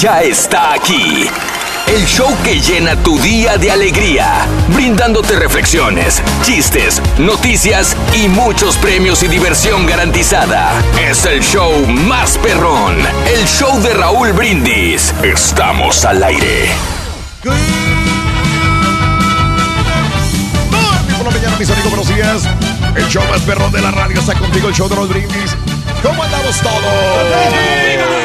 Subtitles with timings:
[0.00, 1.28] Ya está aquí.
[1.86, 9.22] El show que llena tu día de alegría, brindándote reflexiones, chistes, noticias y muchos premios
[9.22, 10.72] y diversión garantizada.
[11.06, 15.12] Es el show más perrón, el show de Raúl Brindis.
[15.22, 16.70] Estamos al aire.
[17.42, 17.52] Por
[21.26, 22.44] la mañana, mis amigos, buenos días.
[22.96, 25.54] El show más perrón de la radio está contigo, el show de los brindis.
[26.02, 28.19] ¿Cómo andamos todos?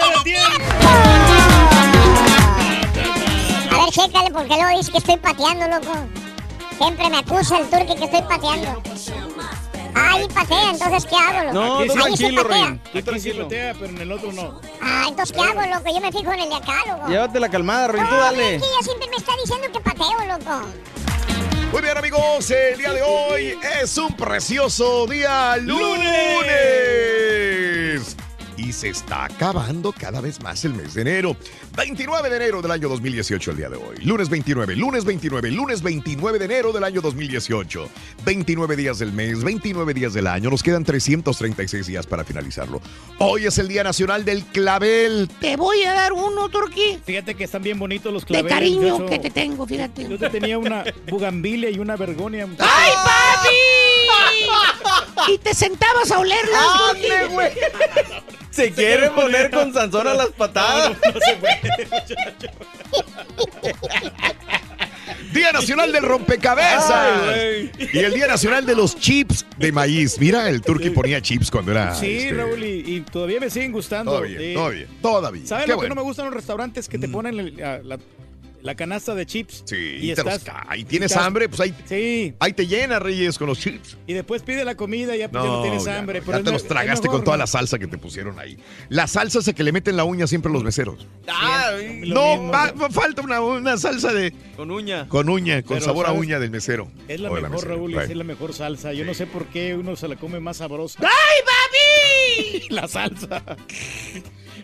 [0.00, 0.64] ¡Sin límite de tiempo!
[3.70, 5.92] A ver, chécale, porque luego dice que estoy pateando, loco.
[6.78, 8.82] Siempre me acusa el turque que estoy pateando.
[9.94, 11.52] Ahí patea, entonces ¿qué hago, loco?
[11.54, 12.66] No, tú Ahí sí tranquilo, patea.
[12.68, 12.80] Rey.
[12.92, 13.42] Tú tranquilo.
[13.44, 14.60] patea, pero en el otro no.
[14.80, 15.90] Ah, entonces ¿qué hago, loco?
[15.92, 17.08] Yo me fijo en el de acá, loco.
[17.08, 18.02] Llévate la calmada, Rey.
[18.08, 18.54] Tú No, dale.
[18.56, 20.60] es que ella siempre me está diciendo que pateo, loco.
[21.72, 26.06] Muy bien, amigos, el día de hoy es un precioso día lunes.
[28.58, 31.36] Y se está acabando cada vez más el mes de enero.
[31.76, 33.96] 29 de enero del año 2018, el día de hoy.
[34.02, 37.88] Lunes 29, lunes 29, lunes 29 de enero del año 2018.
[38.24, 40.50] 29 días del mes, 29 días del año.
[40.50, 42.82] Nos quedan 336 días para finalizarlo.
[43.18, 45.30] Hoy es el Día Nacional del Clavel.
[45.40, 46.98] Te voy a dar uno, Turquí.
[47.06, 48.52] Fíjate que están bien bonitos los De claveles.
[48.52, 50.08] cariño yo eso- que te tengo, fíjate.
[50.08, 52.48] Yo te tenía una bugambilia y una vergonia.
[52.58, 53.48] ¡Ay, papi!
[55.32, 56.58] Y te sentabas a olerlos,
[56.90, 57.06] Turquí.
[58.58, 60.96] Se quiere poner con Sansón a las patadas.
[65.32, 66.90] Día Nacional del Rompecabezas.
[67.34, 70.18] Ay, y el Día Nacional de los Chips de Maíz.
[70.18, 71.94] Mira, el turqui ponía chips cuando era.
[71.94, 74.12] Sí, este, Raúl, y, y todavía me siguen gustando.
[74.12, 74.54] Todavía, Sí.
[74.54, 75.46] todavía, todavía.
[75.46, 75.94] ¿Sabes lo que bueno.
[75.94, 75.96] Mm.
[75.98, 77.98] no me gustan los restaurantes que te ponen el- la, la-
[78.62, 79.62] la canasta de chips?
[79.66, 80.84] Sí, y te los estás- cae.
[80.84, 82.34] tienes estás- hambre, pues ahí, Sí.
[82.40, 83.96] ahí te llena, Reyes, con los chips.
[84.06, 86.20] Y después pide la comida y ya, ya no tienes ya hambre.
[86.20, 87.42] no, pero ya es te los es tragaste mejor, con toda ¿no?
[87.42, 88.58] la salsa que te pusieron ahí.
[88.88, 91.06] La salsa esa que le meten la uña siempre a los meseros.
[92.02, 95.08] Lo no, va- va- falta una, una salsa de con uña.
[95.08, 96.90] con uña, con Pero, sabor a uña del mesero.
[97.06, 97.66] Es la O mejor.
[97.68, 98.92] Raúl, es la mejor salsa.
[98.92, 100.98] Yo no sé por qué uno se la come más sabrosa.
[101.00, 102.68] ¡Ay, papi!
[102.70, 103.42] La salsa.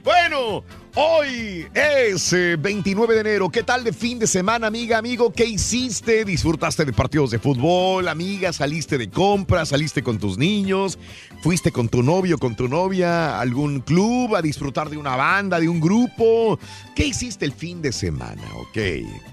[0.04, 0.62] Bueno,
[0.96, 3.48] hoy es eh, 29 de enero.
[3.48, 5.32] ¿Qué tal de fin de semana, amiga, amigo?
[5.32, 6.26] ¿Qué hiciste?
[6.26, 8.52] ¿Disfrutaste de partidos de fútbol, amiga?
[8.52, 9.70] ¿Saliste de compras?
[9.70, 10.98] ¿Saliste con tus niños?
[11.42, 15.58] ¿Fuiste con tu novio, con tu novia a algún club a disfrutar de una banda,
[15.58, 16.58] de un grupo?
[16.94, 18.42] ¿Qué hiciste el fin de semana?
[18.56, 18.78] Ok,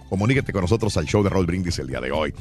[0.07, 2.33] comunícate con nosotros al show de Roll Brindis el día de hoy.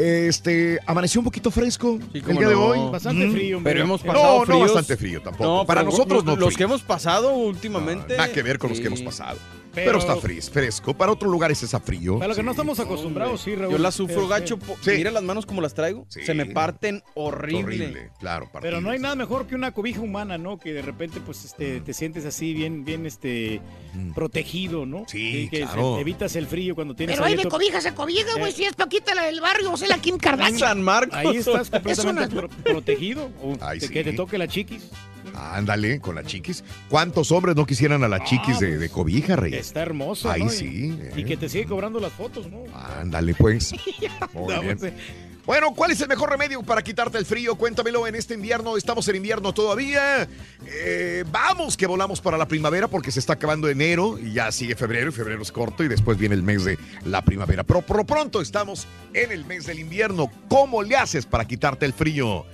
[0.00, 2.64] Este, amaneció un poquito fresco Sí, el día de no.
[2.64, 2.90] hoy.
[2.90, 3.32] Bastante Mm.
[3.32, 3.72] frío, hombre.
[3.74, 4.60] Pero hemos Eh, pasado No, no fríos.
[4.74, 5.66] bastante frío tampoco.
[5.66, 6.56] Para nosotros no Los frío.
[6.58, 8.16] que hemos pasado últimamente.
[8.16, 9.36] Nada que ver con los que hemos pasado.
[9.74, 10.94] Pero, Pero- está fris- fresco.
[10.94, 12.18] Para otros lugares está frío.
[12.18, 13.72] Para lo que no estamos acostumbrados, sí, Raúl.
[13.72, 14.58] Yo la sufro Eh, gacho.
[14.80, 14.90] sí.
[14.96, 16.06] Mira las manos como las traigo.
[16.08, 16.20] Sí.
[16.24, 17.60] Se me parten horrible.
[17.86, 18.50] Horrible, claro.
[18.60, 20.58] Pero no hay nada mejor que una cobija humana, ¿no?
[20.58, 23.60] Que de repente, pues, este, te sientes así bien, bien, este,
[23.94, 24.12] Mm.
[24.12, 25.04] protegido, ¿no?
[25.06, 25.94] Sí, Y que claro.
[25.96, 28.50] se- evitas el frío cuando tienes Pero ahí de cobija se cobija, güey.
[28.50, 28.54] Eh.
[28.54, 30.58] Si es Paquita la del barrio, o sea, la Kim Kardashian.
[30.58, 31.16] San Marcos.
[31.16, 33.30] Ahí estás completamente Es una- pro- protegido.
[33.42, 33.92] O Ay, te- sí.
[33.92, 34.90] Que te toque la chiquis.
[35.40, 36.62] Ándale, con la chiquis.
[36.88, 39.58] ¿Cuántos hombres no quisieran a la chiquis de, de cobija, Reyes?
[39.58, 40.52] Ah, Está hermosa, Ahí ¿no?
[40.52, 40.98] Y- sí.
[41.16, 41.24] Y eh.
[41.24, 42.64] que te sigue cobrando las fotos, ¿no?
[42.74, 43.72] Ándale, pues.
[44.34, 44.78] Muy bien.
[44.78, 44.92] pues,
[45.46, 47.56] Bueno, ¿cuál es el mejor remedio para quitarte el frío?
[47.56, 48.76] Cuéntamelo en este invierno.
[48.76, 50.28] Estamos en invierno todavía.
[50.66, 54.76] Eh, vamos que volamos para la primavera porque se está acabando enero y ya sigue
[54.76, 57.64] febrero y febrero es corto y después viene el mes de la primavera.
[57.64, 60.30] Pero por pronto estamos en el mes del invierno.
[60.48, 62.44] ¿Cómo le haces para quitarte el frío?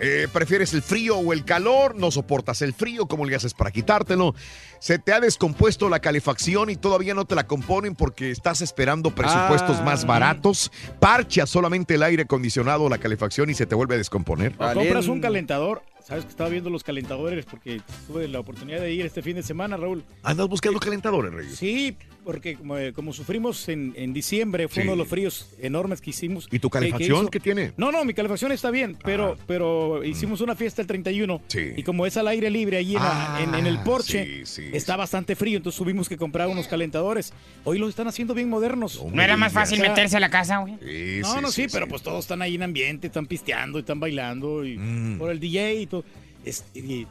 [0.00, 1.94] Eh, ¿Prefieres el frío o el calor?
[1.94, 3.06] ¿No soportas el frío?
[3.06, 4.34] ¿Cómo le haces para quitártelo?
[4.80, 9.10] ¿Se te ha descompuesto la calefacción y todavía no te la componen porque estás esperando
[9.14, 9.82] presupuestos Ah.
[9.84, 10.72] más baratos?
[10.98, 14.54] Parcha solamente el aire acondicionado o la calefacción y se te vuelve a descomponer.
[14.58, 15.82] O compras un calentador.
[16.04, 19.42] Sabes que estaba viendo los calentadores porque tuve la oportunidad de ir este fin de
[19.42, 20.04] semana, Raúl.
[20.22, 21.56] ¿Andas buscando calentadores, Reyes?
[21.56, 24.88] Sí, porque como, eh, como sufrimos en, en diciembre, fue Sí.
[24.88, 26.48] uno de los fríos enormes que hicimos.
[26.50, 27.72] ¿Y tu que calefacción qué tiene?
[27.76, 31.72] No, no, mi calefacción está bien, pero, pero hicimos una fiesta el 31 Sí.
[31.76, 32.96] y como es al aire libre allí
[33.40, 36.66] en, en el Ah, porche, sí, sí, está bastante frío, entonces tuvimos que comprar unos
[36.66, 37.32] calentadores.
[37.64, 39.02] Hoy los están haciendo bien modernos.
[39.12, 40.74] No era más fácil meterse a la casa, güey.
[40.82, 43.80] Sí, No, no, sí, sí, pero pues todos están ahí en ambiente, están pisteando, y
[43.80, 45.18] están bailando y Mm.
[45.18, 46.04] por el DJ y todo.
[46.44, 47.06] Es- y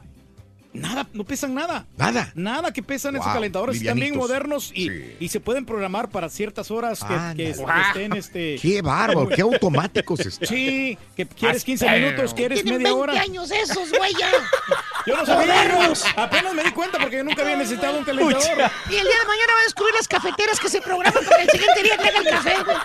[0.74, 1.86] nada, no pesan nada.
[1.96, 2.30] Nada.
[2.34, 5.16] Nada que pesan esos Wow, calentadores, están bien modernos y, Sí.
[5.20, 7.68] y se pueden programar para ciertas horas que, que Wow.
[7.88, 8.58] estén este.
[8.62, 10.48] Qué bárbaro, qué automáticos están.
[10.48, 13.20] Sí, que quieres 15 Pero- minutos, quieres media 20 hora.
[13.20, 14.30] años esos, güey, ya.
[15.06, 15.92] Yo no sabía.
[16.16, 18.42] Apenas me di cuenta porque yo nunca había necesitado un calentador.
[18.90, 21.42] Y el día de mañana va a descubrir las cafeteras que se programan para que
[21.42, 22.76] el siguiente día traiga el café, güey.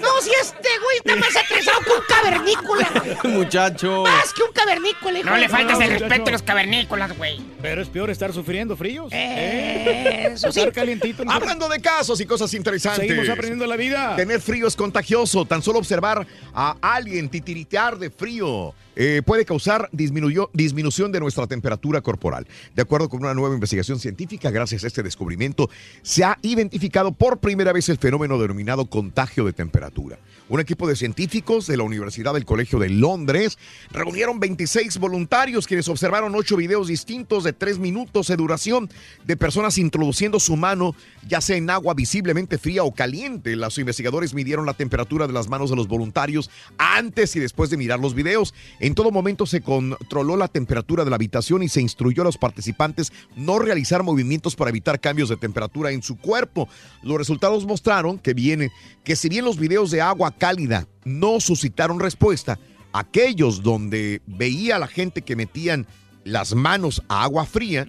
[0.00, 2.90] No, si este güey está más atrasado que un cavernícola.
[3.22, 3.34] güey.
[3.34, 4.02] Muchacho.
[4.02, 6.08] Más que un cavernícola, hijo No le faltas no, el muchacho.
[6.08, 7.40] respeto a los cavernícolas, güey.
[7.62, 9.12] Pero es peor estar sufriendo fríos.
[9.12, 10.58] Eh, eso sí.
[10.60, 11.24] Estar calientito.
[11.24, 13.06] no- Hablando de casos y cosas interesantes.
[13.06, 14.16] Seguimos aprendiendo la vida.
[14.16, 15.44] Tener frío es contagioso.
[15.44, 22.02] Tan solo observar a alguien titiritear de frío eh, puede causar disminución de nuestra temperatura
[22.02, 22.46] corporal.
[22.76, 25.70] De acuerdo con una nueva investigación científica, gracias a este descubrimiento,
[26.02, 30.18] se ha identificado por primera vez el fenómeno denominado contagio de temperatura.
[30.50, 33.56] Un equipo de científicos de la Universidad del Colegio de Londres
[33.92, 38.90] reunieron 26 voluntarios quienes observaron ocho videos distintos de tres minutos de duración
[39.24, 40.96] de personas introduciendo su mano
[41.28, 43.54] ya sea en agua visiblemente fría o caliente.
[43.54, 47.76] Los investigadores midieron la temperatura de las manos de los voluntarios antes y después de
[47.76, 48.52] mirar los videos.
[48.80, 52.38] En todo momento se controló la temperatura de la habitación y se instruyó a los
[52.38, 56.68] participantes no realizar movimientos para evitar cambios de temperatura en su cuerpo.
[57.04, 58.72] Los resultados mostraron que viene
[59.04, 62.58] que si bien los videos de agua cálida no suscitaron respuesta,
[62.92, 65.86] aquellos donde veía a la gente que metían
[66.24, 67.86] las manos a agua fría,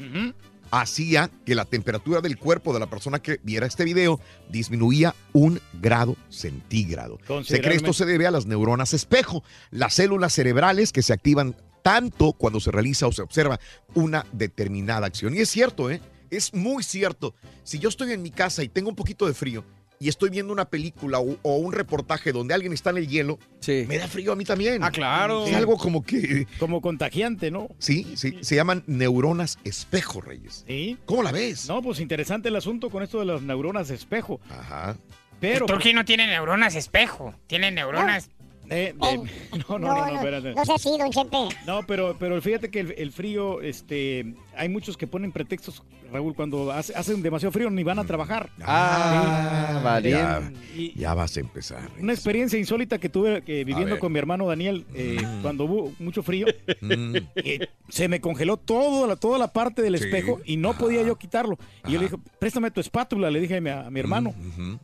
[0.70, 4.20] hacía que la temperatura del cuerpo de la persona que viera este video
[4.50, 7.18] disminuía un grado centígrado.
[7.44, 11.56] Se cree esto se debe a las neuronas espejo, las células cerebrales que se activan
[11.82, 13.60] tanto cuando se realiza o se observa
[13.96, 15.36] una determinada acción.
[15.36, 16.00] Y es cierto, ¿eh?
[16.30, 17.34] Es muy cierto.
[17.64, 19.66] Si yo estoy en mi casa y tengo un poquito de frío
[20.02, 23.38] y estoy viendo una película o, o un reportaje donde alguien está en el hielo,
[23.60, 23.86] Sí.
[23.88, 24.84] me da frío a mí también.
[24.84, 25.46] Ah, claro.
[25.46, 26.48] Es algo como que...
[26.60, 27.70] Como contagiante, ¿no?
[27.78, 30.66] Sí, sí, se llaman neuronas espejo, Reyes.
[30.68, 30.98] Sí.
[31.06, 31.68] ¿Cómo la ves?
[31.70, 34.42] No, pues interesante el asunto con esto de las neuronas espejo.
[34.50, 34.98] Ajá.
[35.40, 35.66] Pero.
[35.66, 38.30] El Turqui no tiene neuronas espejo, tiene neuronas.
[38.70, 38.96] eh, eh,
[39.70, 40.54] no, no, no, no, espérate.
[40.56, 41.50] No sé si, don Chepe.
[41.68, 45.82] No, pero, pero fíjate que el, el frío, este, hay muchos que ponen pretextos,
[46.12, 48.50] Raúl, cuando hace, hacen demasiado frío ni van a trabajar.
[48.64, 50.42] Ah.
[50.76, 51.90] Y ya vas a empezar.
[52.00, 55.42] una experiencia insólita que tuve que viviendo con mi hermano Daniel, eh, Mm.
[55.42, 56.48] cuando hubo mucho frío,
[56.82, 60.06] Mm, eh, se me congeló toda la, toda la parte del Sí.
[60.06, 61.58] espejo y no podía yo quitarlo.
[61.88, 64.34] Y yo le dije, préstame tu espátula, le dije a mi, a mi hermano.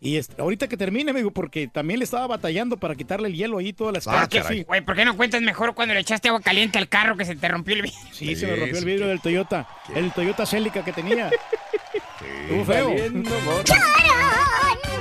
[0.02, 3.36] Y este, ahorita que termine, me dijo, porque también le estaba batallando para quitarle el
[3.36, 4.64] hielo ahí, toda la Ah, sí.
[4.64, 7.36] Güey, ¿por qué no cuentas mejor cuando le echaste agua caliente al carro que se
[7.36, 8.00] te rompió el vidrio?
[8.12, 11.30] Sí, se me rompió el vidrio que- del Toyota, que- el Toyota Celica que tenía.
[12.20, 12.26] Sí.
[12.50, 12.90] Estuvo feo.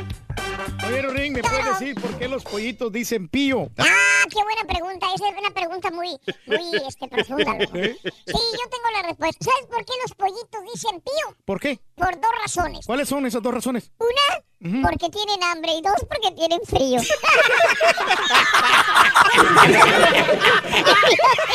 [0.87, 3.71] Oye, Ring, ¿me puedes decir por qué los pollitos dicen pío?
[3.79, 5.07] Ah, qué buena pregunta.
[5.15, 7.53] Esa es una pregunta muy, muy este, profunda.
[7.75, 7.97] ¿Eh?
[8.03, 9.45] Sí, yo tengo la respuesta.
[9.45, 11.37] ¿Sabes por qué los pollitos dicen pío?
[11.45, 11.79] ¿Por qué?
[11.95, 12.87] Por dos razones.
[12.87, 13.91] ¿Cuáles son esas dos razones?
[13.99, 17.01] Una, porque tienen hambre y dos, porque tienen frío.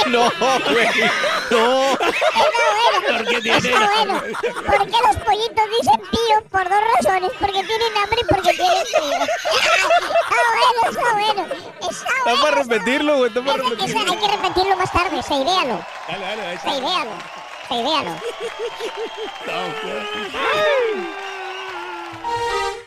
[0.08, 0.88] No, güey.
[1.51, 1.98] No.
[1.98, 4.22] Porque Está bueno.
[4.22, 6.43] ¿Por qué los pollitos dicen pío?
[6.50, 7.31] Por dos razones.
[7.39, 9.25] Porque tienen hambre y porque tienen frío.
[10.21, 11.41] Está bueno, está bueno.
[11.89, 12.41] Está bueno.
[12.43, 13.29] para repetirlo, güey.
[13.29, 14.12] Está para repetirlo.
[14.12, 15.24] hay que repetirlo más tarde.
[15.24, 15.86] Se idealo.
[16.07, 17.12] Dale, dale, ahí Se idealo.
[17.67, 18.12] Se idealo.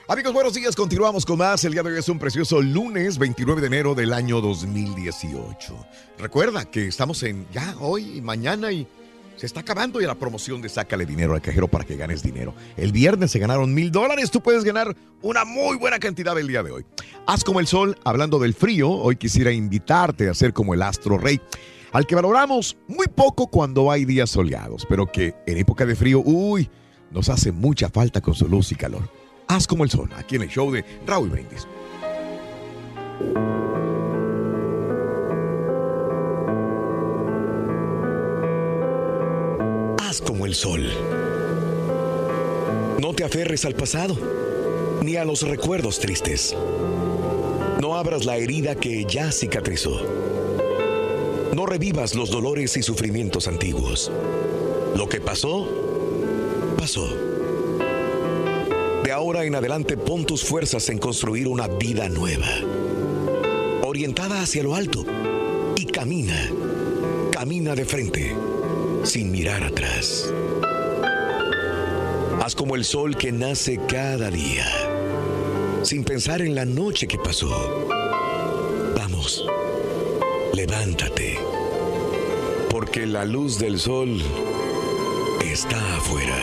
[0.07, 0.77] Amigos, buenos días.
[0.77, 1.65] Continuamos con más.
[1.65, 5.75] El día de hoy es un precioso lunes 29 de enero del año 2018.
[6.19, 8.87] Recuerda que estamos en ya hoy y mañana y
[9.37, 12.55] Se está acabando ya la promoción de Sácale Dinero al Cajero para que ganes dinero.
[12.77, 14.31] El viernes se ganaron mil dólares.
[14.31, 16.87] Tú puedes ganar una muy buena cantidad el día de hoy.
[17.27, 18.91] Haz como el sol, hablando del frío.
[18.91, 21.41] Hoy quisiera invitarte a ser como el astro rey,
[21.93, 26.23] al que valoramos muy poco cuando hay días soleados, pero que en época de frío,
[26.25, 26.71] uy,
[27.11, 29.11] nos hace mucha falta con su luz y calor.
[29.49, 31.67] Haz como el sol, aquí en el show de Raúl Brindis.
[40.21, 40.89] Como el sol.
[43.01, 44.17] No te aferres al pasado,
[45.03, 46.55] ni a los recuerdos tristes.
[47.81, 50.01] No abras la herida que ya cicatrizó.
[51.55, 54.13] No revivas los dolores y sufrimientos antiguos.
[54.97, 55.69] Lo que pasó,
[56.79, 57.09] pasó.
[59.03, 62.49] De ahora en adelante pon tus fuerzas en construir una vida nueva,
[63.83, 65.05] orientada hacia lo alto,
[65.77, 66.51] y camina,
[67.33, 68.35] camina de frente,
[69.05, 70.33] sin mirar atrás.
[72.43, 74.67] Haz como el sol que nace cada día,
[75.83, 77.87] sin pensar en la noche que pasó.
[78.97, 79.47] Vamos,
[80.53, 81.39] levántate,
[82.71, 84.21] porque la luz del sol
[85.43, 86.37] está afuera.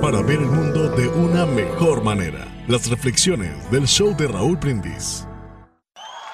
[0.00, 2.48] Para ver el mundo de una mejor manera.
[2.66, 5.26] Las reflexiones del show de Raúl Brindis.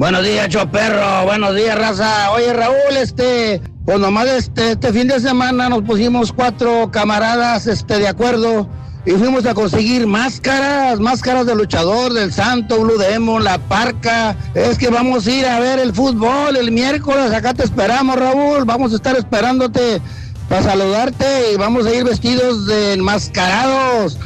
[0.00, 1.26] Buenos días, Choperro.
[1.26, 2.30] Buenos días, raza.
[2.30, 7.98] Oye, Raúl, este, pues nomás este, este fin de semana nos pusimos cuatro camaradas, este,
[7.98, 8.66] de acuerdo
[9.04, 14.34] y fuimos a conseguir máscaras, máscaras de luchador, del Santo, Blue Demon, la Parca.
[14.54, 17.30] Es que vamos a ir a ver el fútbol el miércoles.
[17.34, 18.64] Acá te esperamos, Raúl.
[18.64, 20.00] Vamos a estar esperándote
[20.48, 24.16] para saludarte y vamos a ir vestidos de enmascarados.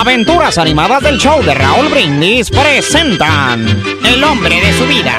[0.00, 3.66] Aventuras animadas del show de Raúl Brindis presentan
[4.02, 5.14] El hombre de su vida.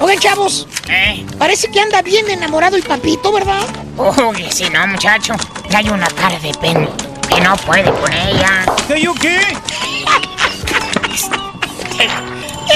[0.00, 0.66] Oigan, chavos.
[1.38, 3.62] Parece que anda bien enamorado el papito, ¿verdad?
[3.96, 5.34] Uy, si no, muchacho.
[5.72, 6.88] Hay una cara de pena
[7.32, 8.64] que no puede con ella.
[8.88, 9.38] ¿Qué yo qué?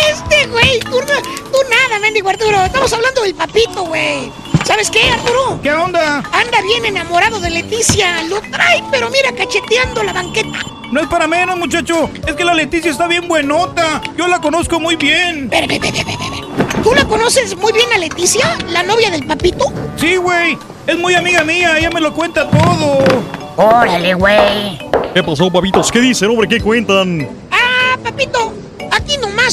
[0.08, 2.64] Este, güey, tú, tú nada, mendigo Arturo.
[2.64, 4.30] Estamos hablando del papito, güey.
[4.72, 5.60] ¿Sabes qué, Arturo?
[5.62, 6.22] ¿Qué onda?
[6.32, 8.22] Anda bien enamorado de Leticia.
[8.22, 10.60] Lo trae, pero mira, cacheteando la banqueta.
[10.90, 12.08] No es para menos, muchacho.
[12.26, 14.00] Es que la Leticia está bien buenota.
[14.16, 15.50] Yo la conozco muy bien.
[16.82, 19.70] ¿Tú la conoces muy bien a Leticia, la novia del papito?
[19.96, 20.56] Sí, güey.
[20.86, 21.76] Es muy amiga mía.
[21.76, 23.04] Ella me lo cuenta todo.
[23.58, 24.78] Órale, güey.
[25.12, 25.92] ¿Qué pasó, papitos?
[25.92, 26.48] ¿Qué dicen, hombre?
[26.48, 27.28] ¿Qué cuentan?
[27.50, 28.54] Ah, papito.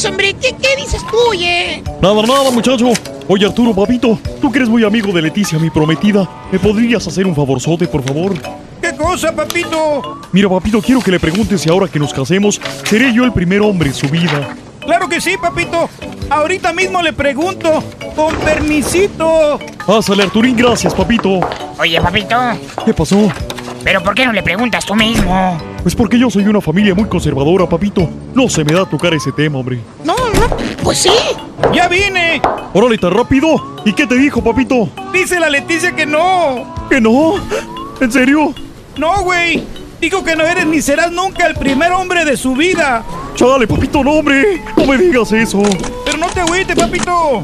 [0.08, 0.36] Hombre.
[0.40, 1.84] ¿Qué, qué dices tú, oye?
[2.02, 2.92] Nada, nada, muchacho.
[3.28, 7.26] Oye, Arturo, papito, tú que eres muy amigo de Leticia, mi prometida, ¿me podrías hacer
[7.28, 8.34] un favorzote, por favor?
[8.82, 10.20] ¿Qué cosa, papito?
[10.32, 13.62] Mira, papito, quiero que le preguntes si ahora que nos casemos, seré yo el primer
[13.62, 14.56] hombre en su vida.
[14.80, 15.90] Claro que sí, papito.
[16.30, 17.84] Ahorita mismo le pregunto.
[18.16, 19.60] Con permisito.
[19.86, 21.40] Pásale, Arturín, gracias, papito.
[21.78, 22.36] Oye, papito.
[22.86, 23.32] ¿Qué pasó?
[23.90, 25.58] ¿Pero por qué no le preguntas tú mismo?
[25.82, 28.08] Pues porque yo soy una familia muy conservadora, papito.
[28.36, 29.80] No se me da tocar ese tema, hombre.
[30.04, 31.10] No, no, pues sí.
[31.74, 32.40] ¡Ya vine!
[32.72, 33.82] Órale, tan rápido.
[33.86, 34.90] ¿Y qué te dijo, papito?
[35.12, 36.72] Dice la Leticia que no.
[36.88, 37.38] ¿Que no?
[38.00, 38.54] ¿En serio?
[38.96, 39.64] No, güey.
[40.00, 43.04] Dijo que no eres ni serás nunca el primer hombre de su vida.
[43.34, 44.62] Chale, papito, no, hombre.
[44.78, 45.64] No me digas eso.
[46.06, 47.44] Pero no te agüites, papito.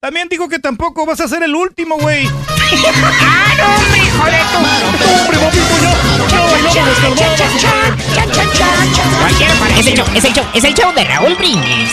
[0.00, 2.26] También dijo que tampoco vas a ser el último, güey.
[2.68, 4.58] ¡Ah, no, hombre, hijo de tu...
[4.60, 5.36] ¡No, hombre,
[9.78, 11.90] es el show, es el show, es el show de Raúl Brindis.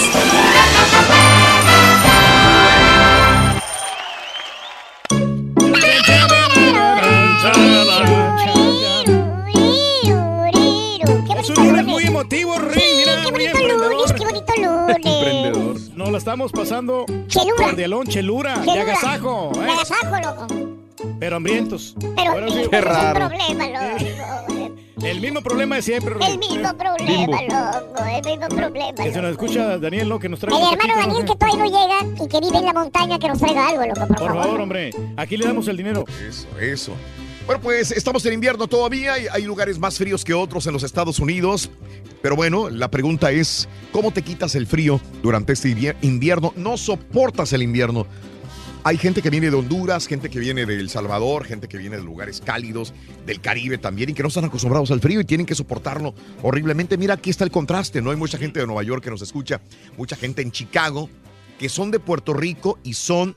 [16.34, 17.06] Estamos pasando.
[17.28, 17.64] Chelura.
[17.64, 18.82] Cordialón, chelura, de Chelura.
[18.82, 19.52] agasajo.
[19.54, 19.72] De ¿eh?
[19.72, 20.48] agasajo, loco.
[21.20, 21.96] Pero hambrientos.
[22.16, 22.60] Pero Ahora sí.
[22.60, 22.70] es el
[23.14, 24.74] problema, loco.
[25.04, 26.16] El mismo problema de siempre.
[26.26, 28.04] El mismo problema, loco.
[28.06, 30.18] El mismo problema, Que se nos escucha Daniel, ¿no?
[30.18, 31.32] Que nos trae El hermano poquito, Daniel ¿no?
[31.32, 34.08] que todavía no llega y que vive en la montaña que nos traiga algo, loco,
[34.08, 34.92] por, Por favor, hombre.
[35.18, 36.06] Aquí le damos el dinero.
[36.28, 36.94] Eso, eso.
[37.46, 40.84] Bueno, pues estamos en invierno todavía y hay lugares más fríos que otros en los
[40.84, 41.70] Estados Unidos.
[42.22, 46.54] Pero bueno, la pregunta es, ¿cómo te quitas el frío durante este invier- invierno?
[46.56, 48.08] ¿No soportas el invierno?
[48.86, 51.98] Hay gente que viene de Honduras, gente que viene de El Salvador, gente que viene
[51.98, 52.94] de lugares cálidos,
[53.26, 56.98] del Caribe también, y que no están acostumbrados al frío y tienen que soportarlo horriblemente.
[56.98, 58.12] Mira, aquí está el contraste, ¿no?
[58.12, 59.60] Hay mucha gente de Nueva York que nos escucha,
[59.98, 61.10] mucha gente en Chicago,
[61.60, 63.36] que son de Puerto Rico y son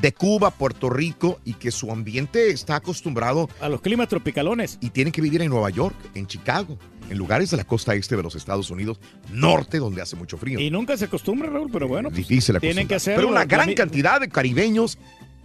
[0.00, 4.78] de Cuba, Puerto Rico, y que su ambiente está acostumbrado a los climas tropicalones.
[4.80, 6.78] Y tienen que vivir en Nueva York, en Chicago,
[7.08, 9.00] en lugares de la costa este de los Estados Unidos,
[9.32, 10.60] norte, donde hace mucho frío.
[10.60, 12.08] Y nunca se acostumbra, Raúl, pero bueno.
[12.10, 13.20] pues, Difícil Tienen que hacerlo.
[13.20, 14.98] Pero una gran cantidad de caribeños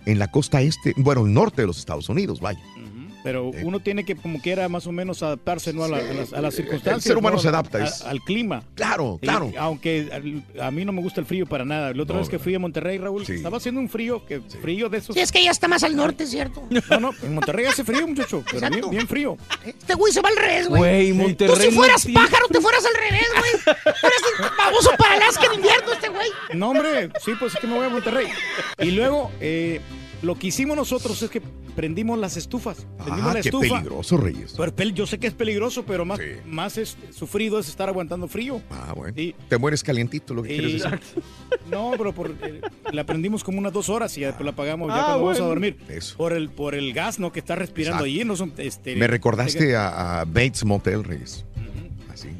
[0.06, 2.62] en la costa este, bueno, el norte de los Estados Unidos, vaya.
[3.26, 5.84] Pero uno tiene que, como quiera, más o menos adaptarse ¿no?
[5.84, 7.04] a, la- a las, a las circunstancias.
[7.04, 7.42] ser humano ¿no?
[7.42, 8.64] se adapta, A- es- al clima.
[8.76, 9.52] Claro, Y claro.
[9.58, 11.92] aunque al- a mí no me gusta el frío para nada.
[11.94, 14.88] La otra No, vez que fui a Monterrey, Raúl, estaba haciendo un frío, que frío
[14.90, 15.16] de esos.
[15.16, 16.66] Sí, es que ya está más al norte, ¿cierto?
[16.92, 19.38] No, no, en Monterrey hace frío, muchacho, pero bien, bien frío.
[19.66, 20.80] Este güey se va al revés, güey.
[20.80, 23.76] Güey, Tú Monterrey si no fueras tiene pájaro, te fueras al revés, güey.
[24.50, 26.28] El baboso para Alaska en invierno, este güey.
[26.54, 28.28] No, hombre, sí, pues es que me voy a Monterrey.
[28.80, 29.82] Y luego, eh,
[30.26, 31.42] lo que hicimos nosotros es que
[31.76, 32.88] prendimos las estufas.
[32.98, 33.76] Prendimos Ah, la qué estufa.
[33.76, 34.56] peligroso, Reyes.
[34.58, 38.62] Pero yo sé que es peligroso, pero más, más es, sufrido es estar aguantando frío.
[38.72, 39.14] Ah, bueno.
[39.20, 41.00] Y- Te mueres calientito, lo que y- quieres decir.
[41.70, 44.88] No, pero por, eh, la prendimos como unas dos horas y ya después la apagamos
[44.90, 45.78] ya Ah, cuando vamos a dormir.
[45.90, 46.18] Eso.
[46.18, 47.32] Por el, por el gas, ¿no?
[47.32, 48.06] Que está respirando Exacto.
[48.06, 48.26] allí.
[48.26, 51.46] No son, este, Me recordaste a, a Bates Motel, Reyes.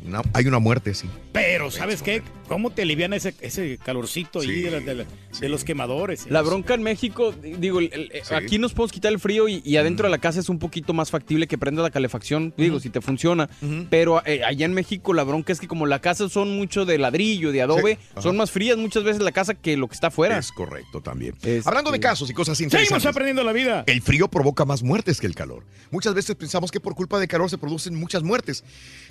[0.06, 1.08] Una- hay una muerte así.
[1.32, 2.22] Pero, ¿sabes qué?
[2.48, 5.06] ¿Cómo te aliviana ese, ese calorcito ahí Sí, de, la- de la-
[5.40, 6.28] de los quemadores?
[6.30, 9.78] La bronca en México, digo, el- el- aquí nos podemos quitar el frío y, y
[9.78, 12.90] adentro de la casa es un poquito más factible que prenda la calefacción, digo, si
[12.90, 13.50] te funciona.
[13.90, 16.98] Pero eh, allá en México la bronca es que como la casa son mucho de
[16.98, 20.08] ladrillo, de adobe, Sí, son más frías muchas veces la casa que lo que está
[20.08, 20.38] afuera.
[20.38, 21.34] Es correcto también.
[21.42, 23.06] Este- Hablando de casos y cosas Seguimos interesantes.
[23.08, 23.84] aprendiendo la vida.
[23.88, 25.64] El frío provoca más muertes que el calor.
[25.92, 28.64] Muchas veces pensamos que por culpa de calor se producen muchas muertes.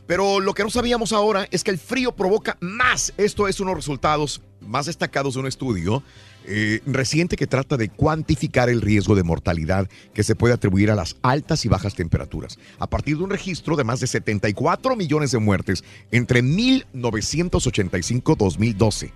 [0.07, 3.13] Pero lo que no sabíamos ahora es que el frío provoca más.
[3.19, 6.03] Esto es unos resultados más destacados de un estudio
[6.47, 10.95] eh, reciente que trata de cuantificar el riesgo de mortalidad que se puede atribuir a
[10.95, 12.59] las altas y bajas temperaturas.
[12.79, 19.13] A partir de un registro de más de 74 millones de muertes entre 1985-2012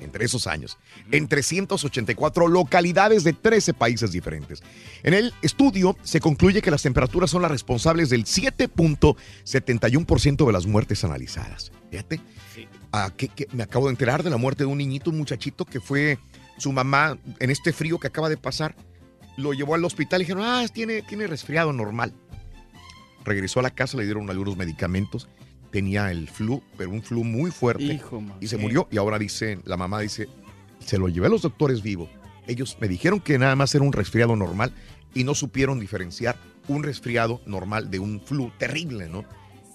[0.00, 0.78] entre esos años,
[1.10, 4.62] en 384 localidades de 13 países diferentes.
[5.02, 10.66] En el estudio se concluye que las temperaturas son las responsables del 7.71% de las
[10.66, 11.72] muertes analizadas.
[11.90, 12.20] Fíjate,
[12.92, 15.64] ah, que- que me acabo de enterar de la muerte de un niñito, un muchachito
[15.64, 16.18] que fue
[16.58, 18.74] su mamá en este frío que acaba de pasar,
[19.36, 22.12] lo llevó al hospital y dijeron, ah, tiene, tiene resfriado normal.
[23.24, 25.28] Regresó a la casa, le dieron algunos medicamentos,
[25.70, 27.84] tenía el flu, pero un flu muy fuerte.
[27.84, 28.88] Hijo, y se murió.
[28.90, 30.28] Y ahora dice, la mamá dice,
[30.78, 32.08] se lo llevé a los doctores vivo.
[32.46, 34.72] Ellos me dijeron que nada más era un resfriado normal
[35.14, 36.36] y no supieron diferenciar
[36.68, 39.24] un resfriado normal de un flu terrible, ¿no?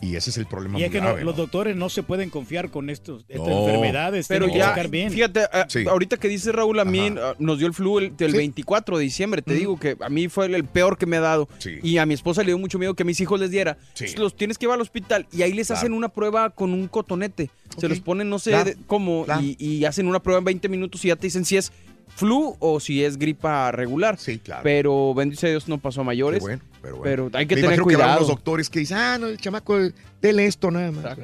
[0.01, 1.33] Y ese es el problema Y es que no- los ¿no?
[1.33, 3.65] doctores no se pueden confiar con estos, estas No.
[3.67, 4.27] enfermedades.
[4.27, 5.11] Pero tienen que ya, bien.
[5.11, 5.85] fíjate, ah, Sí.
[5.87, 9.03] ahorita que dice Raúl, a mí ah, nos dio el flu el, el 24 de
[9.03, 9.41] diciembre.
[9.41, 11.47] Te digo que a mí fue el, el peor que me ha dado.
[11.59, 11.79] Sí.
[11.81, 13.77] Y a mi esposa le dio mucho miedo que a mis hijos les diera.
[13.93, 14.03] Sí.
[14.05, 15.79] Entonces, Los tienes que llevar al hospital y ahí les Claro.
[15.79, 17.49] hacen una prueba con un cotonete.
[17.77, 19.41] Se los ponen, no sé Claro, de- cómo, claro.
[19.41, 21.71] y, y hacen una prueba en 20 minutos y ya te dicen si es
[22.07, 24.17] flu o si es gripa regular.
[24.17, 24.61] Sí, claro.
[24.63, 26.39] Pero bendice a Dios no pasó a mayores.
[26.39, 27.03] Qué bueno, pero bueno.
[27.29, 28.17] Pero hay que Me tener imagino que cuidado.
[28.17, 29.77] unos doctores que dicen, ah, no, el chamaco,
[30.21, 31.17] dele esto nada más.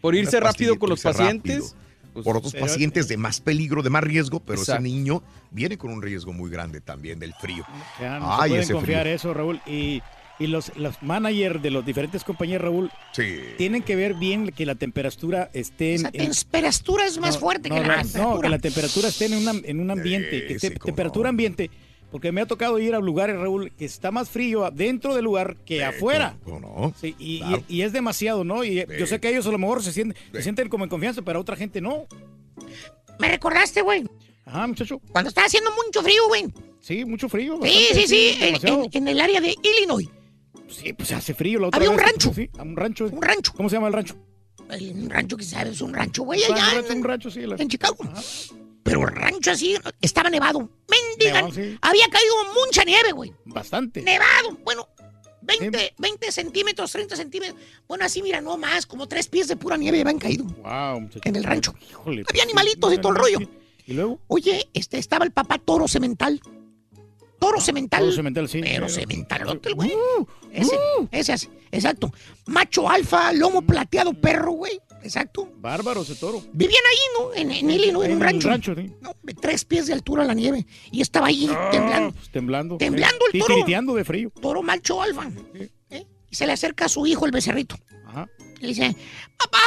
[0.00, 1.56] Por irse Una rápido con los pacientes.
[1.56, 1.80] rápido.
[2.24, 4.82] por otros pero- pacientes de más peligro, de más riesgo, pero Exacto.
[4.82, 7.64] ese niño viene con un riesgo muy grande también del frío.
[8.00, 9.14] Ya, no Ay, se pueden ese confiar frío.
[9.14, 9.60] eso, Raúl.
[9.64, 10.02] Y,
[10.40, 13.36] y los, los managers de las diferentes compañías, Raúl, Sí.
[13.58, 16.06] tienen que ver bien que la temperatura esté en...
[16.06, 18.40] Esa en- temperatura es más no, fuerte no, que no, la no, temperatura.
[18.42, 21.30] que la temperatura esté en, una- en un ambiente, que esté sí, cómo temperatura no.
[21.30, 21.70] ambiente,
[22.10, 25.56] porque me ha tocado ir a lugares, Raúl, que está más frío dentro del lugar
[25.64, 26.36] que afuera.
[26.44, 26.94] ¿Cómo no?
[27.00, 27.62] Sí, y, y- Claro.
[27.68, 28.64] y es demasiado, ¿no?
[28.64, 31.22] Y yo sé que ellos a lo mejor se sienten, se sienten como en confianza,
[31.22, 32.06] pero a otra gente no.
[33.18, 34.04] Me recordaste, güey.
[34.46, 35.00] Ajá, muchacho.
[35.12, 36.46] Cuando estaba haciendo mucho frío, güey.
[36.80, 37.58] Sí, mucho frío.
[37.62, 38.30] Sí, bastante, sí, sí.
[38.40, 38.82] En, demasiado.
[38.84, 40.08] en- en el área de Illinois.
[40.68, 42.32] Sí, pues hace frío la otra Había un rancho.
[42.34, 43.06] Sí, un rancho.
[43.10, 43.52] Un rancho.
[43.56, 44.16] ¿Cómo se llama el rancho?
[44.68, 47.40] Un rancho que sabes, un rancho, güey, Un allá rancho, en, un rancho, sí.
[47.40, 47.96] la- en Chicago.
[48.84, 50.68] Pero el rancho así estaba nevado.
[50.88, 51.52] Mendigan.
[51.52, 51.76] Sí.
[51.82, 52.34] Había caído
[52.64, 53.32] mucha nieve, güey.
[53.44, 54.00] Bastante.
[54.02, 54.56] Nevado.
[54.64, 54.88] Bueno,
[55.42, 57.58] 20, 20 centímetros, 30 centímetros.
[57.88, 58.86] Bueno, así, mira, no más.
[58.86, 61.20] Como tres pies de pura nieve habían caído Wow, muchacho.
[61.24, 61.74] en el rancho.
[61.90, 63.38] Híjole, Había pues, animalitos y todo el rollo.
[63.86, 64.20] ¿Y luego?
[64.28, 66.40] Oye, este, estaba el papá toro cemental.
[67.40, 68.00] Toro cemental.
[68.00, 68.60] Toro cemental, sí.
[68.60, 69.92] Pero cementalote, el güey.
[70.52, 70.76] Ese,
[71.10, 72.12] ese así, exacto.
[72.46, 74.78] Macho alfa, lomo plateado, perro, güey.
[75.02, 75.50] Exacto.
[75.56, 76.42] Bárbaro ese toro.
[76.52, 77.34] Vivían ahí, ¿no?
[77.34, 78.48] En, en Illinois, en un rancho.
[78.48, 78.92] rancho, sí.
[79.00, 80.66] No, de tres pies de altura la nieve.
[80.92, 82.12] Y estaba ahí Ah, temblando.
[82.12, 82.76] pues, temblando.
[82.76, 83.54] Temblando el toro.
[83.54, 84.30] Titiriteando de frío.
[84.42, 85.30] Toro macho alfa.
[85.90, 86.06] ¿eh?
[86.30, 87.76] Y se le acerca a su hijo, el becerrito.
[88.06, 88.28] Ajá.
[88.58, 88.94] Y le dice,
[89.38, 89.58] papá,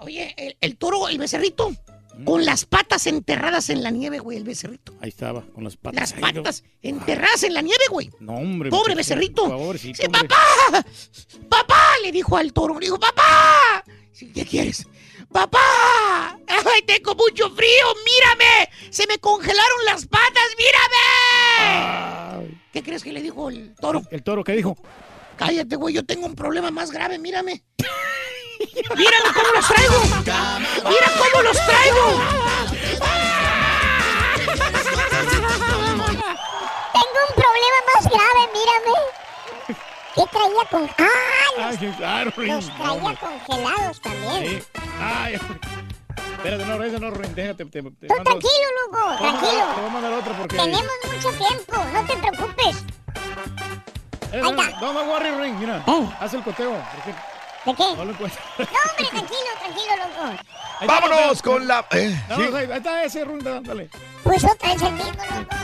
[0.00, 1.76] oye, el, el toro, el becerrito, Mm.
[2.24, 4.94] Con las patas enterradas en la nieve, güey, el becerrito.
[5.00, 6.00] Ahí estaba, con las patas.
[6.00, 8.10] Las patas enterradas en la nieve, güey.
[8.20, 8.70] No, hombre.
[8.70, 9.46] Pobre becerrito.
[9.48, 10.28] Pobrecito, Sí, hombre.
[10.28, 10.84] papá,
[11.48, 14.86] papá, le dijo al toro, le dijo, papá, Sí, ¿qué quieres?
[15.30, 15.60] Papá,
[16.48, 20.48] ay, tengo mucho frío, mírame, se me congelaron las patas,
[21.60, 22.58] mírame.
[22.72, 24.02] ¿Qué crees que le dijo el toro?
[24.10, 24.76] ¿El toro qué dijo?
[25.36, 27.62] Cállate, güey, yo tengo un problema más grave, mírame.
[28.96, 30.00] Mírame cómo los traigo.
[30.88, 32.20] Mira cómo los traigo.
[36.92, 38.94] Tengo un problema más grave, mírame.
[40.14, 40.90] ¿Qué traía con.?
[40.98, 41.66] ¡Ah!
[41.68, 42.54] Ay, claro, Rin.
[42.56, 44.60] Los traía congelados también.
[44.62, 44.80] Sí.
[45.00, 47.64] Ay, espérate, no, ese no, Rin, déjate.
[47.66, 49.66] Te, te Tú mando- tranquilo, loco, Te voy a mandar- Te tranquilo.
[49.76, 50.56] voy a mandar otro porque.
[50.56, 52.76] Tenemos mucho tiempo, no te preocupes.
[54.32, 55.82] Eh, no, no, no, worry, Ring, mira.
[56.20, 56.70] Haz el coteo.
[56.94, 57.14] porque
[57.68, 57.96] ¿De qué?
[57.96, 58.40] No lo encuentro.
[58.58, 60.42] No, hombre, tranquilo, tranquilo, loco.
[60.80, 61.44] Ahí Vámonos está.
[61.50, 61.86] con la.
[61.92, 62.42] eh, No, sí.
[62.50, 63.88] no, ahí está ese Ring, dale.
[64.22, 65.56] Pues otra vez el mismo, loco.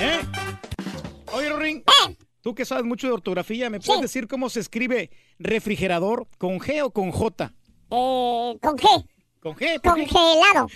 [0.00, 0.20] ¿Eh?
[1.32, 1.82] Oye, Ring.
[2.42, 6.26] Tú que sabes mucho de ortografía, ¿me puedes decir cómo se escribe refrigerador?
[6.38, 7.44] ¿Con G o con J?
[7.46, 7.50] Eh,
[7.90, 9.06] ¿Con G?
[9.40, 9.80] ¿Con G?
[9.82, 10.68] Congelado.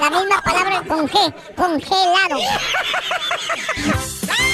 [0.00, 2.38] La misma palabra con G, congelado.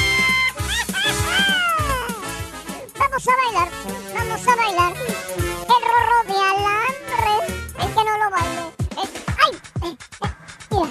[3.11, 3.69] Vamos a bailar,
[4.15, 4.93] vamos a bailar.
[4.95, 8.73] El rorro de alambre, el que no lo baile.
[9.03, 9.91] es- ¡Ay!
[9.91, 10.29] Eh, eh,
[10.71, 10.89] Mira,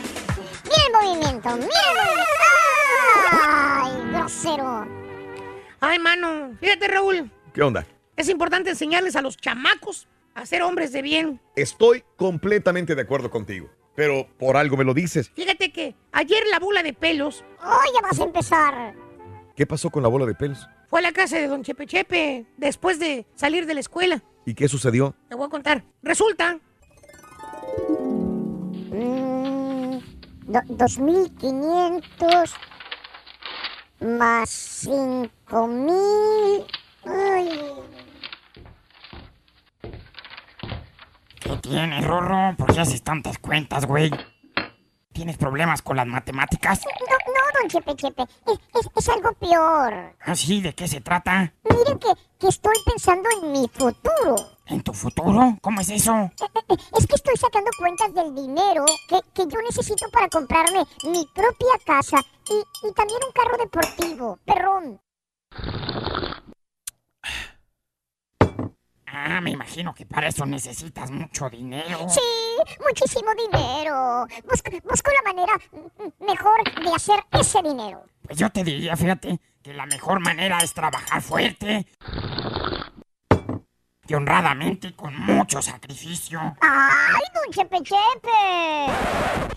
[0.66, 2.46] mira el movimiento, mira el movimiento.
[3.32, 4.88] ¡Ay, grosero!
[5.80, 7.86] Ay, mano, fíjate, Raúl, ¿Qué onda?
[8.18, 11.40] es importante enseñarles a los chamacos a ser hombres de bien.
[11.56, 13.70] Estoy completamente de acuerdo contigo.
[13.96, 15.30] Pero por algo me lo dices.
[15.36, 18.94] Fíjate que ayer la bola de pelos ¡Oh, ya vas a empezar!
[19.58, 20.66] ¿Qué pasó con la bola de pelos?
[20.90, 24.22] Fue a la casa de don Chepe Chepe después de salir de la escuela.
[24.46, 25.16] ¿Y qué sucedió?
[25.30, 25.84] Te voy a contar.
[26.02, 26.58] Resulta
[28.92, 30.00] Mm,
[30.48, 32.56] do- 2500
[34.02, 36.66] más 5000.
[37.06, 37.50] Ay,
[41.40, 42.56] ¿Qué tienes, Rorro?
[42.58, 44.12] ¿Por qué haces tantas cuentas, güey?
[45.20, 46.80] ¿Tienes problemas con las matemáticas?
[46.86, 48.22] no, no, don Chepe Chepe.
[48.48, 50.16] Es, es- es algo peor.
[50.22, 50.62] ¿Ah, sí?
[50.62, 51.54] ¿De qué se trata?
[51.70, 52.08] Mire que,
[52.40, 54.36] que estoy pensando en mi futuro.
[54.68, 55.58] ¿En tu futuro?
[55.62, 56.16] ¿Cómo es eso?
[56.16, 56.32] Eh,
[56.70, 61.26] eh, Es que estoy sacando cuentas del dinero que, que yo necesito para comprarme mi
[61.36, 64.40] propia casa y, y también un carro deportivo.
[64.46, 65.02] Perrón.
[69.12, 72.08] Ah, me imagino que para eso necesitas mucho dinero.
[72.10, 72.20] Sí,
[72.86, 74.28] muchísimo dinero.
[74.48, 75.54] Busco, busco la manera
[76.20, 78.04] mejor de hacer ese dinero.
[78.22, 81.88] Pues yo te diría, fíjate, que la mejor manera es trabajar fuerte
[84.10, 86.40] y honradamente con mucho sacrificio.
[86.62, 88.88] ¡Ay, don Chepe Chepe!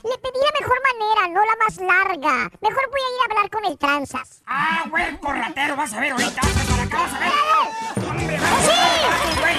[0.05, 2.51] Le pedí la mejor manera, no la más larga.
[2.61, 4.43] Mejor voy a ir a hablar con el tranzas.
[4.47, 5.75] ¡Ah, güey, corratero!
[5.75, 6.41] Vas a ver ahorita.
[6.43, 8.09] para acá, vas a ver.
[8.11, 8.71] ¡Hombre, vamos ¡Sí!
[8.71, 9.57] a ver!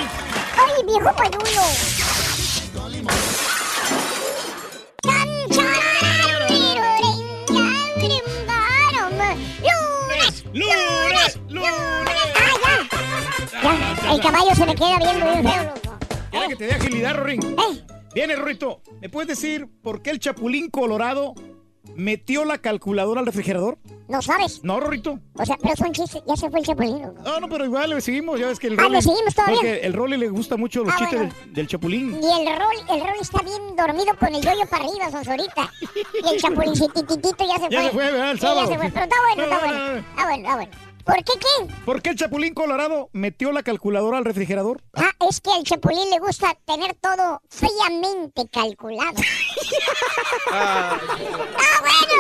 [0.60, 1.64] ¡Ay, viejo pañuelo!
[10.14, 10.46] ¡Lunes!
[10.54, 11.40] ¡Lunes!
[11.50, 12.13] ¡Lunes!
[14.14, 14.22] ¡Ah, ya!
[14.24, 15.98] Ya, el caballo se me queda viendo bien feo, loco.
[16.32, 17.28] ¿Quieres que te dé agilidad?
[17.30, 17.86] ¡Ey!
[18.14, 18.82] Viene, Rorrito.
[19.02, 21.34] ¿Me puedes decir por qué el Chapulín Colorado
[21.96, 23.78] metió la calculadora al refrigerador?
[24.08, 24.64] ¿No sabes?
[24.64, 25.20] No, Rorrito.
[25.36, 26.22] O sea, pero son chistes.
[26.28, 27.22] Ya se fue el chapulín, loco.
[27.24, 28.40] No, no, pero igual le seguimos.
[28.40, 28.96] Ya ves que el Ah, Rolly.
[28.98, 29.56] le seguimos todavía.
[29.56, 31.34] Porque el Rolly le gusta mucho los Ah, chistes bueno.
[31.46, 32.12] del, del Chapulín.
[32.22, 35.72] Y el rol, el rol está bien dormido con el yoyo para arriba, Sonsorita.
[36.24, 37.84] Y el chapulincititito ya se Ya fue.
[37.86, 38.32] se fue, ¿verdad?
[38.32, 38.90] El Sí, ya se fue.
[38.92, 39.98] Pero está bueno, está bueno.
[39.98, 40.72] Está bueno, está bueno.
[41.06, 41.68] ¿Por qué qué?
[41.86, 44.82] ¿Por qué el Chapulín Colorado metió la calculadora al refrigerador?
[44.94, 49.14] Ah, es que al chapulín le gusta tener todo fríamente calculado.
[50.56, 51.00] Ah.
[51.18, 52.14] ¡Está bueno!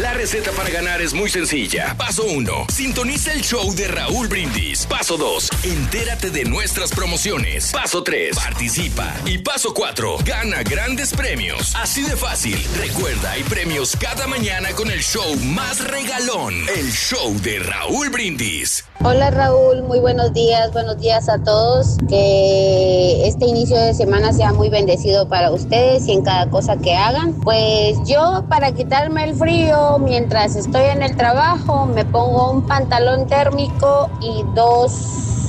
[0.00, 1.94] La receta para ganar es muy sencilla.
[1.96, 2.66] Paso 1.
[2.68, 4.86] Sintoniza el show de Raúl Brindis.
[4.86, 5.50] Paso 2.
[5.62, 7.70] Entérate de nuestras promociones.
[7.70, 8.34] Paso 3.
[8.34, 9.14] Participa.
[9.24, 10.16] Y paso 4.
[10.24, 11.76] Gana grandes premios.
[11.76, 12.58] Así de fácil.
[12.76, 16.54] Recuerda, hay premios cada mañana con el show más regalón.
[16.76, 18.84] El show de Raúl Brindis.
[19.04, 21.98] Hola Raúl, muy buenos días, buenos días a todos.
[22.08, 26.96] Que este inicio de semana sea muy bendecido para ustedes y en cada cosa que
[26.96, 27.34] hagan.
[27.40, 33.26] Pues yo para quitarme el frío mientras estoy en el trabajo me pongo un pantalón
[33.26, 34.92] térmico y dos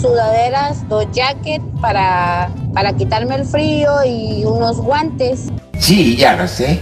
[0.02, 5.48] sudaderas, dos jackets para, para quitarme el frío y unos guantes.
[5.80, 6.80] Sí, ya lo sé.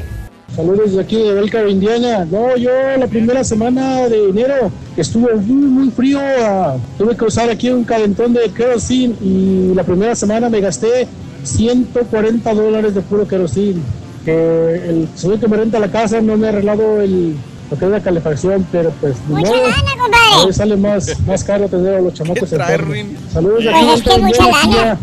[0.55, 2.25] Saludos de aquí de Belcaro, Indiana.
[2.25, 6.19] No, yo la primera semana de enero estuvo muy, muy frío.
[6.21, 11.07] ah, tuve que usar aquí un calentón de kerosene y la primera semana me gasté
[11.43, 13.81] 140 dólares de puro kerosene.
[14.25, 17.35] Que el señor que me renta la casa no me ha arreglado el,
[17.69, 19.61] lo que es la calefacción, pero pues ni Mucha modo.
[19.69, 20.45] lana, compadre.
[20.45, 22.97] Hoy sale más, más caro tener a los chamacos enfermos.
[23.31, 24.99] Saludos Pues que de mucha lana.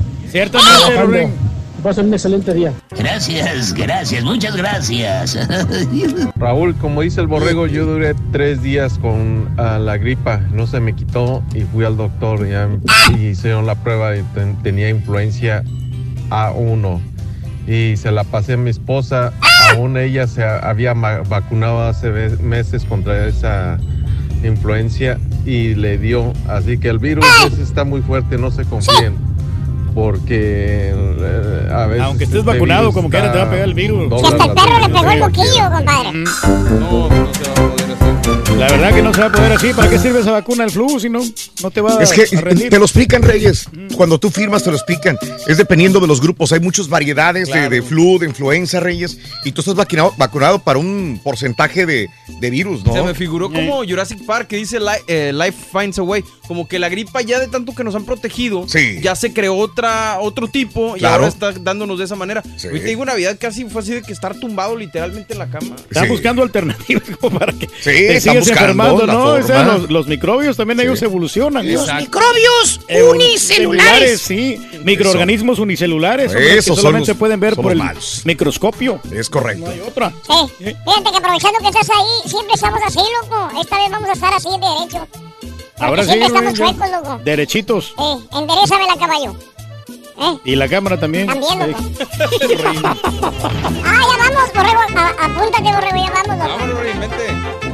[1.04, 1.30] Ruin.
[1.76, 2.72] Que pasen un excelente día.
[2.96, 5.38] Gracias, gracias, muchas gracias.
[6.36, 10.94] Raúl, como dice el borrego, yo duré tres días con la gripa, no se me
[10.94, 12.68] quitó y fui al doctor ya,
[13.18, 15.62] y hicieron la prueba y ten- tenía influencia
[16.30, 17.00] A1
[17.70, 19.32] y se la pasé a mi esposa,
[19.72, 22.10] aún ella se ha- había vacunado hace
[22.42, 23.78] meses contra esa
[24.42, 29.14] influencia y le dio, así que el virus ese está muy fuerte, no se confíen.
[29.94, 33.74] Porque eh, a veces Aunque estés este vacunado, como quiera, te va a pegar el
[33.74, 34.12] virus.
[34.24, 36.12] hasta el perro le pegó el que moquillo, compadre.
[36.12, 37.79] No, no se va a poder.
[38.58, 39.72] La verdad que no se va a poder así.
[39.72, 41.20] ¿Para qué sirve esa vacuna del flu si no,
[41.62, 42.68] no te va Es que a rendir?
[42.68, 43.66] te lo explican, Reyes.
[43.96, 45.16] Cuando tú firmas, te lo explican.
[45.46, 46.52] Es dependiendo de los grupos.
[46.52, 49.18] Hay muchas variedades de- de, flu, de influenza, Reyes.
[49.44, 52.08] Y tú estás vacunado, vacunado para un porcentaje de,
[52.40, 52.92] de virus, ¿no?
[52.92, 56.24] Se me figuró como Jurassic Park que dice eh, Life Finds a Way.
[56.46, 58.66] Como que la gripa ya de tanto que nos han protegido,
[59.00, 61.14] ya se creó otra, otro tipo y Claro.
[61.16, 62.42] ahora está dándonos de esa manera.
[62.56, 62.66] Sí.
[62.68, 65.76] Hoy te digo, Navidad casi fue así de que estar tumbado literalmente en la cama.
[65.88, 69.24] Están buscando alternativas como para que Sí, te sigas buscando enfermando, la ¿no?
[69.32, 69.78] O sea, forma.
[69.78, 71.70] los, los microbios también ellos evolucionan.
[71.72, 74.20] Los microbios unicelulares.
[74.20, 76.32] Sí, microorganismos unicelulares.
[76.34, 78.22] Esos que solamente los- pueden ver por el malos.
[78.24, 79.00] microscopio.
[79.12, 79.64] Es correcto.
[79.66, 80.10] No hay otra.
[80.26, 83.60] Sí, fíjate que aprovechando que estás ahí, siempre estamos así, loco.
[83.60, 85.08] Esta vez vamos a estar así de derecho.
[85.10, 87.20] Porque Ahora sí, siempre estamos chuecos, loco.
[87.24, 87.94] Derechitos.
[87.98, 89.34] Eh, enderezame la caballo.
[90.22, 91.26] Eh, Y la cámara también.
[91.26, 91.78] también, loco.
[92.84, 94.80] ah, ya vamos, borrego.
[94.98, 96.58] A- apúntate, borrego, ya vamos, loco.
[96.58, 97.69] Vámonos,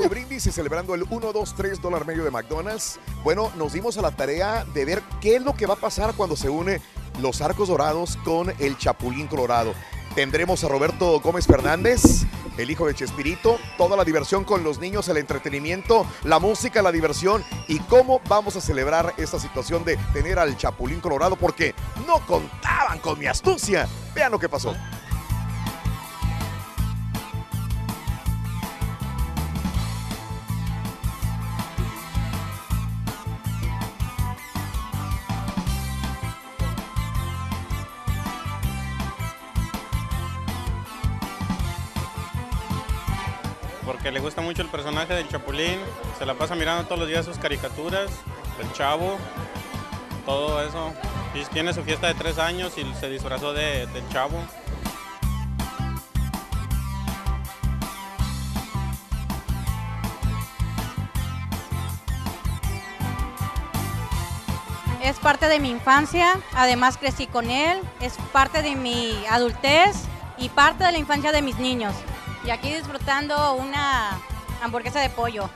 [0.00, 3.00] De Brindis y celebrando el 1, 2, 3 dólar medio de McDonald's.
[3.24, 6.14] Bueno, nos dimos a la tarea de ver qué es lo que va a pasar
[6.14, 6.80] cuando se une
[7.20, 9.74] los arcos dorados con el Chapulín Colorado.
[10.14, 12.24] Tendremos a Roberto Gómez Fernández,
[12.58, 16.92] el hijo de Chespirito, toda la diversión con los niños, el entretenimiento, la música, la
[16.92, 21.74] diversión y cómo vamos a celebrar esta situación de tener al Chapulín Colorado porque
[22.06, 23.88] no contaban con mi astucia.
[24.14, 24.74] Vean lo que pasó.
[44.04, 45.78] Porque le gusta mucho el personaje del Chapulín,
[46.18, 48.10] se la pasa mirando todos los días sus caricaturas,
[48.60, 49.16] el chavo,
[50.26, 50.92] todo eso.
[51.32, 54.36] Y tiene su fiesta de tres años y se disfrazó de, del chavo.
[65.02, 69.96] Es parte de mi infancia, además crecí con él, es parte de mi adultez
[70.36, 71.94] y parte de la infancia de mis niños.
[72.44, 74.18] Y aquí disfrutando una
[74.62, 75.48] hamburguesa de pollo.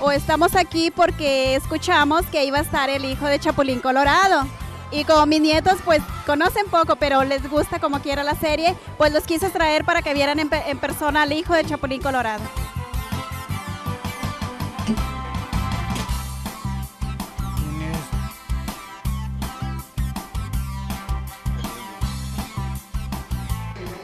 [0.00, 4.46] o estamos aquí porque escuchamos que iba a estar el hijo de Chapulín Colorado.
[4.90, 9.12] Y como mis nietos pues conocen poco, pero les gusta como quiera la serie, pues
[9.12, 12.42] los quise traer para que vieran en, en persona al hijo de Chapulín Colorado.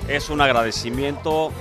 [0.09, 1.53] Es un agradecimiento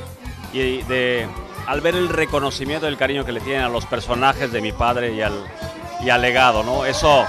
[0.51, 1.27] y de
[1.67, 4.71] al ver el reconocimiento y el cariño que le tienen a los personajes de mi
[4.71, 5.33] padre y al,
[6.01, 6.85] y al legado, ¿no?
[6.85, 7.25] Eso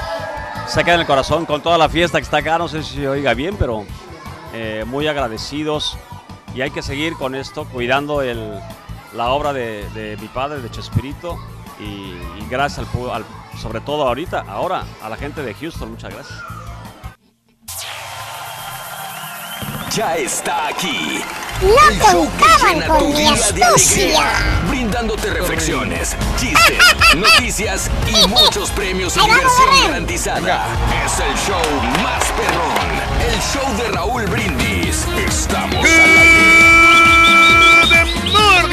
[0.66, 2.96] se queda en el corazón con toda la fiesta que está acá, no sé si
[2.96, 3.84] se oiga bien, pero
[4.52, 5.96] eh, muy agradecidos.
[6.54, 8.58] Y hay que seguir con esto, cuidando el,
[9.14, 11.38] la obra de, de mi padre, de Chespirito,
[11.80, 13.24] y, y gracias al, al-
[13.60, 16.38] sobre todo ahorita, ahora, a la gente de Houston, muchas gracias.
[19.94, 21.22] Ya está aquí.
[21.62, 24.32] No El show que llena con tu mi día de alegría,
[24.68, 26.78] brindándote reflexiones, chistes,
[27.16, 30.66] noticias y muchos premios y diversión garantizada.
[31.06, 35.06] Es el show más perrón, el show de Raúl Brindis.
[35.28, 36.33] Estamos al aire.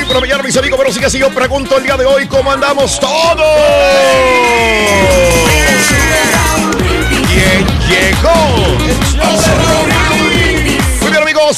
[0.02, 0.78] Morning, por mañana, mis amigos.
[0.78, 1.20] Bueno, sigue así.
[1.20, 3.38] Yo pregunto el día de hoy cómo andamos todos.
[7.28, 8.42] ¿Quién llegó?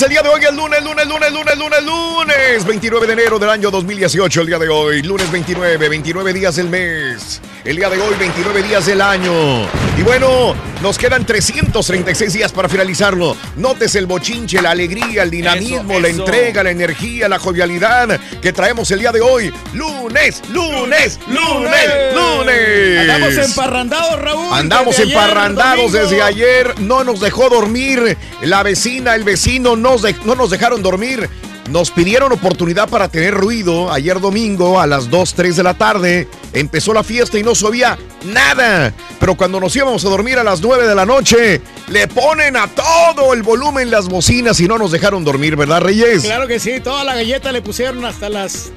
[0.01, 2.65] El día de hoy es lunes, lunes, lunes, lunes, lunes, lunes.
[2.65, 4.41] 29 de enero del año 2018.
[4.41, 7.39] El día de hoy, lunes 29, 29 días del mes.
[7.63, 9.62] El día de hoy, 29 días del año.
[9.97, 13.38] Y bueno, nos quedan 336 días para finalizarlo.
[13.56, 18.51] Notes el bochinche, la alegría, el dinamismo, Eso, la entrega, la energía, la jovialidad que
[18.51, 19.53] traemos el día de hoy.
[19.73, 22.99] Lunes, lunes, lunes, lunes.
[22.99, 24.53] Andamos emparrandados, Raúl.
[24.53, 26.79] Andamos desde emparrandados desde ayer.
[26.79, 28.17] No nos dejó dormir.
[28.41, 31.30] La vecina, el vecino nos de- no nos dejaron dormir.
[31.69, 36.28] Nos pidieron oportunidad para tener ruido ayer domingo a las 2, 3 de la tarde.
[36.52, 38.93] Empezó la fiesta y no se oía nada.
[39.17, 42.67] Pero cuando nos íbamos a dormir a las 9 de la noche, le ponen a
[42.67, 46.24] todo el volumen las bocinas y no nos dejaron dormir, ¿verdad, Reyes?
[46.24, 48.72] Claro que sí, toda la galleta le pusieron hasta las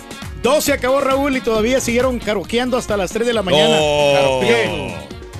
[0.44, 3.78] 12 acabó Raúl y todavía siguieron caroqueando hasta las 3 de la mañana.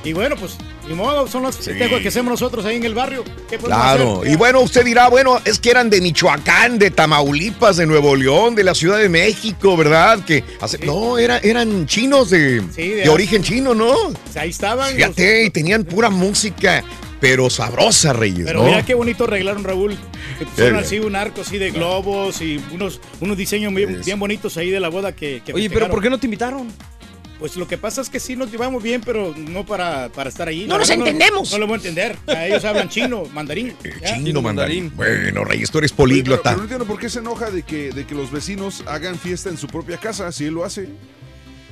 [0.02, 0.56] Y bueno, pues,
[0.88, 3.24] ni modo, son los festejos que hacemos nosotros ahí en el barrio.
[3.50, 4.32] ¿Qué podemos Claro, hacer?
[4.32, 8.54] y bueno, usted dirá, bueno, es que eran de Michoacán, de Tamaulipas, de Nuevo León,
[8.54, 10.24] de la Ciudad de México, ¿verdad?
[10.24, 13.94] Que hace- no, era, eran chinos de, Sí, de, de- origen chino, ¿no?
[14.36, 14.86] Ahí estaban.
[14.88, 16.84] los- Fíjate, y tenían pura música,
[17.20, 18.66] pero sabrosa, Reyes, Pero ¿no?
[18.68, 19.96] mira qué bonito arreglaron, Raúl.
[20.38, 24.56] Que pusieron así un arco así de globos y unos, unos diseños bien, bien bonitos
[24.58, 25.88] ahí de la boda que, que Oye, pero.
[25.88, 26.68] ¿por qué no te invitaron?
[27.38, 30.48] Pues lo que pasa es que sí nos llevamos bien, pero no para, para estar
[30.48, 30.62] ahí.
[30.64, 31.52] No La nos verdad, entendemos.
[31.52, 32.16] No, lo voy a entender.
[32.26, 33.74] A ellos hablan chino, mandarín.
[34.00, 34.16] ¿ya?
[34.16, 34.90] Chino mandarín.
[34.96, 36.42] Bueno, Reyes, tú eres Pero, políglota.
[36.44, 39.50] pero no entiendo por qué se enoja de que, de que los vecinos hagan fiesta
[39.50, 40.88] en su propia casa, si él lo hace.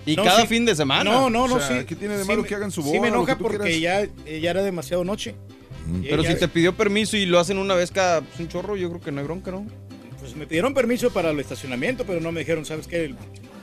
[0.04, 0.48] Y No, cada sí.
[0.48, 1.04] fin de semana.
[1.10, 1.86] No, no, no, O sea, sí.
[1.86, 3.38] ¿qué tiene de Sí malo me- que hagan su Sí boda, me lo que enoja
[3.38, 5.34] porque ya, ya era demasiado noche.
[6.02, 8.48] Y Pero ya- si te pidió permiso y lo hacen una vez cada pues, un
[8.48, 9.66] chorro, yo creo que no hay bronca, ¿no?
[10.20, 13.14] Pues me pidieron permiso para el estacionamiento, pero no me dijeron, ¿sabes qué?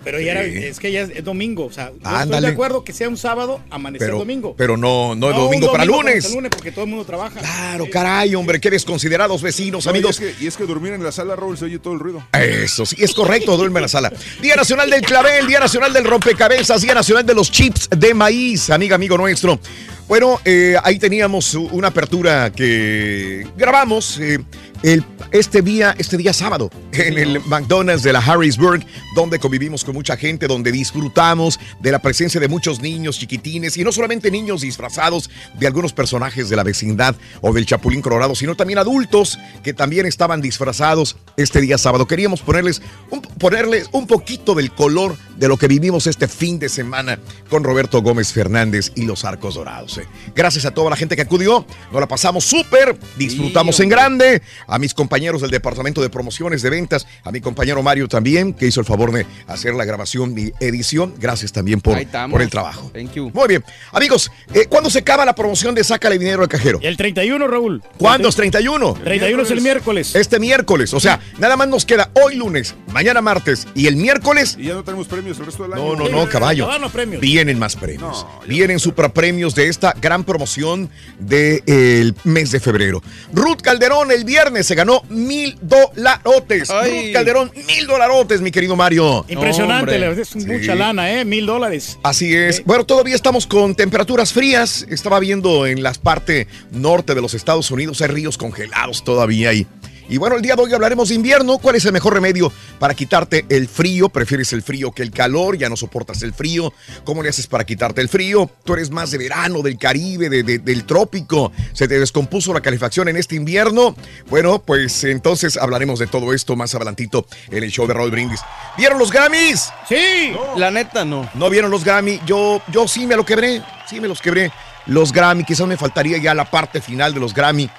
[0.03, 1.65] Pero ya era, es que ya es, es domingo.
[1.65, 4.55] O sea, yo estoy de acuerdo que sea un sábado, amanecer Pero, domingo.
[4.57, 6.25] pero no, no, es domingo para lunes.
[6.25, 7.39] hasta lunes porque todo el mundo trabaja.
[7.39, 10.19] Claro, caray, hombre, qué desconsiderados vecinos, No, y amigos.
[10.19, 12.23] es que- Y es, que, dormir en la sala, Raúl, se oye todo el ruido.
[12.33, 14.11] Eso sí, es correcto, duerme en la sala.
[14.41, 18.69] Día Nacional del Clavel, Día Nacional del Rompecabezas, Día Nacional de los Chips de Maíz,
[18.71, 19.59] amiga, amigo nuestro.
[20.07, 24.39] Bueno, eh, ahí teníamos una apertura que grabamos eh,
[24.83, 29.93] el, este, día, este día sábado en el McDonald's de la Harrisburg, donde convivimos con
[29.93, 34.61] mucha gente, donde disfrutamos de la presencia de muchos niños chiquitines y no solamente niños
[34.61, 39.73] disfrazados de algunos personajes de la vecindad o del Chapulín Colorado, sino también adultos que
[39.73, 42.07] también estaban disfrazados este día sábado.
[42.07, 46.69] Queríamos ponerles un, ponerles un poquito del color de lo que vivimos este fin de
[46.69, 49.97] semana con Roberto Gómez Fernández y los Arcos Dorados.
[49.97, 50.07] eh.
[50.35, 54.79] Gracias a toda la gente que acudió, nos la pasamos súper, disfrutamos en grande, a
[54.79, 58.79] mis compañeros del Departamento de Promociones de Ventas, a mi compañero Mario también, que hizo
[58.79, 61.13] el favor de hacer la grabación y edición.
[61.19, 61.97] Gracias también por,
[62.29, 62.89] por el trabajo.
[62.93, 63.31] Thank you.
[63.33, 63.65] Muy bien.
[63.91, 66.79] Amigos, eh, ¿cuándo se acaba la promoción de Sácale Dinero al Cajero?
[66.81, 67.83] El 31, Raúl.
[67.97, 68.93] ¿Cuándo es 31?
[69.03, 70.15] 31 es el miércoles.
[70.15, 70.93] Este miércoles.
[70.93, 74.55] O sea, nada más nos queda hoy lunes, mañana martes y el miércoles.
[74.57, 75.95] Y ya no tenemos premios el resto del año.
[75.95, 76.67] No, no, no, caballo.
[76.67, 77.19] No, no, premios.
[77.19, 78.25] Vienen más premios.
[78.47, 83.03] Vienen superpremios de esta gran promoción del mes de febrero.
[83.33, 86.69] Ruth Calderón el viernes se ganó mil dolarotes.
[87.13, 89.25] Calderón, mil dolarotes, mi querido Mario.
[89.27, 89.99] Impresionante, hombre.
[89.99, 90.77] la verdad es mucha Sí.
[90.77, 91.25] lana, ¿eh?
[91.25, 91.97] Mil dólares.
[92.03, 92.63] Así es.
[92.65, 94.85] Bueno, todavía estamos con temperaturas frías.
[94.89, 99.67] Estaba viendo en la parte norte de los Estados Unidos, hay ríos congelados todavía ahí.
[99.80, 99.80] Y
[100.17, 101.57] bueno, el día de hoy hablaremos de invierno.
[101.57, 104.09] ¿Cuál es el mejor remedio para quitarte el frío?
[104.09, 105.57] ¿Prefieres el frío que el calor?
[105.57, 106.73] ¿Ya no soportas el frío?
[107.03, 108.49] ¿Cómo le haces para quitarte el frío?
[108.63, 111.51] ¿Tú eres más de verano, del Caribe, de- de- del trópico?
[111.73, 113.95] ¿Se te descompuso la calefacción en este invierno?
[114.29, 118.41] Bueno, pues entonces hablaremos de todo esto más adelantito en el show de Raúl Brindis.
[118.77, 119.69] ¿Vieron los Grammys?
[119.87, 120.33] Sí.
[120.57, 121.29] La neta, no.
[121.35, 122.19] ¿No vieron los Grammy?
[122.25, 124.51] Yo, yo sí me lo quebré, sí me los quebré.
[124.87, 127.69] Los Grammy, quizás me faltaría ya la parte final de los Grammy.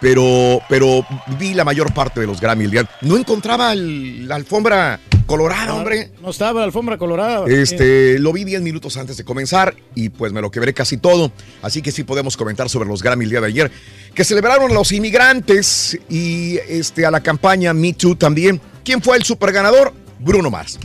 [0.00, 1.04] Pero, pero
[1.38, 2.90] vi la mayor parte de los Grammy el día.
[3.02, 6.10] No encontraba el- la alfombra colorada, hombre.
[6.22, 7.44] No estaba la alfombra colorada.
[7.48, 11.30] Este, lo vi 10 minutos antes de comenzar y pues me lo quebré casi todo.
[11.62, 13.70] Así que sí podemos comentar sobre los Grammy el día de ayer,
[14.14, 18.60] que celebraron a los inmigrantes y este, a la campaña Me Too también.
[18.84, 19.92] ¿Quién fue el super ganador?
[20.18, 20.78] Bruno Mars.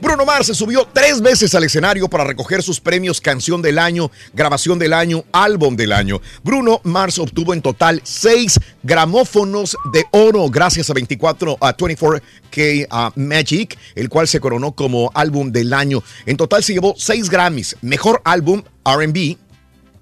[0.00, 4.12] Bruno Mars se subió tres veces al escenario para recoger sus premios Canción del Año,
[4.32, 6.20] Grabación del Año, Álbum del Año.
[6.44, 13.20] Bruno Mars obtuvo en total seis gramófonos de oro gracias a 24 a 24K uh,
[13.20, 16.04] Magic, el cual se coronó como Álbum del Año.
[16.26, 19.36] En total se llevó seis Grammys, Mejor Álbum R&B,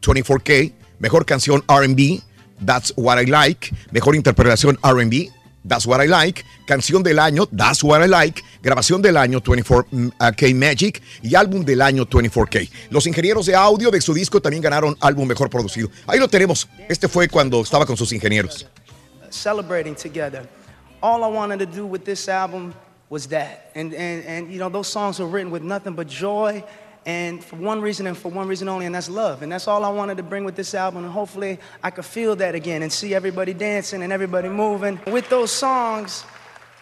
[0.03, 2.21] 24K, Mejor Canción R&B,
[2.65, 5.31] That's What I Like, Mejor Interpretación R&B,
[5.67, 10.55] That's What I Like, Canción del Año, That's What I Like, Grabación del Año, 24K
[10.55, 12.71] Magic y Álbum del Año, 24K.
[12.91, 15.91] Los ingenieros de audio de su disco también ganaron Álbum Mejor Producido.
[16.07, 16.69] Ahí lo tenemos.
[16.89, 18.67] Este fue cuando estaba con sus ingenieros.
[19.37, 20.49] celebrating together.
[21.03, 22.75] All I wanted to do with this album
[23.09, 23.71] was that.
[23.75, 26.65] And, and, and you know, those songs were written with nothing but joy
[27.07, 29.43] and for one reason and for one reason only, and that's love.
[29.43, 31.05] And that's all I wanted to bring with this album.
[31.05, 34.99] And hopefully I could feel that again and see everybody dancing and everybody moving.
[35.07, 36.25] With those songs,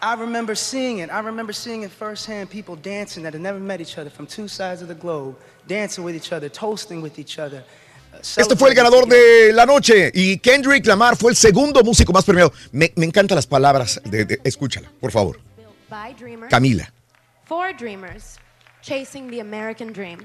[0.01, 1.09] I remember seeing it.
[1.11, 4.47] I remember seeing it firsthand people dancing that had never met each other from two
[4.47, 5.35] sides of the globe,
[5.67, 7.63] dancing with each other, toasting with each other.
[8.13, 12.11] uh, Este fue el ganador de la noche y Kendrick Lamar fue el segundo músico
[12.11, 12.51] más premiado.
[12.71, 14.01] Me, me encantan las palabras.
[14.03, 15.39] De, de- escúchala, por favor.
[16.49, 16.91] Camila.
[17.45, 18.37] For dreamers.
[18.85, 20.19] Chasing the American dream.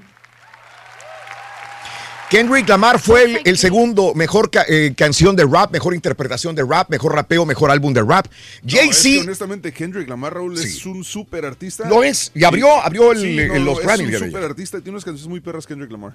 [2.29, 6.63] Kendrick Lamar fue el, el segundo mejor ca- eh, canción de rap, mejor interpretación de
[6.63, 8.27] rap, mejor rapeo, mejor álbum de rap.
[8.27, 11.89] No, es que Jay-Z honestamente, Kendrick Lamar Raúl es un súper artista.
[11.89, 14.43] Lo es, y abrió- abrió el- Sí, no, el- no, los es Grammy un ayer.
[14.43, 16.13] artista tiene unas canciones muy perras Kendrick Lamar.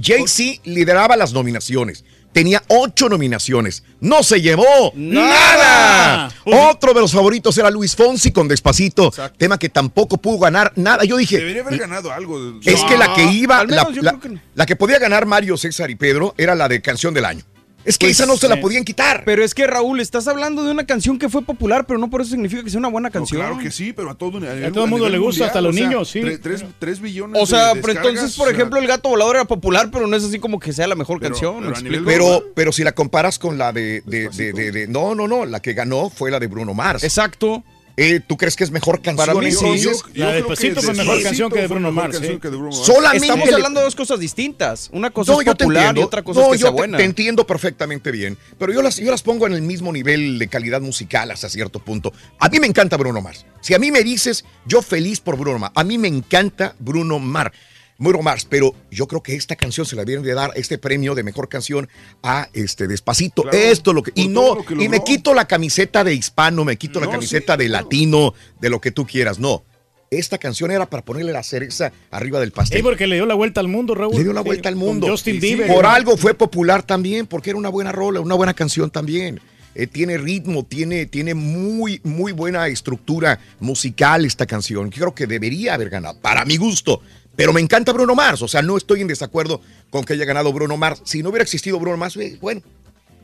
[0.00, 2.04] Jay-Z lideraba las nominaciones.
[2.36, 3.82] Tenía ocho nominaciones.
[3.98, 6.30] No se llevó nada.
[6.44, 9.10] Otro de los favoritos era Luis Fonsi con Despacito.
[9.38, 11.04] Tema que tampoco pudo ganar nada.
[11.04, 11.38] Yo dije.
[11.38, 12.60] Debería haber ganado algo.
[12.62, 14.40] Es que la que iba, Al la, menos yo la- creo que no.
[14.54, 17.42] la que podía ganar Mario, César y Pedro era la de Canción del Año.
[17.86, 18.60] Es que Pues, esa no se la sí.
[18.60, 19.22] podían quitar.
[19.24, 22.20] Pero es que Raúl, estás hablando de una canción que fue popular, pero no por
[22.20, 23.40] eso significa que sea una buena canción.
[23.40, 26.10] claro que sí, pero a todo, A todo el mundo le gusta, hasta los niños,
[26.10, 26.20] sí.
[26.42, 29.36] Tres, tres billones O sea, de pero entonces, por o sea, ejemplo, El Gato Volador
[29.36, 31.54] era popular, pero no es así como que sea la mejor Pero- canción.
[31.60, 32.04] pero ¿me a?
[32.04, 35.46] Pero, pero si la comparas con la de, de- de- de- de- No, no, no.
[35.46, 37.04] La que ganó fue la de Bruno Mars.
[37.04, 37.62] Exacto.
[37.98, 39.26] Eh, ¿Tú crees que es mejor canción?
[39.26, 39.56] Para mí sí.
[39.58, 39.84] entonces?
[39.84, 42.76] Yo- yo La Despacito fue mejor canción que de Bruno Mars, Mars.
[42.84, 44.90] Solamente Estamos le- hablando de dos cosas distintas.
[44.92, 46.76] Una cosa No, es yo popular y otra cosa No, es que yo sea te-
[46.76, 46.98] buena.
[46.98, 50.48] Te, entiendo perfectamente bien, pero yo las, yo las pongo en el mismo nivel de
[50.48, 52.12] calidad musical hasta cierto punto.
[52.38, 53.46] A mí me encanta Bruno Mars.
[53.62, 55.72] Si a mí me dices, yo feliz por Bruno Mars.
[55.74, 57.52] A mí me encanta Bruno Mars.
[57.98, 61.14] Bruno Mars, pero yo creo que esta canción se la deben de dar este premio
[61.14, 61.88] de mejor canción
[62.22, 63.42] a este Despacito.
[63.42, 66.64] Claro, Esto lo que y por no que y me quito la camiseta de hispano,
[66.64, 69.38] me quito la camiseta sí, de latino, de lo que tú quieras.
[69.38, 69.64] No.
[70.10, 72.78] Esta canción era para ponerle la cereza arriba del pastel.
[72.78, 74.14] Sí, porque le dio la vuelta al mundo, Raúl.
[74.14, 75.08] Le dio la Sí, vuelta al mundo.
[75.08, 75.66] Justin Bieber.
[75.66, 79.40] Por algo fue popular también, porque era una buena rola, una buena canción también.
[79.74, 84.90] Eh, tiene ritmo, tiene, tiene muy, muy buena estructura musical esta canción.
[84.90, 87.02] Creo que debería haber ganado, para mi gusto.
[87.36, 89.60] Pero me encanta Bruno Mars, o sea, no estoy en desacuerdo
[89.90, 91.02] con que haya ganado Bruno Mars.
[91.04, 92.62] Si no hubiera existido Bruno Mars, eh, bueno,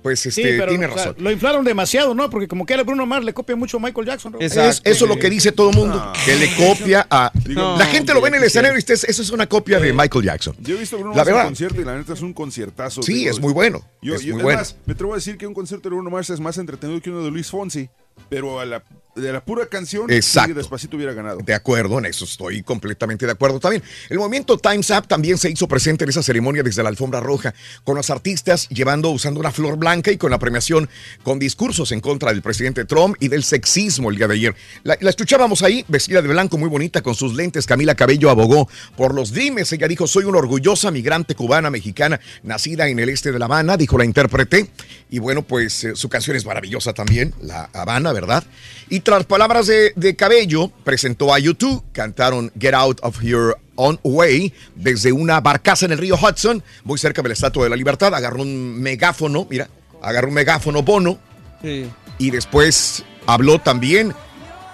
[0.03, 1.15] pues Sí, este, pero, tiene o sea, razón.
[1.19, 2.29] lo inflaron demasiado, ¿no?
[2.29, 4.37] Porque como que era Bruno Mars, le copia mucho a Michael Jackson.
[4.41, 6.13] Es- eso es lo que dice todo el mundo, No.
[6.25, 7.31] que le copia a...
[7.47, 9.93] Digo, la gente lo ve en el escenario y dice, eso es una copia de
[9.93, 10.57] Michael Jackson.
[10.59, 13.01] Yo he visto a Bruno La Mars en concierto y la neta es un conciertazo.
[13.03, 14.59] Sí, digo, es muy bueno, Yo, es yo- muy es bueno.
[14.59, 17.09] más, me atrevo a decir que un concierto de Bruno Mars es más entretenido que
[17.11, 17.89] uno de Luis Fonsi,
[18.29, 18.83] pero a la,
[19.15, 20.55] de la pura canción, Exacto.
[20.55, 21.39] Despacito hubiera ganado.
[21.45, 23.83] De acuerdo, en eso estoy completamente de acuerdo también.
[24.09, 27.55] El movimiento Time's Up también se hizo presente en esa ceremonia desde la alfombra roja,
[27.85, 30.89] con los artistas llevando, usando una flor blanca y con la premiación
[31.23, 34.55] con discursos en contra del presidente Trump y del sexismo el día de ayer.
[34.83, 37.67] La, la escuchábamos ahí, vestida de blanco, muy bonita, con sus lentes.
[37.67, 39.73] Camila Cabello abogó por los dimes.
[39.73, 43.77] Ella dijo, soy una orgullosa migrante cubana mexicana, nacida en el este de La Habana,
[43.77, 44.71] dijo la intérprete.
[45.11, 48.45] Y bueno, pues eh, su canción es maravillosa también, La Habana, ¿verdad?
[48.89, 53.99] Y tras palabras de, de Cabello, presentó a YouTube, cantaron Get Out of Your Own
[54.03, 57.77] Way desde una barcaza en el río Hudson, muy cerca de la Estatua de la
[57.77, 58.15] Libertad.
[58.15, 59.69] Agarró un megáfono, mira,
[60.03, 61.19] agarró un megáfono Bono
[61.63, 61.89] Sí.
[62.19, 64.13] y después habló también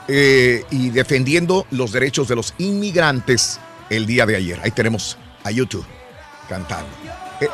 [0.09, 3.61] eh, y defendiendo los derechos de los inmigrantes
[3.91, 4.59] el día de ayer.
[4.63, 5.85] Ahí tenemos a YouTube
[6.49, 6.89] cantando.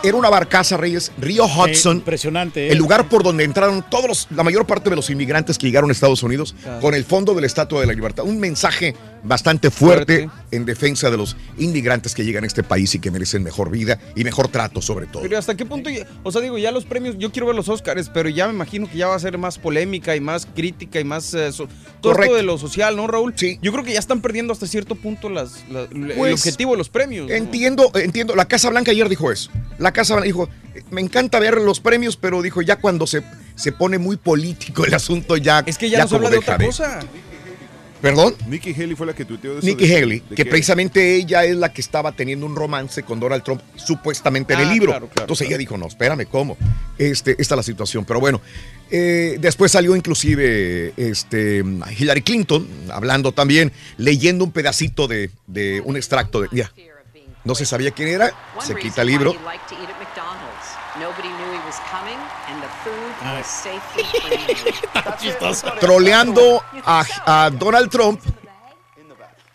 [0.03, 1.99] Era una barcaza, Reyes, Río Hudson.
[1.99, 2.69] impresionante.
[2.69, 2.73] ¿eh?
[2.73, 5.91] El lugar por donde entraron todos los- la mayor parte de los inmigrantes que llegaron
[5.91, 6.81] a Estados Unidos Claro.
[6.81, 8.25] con el fondo de la Estatua de la Libertad.
[8.25, 12.99] Un mensaje bastante fuerte, en defensa de los inmigrantes que llegan a este país y
[12.99, 15.23] que merecen mejor vida y mejor trato sobre todo.
[15.23, 15.89] Pero hasta qué punto,
[16.23, 18.89] o sea, digo, ya los premios, yo quiero ver los Oscars, pero ya me imagino
[18.91, 21.69] que ya va a ser más polémica y más crítica y más eh, so-
[22.03, 22.23] todo Correcto.
[22.25, 23.33] esto de lo social, ¿no, Raúl?
[23.37, 23.59] Sí.
[23.63, 26.91] Yo creo que ya están perdiendo hasta cierto punto las, el Pues, objetivo de los
[26.91, 27.29] premios.
[27.29, 27.35] ¿no?
[27.35, 28.35] Entiendo, entiendo.
[28.37, 29.51] La Casa Blanca ayer dijo eso.
[29.79, 30.49] La Casa Blanca dijo,
[30.91, 33.23] me encanta ver los premios, pero dijo, ya cuando se,
[33.55, 36.39] se pone muy político el asunto, ya Es que ya, no se como habla de
[36.39, 37.01] otra cosa.
[38.03, 38.35] ¿Perdón?
[38.49, 39.67] Nikki Haley fue la que tuiteó de eso.
[39.67, 43.19] Nikki de- Haley, de que precisamente ella es la que estaba teniendo un romance con
[43.19, 44.91] Donald Trump, supuestamente en el Ah, libro.
[44.91, 45.53] claro, claro, Entonces claro.
[45.55, 46.59] ella dijo, no, espérame, ¿cómo?
[46.99, 48.05] Este, esta es la situación.
[48.05, 48.43] Pero bueno,
[48.91, 51.65] eh, después salió inclusive este,
[51.99, 56.49] Hillary Clinton, hablando también, leyendo un pedacito de, de un extracto de...
[56.53, 56.71] ya.
[57.45, 59.35] No se sabía quién era, se quita el libro.
[65.81, 68.21] troleando a, a Donald Trump.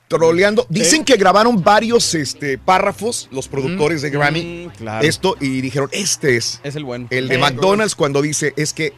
[0.07, 0.65] Troleando.
[0.69, 5.07] Dicen que grabaron varios este, párrafos, los productores de Grammy, mm, claro.
[5.07, 7.07] esto, y dijeron, este es, Es el bueno.
[7.11, 8.93] el de McDonald's cuando dice, es que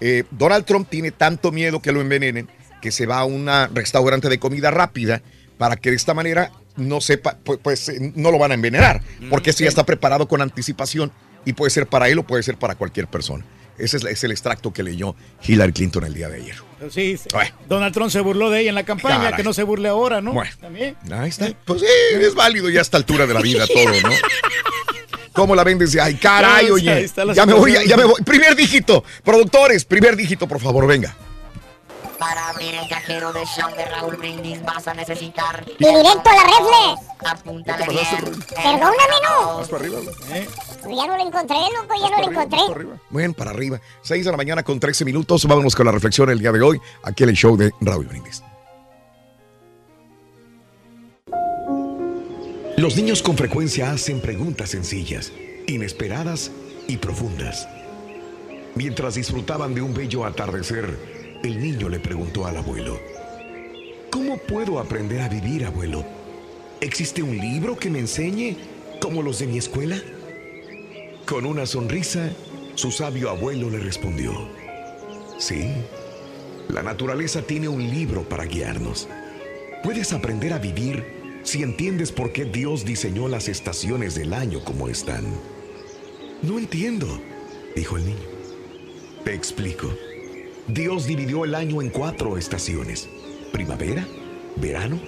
[0.00, 2.48] eh, Donald Trump tiene tanto miedo que lo envenenen
[2.80, 5.22] que se va a un restaurante de comida rápida
[5.58, 6.50] para que de esta manera
[6.80, 10.26] no sepa, pues, pues, eh, no lo van a envenenar, porque eso ya está preparado
[10.26, 11.12] con anticipación
[11.44, 13.44] y puede ser para él o puede ser para cualquier persona.
[13.78, 16.56] Ese es, es el extracto que leyó Hillary Clinton el día de ayer.
[16.90, 17.28] Sí, sí.
[17.68, 19.36] Donald Trump se burló de ella en la campaña, Caray.
[19.36, 20.32] que no se burle ahora, ¿no?
[20.32, 20.50] Bueno.
[20.60, 20.96] También.
[21.10, 21.50] Ahí está.
[21.64, 21.86] Pues sí,
[22.20, 24.10] es válido ya a esta altura de la vida todo, ¿no?
[25.32, 27.08] ¿Cómo la ven desde ay, caray, oye?
[27.34, 28.20] Ya me voy, ya me voy.
[28.22, 29.02] Primer dígito.
[29.24, 31.16] Productores, primer dígito, por favor, venga.
[32.20, 35.64] Para abrir el cajero de show de Raúl Brindis vas a necesitar...
[35.66, 37.08] Y directo a la reflex.
[37.24, 38.42] Apúntale ¿Qué pasaste, bien.
[38.62, 39.58] Perdóname, no.
[39.58, 39.98] Más para arriba.
[40.30, 40.48] ¿Eh?
[40.82, 42.60] Ya no lo encontré, loco, ya no lo encontré.
[43.08, 43.80] Bueno, para arriba.
[44.02, 45.46] 6 de la mañana con 13 minutos.
[45.46, 46.78] Vámonos con la reflexión el día de hoy.
[47.04, 48.42] Aquí en el show de Raúl Brindis.
[52.76, 55.32] Los niños con frecuencia hacen preguntas sencillas,
[55.66, 56.50] inesperadas
[56.86, 57.66] y profundas.
[58.74, 62.98] Mientras disfrutaban de un bello atardecer, el niño le preguntó al abuelo,
[64.10, 66.04] ¿Cómo puedo aprender a vivir, abuelo?
[66.80, 68.56] ¿Existe un libro que me enseñe
[69.00, 69.96] como los de mi escuela?
[71.26, 72.30] Con una sonrisa,
[72.74, 74.32] su sabio abuelo le respondió,
[75.38, 75.72] Sí,
[76.68, 79.08] la naturaleza tiene un libro para guiarnos.
[79.82, 81.04] Puedes aprender a vivir
[81.42, 85.24] si entiendes por qué Dios diseñó las estaciones del año como están.
[86.42, 87.06] No entiendo,
[87.74, 88.28] dijo el niño.
[89.24, 89.90] Te explico.
[90.72, 93.08] Dios dividió el año en cuatro estaciones.
[93.52, 94.06] Primavera,
[94.54, 95.00] verano,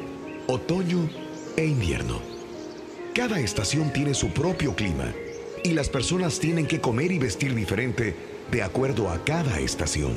[0.48, 1.08] otoño
[1.56, 2.20] e invierno.
[3.14, 5.12] Cada estación tiene su propio clima
[5.62, 8.16] y las personas tienen que comer y vestir diferente
[8.50, 10.14] de acuerdo a cada estación.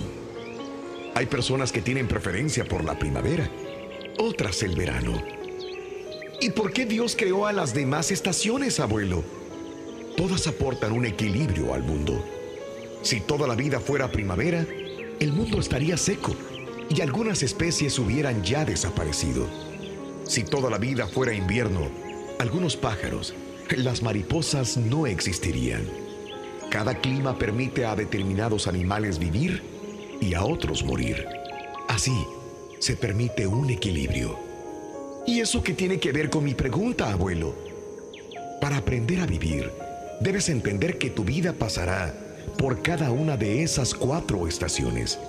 [1.14, 3.48] Hay personas que tienen preferencia por la primavera,
[4.18, 5.22] otras el verano.
[6.42, 9.24] ¿Y por qué Dios creó a las demás estaciones, abuelo?
[10.18, 12.26] Todas aportan un equilibrio al mundo.
[13.04, 14.66] Si toda la vida fuera primavera,
[15.20, 16.36] el mundo estaría seco
[16.90, 19.48] y algunas especies hubieran ya desaparecido.
[20.26, 21.90] Si toda la vida fuera invierno,
[22.40, 23.34] algunos pájaros,
[23.78, 25.84] las mariposas no existirían.
[26.70, 29.62] Cada clima permite a determinados animales vivir
[30.20, 31.26] y a otros morir.
[31.88, 32.26] Así,
[32.80, 34.38] se permite un equilibrio.
[35.26, 37.56] ¿Y eso qué tiene que ver con mi pregunta, abuelo?
[38.62, 39.72] Para aprender a vivir,
[40.20, 42.25] debes entender que tu vida pasará
[42.58, 45.20] por cada una de esas cuatro estaciones.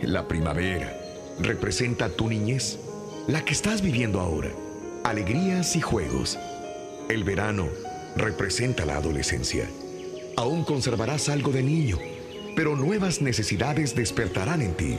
[0.00, 0.94] La primavera
[1.38, 2.78] representa tu niñez,
[3.26, 4.50] la que estás viviendo ahora,
[5.04, 6.38] alegrías y juegos.
[7.08, 7.68] El verano
[8.16, 9.68] representa la adolescencia.
[10.36, 11.98] Aún conservarás algo de niño,
[12.54, 14.98] pero nuevas necesidades despertarán en ti,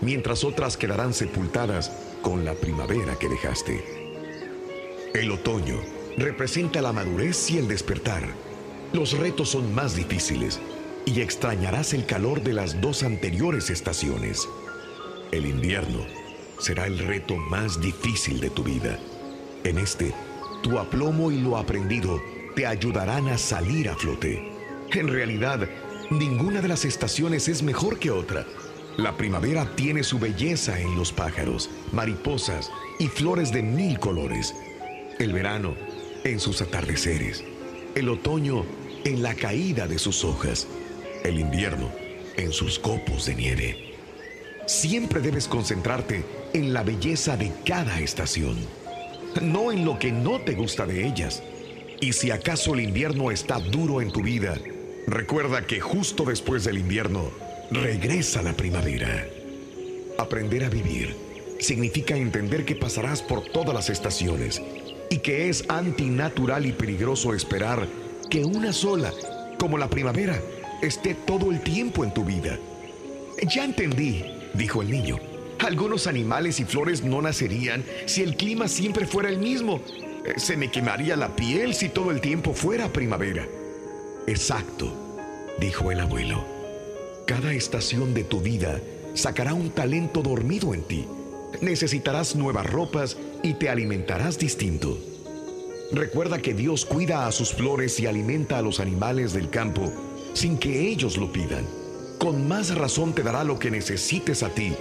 [0.00, 1.90] mientras otras quedarán sepultadas
[2.22, 3.84] con la primavera que dejaste.
[5.12, 5.80] El otoño
[6.16, 8.22] representa la madurez y el despertar.
[8.92, 10.60] Los retos son más difíciles
[11.06, 14.46] y extrañarás el calor de las dos anteriores estaciones.
[15.30, 16.04] El invierno
[16.58, 18.98] será el reto más difícil de tu vida.
[19.64, 20.12] En este,
[20.62, 22.20] tu aplomo y lo aprendido
[22.54, 24.52] te ayudarán a salir a flote.
[24.92, 25.68] En realidad,
[26.10, 28.44] ninguna de las estaciones es mejor que otra.
[28.96, 34.54] La primavera tiene su belleza en los pájaros, mariposas y flores de mil colores.
[35.18, 35.74] El verano
[36.24, 37.44] en sus atardeceres.
[37.94, 38.64] El otoño
[39.04, 40.66] en la caída de sus hojas.
[41.26, 41.90] El invierno
[42.36, 43.94] en sus copos de nieve.
[44.66, 48.56] Siempre debes concentrarte en la belleza de cada estación,
[49.42, 51.42] no en lo que no te gusta de ellas.
[52.00, 54.56] Y si acaso el invierno está duro en tu vida,
[55.08, 57.32] recuerda que justo después del invierno
[57.72, 59.26] regresa la primavera.
[60.18, 61.16] Aprender a vivir
[61.58, 64.62] significa entender que pasarás por todas las estaciones
[65.10, 67.88] y que es antinatural y peligroso esperar
[68.30, 69.12] que una sola,
[69.58, 70.40] como la primavera,
[70.82, 72.58] esté todo el tiempo en tu vida.
[73.54, 74.24] Ya entendí,
[74.54, 75.18] dijo el niño.
[75.58, 79.80] Algunos animales y flores no nacerían si el clima siempre fuera el mismo.
[80.24, 83.46] Eh, Se me quemaría la piel si todo el tiempo fuera primavera.
[84.26, 84.92] Exacto,
[85.58, 86.44] dijo el abuelo.
[87.26, 88.80] Cada estación de tu vida
[89.14, 91.06] sacará un talento dormido en ti.
[91.60, 94.98] Necesitarás nuevas ropas y te alimentarás distinto.
[95.92, 99.92] Recuerda que Dios cuida a sus flores y alimenta a los animales del campo
[100.36, 101.66] sin que ellos lo pidan.
[102.18, 104.74] Con más razón te dará lo que necesites a ti,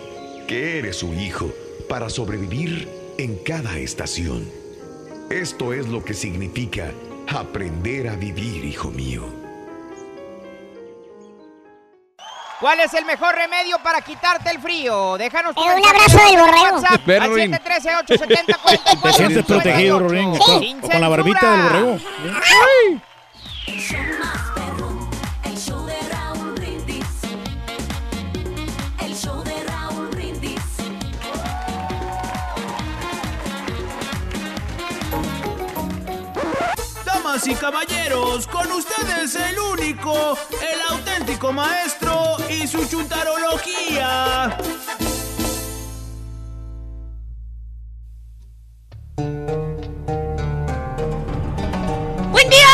[0.48, 1.50] que eres su hijo,
[1.88, 4.50] para sobrevivir en cada estación.
[5.30, 6.92] Esto es lo que significa
[7.28, 9.24] aprender a vivir, hijo mío.
[12.60, 15.18] ¿Cuál es el mejor remedio para quitarte el frío?
[15.18, 16.76] Déjanos tu Eh, un abrazo de del borrego.
[16.76, 17.52] WhatsApp al Ruin.
[17.52, 19.02] 713-870-4498.
[19.04, 22.00] Te sientes protegido, Rorín, con, la barbita del borrego.
[22.24, 23.02] El
[37.46, 44.58] Damas y caballeros, con ustedes el único, el auténtico maestro y su chuntarología.
[52.32, 52.68] Buen día,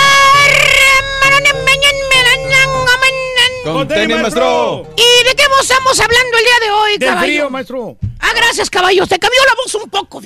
[3.64, 4.88] Con tenis, maestro.
[4.98, 7.26] ¿Y de qué estamos hablando el día de hoy, Del caballo?
[7.28, 7.98] frío, maestro.
[8.20, 9.06] Ah, gracias, caballo.
[9.06, 10.22] Te cambió la voz un poco.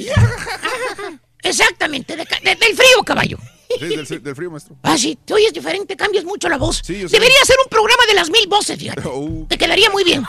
[1.43, 3.38] Exactamente, de ca- de- del frío, caballo.
[3.80, 4.76] Sí, del, del frío, maestro.
[4.84, 6.82] Ah, sí, te oyes diferente, cambias mucho la voz.
[6.84, 7.07] Sí, yo.
[7.07, 9.01] Debería ser un programa de las mil voces, fíjate.
[9.07, 9.45] Oh.
[9.47, 10.23] Te quedaría muy bien.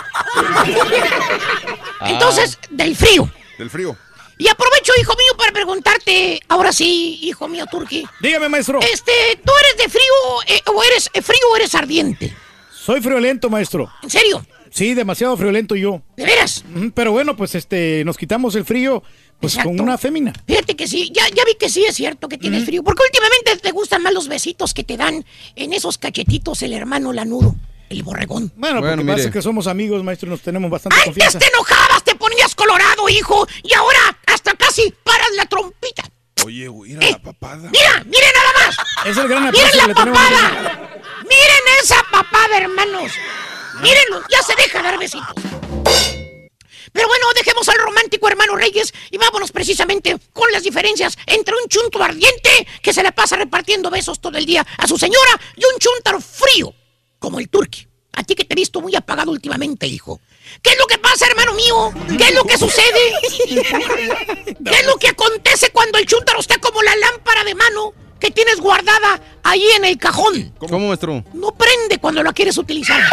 [2.00, 3.30] Entonces, del frío.
[3.58, 3.96] Del frío.
[4.38, 8.06] Y aprovecho, hijo mío, para preguntarte, ahora sí, hijo mío, Turki.
[8.20, 8.80] Dígame, maestro.
[8.80, 9.12] Este,
[9.44, 10.12] ¿tú eres de frío
[10.46, 12.34] eh, o eres eh, frío o eres ardiente?
[12.70, 13.90] Soy friolento, maestro.
[14.02, 14.46] ¿En serio?
[14.70, 16.02] Sí, demasiado friolento yo.
[16.16, 16.62] ¿De veras?
[16.94, 19.02] Pero bueno, pues este, nos quitamos el frío
[19.40, 19.70] pues Exacto.
[19.70, 20.32] con una fémina.
[20.46, 22.82] Fíjate que sí, ya, ya vi que sí es cierto que tienes frío.
[22.82, 25.24] Porque últimamente te gustan más los besitos que te dan
[25.56, 27.54] en esos cachetitos el hermano lanudo,
[27.90, 28.52] el borregón.
[28.56, 31.38] Bueno, Bueno, porque pasa que somos amigos, maestro, y nos tenemos bastante Antes confianza.
[31.38, 36.02] te enojabas, te ponías colorado, hijo, y ahora hasta casi paras la trompita.
[36.44, 37.70] Oye, güey, mira la papada.
[37.70, 38.76] Mira, miren nada más.
[39.06, 40.90] Es el gran Miren la papada.
[41.22, 43.12] Miren esa papada, hermanos.
[43.82, 45.34] Mírenlo, ya se deja dar besitos.
[46.96, 51.68] Pero bueno, dejemos al romántico hermano Reyes y vámonos precisamente con las diferencias entre un
[51.68, 55.64] chunto ardiente que se le pasa repartiendo besos todo el día a su señora y
[55.66, 56.72] un chuntaro frío,
[57.18, 57.86] como el turqui.
[58.14, 60.22] A ti que te he visto muy apagado últimamente, hijo.
[60.62, 61.92] ¿Qué es lo que pasa, hermano mío?
[62.16, 63.12] ¿Qué es lo que sucede?
[64.64, 68.30] ¿Qué es lo que acontece cuando el chuntaro está como la lámpara de mano que
[68.30, 70.54] tienes guardada ahí en el cajón?
[70.58, 71.22] ¿Cómo, maestro?
[71.32, 73.02] No prende cuando la quieres utilizar.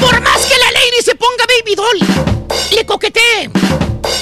[0.00, 1.98] Por más que la lady se ponga baby doll,
[2.74, 3.50] le coquetee.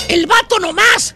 [0.08, 1.14] El vato nomás.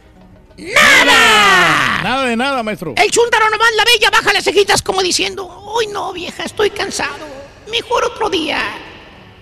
[0.56, 2.02] ¡Nada!
[2.02, 2.94] Nada de nada, maestro.
[2.96, 7.26] El chúntaro nomás la bella baja las cejitas como diciendo, ¡Ay no, vieja, estoy cansado!
[7.70, 8.62] Mejor otro día.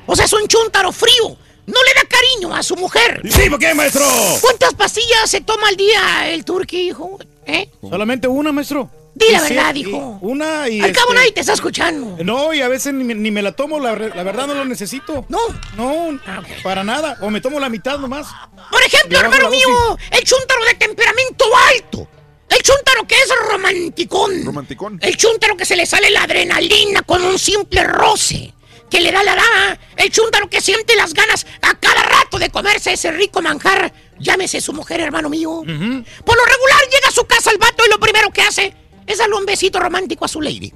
[0.07, 1.37] O sea, es un chúntaro frío.
[1.67, 3.23] No le da cariño a su mujer.
[3.31, 4.05] Sí, ¿por qué, maestro?
[4.41, 7.19] ¿Cuántas pastillas se toma al día el turqui, hijo?
[7.47, 7.69] ¿Eh?
[7.83, 8.91] Solamente una, maestro.
[9.15, 10.19] Di la sí, verdad, y hijo.
[10.23, 10.81] Una y.
[10.81, 12.17] Al cabo este, nadie te está escuchando.
[12.25, 15.25] No, y a veces ni me, ni me la tomo, la, verdad no lo necesito.
[15.29, 15.39] No.
[15.77, 16.19] No,
[16.63, 17.17] para nada.
[17.21, 18.27] O me tomo la mitad nomás.
[18.71, 19.69] Por ejemplo, hermano mío,
[20.11, 22.09] el chúntaro de temperamento alto.
[22.49, 24.45] El chúntaro que es romanticón.
[24.45, 24.99] Romanticón.
[25.01, 28.53] El chúntaro que se le sale la adrenalina con un simple roce.
[28.95, 29.77] Que le da la dama.
[29.97, 33.93] El chúntaro que siente las ganas a cada rato de comerse ese rico manjar.
[34.21, 35.63] Llámese su mujer, hermano mío.
[35.65, 38.73] Por lo regular llega a su casa el vato y lo primero que hace
[39.05, 40.73] es darle un besito romántico a su lady.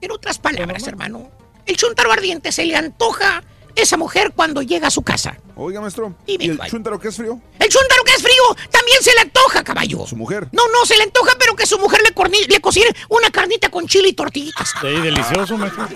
[0.00, 1.30] En otras palabras, hermano,
[1.64, 3.44] el chúntaro ardiente se le antoja
[3.76, 5.36] esa mujer cuando llega a su casa.
[5.54, 6.14] Oiga, maestro.
[6.26, 7.40] Dime, ¿Y el chúntaro que es frío?
[7.58, 10.06] El chúntaro que es frío también se le antoja, caballo.
[10.06, 10.48] Su mujer.
[10.52, 13.68] No, no, se le antoja, pero que su mujer le, corni- le cocine una carnita
[13.70, 14.72] con chile y tortillitas.
[14.80, 15.86] Sí, delicioso, maestro.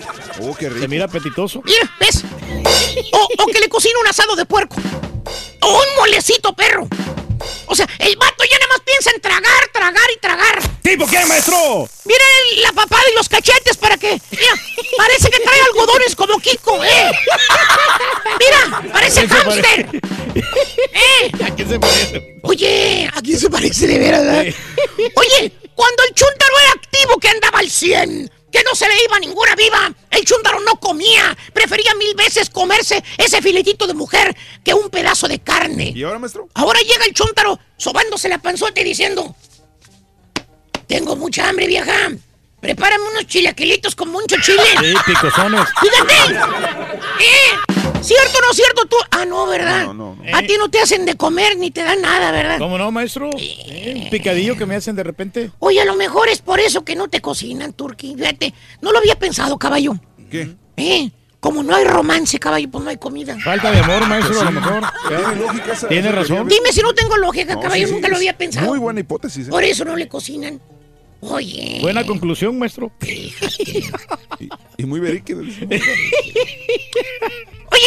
[0.41, 0.87] Oh, qué Se rico.
[0.87, 1.61] mira apetitoso.
[1.65, 2.23] Mira, ¿ves?
[3.13, 4.75] O, o que le cocine un asado de puerco.
[5.61, 6.87] O un molecito perro.
[7.65, 10.61] O sea, el vato ya nada más piensa en tragar, tragar y tragar.
[10.81, 11.87] ¿Tipo qué, maestro?
[12.05, 14.19] Miren la papada y los cachetes para que.
[14.31, 14.53] Mira,
[14.97, 17.11] Parece que trae algodones como Kiko, ¿eh?
[18.39, 20.01] Mira, parece ¿A quién se hámster.
[20.35, 21.31] ¿Eh?
[21.45, 22.39] ¿A quién se parece?
[22.43, 24.45] Oye, ¿a quién se parece de verdad?
[25.15, 29.19] Oye, cuando el chúntaro era activo que andaba al 100, que no se le iba
[29.19, 34.73] ninguna viva, el chúntaro no comía, prefería mil veces comerse ese filetito de mujer que
[34.73, 35.93] un pedazo de carne.
[35.95, 36.49] ¿Y ahora, maestro?
[36.53, 39.35] Ahora llega el chúntaro sobándose la panzota y diciendo,
[40.87, 42.11] tengo mucha hambre, vieja.
[42.61, 44.61] Prepárame unos chilaquilitos con mucho chile.
[44.79, 45.61] Sí, picosones.
[45.81, 46.35] ¡Fíjate!
[47.19, 47.81] ¿Eh?
[48.01, 48.95] ¿Cierto o no cierto tú?
[49.09, 49.87] Ah, no, ¿verdad?
[50.33, 52.59] A ti no te hacen de comer ni te dan nada, ¿verdad?
[52.59, 53.29] ¿Cómo no, maestro?
[53.37, 55.51] Eh, Un picadillo que me hacen de repente.
[55.59, 58.15] Oye, a lo mejor es por eso que no te cocinan, Turki.
[58.15, 59.93] Fíjate, no lo había pensado, caballo.
[60.29, 60.55] ¿Qué?
[60.77, 61.11] ¿Eh?
[61.39, 63.35] Como no hay romance, caballo, pues no hay comida.
[63.43, 64.83] Falta de amor, maestro, a lo mejor.
[65.07, 66.47] Tiene lógica Tiene razón.
[66.47, 68.67] Dime si no tengo lógica, No, caballo, sí, sí, nunca lo había pensado.
[68.67, 69.47] Muy buena hipótesis.
[69.47, 69.49] ¿eh?
[69.49, 70.61] Por eso no le cocinan.
[71.21, 71.79] Oye.
[71.81, 72.91] Buena conclusión, maestro.
[74.77, 75.33] Y muy verídica.
[75.35, 75.53] Oye,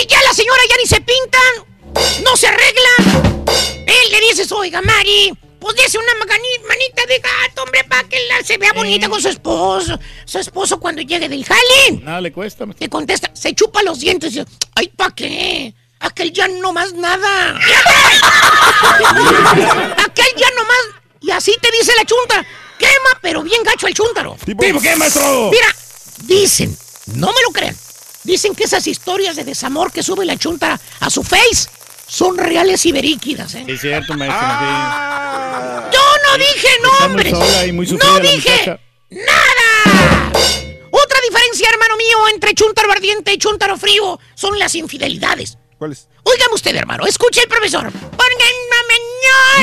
[0.09, 3.45] ya la señora ya ni se pintan, no se arreglan.
[3.87, 8.43] Él le dices, oiga, Mari, pues dése una manita de gato, hombre, para que la,
[8.45, 9.99] se vea bonita con su esposo.
[10.25, 12.01] Su esposo cuando llegue del jale.
[12.03, 12.67] Nada le cuesta.
[12.67, 12.85] maestro.
[12.85, 15.75] Te contesta, se chupa los dientes y dice, ay, ¿pa' qué?
[16.01, 17.57] Aquel ya no más nada.
[20.05, 21.03] Aquel ya no más.
[21.21, 22.47] Y así te dice la chunta.
[22.85, 24.37] Quema, pero bien gacho el chúntaro.
[24.45, 25.51] ¿Tipo qué, maestro?
[25.51, 25.67] Mira,
[26.25, 26.77] dicen,
[27.15, 27.77] no me lo crean.
[28.23, 31.69] Dicen que esas historias de desamor que sube la chunta a su face
[32.07, 33.65] son reales y veríquidas, ¿eh?
[33.67, 34.41] Es cierto, maestro.
[34.43, 35.91] Ah.
[35.93, 36.69] Yo no dije
[37.01, 37.33] nombres.
[37.33, 38.81] sola y muy sufrida no dije
[39.11, 40.33] nada.
[40.91, 45.59] Otra diferencia, hermano mío, entre chúntaro ardiente y chúntaro frío son las infidelidades.
[45.79, 46.09] ¿Cuáles?
[46.23, 47.91] Óigame usted, hermano, escuche el profesor.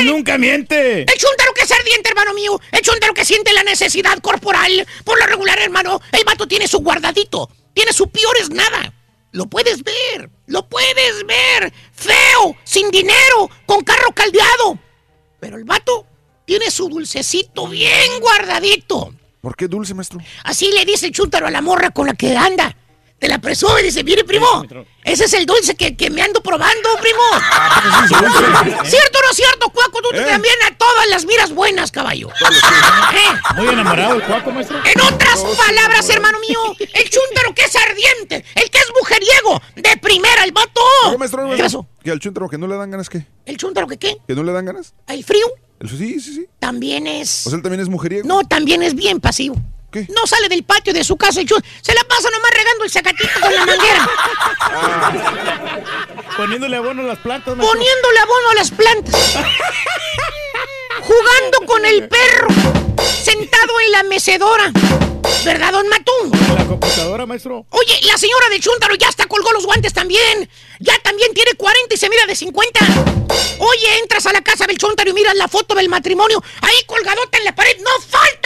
[0.04, 1.02] ¡Nunca miente!
[1.02, 2.60] El chúntaro que es ardiente, hermano mío.
[2.70, 4.86] El chúntaro que siente la necesidad corporal.
[5.04, 7.50] Por lo regular, hermano, el vato tiene su guardadito.
[7.74, 8.92] Tiene su peor es nada.
[9.32, 10.30] Lo puedes ver.
[10.46, 11.72] Lo puedes ver.
[11.92, 14.78] Feo, sin dinero, con carro caldeado.
[15.40, 16.06] Pero el vato
[16.44, 19.14] tiene su dulcecito bien guardadito.
[19.40, 20.20] ¿Por qué dulce, maestro?
[20.44, 22.76] Así le dice el chúntaro a la morra con la que anda.
[23.22, 24.64] Te la presume y dice, mire, primo,
[25.04, 27.20] ese es el dulce que, que me ando probando, primo.
[28.84, 30.00] ¿Cierto o no cierto, Cuaco?
[30.02, 32.28] Tú también a todas las miras buenas, caballo.
[32.30, 33.54] ¿Eh?
[33.58, 34.76] Muy enamorado el cuaco, maestro.
[34.78, 39.96] En otras palabras, hermano mío, el chúntaro que es ardiente, el que es mujeriego, de
[39.98, 40.80] primera, el vato.
[41.06, 41.86] Oiga, maestro, ¿Qué pasó?
[42.02, 43.24] ¿Que al chúntaro que no le dan ganas qué?
[43.46, 44.16] ¿El chúntaro que qué?
[44.26, 44.94] ¿Que no le dan ganas?
[45.06, 45.46] ¿El frío?
[45.78, 46.46] El- Sí, sí, sí.
[46.58, 47.46] También es...
[47.46, 48.26] O sea, él también es mujeriego.
[48.26, 49.54] No, también es bien pasivo.
[49.92, 50.06] ¿Qué?
[50.08, 51.70] No sale del patio de su casa el chúntaro.
[51.82, 54.10] Se la pasa nomás regando el sacatito con la manguera.
[56.36, 57.72] Poniéndole abono a las plantas, maestro.
[57.72, 59.34] Poniéndole abono a las plantas.
[61.02, 62.48] Jugando con el perro.
[63.22, 64.72] Sentado en la mecedora.
[65.44, 66.32] ¿Verdad, don Matún?
[66.32, 67.66] En la computadora, maestro.
[67.70, 70.48] Oye, la señora del Chúntaro ya hasta colgó los guantes también.
[70.80, 72.80] Ya también tiene 40 y se mira de 50.
[73.58, 77.38] Oye, entras a la casa del Chúntaro y miras la foto del matrimonio ahí colgadota
[77.38, 77.76] en la pared.
[77.80, 78.41] No falta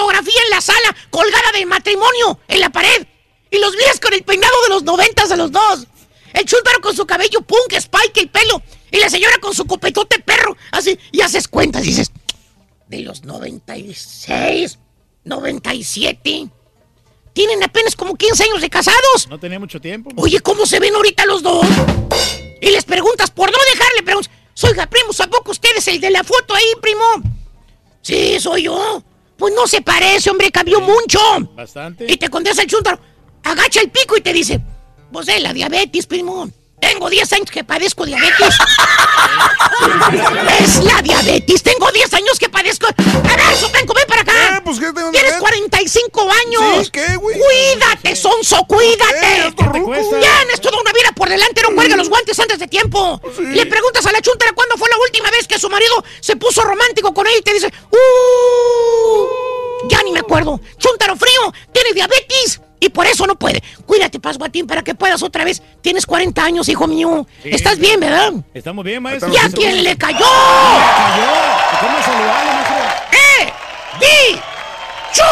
[0.00, 3.06] fotografía en la sala colgada del matrimonio en la pared.
[3.50, 5.86] Y los miras con el peinado de los noventas a los dos.
[6.32, 8.62] El Chúntaro con su cabello punk, spike, el pelo.
[8.90, 10.56] Y la señora con su copetote perro.
[10.70, 12.10] Así, y haces cuentas dices,
[12.88, 14.78] de los 96,
[15.24, 16.48] 97.
[17.32, 19.28] Tienen apenas como 15 años de casados.
[19.28, 20.10] No tenía mucho tiempo.
[20.16, 21.66] Oye, ¿cómo se ven ahorita los dos?
[22.60, 24.32] Y les preguntas, por no dejarle, preguntas,
[24.62, 27.04] oiga, primo, ¿a poco usted es el de la foto ahí, primo?
[28.02, 29.02] Sí, soy yo.
[29.40, 31.18] Pues no se parece, hombre, cambió mucho.
[31.56, 32.04] Bastante.
[32.06, 33.00] Y te contesta el chúntaro,
[33.42, 34.60] agacha el pico y te dice,
[35.10, 36.50] pues es la diabetes, primo.
[36.78, 38.38] Tengo 10 años que padezco diabetes.
[40.60, 41.62] es la diabetes.
[41.62, 42.86] Tengo 10 años que padezco.
[42.86, 44.32] A ver, Sopenco, ven para acá.
[44.78, 46.84] Pues, ¿qué tengo Tienes 45 años.
[46.84, 47.36] Sí, ¿qué, güey?
[47.38, 49.52] Cuídate, sonso, cuídate.
[49.56, 51.62] Tienes toda una vida por delante.
[51.62, 53.20] No cuelga los guantes antes de tiempo.
[53.38, 56.62] Le preguntas a la chuntera cuándo fue la última vez que su marido se puso
[56.62, 59.26] romántico con él y te dice, ¡Uh!
[59.88, 60.60] Ya ni me acuerdo.
[60.78, 62.60] Chuntaro frío, tiene diabetes.
[62.82, 63.62] Y por eso no puede.
[63.84, 65.62] Cuídate, Pasguatín, para que puedas otra vez.
[65.82, 67.26] Tienes 40 años, hijo mío.
[67.42, 67.80] Sí, Estás sí.
[67.80, 68.32] bien, ¿verdad?
[68.54, 69.30] Estamos bien, maestro.
[69.32, 70.18] ¿Y a quién le cayó?
[70.18, 71.26] cayó?
[71.80, 72.76] ¿Cómo maestro?
[73.12, 73.52] ¡Eh!
[74.00, 74.40] ¡Di!
[75.12, 75.22] ¡Chu!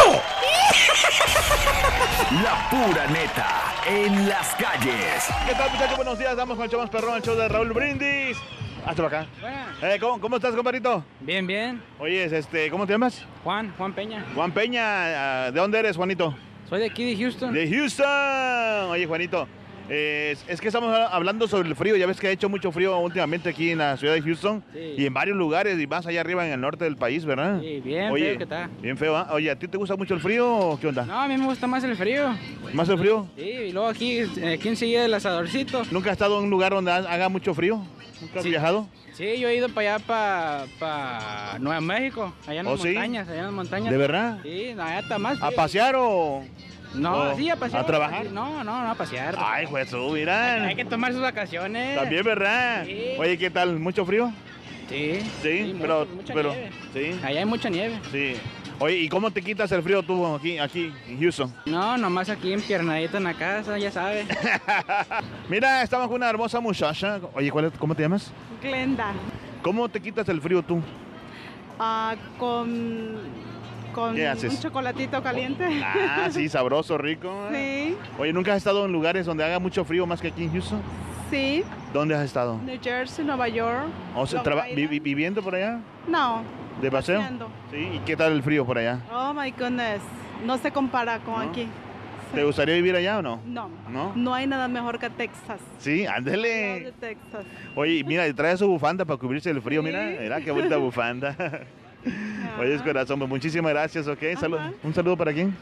[2.42, 5.28] La pura neta en las calles.
[5.46, 5.96] ¿Qué tal, muchachos?
[5.96, 6.36] Buenos días.
[6.36, 8.36] Damos con el show más perrón, el show de Raúl Brindis.
[8.84, 9.26] Hasta acá.
[9.82, 11.04] Eh, ¿cómo, ¿Cómo estás, compadrito?
[11.20, 11.82] Bien, bien.
[11.98, 13.24] Oye, este, ¿cómo te llamas?
[13.44, 14.24] Juan, Juan Peña.
[14.34, 14.82] Juan Peña.
[15.46, 16.34] ah, ¿De dónde eres, Juanito?
[16.68, 17.52] Soy de aquí de Houston.
[17.52, 18.90] De Houston.
[18.90, 19.46] Oye, Juanito,
[19.91, 21.97] Eh, es, es que estamos hablando sobre el frío.
[21.97, 24.95] Ya ves que ha hecho mucho frío últimamente aquí en la ciudad de Houston Sí.
[24.99, 27.61] y en varios lugares y más allá arriba en el norte del país, ¿verdad?
[27.61, 28.70] Sí, bien Oye, feo que está.
[28.82, 29.28] Bien feo, ¿ah?
[29.32, 31.05] Oye, ¿a ti te gusta mucho el frío o qué onda?
[31.05, 32.34] No, a mí me gusta más el frío.
[32.74, 33.26] ¿Más el frío?
[33.36, 35.82] Sí, y luego aquí, aquí enseguida el asadorcito.
[35.91, 37.82] ¿Nunca has estado en un lugar donde ha- haga mucho frío?
[38.20, 38.51] ¿Nunca has Sí.
[38.51, 38.86] viajado?
[39.14, 42.89] Sí, yo he ido para allá, para, para Nueva México, allá en las ¿Oh, sí?
[42.91, 43.91] montañas, allá en las montañas.
[43.91, 44.39] ¿De verdad?
[44.45, 46.45] Sí, allá está más ¿A pasear o...?
[46.95, 47.82] No, o sí, a pasear.
[47.82, 48.26] ¿A trabajar?
[48.30, 49.36] No, no, no, a pasear.
[49.39, 50.64] Ay, Jesús, mira.
[50.64, 51.97] Hay que tomar sus vacaciones.
[51.97, 52.84] También, ¿verdad?
[52.86, 53.03] Sí.
[53.18, 53.78] Oye, ¿qué tal?
[53.78, 54.32] ¿Mucho frío?
[54.89, 55.20] Sí.
[55.43, 56.07] Sí, mucho- pero...
[56.07, 56.70] mucha pero nieve.
[56.95, 57.20] Sí.
[57.22, 57.99] Allá hay mucha nieve.
[58.11, 58.34] Sí.
[58.80, 61.53] Oye, ¿y cómo te quitas el frío tú aquí, aquí en Houston?
[61.66, 64.26] No, nomás aquí empiernadito en la casa, ya sabes.
[65.49, 67.18] Mira, estamos con una hermosa muchacha.
[67.34, 68.32] Oye, ¿cuál es- ¿cómo te llamas?
[68.62, 69.12] Glenda,
[69.62, 70.80] ¿Cómo te quitas el frío tú?
[71.80, 73.18] ah, con,
[73.99, 74.55] con ¿Qué haces?
[74.55, 75.64] un chocolatito caliente.
[75.84, 77.49] Ah, sí, sabroso, rico.
[77.53, 80.53] Sí, Oye, ¿nunca has estado en lugares donde haga mucho frío más que aquí en
[80.53, 80.80] Houston?
[81.30, 81.62] sí.
[81.92, 82.59] ¿Dónde has estado?
[82.66, 83.86] New Jersey, Nueva York.
[84.14, 84.42] O sea,
[84.74, 85.78] vi- vi- ¿Viviendo por allá?
[86.07, 86.42] No.
[86.82, 87.18] ¿De paseo?
[87.18, 87.49] paseando.
[87.70, 89.01] Sí, ¿y qué tal el frío por allá?
[89.11, 90.01] Oh my goodness.
[90.44, 91.66] No se compara con aquí.
[92.34, 93.40] ¿Te gustaría vivir allá o no?
[93.46, 93.70] No.
[93.90, 94.12] ¿No?
[94.14, 95.61] No hay nada mejor que Texas.
[95.78, 96.80] Sí, ándele.
[96.80, 97.46] de Texas.
[97.74, 100.05] Oye, mira, trae su bufanda para cubrirse el frío, mira.
[100.20, 101.34] Mira qué bonita bufanda.
[102.61, 104.20] Oye, es corazón, pues muchísimas gracias, ¿ok?
[104.38, 105.55] Salud- un saludo para quién?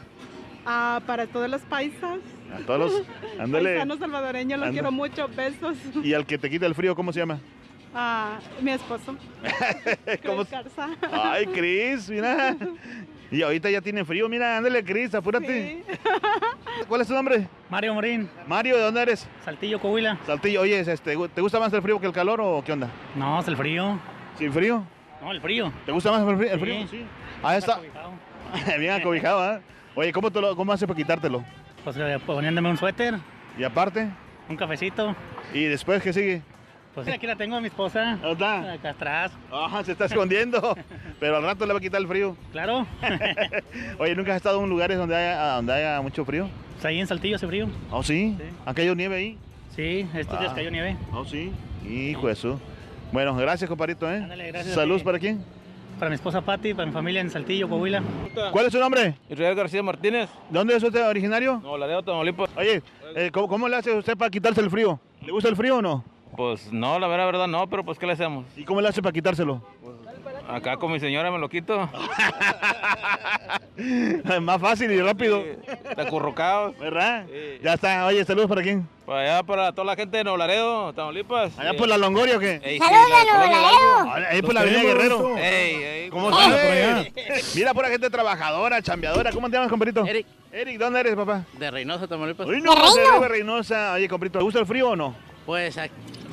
[0.65, 2.19] Ah, para todos los paisas.
[2.53, 3.03] A todos los.
[3.39, 3.69] Ándale.
[3.71, 5.27] Paisanos salvadoreños, los quiero mucho.
[5.29, 5.77] Besos.
[6.03, 7.39] Y al que te quita el frío, ¿cómo se llama?
[7.95, 9.15] Ah, mi esposo.
[10.25, 10.89] ¿Cómo Chris Garza.
[11.11, 12.55] Ay, Cris, mira.
[13.29, 15.83] Y ahorita ya tiene frío, mira, ándale, Cris, apúrate.
[16.87, 17.49] ¿Cuál es tu nombre?
[17.69, 18.29] Mario Morín.
[18.47, 19.27] Mario, ¿de dónde eres?
[19.43, 20.17] Saltillo, Coahuila.
[20.25, 22.89] Saltillo, oye, este, ¿te gusta más el frío que el calor o qué onda?
[23.15, 23.99] No, es el frío.
[24.37, 24.81] ¿Sin frío?
[25.21, 25.71] No, el frío.
[25.85, 26.51] ¿Te gusta más el frío?
[26.51, 26.65] el Sí.
[26.65, 26.87] frío?
[26.87, 27.05] Sí.
[27.43, 27.79] Ahí está.
[28.79, 29.59] Bien acobijado, ¿ah?
[29.95, 31.43] Oye, ¿cómo, te lo, ¿cómo haces para quitártelo?
[31.83, 33.15] Pues eh, poniéndome un suéter,
[33.57, 34.07] Y aparte,
[34.49, 35.15] un cafecito.
[35.53, 36.41] ¿y después qué sigue?
[36.93, 38.17] Pues aquí la tengo a mi esposa.
[38.21, 38.71] ¿Dónde está?
[38.73, 39.31] Acá atrás.
[39.51, 40.75] Ah, se está escondiendo.
[41.19, 42.35] Pero al rato le va a quitar el frío.
[42.51, 42.87] Claro.
[43.99, 46.49] Oye, ¿nunca has estado en lugares donde haya, donde haya mucho frío?
[46.73, 47.67] Pues ahí en Saltillo hace frío.
[47.91, 48.35] ¿Oh, sí?
[48.65, 49.37] ¿Ha caído nieve ahí?
[49.75, 50.55] Sí, estos días Ah.
[50.55, 50.97] cayó nieve.
[51.13, 51.51] ¿Oh, sí?
[51.87, 52.59] Hijo de su.
[53.11, 54.17] Bueno, gracias, compadrito, ¿eh?
[54.17, 55.05] Ándale, gracias a ¿Saludos ti.
[55.05, 55.43] para quién?
[55.97, 58.03] Para mi esposa Patti, para mi familia en Saltillo, Coahuila.
[58.51, 59.15] ¿Cuál es su nombre?
[59.29, 60.29] Israel García Martínez.
[60.49, 61.59] ¿De dónde es usted originario?
[61.63, 62.49] No, la de Tamaulipas.
[62.55, 62.83] Oye,
[63.15, 64.99] eh, ¿cómo, cómo le hace usted para quitarse el frío?
[65.25, 66.03] ¿Le gusta el frío o no?
[66.35, 68.45] Pues no, la verdad, verdad no, pero pues ¿qué le hacemos?
[68.55, 69.63] ¿Y cómo le hace para quitárselo?
[70.47, 71.89] Acá con mi señora me lo quito.
[74.41, 75.43] Más fácil y rápido.
[75.89, 76.73] Está acurrucado.
[76.79, 77.25] ¿Verdad?
[77.61, 78.05] Ya está.
[78.05, 78.87] Oye, saludos para quién?
[79.05, 81.57] Para allá, para toda la gente de Nuevo Laredo, Tamaulipas.
[81.59, 82.59] ¿Allá por la Longoria o qué?
[82.63, 84.05] Ey, sí, ¡Saludos la a Nuevo colonia Laredo!
[84.05, 84.27] Hidalgo.
[84.29, 84.81] Ahí por la Avenida.
[84.83, 85.37] Guerrero.
[85.37, 86.09] Ey, ey.
[86.09, 86.59] ¿Cómo sabes?
[86.61, 87.05] por allá.
[87.55, 89.31] Mira, pura gente trabajadora, chambeadora.
[89.31, 90.05] ¿Cómo te llamas, compadrito?
[90.05, 90.25] Eric.
[90.51, 91.43] Eric, ¿dónde eres, papá?
[91.53, 92.47] De Reynosa, Tamaulipas.
[92.47, 92.73] Uy, no,
[93.19, 93.93] ve Reynosa.
[93.93, 95.15] Oye, compadrito, ¿te gusta el frío o no?
[95.45, 95.87] Pues, a,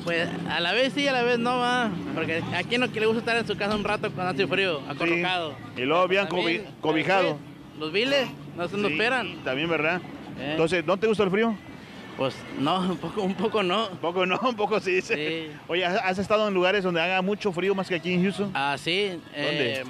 [0.05, 1.89] pues a la vez sí, a la vez no va.
[2.13, 4.47] Porque a quien no que le gusta estar en su casa un rato cuando hace
[4.47, 5.55] frío, acurrucado.
[5.75, 7.23] Y luego bien cobi- cobijado.
[7.23, 9.43] después, Los viles, no se nos Sí, esperan.
[9.43, 9.99] También, ¿verdad?
[10.39, 10.51] Eh.
[10.51, 11.53] Entonces, ¿no te gusta el frío?
[12.17, 13.87] Pues no, un poco, un poco no.
[13.89, 14.91] Un poco no, un poco sí.
[14.91, 15.49] dice.
[15.67, 18.51] Oye, ¿has estado en lugares donde haga mucho frío más que aquí en Houston?
[18.53, 19.09] Ah, sí.
[19.35, 19.73] ¿Dónde?
[19.81, 19.83] eh,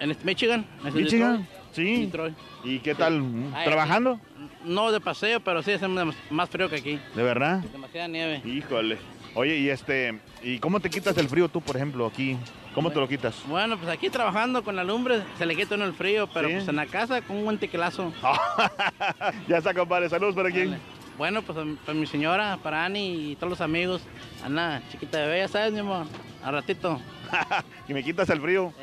[0.00, 0.64] en Michigan.
[0.80, 1.32] es en ¿Michigan?
[1.38, 1.48] Detroit.
[1.72, 2.04] Sí.
[2.06, 2.34] Detroit.
[2.64, 3.22] ¿Y qué tal?
[3.54, 4.18] Ay, ¿Trabajando?
[4.64, 6.98] No de paseo, pero sí más- más frío que aquí.
[7.14, 7.58] ¿De verdad?
[7.72, 8.40] Demasiada nieve.
[8.44, 8.96] Híjole.
[9.38, 12.36] Oye, y este, ¿y cómo te quitas el frío tú, por ejemplo, aquí?
[12.74, 13.36] ¿Cómo te lo quitas?
[13.46, 16.54] Bueno, pues aquí trabajando con la lumbre se le quita uno el frío, pero Sí.
[16.54, 18.12] pues en la casa con un buen tequilazo.
[19.46, 20.08] ya está, compadre.
[20.08, 20.76] Saludos para quién.
[21.16, 24.02] Bueno, pues para mi señora, para Ani y todos los amigos.
[24.44, 26.06] Ana, chiquita bebé, ya sabes, mi amor.
[26.42, 27.00] Al ratito.
[27.88, 28.72] y me quitas el frío.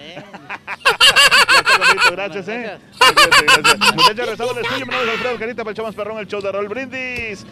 [2.11, 2.79] Gracias, ¿eh?
[2.97, 3.93] Gracias, gracias.
[3.93, 4.85] Muchachos, regresamos al estudio.
[4.85, 7.45] Mi nombre es Alfredo Carita, para el show más perrón, el show de Raúl Brindis.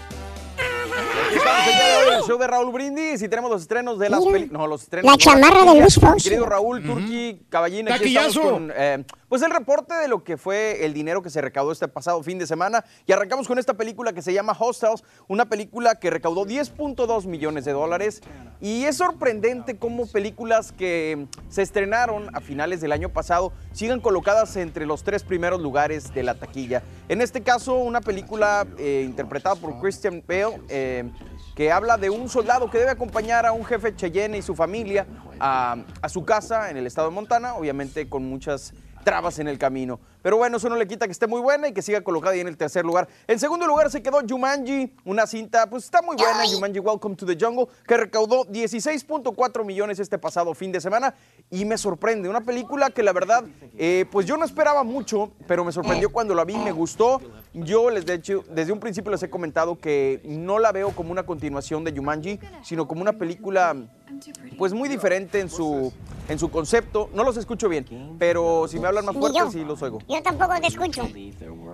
[0.58, 4.52] Hoy, el show de Raúl Brindis y tenemos los estrenos de las películas.
[4.52, 5.10] No, los estrenos.
[5.10, 6.30] la chamarra de Luis Fonsi.
[6.30, 9.04] Querido Raúl, Turki, Caballín, aquí estamos con eh,
[9.34, 12.38] pues el reporte de lo que fue el dinero que se recaudó este pasado fin
[12.38, 12.86] de semana.
[13.08, 17.66] Y arrancamos con esta película que se llama Hostels, una película que recaudó 10.2 millones
[17.66, 18.22] de dólares.
[18.62, 24.56] Y es sorprendente cómo películas que se estrenaron a finales del año pasado sigan colocadas
[24.56, 26.84] entre los tres primeros lugares de la taquilla.
[27.10, 30.62] En este caso, una película eh, interpretada por Christian Bale.
[30.70, 31.10] eh,
[31.56, 35.06] que habla de un soldado que debe acompañar a un jefe Cheyenne y su familia
[35.40, 38.74] a, a su casa en el estado de Montana, obviamente con muchas
[39.04, 40.00] trabas en el camino.
[40.24, 42.40] Pero bueno, eso no le quita que esté muy buena y que siga colocada ahí
[42.40, 43.08] en el tercer lugar.
[43.28, 47.26] En segundo lugar se quedó Jumanji, una cinta, pues está muy buena, Jumanji Welcome to
[47.26, 51.14] the Jungle, que recaudó 16.4 millones este pasado fin de semana
[51.52, 53.44] y me sorprende, una película que la verdad,
[53.78, 57.22] eh, pues yo no esperaba mucho, pero me sorprendió cuando la vi, me gustó.
[57.54, 61.12] Yo les de hecho, desde un principio les he comentado que no la veo como
[61.12, 63.76] una continuación de Jumanji, sino como una película
[64.58, 65.92] pues muy diferente en su,
[66.30, 67.10] en su concepto.
[67.14, 70.00] No los escucho bien, pero si me hablan más fuerte sí los oigo.
[70.14, 71.10] Yo tampoco te escucho.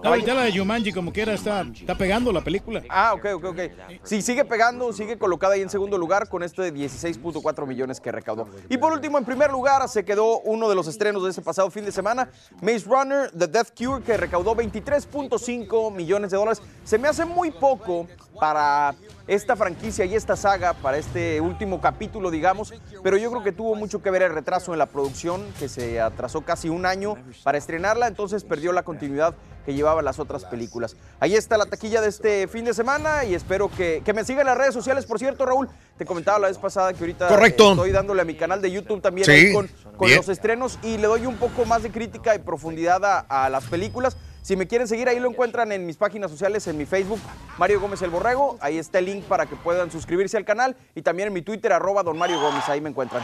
[0.01, 2.81] No, ya la de Jumanji, como quiera, está, está pegando la película.
[2.87, 3.59] Ah, ok, ok, ok.
[4.03, 8.13] Sí, sigue pegando, sigue colocada ahí en segundo lugar con este de 16.4 millones que
[8.13, 8.47] recaudó.
[8.69, 11.69] Y por último, en primer lugar, se quedó uno de los estrenos de ese pasado
[11.69, 12.29] fin de semana,
[12.61, 16.61] Maze Runner, The Death Cure, que recaudó 23.5 millones de dólares.
[16.85, 18.07] Se me hace muy poco
[18.39, 18.95] para
[19.29, 22.73] esta franquicia y esta saga, para este último capítulo, digamos,
[23.03, 26.01] pero yo creo que tuvo mucho que ver el retraso en la producción, que se
[26.01, 29.35] atrasó casi un año para estrenarla, entonces perdió la continuidad
[29.67, 30.95] que llevaban las otras películas.
[31.19, 34.41] Ahí está la taquilla de este fin de semana y espero que, que me sigan
[34.41, 35.05] en las redes sociales.
[35.05, 37.71] Por cierto, Raúl, te comentaba la vez pasada que ahorita Correcto.
[37.73, 39.69] estoy dándole a mi canal de YouTube también Sí, con,
[40.09, 43.65] los estrenos y le doy un poco más de crítica y profundidad a, a las
[43.65, 44.17] películas.
[44.49, 47.19] Si me quieren seguir, ahí lo encuentran en mis páginas sociales, en mi Facebook,
[47.59, 48.57] Mario Gómez el Borrego.
[48.61, 51.71] Ahí está el link para que puedan suscribirse al canal y también en mi Twitter,
[51.71, 52.67] arroba don Mario Gómez.
[52.67, 53.23] Ahí me encuentran.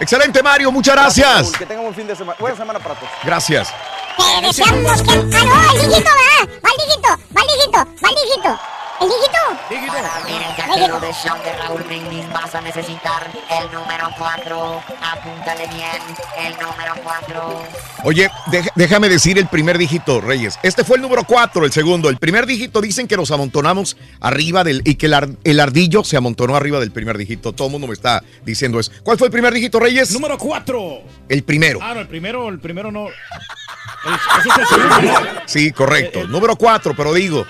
[0.00, 1.42] Excelente, Mario, muchas gracias.
[1.42, 2.36] Raúl, que tengan un fin de semana.
[2.40, 3.12] Buena semana para todos.
[3.22, 3.72] Gracias.
[4.16, 5.10] Te deseamos que...
[5.10, 5.80] ¡Ah, no!
[5.80, 6.46] ¡El dígito va!
[6.46, 7.08] ¡Va el dígito!
[7.36, 7.78] ¡Va el dígito!
[7.78, 8.75] ¡Va el dígito!
[9.00, 9.88] ¿El dígito?
[9.92, 13.30] Para abrir el cajero de show de Raúl Brindis vas a necesitar
[13.60, 14.82] el número 4.
[15.12, 16.02] Apúntale bien,
[16.38, 17.62] el número 4.
[18.04, 18.30] Oye,
[18.74, 20.58] déjame decir el primer dígito, Reyes.
[20.62, 22.08] Este fue el número 4, el segundo.
[22.08, 24.80] El primer dígito dicen que nos amontonamos arriba del.
[24.84, 27.52] y que el, ar- el ardillo se amontonó arriba del primer dígito.
[27.52, 28.92] Todo el mundo me está diciendo eso.
[29.02, 30.10] ¿Cuál fue el primer dígito, Reyes?
[30.12, 31.00] Número 4.
[31.28, 31.80] El primero.
[31.82, 33.08] Ah, no, el primero, el primero no.
[33.08, 33.14] El-
[34.40, 35.30] ese es el segundo.
[35.46, 36.26] Sí, correcto.
[36.28, 37.44] Número 4, pero digo,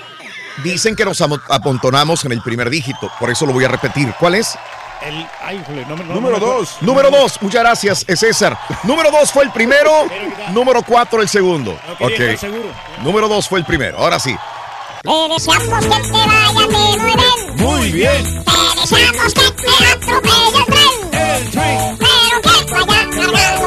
[0.64, 3.10] dicen que nos amo- amontonamos en el primer dígito.
[3.18, 4.12] Por eso lo voy a repetir.
[4.18, 4.56] ¿Cuál es?
[5.02, 6.58] El, ay, no, no, Número no me acuerdo.
[6.58, 6.76] dos.
[6.80, 8.58] Número 2, muchas gracias, es César.
[8.82, 10.06] Número 2 fue el primero,
[10.52, 11.78] número 4 el segundo.
[11.86, 12.54] No quería estar Ok.
[12.56, 12.74] seguro.
[13.02, 13.98] Número 2 fue el primero.
[13.98, 14.34] Ahora sí.
[15.02, 15.52] Que te
[17.62, 18.24] muy bien.
[18.26, 18.42] Muy
[18.90, 19.46] que te
[19.92, 20.58] atropelle
[21.12, 21.98] el tren.
[21.98, 23.65] Pero que vaya cargado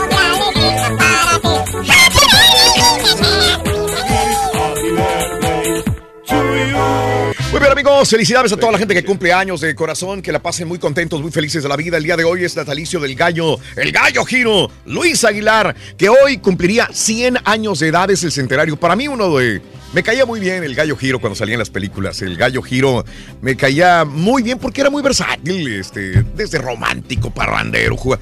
[8.06, 11.22] Felicidades a toda la gente que cumple años de corazón, que la pasen muy contentos,
[11.22, 11.98] muy felices de la vida.
[11.98, 16.38] El día de hoy es natalicio del gallo, el gallo giro, Luis Aguilar, que hoy
[16.38, 18.78] cumpliría 100 años de edad, es el centenario.
[18.78, 19.62] Para mí uno de...
[19.94, 22.22] Me caía muy bien el gallo giro cuando salían las películas.
[22.22, 23.04] El gallo giro
[23.42, 28.20] me caía muy bien porque era muy versátil, este, desde romántico, parrandero, juga-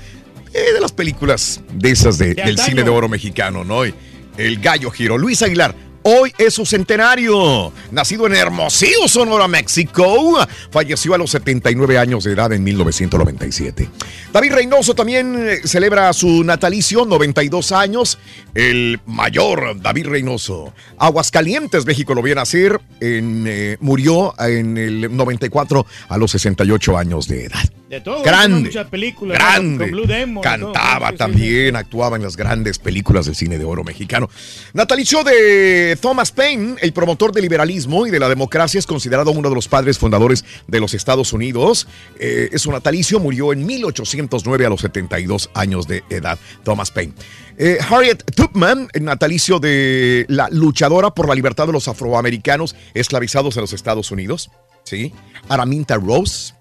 [0.54, 3.84] eh, de las películas de esas de- De del cine de oro mexicano, ¿no?
[3.84, 5.76] El gallo giro, Luis Aguilar.
[6.10, 7.74] Hoy es su centenario.
[7.92, 10.38] Nacido en Hermosillo, Sonora, México.
[10.72, 13.90] Falleció a los 79 años de edad en 1997.
[14.32, 18.20] David Reynoso también eh, celebra su natalicio, 92 años.
[18.56, 20.74] El mayor David Reynoso.
[20.98, 22.80] Aguascalientes, México lo viene a hacer.
[23.02, 27.70] En, eh, murió en el 94 a los 68 años de edad.
[27.90, 28.22] De todo.
[28.22, 29.38] Grande, Muchas películas.
[29.38, 29.86] Grande.
[29.86, 30.44] Con Blue Demon.
[30.44, 30.74] y todo.
[30.74, 31.18] Cantaba Sí, sí, sí.
[31.18, 34.30] también, actuaba en las grandes películas del cine de oro mexicano.
[34.74, 39.48] Natalicio de Thomas Paine, el promotor del liberalismo y de la democracia, es considerado uno
[39.48, 41.88] de los padres fundadores de los Estados Unidos.
[42.20, 46.38] Eh, es un natalicio, murió en 1809 a los 72 años de edad.
[46.66, 47.14] Thomas Paine.
[47.58, 53.62] Eh, Harriet Tubman, natalicio de la luchadora por la libertad de los afroamericanos esclavizados en
[53.62, 54.52] los Estados Unidos.
[54.84, 55.14] ¿sí?
[55.50, 56.54] Araminta Rose,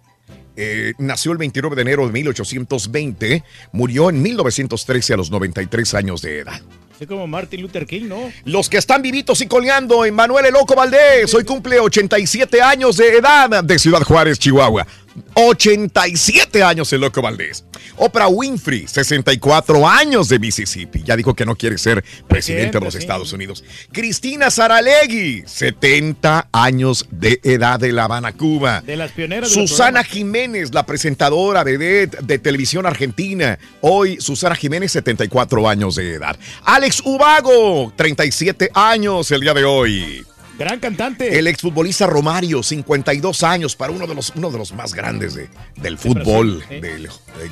[0.57, 6.23] eh, nació el 29 de enero de 1820, murió en 1913 a los 93 años
[6.23, 6.61] de edad.
[6.95, 8.33] Así como Martin Luther King, ¿no?
[8.45, 13.19] Los que están vivitos y coleando, Manuel El Loco Valdés, hoy cumple 87 años de
[13.19, 14.87] edad de Ciudad Juárez, Chihuahua.
[15.35, 17.65] 87 años el Loco Valdés.
[17.97, 21.03] Oprah Winfrey, 64 años de Mississippi.
[21.05, 22.97] Ya dijo que no quiere ser presidente de los.
[22.97, 23.63] Estados Unidos.
[23.93, 28.81] Cristina Saralegui, 70 años de edad de La Habana, Cuba.
[28.81, 33.59] De las pioneras Susana Jiménez, la presentadora de, de televisión argentina.
[33.81, 36.39] Hoy Susana Jiménez, 74 años de edad.
[36.65, 40.27] Alex Ubago, 37 años el día de hoy.
[40.59, 41.39] Gran cantante.
[41.39, 45.49] El exfutbolista Romario, 52 años, para uno de los, uno de los más grandes de-
[45.77, 47.09] del fútbol, del, del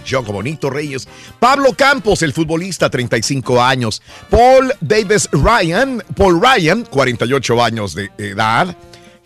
[0.08, 1.06] Jogo Bonito Reyes.
[1.38, 4.00] Pablo Campos, el futbolista, 35 años.
[4.30, 8.74] Paul Davis Ryan, Paul Ryan, 48 años de edad.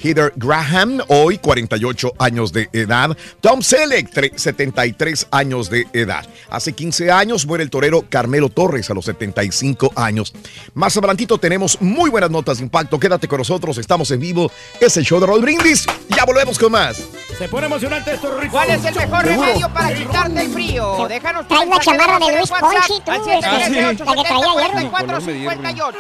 [0.00, 3.16] Heather Graham, hoy 48 años de edad.
[3.40, 6.24] Tom Selleck, tre- 73 años de edad.
[6.50, 10.32] Hace 15 años muere el torero Carmelo Torres a los 75 años.
[10.74, 12.98] Más adelantito tenemos muy buenas notas de impacto.
[13.00, 14.50] Quédate con nosotros, estamos en vivo.
[14.80, 15.86] Es el show de Roll Brindis.
[16.16, 17.02] Ya volvemos con más.
[17.36, 18.52] Se pone emocionante esto, Rorrito.
[18.52, 19.46] ¿Cuál es el mejor Seguro.
[19.46, 21.06] remedio para quitarte el frío?
[21.08, 23.96] Déjanos tu la mensaje chamarra de Luis Fonsi, tú, al la que traía ayer.
[23.96, 25.94] 713-870-4458.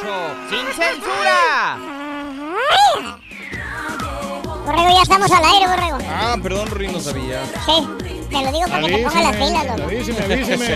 [0.50, 1.78] ¡Sin censura!
[4.68, 5.98] Borrego, ya estamos al aire, Borrego.
[6.10, 7.42] Ah, perdón, Rin, no sabía.
[7.64, 7.88] Sí,
[8.28, 9.82] te lo digo para que te pongas las pilas, loco.
[9.84, 10.66] Avíseme, avíseme.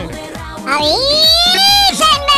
[0.67, 2.33] ¡Avísenme!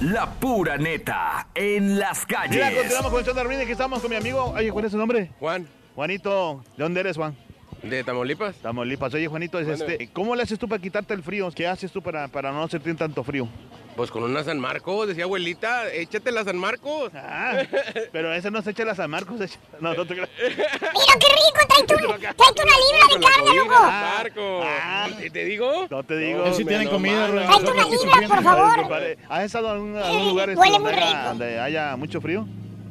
[0.00, 2.50] La pura neta en las calles.
[2.50, 4.44] Mira, continuamos con el show de Raúl, aquí estamos con mi amigo.
[4.56, 5.32] Oye, ¿cuál es su nombre?
[5.40, 5.68] Juan.
[5.96, 7.36] Juanito, ¿de dónde eres, Juan?
[7.82, 8.56] ¿De Tamaulipas?
[8.56, 9.14] Tamaulipas.
[9.14, 11.50] Oye, Juanito, es este, ¿cómo le haces tú para quitarte el frío?
[11.54, 13.48] ¿Qué haces tú para, para no sentir tanto frío?
[13.96, 17.10] Pues con una San Marcos, decía abuelita, échate la San Marcos.
[17.14, 17.62] Ah,
[18.12, 19.40] pero ese no se echa la San Marcos.
[19.40, 20.28] echa- No, no te creas.
[20.38, 20.54] Mira
[21.18, 23.82] qué rico, trae una libra de carne, loco.
[23.82, 25.18] Marcos.
[25.18, 25.86] ¿Te, te digo?
[25.90, 26.44] No te digo.
[26.46, 28.88] Él sí tiene no comida, una libra, por favor.
[29.28, 31.28] ¿Has estado en algún lugar este, huele donde, muy haya, rico.
[31.28, 32.46] donde haya mucho frío?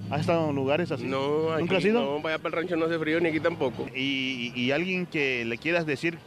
[0.10, 1.04] ¿Has estado en lugares así?
[1.06, 2.02] No, aquí ¿Nunca has ido?
[2.04, 3.88] No, vaya para el rancho no hace frío ni aquí tampoco.
[3.96, 6.18] Y, y- y alguien que le quieras decir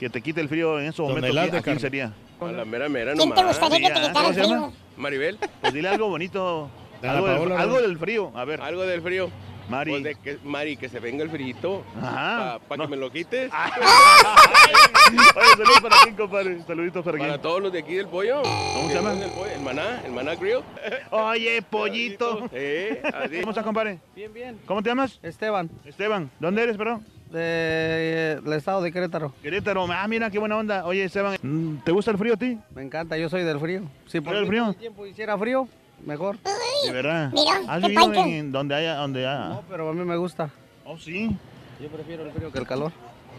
[0.00, 1.80] que te quite el frío en esos momentos, las ¿a de quién carne.
[1.80, 2.12] sería?
[2.40, 3.58] A la mera mera ¿Quién te nomás.
[3.58, 4.72] gustaría que te Sí, quitara ¿cómo el frío?
[4.96, 6.70] Maribel, Pues dile algo bonito.
[7.02, 7.80] Algo, del, Paola, algo ¿no?
[7.82, 8.32] del frío.
[8.34, 9.30] A ver, algo del frío.
[9.68, 9.90] Mari.
[9.90, 11.84] Pues de que, Mari, que se venga el frito.
[12.02, 12.58] Ajá.
[12.68, 12.84] Para No.
[12.84, 13.50] que me lo quites.
[15.10, 16.58] Oye, saludos para quién, compadre.
[16.66, 17.42] Saluditos para Para quién.
[17.42, 18.42] todos los de aquí del pollo.
[18.42, 19.12] ¿Cómo se llama?
[19.12, 20.60] El, pollo, el maná, el maná grill.
[21.10, 22.48] Oye, pollito.
[22.52, 23.40] Eh, así.
[23.40, 23.98] ¿Cómo estás, compadre?
[24.14, 24.58] Bien, bien.
[24.66, 25.18] ¿Cómo te llamas?
[25.22, 26.30] Esteban, Esteban.
[26.40, 27.04] ¿Dónde eres, perdón?
[27.28, 29.34] del estado de Querétaro.
[29.42, 29.86] Querétaro.
[29.92, 30.86] Ah, mira, qué buena onda.
[30.86, 31.36] Oye, Esteban,
[31.84, 32.58] ¿te gusta el frío a ti?
[32.74, 33.82] Me encanta, yo soy del frío.
[34.06, 34.68] Si por ¿Del mí frío?
[34.70, 35.68] el tiempo hiciera frío,
[36.04, 36.38] mejor.
[36.84, 37.30] De verdad.
[37.32, 39.48] Mira, ¿Has vivido en donde haya, donde haya?
[39.48, 40.50] No, pero a mí me gusta.
[40.84, 41.36] Oh, sí.
[41.80, 42.92] Yo prefiero el frío que el calor.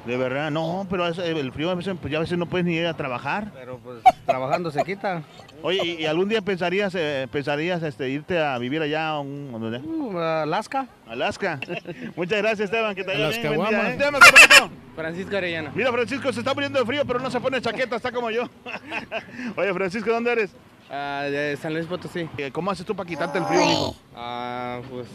[0.06, 2.76] De verdad, no, pero el frío a veces, pues ya a veces no puedes ni
[2.76, 3.52] ir a trabajar.
[3.54, 5.24] Pero pues trabajando se quita.
[5.62, 9.54] Oye, ¿y, y algún día pensarías, eh, pensarías este, irte a vivir allá a un.
[9.54, 10.88] Uh, Alaska.
[11.06, 11.60] Alaska.
[12.16, 13.56] Muchas gracias, Esteban, que te Alaska, bien.
[13.56, 13.94] Buen día.
[13.94, 14.70] ¿eh?
[14.96, 15.72] Francisco Arellano.
[15.76, 18.44] Mira, Francisco, se está muriendo de frío, pero no se pone chaqueta, está como yo.
[19.58, 20.52] Oye, Francisco, ¿dónde eres?
[20.92, 22.28] Ah, de San Luis Potosí.
[22.38, 23.96] Eh, ¿Cómo haces tú para quitarte el frío, hijo?
[24.16, 25.08] Ah, pues.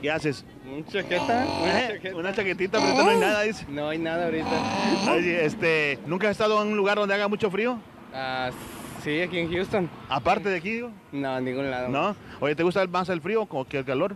[0.00, 0.44] ¿Qué haces?
[0.64, 1.46] ¿Un chaqueta?
[1.62, 1.88] Una ¿Eh?
[1.94, 2.16] chaqueta.
[2.16, 3.66] Una chaquetita, pero ahorita no hay nada, dice.
[3.68, 5.12] No hay nada ahorita.
[5.12, 7.78] Oye, este, ¿nunca has estado en un lugar donde haga mucho frío?
[8.14, 8.50] Ah,
[9.04, 9.90] sí, aquí en Houston.
[10.08, 10.90] Aparte de aquí, digo.
[11.12, 11.88] No, en ningún lado.
[11.88, 12.16] ¿No?
[12.40, 14.14] Oye, ¿te gusta más el frío como que el calor?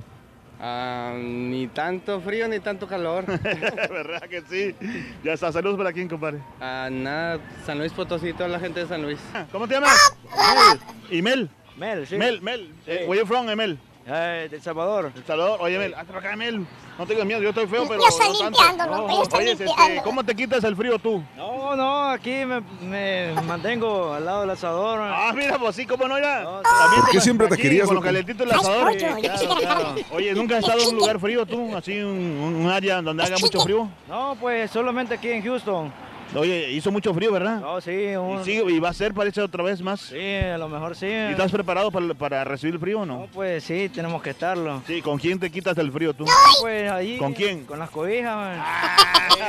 [0.67, 3.27] Ah, ni tanto frío ni tanto calor.
[3.43, 4.75] ¿Verdad que sí?
[5.23, 6.41] Ya está, saludos para quién, compadre.
[6.59, 9.21] Ah, nada, San Luis Potosí, toda la gente de San Luis.
[9.53, 10.17] ¿Cómo te llamas?
[10.33, 10.81] Mel.
[11.11, 11.51] ¿Y Mel?
[11.77, 12.17] Mel, sí.
[12.17, 12.73] Mel, Mel.
[12.87, 13.79] Eh, where you from, Mel?
[14.07, 15.11] Eh, El Salvador.
[15.17, 15.59] El Salvador.
[15.63, 16.67] Oye, Mel, hazte para acá, Mel.
[16.99, 18.63] No tengas miedo, yo estoy feo, pero Yo estoy no tanto.
[18.63, 20.03] limpiándolo, yo estoy Oye, este.
[20.05, 21.23] ¿cómo te quitas el frío tú?
[21.37, 25.01] No, no, aquí me, me mantengo al lado del asador.
[25.03, 26.43] Ah, mira, pues sí, ¿cómo no era?
[26.43, 28.89] No, También ¿Por qué siempre te aquí, querías, Con lo calentito el Ay, asador.
[28.93, 29.61] pollo, yo claro.
[29.85, 30.07] carne.
[30.13, 31.77] Oye, ¿nunca has estado en un lugar frío tú?
[31.77, 33.89] Así, un, un área donde haga mucho frío.
[34.07, 35.93] No, pues solamente aquí en Houston.
[36.35, 37.61] Oye, hizo mucho frío, ¿verdad?
[37.61, 40.01] No, sí, un- Y, va a ser, parece, otra vez más.
[40.01, 41.07] sí, a lo mejor sí.
[41.07, 43.27] ¿Y estás preparado para, para recibir el frío o No, no?
[43.33, 44.83] pues sí, tenemos que estarlo.
[44.87, 46.25] Sí, ¿con quién te quitas el frío tú?
[46.61, 47.18] Pues ahí.
[47.18, 47.64] ¿Con quién?
[47.64, 48.35] Con las cobijas.
[48.35, 48.64] man.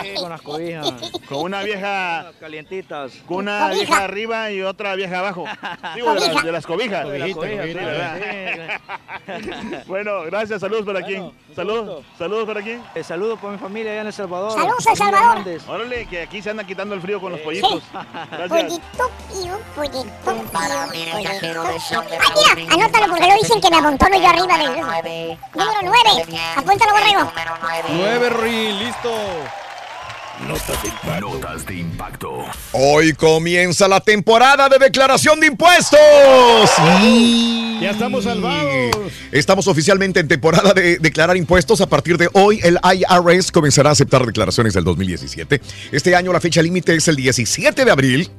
[0.04, 0.94] Sí, con las cobijas.
[1.30, 3.14] Con una vieja, Calientitas.
[3.28, 3.74] con una Cobija.
[3.86, 5.46] vieja arriba y otra vieja abajo.
[5.96, 7.10] Digo, de, las- de las cobijas.
[7.10, 8.20] De las cobijas, Sí, sí, ¿verdad?
[8.20, 8.26] sí.
[9.88, 11.56] Bueno, gracias, saludos para Bueno, quién.
[11.56, 12.82] Saludos, saludos para quién.
[12.94, 14.52] Eh, saludos por mi familia allá en El Salvador.
[14.52, 15.60] Saludos, El Salvador.
[15.68, 17.84] Órale, que aquí se anda quitando el frío con los pollitos.
[17.92, 18.50] Gracias.
[18.50, 20.52] Pollito, pío, pollito, pío, pollito.
[20.54, 24.82] Ah, Raúl mira, anótalo porque luego dicen que me amontono yo arriba del...
[24.82, 25.38] nueve.
[25.54, 26.40] Número 9.
[26.56, 27.24] Apúntalo, borrego.
[27.24, 27.88] Número nueve.
[30.42, 31.20] Nueve, Rin, listo.
[31.22, 32.46] Notas de impacto.
[32.74, 36.00] Hoy comienza la temporada de declaración de impuestos.
[36.76, 37.78] Sí.
[37.82, 38.96] Ya estamos salvados.
[39.32, 41.82] Estamos oficialmente en temporada de declarar impuestos.
[41.82, 45.62] A partir de hoy, el IRS comenzará a aceptar declaraciones del 2017.
[45.92, 48.32] Este año la fecha límite es el 17 de abril.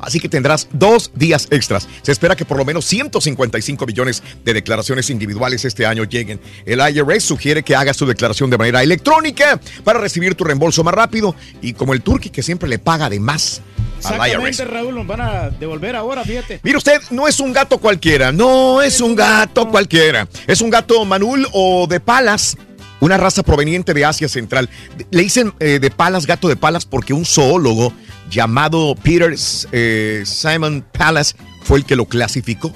[0.00, 1.88] Así que tendrás dos días extras.
[2.02, 6.40] Se espera que por lo menos 155 millones de declaraciones individuales este año lleguen.
[6.64, 10.94] El IRS sugiere que hagas tu declaración de manera electrónica para recibir tu reembolso más
[10.94, 13.62] rápido y como el turqui que siempre le paga de más
[14.04, 14.48] al IRS.
[14.48, 16.60] Exactamente, Raúl, nos van a devolver ahora, fíjate.
[16.62, 20.28] Mire usted, no es un gato cualquiera, no es un gato cualquiera.
[20.46, 22.56] Es un gato manul o de palas,
[23.00, 24.68] una raza proveniente de Asia Central.
[25.10, 27.92] Le dicen eh, de palas, gato de palas, porque un zoólogo
[28.30, 29.34] llamado Peter
[29.72, 32.72] eh, Simon Palace fue el que lo clasificó.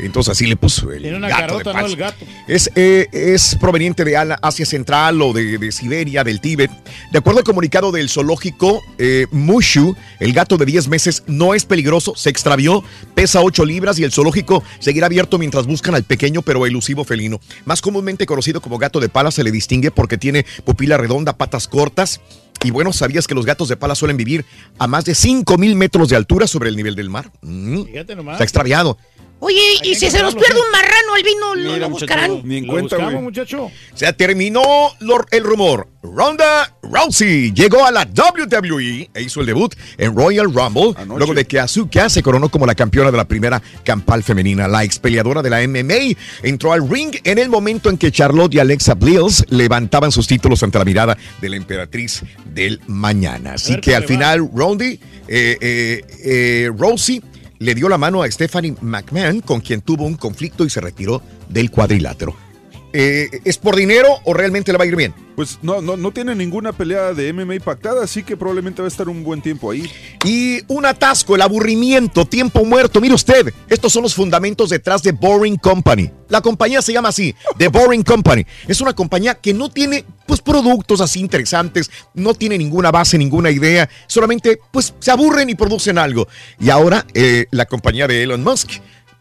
[0.00, 1.86] Entonces así le puso el Tiene una gato carota, de ¿no?
[1.86, 2.24] El gato.
[2.48, 6.70] Es, eh, es proveniente de Asia Central o de, de Siberia, del Tíbet.
[7.10, 11.66] De acuerdo al comunicado del zoológico, eh, Mushu, el gato de 10 meses, no es
[11.66, 12.82] peligroso, se extravió,
[13.14, 17.38] pesa 8 libras y el zoológico seguirá abierto mientras buscan al pequeño pero elusivo felino.
[17.66, 21.68] Más comúnmente conocido como gato de pala, se le distingue porque tiene pupila redonda, patas
[21.68, 22.20] cortas.
[22.64, 24.44] Y bueno, ¿sabías que los gatos de pala suelen vivir
[24.78, 27.30] a más de 5 mil metros de altura sobre el nivel del mar?
[27.42, 27.84] Mm.
[27.84, 28.40] Fíjate nomás.
[28.40, 28.98] Ha extraviado.
[29.44, 32.42] Oye, y si se nos pierde un marrano al vino, ¿lo, lo buscarán?
[32.44, 33.72] Ni en Lo cuenta, muchacho.
[33.92, 34.62] Se terminó
[35.00, 35.88] lo- el rumor.
[36.04, 41.44] Ronda Rousey llegó a la WWE e hizo el debut en Royal Rumble luego de
[41.44, 44.68] que Asuka se coronó como la campeona de la primera campal femenina.
[44.68, 48.54] La ex peleadora de la MMA entró al ring en el momento en que Charlotte
[48.54, 53.54] y Alexa Bliss levantaban sus títulos ante la mirada de la emperatriz del mañana.
[53.54, 54.98] Así ver que al final Rondy,
[55.28, 57.22] eh, eh, eh, Rousey
[57.62, 61.22] le dio la mano a Stephanie McMahon, con quien tuvo un conflicto y se retiró
[61.48, 62.51] del cuadrilátero.
[62.92, 65.14] Eh, ¿Es por dinero o realmente le va a ir bien?
[65.34, 68.88] Pues no, no, no tiene ninguna pelea de MMA pactada, así que probablemente va a
[68.88, 69.90] estar un buen tiempo ahí.
[70.24, 73.00] Y un atasco, el aburrimiento, tiempo muerto.
[73.00, 76.10] Mire usted, estos son los fundamentos detrás de Boring Company.
[76.28, 78.44] La compañía se llama así, The Boring Company.
[78.68, 83.50] Es una compañía que no tiene pues productos así interesantes, no tiene ninguna base, ninguna
[83.50, 86.28] idea, solamente pues se aburren y producen algo.
[86.58, 88.70] Y ahora eh, la compañía de Elon Musk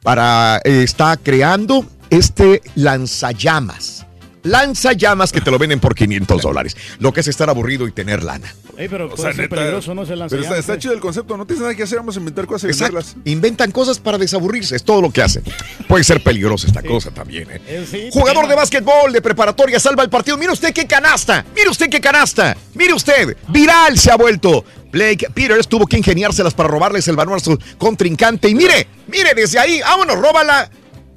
[0.03, 4.05] para, eh, está creando este lanzallamas.
[4.43, 6.75] Lanzallamas que te lo venden por 500 dólares.
[6.99, 8.53] Lo que es estar aburrido y tener lana.
[8.75, 10.03] Ey, pero O puede sea, ser neta, peligroso, ¿no?
[10.03, 12.47] Se lanza Pero está, chido el concepto, no tienes nada que hacer, vamos a inventar
[12.47, 12.95] cosas y Exacto.
[12.95, 13.15] venderlas.
[13.25, 15.43] Inventan cosas para desaburrirse, es todo lo que hacen.
[15.87, 17.51] Puede ser peligrosa esta cosa también.
[17.51, 17.61] ¿eh?
[17.67, 20.37] Eh, sí, Jugador de básquetbol de preparatoria salva el partido.
[20.37, 21.45] Mire usted qué canasta.
[21.55, 22.57] Mire usted qué canasta.
[22.73, 23.37] Mire usted.
[23.49, 24.65] Viral se ha vuelto.
[24.91, 28.49] Blake Peters tuvo que ingeniárselas para robarles el balón a su contrincante.
[28.49, 30.69] Y mire, mire, desde ahí, vámonos, róbala.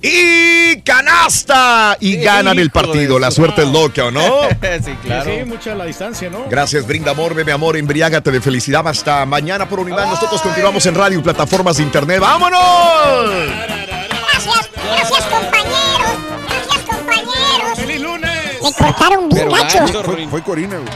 [0.07, 1.97] Y canasta.
[1.99, 3.19] Y ganan el partido.
[3.19, 4.43] La su- suerte es loca, ¿o no?
[4.85, 5.25] sí, claro.
[5.31, 6.45] Sí, mucha la distancia, ¿no?
[6.51, 8.87] Gracias, brinda amor, bebe amor, embriágate de felicidad.
[8.87, 10.11] Hasta mañana por Univán.
[10.11, 12.21] Nosotros continuamos en radio y plataformas de internet.
[12.21, 12.61] ¡Vámonos!
[12.61, 16.19] Gracias, gracias compañeros,
[16.49, 17.79] gracias compañeros.
[17.79, 18.31] ¡Feliz lunes!
[18.63, 20.03] Me cortaron bien Pero gacho.
[20.05, 20.93] Fue, fue Corina, güey.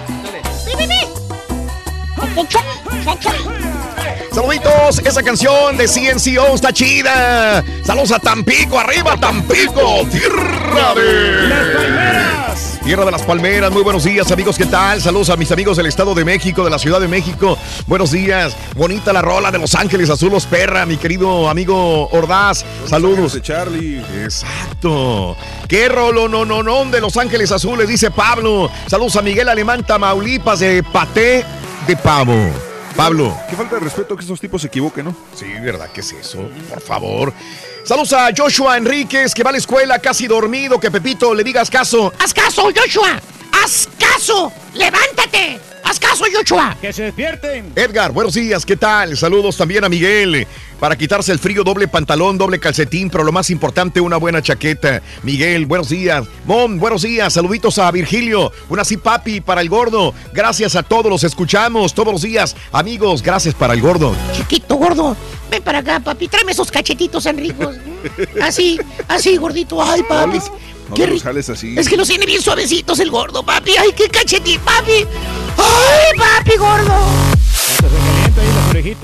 [2.47, 2.65] Chacho,
[3.05, 3.31] chacho.
[4.39, 7.65] Saluditos, esa canción de CNCO está chida.
[7.83, 11.49] Saludos a Tampico, arriba Tampico, tierra de...
[11.49, 12.79] ¡Las palmeras!
[12.85, 15.03] Tierra de las Palmeras, muy buenos días amigos, ¿qué tal?
[15.03, 17.59] Saludos a mis amigos del Estado de México, de la Ciudad de México.
[17.89, 22.65] Buenos días, bonita la rola de Los Ángeles Azulos Perra, mi querido amigo Ordaz.
[22.87, 23.33] Saludos.
[23.33, 23.99] De Charlie.
[24.23, 25.37] Exacto.
[25.67, 28.71] Qué rolo no no no de Los Ángeles Azules, dice Pablo.
[28.87, 31.45] Saludos a Miguel Alemán Tamaulipas de Paté
[31.89, 32.68] de Pavo.
[32.99, 33.33] Pablo.
[33.49, 35.15] Qué falta de respeto que estos tipos se equivoquen, ¿no?
[35.33, 36.51] Sí, ¿verdad que es eso?
[36.69, 37.33] Por favor.
[37.85, 40.81] Saludos a Joshua Enríquez, que va a la escuela casi dormido.
[40.81, 42.13] Que Pepito le digas caso.
[42.19, 43.21] ¡Haz caso, Joshua!
[43.53, 44.53] ¡Haz caso!
[44.75, 45.59] ¡Levántate!
[45.85, 46.77] ¡Haz caso, Joshua!
[46.81, 47.73] ¡Que se despierten!
[47.75, 49.17] Edgar, buenos días, ¿qué tal?
[49.17, 50.47] Saludos también a Miguel.
[50.79, 55.03] Para quitarse el frío, doble pantalón, doble calcetín, pero lo más importante, una buena chaqueta.
[55.23, 56.25] Miguel, buenos días.
[56.45, 57.33] Mom, buenos días.
[57.33, 58.53] Saluditos a Virgilio.
[58.69, 60.15] Una así, papi, para el gordo.
[60.33, 62.55] Gracias a todos, los escuchamos todos los días.
[62.71, 64.15] Amigos, gracias para el gordo.
[64.35, 65.17] Chiquito, gordo.
[65.51, 66.29] Ven para acá, papi.
[66.29, 67.77] Tráeme esos cachetitos enricos.
[68.41, 68.79] Así,
[69.09, 69.83] así, gordito.
[69.83, 70.39] Ay, papi.
[70.89, 71.75] No Qué te los jales así.
[71.77, 73.73] Es que los tiene bien suavecitos el gordo, papi.
[73.77, 75.07] Ay, qué cachetín, papi.
[75.57, 76.95] Ay, papi, gordo.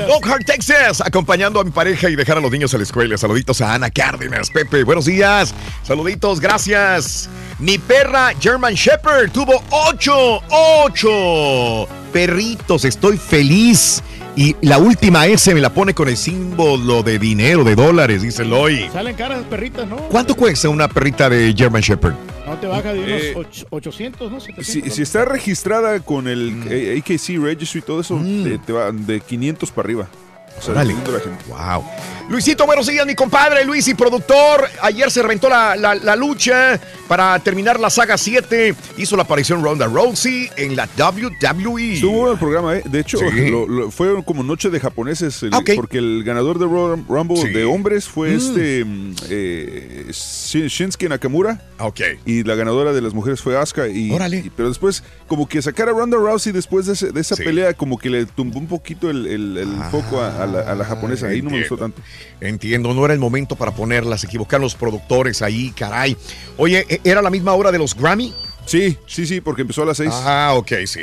[0.06, 3.18] Lockhart, Texas, acompañando a mi pareja y dejar a los niños a la escuela.
[3.18, 5.54] Saluditos a Ana Cárdenas, Pepe, buenos días.
[5.82, 7.28] Saluditos, gracias.
[7.58, 12.84] Mi perra German Shepherd tuvo ocho, ocho perritos.
[12.84, 14.02] Estoy feliz.
[14.36, 18.44] Y la última S me la pone con el símbolo de dinero, de dólares, dice
[18.44, 18.88] Loy.
[18.92, 19.96] Salen caras las perritas, ¿no?
[20.08, 22.14] ¿Cuánto cuesta una perrita de German Shepherd?
[22.44, 24.40] No te baja de unos Eh, och- 800, ¿no?
[24.40, 24.66] 700.
[24.66, 26.98] Si, si está registrada con el Mm.
[26.98, 30.08] AKC Registry y todo eso, te, te va de 500 para arriba.
[30.58, 31.10] O sea, de la gente.
[31.48, 31.84] Wow.
[32.28, 34.64] Luisito, buenos días, mi compadre Luis y productor.
[34.82, 38.74] Ayer se reventó la, la- la lucha para terminar la saga 7.
[38.96, 41.92] Hizo la aparición Ronda Rousey en la WWE.
[41.94, 42.82] Estuvo bueno el programa, ¿eh?
[42.86, 43.50] De hecho, Sí.
[43.50, 47.36] lo- lo- fue como noche de japoneses, el- Ah, porque el ganador de Royal Rumble
[47.36, 47.48] Sí.
[47.50, 48.36] de hombres fue Mm.
[48.36, 51.60] este mm, eh, Shin- Shinsuke Nakamura.
[51.78, 52.00] Ok.
[52.24, 53.86] Y la ganadora de las mujeres fue Asuka.
[53.88, 54.38] Y, Órale.
[54.46, 57.44] y- pero después, como que sacar a Ronda Rousey después de, ese- de esa Sí.
[57.44, 60.74] pelea, como que le tumbó un poquito el, el- el foco a, a la, a
[60.74, 61.26] la japonesa.
[61.26, 62.00] Ahí no me gustó tanto.
[62.40, 64.20] Entiendo, no era el momento para ponerlas.
[64.22, 66.16] Se equivocaron los productores ahí, caray.
[66.56, 68.34] Oye, ¿e- ¿era la misma hora de los Grammy?
[68.66, 70.10] Sí, sí, sí, porque empezó a las 6.
[70.12, 71.00] Ah, ok, sí.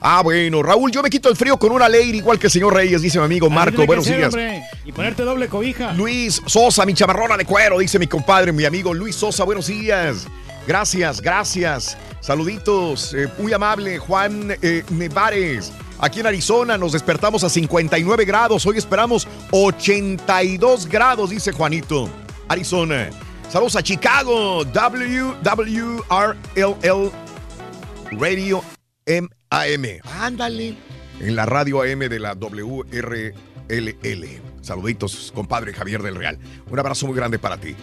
[0.00, 2.72] Ah, bueno, Raúl, yo me quito el frío con una ley igual que el señor
[2.72, 3.84] Reyes, dice mi amigo Marco.
[3.84, 4.28] Buenos ser, días.
[4.32, 5.92] hombre, Y ponerte doble cobija.
[5.92, 10.26] Luis Sosa, mi chamarrona de cuero, dice mi compadre, mi amigo Luis Sosa, buenos días.
[10.68, 11.96] Gracias, gracias.
[12.20, 15.72] Saluditos, eh, muy amable Juan eh, Nevares.
[16.00, 22.08] Aquí en Arizona nos despertamos a 59 grados, hoy esperamos 82 grados, dice Juanito.
[22.48, 23.10] Arizona.
[23.50, 26.02] Saludos a Chicago, WWRLL
[28.12, 28.62] Radio
[29.06, 30.00] MAM.
[30.20, 30.76] Ándale.
[31.20, 33.34] En la radio AM de la WRLL.
[34.60, 36.38] Saluditos, compadre Javier del Real.
[36.70, 37.74] Un abrazo muy grande para ti.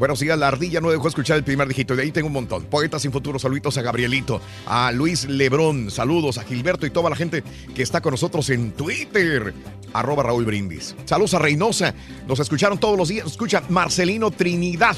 [0.00, 1.94] Buenos días, la ardilla no dejó escuchar el primer dígito.
[1.94, 2.64] De ahí tengo un montón.
[2.64, 7.16] Poetas sin futuro, saluditos a Gabrielito, a Luis Lebrón, saludos a Gilberto y toda la
[7.16, 7.44] gente
[7.74, 9.52] que está con nosotros en Twitter.
[9.92, 10.96] Arroba Raúl Brindis.
[11.04, 11.94] Saludos a Reynosa.
[12.26, 13.26] Nos escucharon todos los días.
[13.26, 14.96] Escucha Marcelino Trinidad.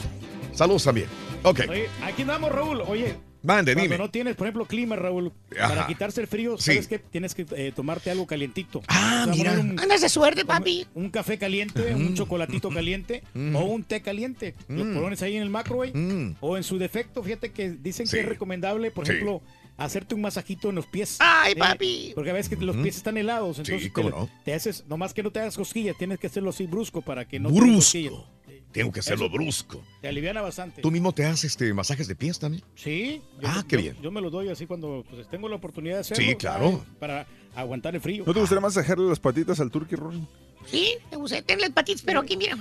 [0.52, 1.08] Saludos también.
[1.42, 1.62] Ok.
[1.68, 2.82] Oye, aquí andamos, Raúl.
[2.82, 3.31] Oye.
[3.42, 3.98] Mande, cuando dime.
[3.98, 5.68] no tienes, por ejemplo, clima, Raúl, Ajá.
[5.68, 6.64] para quitarse el frío, Sí.
[6.72, 8.82] sabes que tienes que eh, tomarte algo calientito.
[8.88, 9.52] Ah, mira.
[9.54, 10.86] Andas de suerte, papi.
[10.94, 13.56] Un café caliente, un chocolatito caliente Mm.
[13.56, 14.54] o un té caliente.
[14.68, 14.94] Lo Mm.
[14.94, 15.92] pones ahí en el microwave.
[15.92, 16.36] Mm.
[16.40, 18.16] O en su defecto, fíjate que dicen Sí.
[18.16, 19.12] que es recomendable, por Sí.
[19.12, 19.42] ejemplo,
[19.76, 21.16] hacerte un masajito en los pies.
[21.18, 22.12] Ay, Eh, papi.
[22.14, 22.82] Porque a veces que los Mm.
[22.82, 24.28] pies están helados, entonces cómo te, no.
[24.44, 27.40] te haces, nomás que no te hagas cosquillas, tienes que hacerlo así brusco para que
[27.40, 27.78] no te hagas Brusco.
[27.80, 28.12] cosquillas.
[28.72, 29.34] Tengo que hacerlo Eso.
[29.34, 29.84] brusco.
[30.00, 30.80] Te aliviana bastante.
[30.82, 32.64] ¿Tú mismo te haces este, masajes de pies también?
[32.74, 33.20] Sí.
[33.40, 33.96] yo- Ah, qué yo- bien.
[34.02, 36.24] Yo me lo doy así cuando pues, tengo la oportunidad de hacerlo.
[36.24, 36.70] Sí, claro.
[36.70, 36.84] ¿sabes?
[36.98, 38.24] Para aguantar el frío.
[38.26, 40.26] ¿No te gustaría masajarle las patitas al turkey, Ron?
[40.66, 42.56] Sí, me gusta tener las patitas, pero aquí, mira.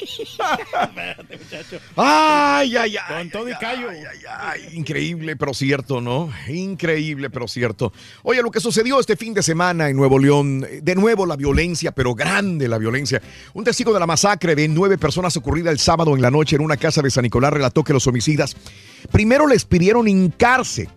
[0.00, 1.80] Espérate, muchacho.
[1.96, 3.16] Ay, ay, ay.
[3.18, 3.88] Con todo y callo.
[4.72, 6.30] Increíble, pero cierto, ¿no?
[6.48, 7.92] Increíble, pero cierto.
[8.22, 11.92] Oye, lo que sucedió este fin de semana en Nuevo León, de nuevo la violencia,
[11.92, 13.20] pero grande la violencia.
[13.54, 16.62] Un testigo de la masacre de nueve personas ocurrida el sábado en la noche en
[16.62, 18.56] una casa de San Nicolás relató que los homicidas
[19.10, 20.88] primero les pidieron hincarse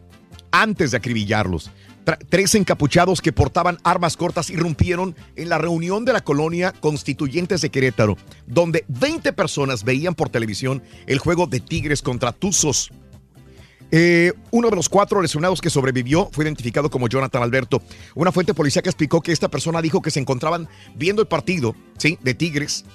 [0.51, 1.71] antes de acribillarlos.
[2.30, 7.69] Tres encapuchados que portaban armas cortas irrumpieron en la reunión de la colonia Constituyentes de
[7.69, 8.18] Querétaro,
[8.48, 12.91] donde 20 personas veían por televisión el juego de Tigres contra Tuzos.
[13.91, 17.81] Eh, uno de los cuatro lesionados que sobrevivió fue identificado como Jonathan Alberto.
[18.14, 22.19] Una fuente policíaca explicó que esta persona dijo que se encontraban viendo el partido ¿sí?
[22.22, 22.86] de Tigres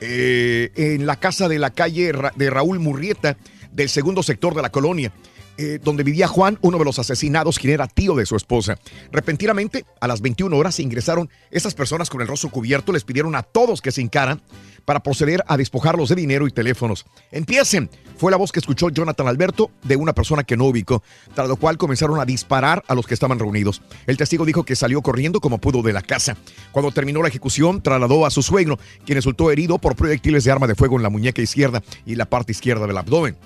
[0.00, 3.36] eh, en la casa de la calle de Raúl Murrieta
[3.70, 5.12] del segundo sector de la colonia.
[5.56, 8.78] Eh, donde vivía Juan, uno de los asesinados, quien era tío de su esposa.
[9.12, 13.42] Repentinamente, a las 21 horas, ingresaron estas personas con el rostro cubierto, les pidieron a
[13.42, 14.42] todos que se hincaran
[14.84, 17.06] para proceder a despojarlos de dinero y teléfonos.
[17.30, 21.02] Empiecen, fue la voz que escuchó Jonathan Alberto de una persona que no ubicó,
[21.34, 23.82] tras lo cual comenzaron a disparar a los que estaban reunidos.
[24.06, 26.36] El testigo dijo que salió corriendo como pudo de la casa.
[26.72, 30.66] Cuando terminó la ejecución, trasladó a su suegro, quien resultó herido por proyectiles de arma
[30.66, 33.36] de fuego en la muñeca izquierda y la parte izquierda del abdomen.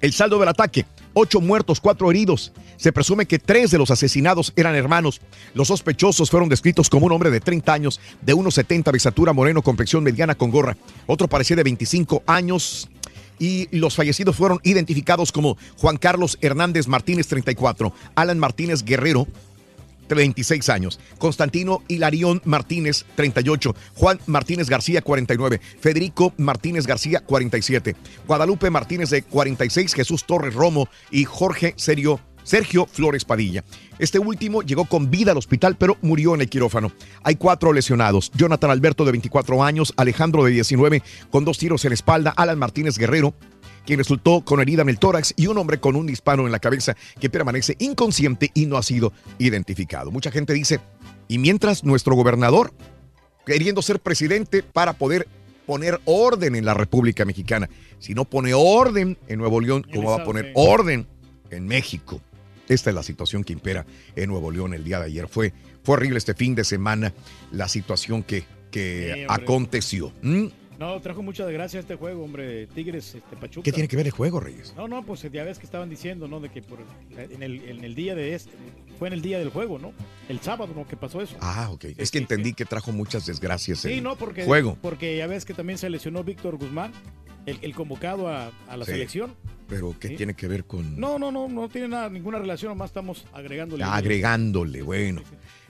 [0.00, 0.84] El saldo del ataque,
[1.18, 2.52] ocho muertos, cuatro heridos.
[2.76, 5.22] Se presume que tres de los asesinados eran hermanos.
[5.54, 9.62] Los sospechosos fueron descritos como un hombre de 30 años, de 1,70 de estatura, moreno,
[9.62, 10.76] complexión mediana con gorra.
[11.06, 12.90] Otro parecía de 25 años.
[13.38, 19.26] Y los fallecidos fueron identificados como Juan Carlos Hernández Martínez, 34, Alan Martínez Guerrero,
[20.14, 21.00] 26 años.
[21.18, 23.74] Constantino Hilarión Martínez, 38.
[23.94, 25.60] Juan Martínez García, 49.
[25.80, 27.96] Federico Martínez García, 47.
[28.26, 29.94] Guadalupe Martínez, de 46.
[29.94, 32.20] Jesús Torres Romo y Jorge Serio.
[32.46, 33.64] Sergio Flores Padilla.
[33.98, 36.92] Este último llegó con vida al hospital, pero murió en el quirófano.
[37.24, 38.30] Hay cuatro lesionados.
[38.34, 39.92] Jonathan Alberto, de 24 años.
[39.96, 42.32] Alejandro, de 19, con dos tiros en la espalda.
[42.36, 43.34] Alan Martínez Guerrero,
[43.86, 46.58] quien resultó con herida en el tórax y un hombre con un disparo en la
[46.58, 50.10] cabeza que permanece inconsciente y no ha sido identificado.
[50.10, 50.80] Mucha gente dice,
[51.28, 52.72] y mientras nuestro gobernador,
[53.46, 55.28] queriendo ser presidente para poder
[55.66, 60.22] poner orden en la República Mexicana, si no pone orden en Nuevo León, ¿cómo va
[60.22, 61.06] a poner orden
[61.50, 62.20] en México?
[62.68, 63.86] Esta es la situación que impera
[64.16, 65.28] en Nuevo León el día de ayer.
[65.28, 65.52] Fue,
[65.84, 67.14] fue horrible este fin de semana
[67.52, 70.12] la situación que, que Sí, aconteció.
[70.22, 70.46] ¿Mm?
[70.78, 72.66] No, trajo mucha desgracia este juego, hombre.
[72.68, 73.64] Tigres, este, Pachuca.
[73.64, 74.74] ¿Qué tiene que ver el juego, Reyes?
[74.76, 76.38] No, no, pues ya ves que estaban diciendo, ¿no?
[76.40, 76.78] De que por,
[77.16, 78.52] en, el, en el día de este,
[78.98, 79.92] fue en el día del juego, ¿no?
[80.28, 80.86] El sábado, ¿no?
[80.86, 81.36] Que pasó eso.
[81.40, 81.86] Ah, ok.
[81.96, 84.76] Es que entendí que trajo muchas desgracias Sí, el no, porque, juego.
[84.82, 86.92] porque ya ves que también se lesionó Víctor Guzmán,
[87.46, 88.92] el, el convocado a, a la Sí.
[88.92, 89.34] selección.
[89.68, 90.16] Pero ¿qué Sí.
[90.16, 93.82] tiene que ver con No, no, no, no tiene nada, ninguna relación, nomás estamos agregándole.
[93.82, 94.82] agregándole?
[94.82, 95.22] Bueno.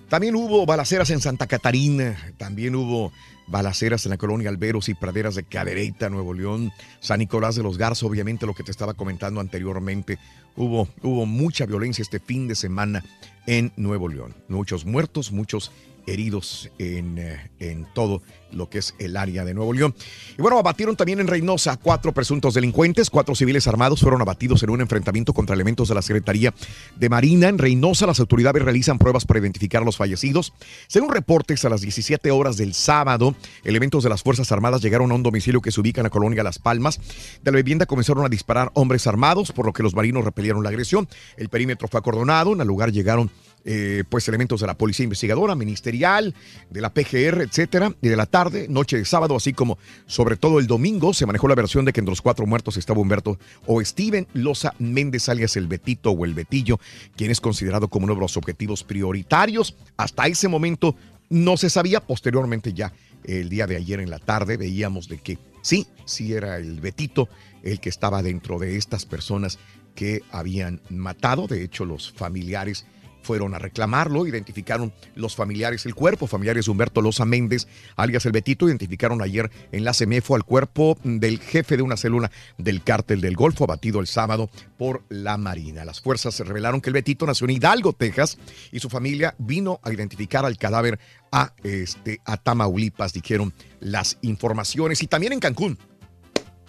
[0.08, 3.12] También hubo balaceras en Santa Catarina, también hubo
[3.48, 6.70] balaceras en la colonia Alberos y Praderas de Cadereyta, Nuevo León,
[7.00, 10.18] San Nicolás de los Garza, obviamente lo que te estaba comentando anteriormente.
[10.56, 13.04] Hubo, hubo mucha violencia este fin de semana
[13.46, 14.34] en Nuevo León.
[14.48, 15.72] Muchos muertos, muchos
[16.06, 18.22] heridos en, eh, en todo
[18.52, 19.94] lo que es el área de Nuevo León.
[20.38, 23.10] Y bueno, abatieron también en Reynosa cuatro presuntos delincuentes.
[23.10, 26.54] Cuatro civiles armados fueron abatidos en un enfrentamiento contra elementos de la Secretaría
[26.96, 27.48] de Marina.
[27.48, 30.52] En Reynosa, las autoridades realizan pruebas para identificar a los fallecidos.
[30.88, 33.34] Según reportes, a las 17 horas del sábado,
[33.64, 36.42] elementos de las Fuerzas Armadas llegaron a un domicilio que se ubica en la colonia
[36.42, 37.00] Las Palmas.
[37.42, 40.70] De la vivienda comenzaron a disparar hombres armados, por lo que los marinos repelieron la
[40.70, 41.08] agresión.
[41.36, 42.52] El perímetro fue acordonado.
[42.52, 43.30] En el lugar llegaron
[43.68, 46.34] eh, pues elementos de la policía investigadora, ministerial,
[46.70, 49.76] de la PGR, etcétera, y de la tarde, noche de sábado, así como
[50.06, 53.00] sobre todo el domingo, se manejó la versión de que entre los cuatro muertos estaba
[53.00, 56.78] Humberto o Steven Loza Méndez, alias el Betito o el Betillo,
[57.16, 59.74] quien es considerado como uno de los objetivos prioritarios.
[59.96, 60.94] Hasta ese momento
[61.28, 62.92] no se sabía, posteriormente ya
[63.24, 67.28] el día de ayer en la tarde veíamos de que sí, sí era el Betito
[67.64, 69.58] el que estaba dentro de estas personas
[69.96, 72.86] que habían matado, de hecho los familiares
[73.26, 77.66] fueron a reclamarlo, identificaron los familiares, el cuerpo, familiares de Humberto Loza Méndez,
[77.96, 82.30] alias el Betito, identificaron ayer en la CEMEFO al cuerpo del jefe de una célula
[82.56, 84.48] del cártel del Golfo, abatido el sábado
[84.78, 85.84] por la Marina.
[85.84, 88.38] Las fuerzas se revelaron que el Betito nació en Hidalgo, Texas,
[88.70, 91.00] y su familia vino a identificar al cadáver
[91.32, 95.78] a, este, a Tamaulipas, dijeron las informaciones, y también en Cancún.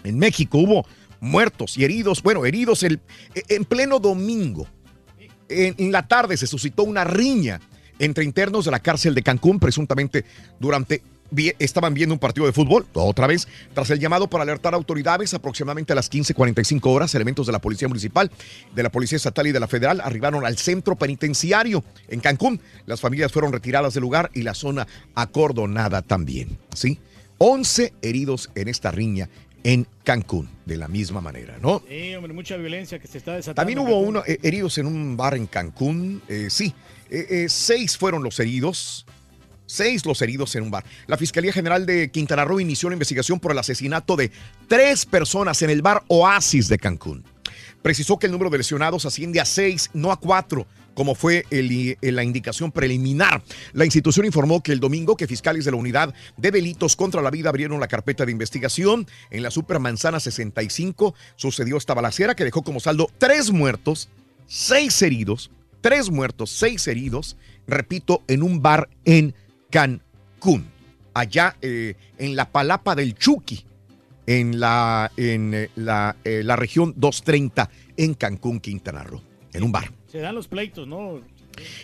[0.04, 0.88] En México hubo
[1.20, 3.00] muertos y heridos, bueno, heridos el,
[3.36, 4.68] en pleno domingo
[5.50, 7.60] en, la tarde se suscitó una riña
[8.00, 10.26] entre internos de la cárcel de Cancún, presuntamente
[10.60, 11.02] durante
[11.60, 15.34] estaban viendo un partido de fútbol, otra vez, tras el llamado para alertar a autoridades,
[15.34, 18.32] aproximadamente a las 15.45 horas, elementos de la Policía Municipal,
[18.74, 22.62] de la Policía Estatal y de la Federal arribaron al centro penitenciario en Cancún.
[22.86, 27.00] Las familias fueron retiradas del lugar y la zona acordonada también, ¿sí?
[27.40, 29.30] 11 heridos en esta riña
[29.64, 31.84] en Cancún, de la misma manera, ¿no?
[31.90, 33.56] Sí, hombre, mucha violencia que se está desatando.
[33.62, 36.22] También hubo uno, eh, heridos en un bar en Cancún.
[36.28, 36.74] eh, sí,
[37.10, 39.06] Eh, seis fueron los heridos.
[39.66, 40.86] Seis los heridos en un bar.
[41.08, 44.32] La Fiscalía General de Quintana Roo inició una investigación por el asesinato de
[44.68, 47.24] tres personas en el bar Oasis de Cancún.
[47.82, 50.68] Precisó que el número de lesionados asciende a seis, no a cuatro,
[50.98, 53.44] como fue en la indicación preliminar.
[53.74, 57.30] La institución informó que el domingo que fiscales de la unidad de delitos contra la
[57.30, 59.06] vida abrieron la carpeta de investigación.
[59.30, 64.10] En la Supermanzana 65 sucedió esta balacera que dejó como saldo tres muertos,
[64.48, 65.52] seis heridos,
[65.82, 67.38] tres muertos, seis heridos,
[67.68, 69.36] repito, en un bar en
[69.70, 70.66] Cancún,
[71.14, 73.68] allá eh, en la Palapa del Chuqui,
[74.26, 79.22] en la, en, eh, la, eh, la región 230 en Cancún, Quintana Roo,
[79.54, 79.97] en un bar.
[80.12, 81.22] Se dan los pleitos, ¿no?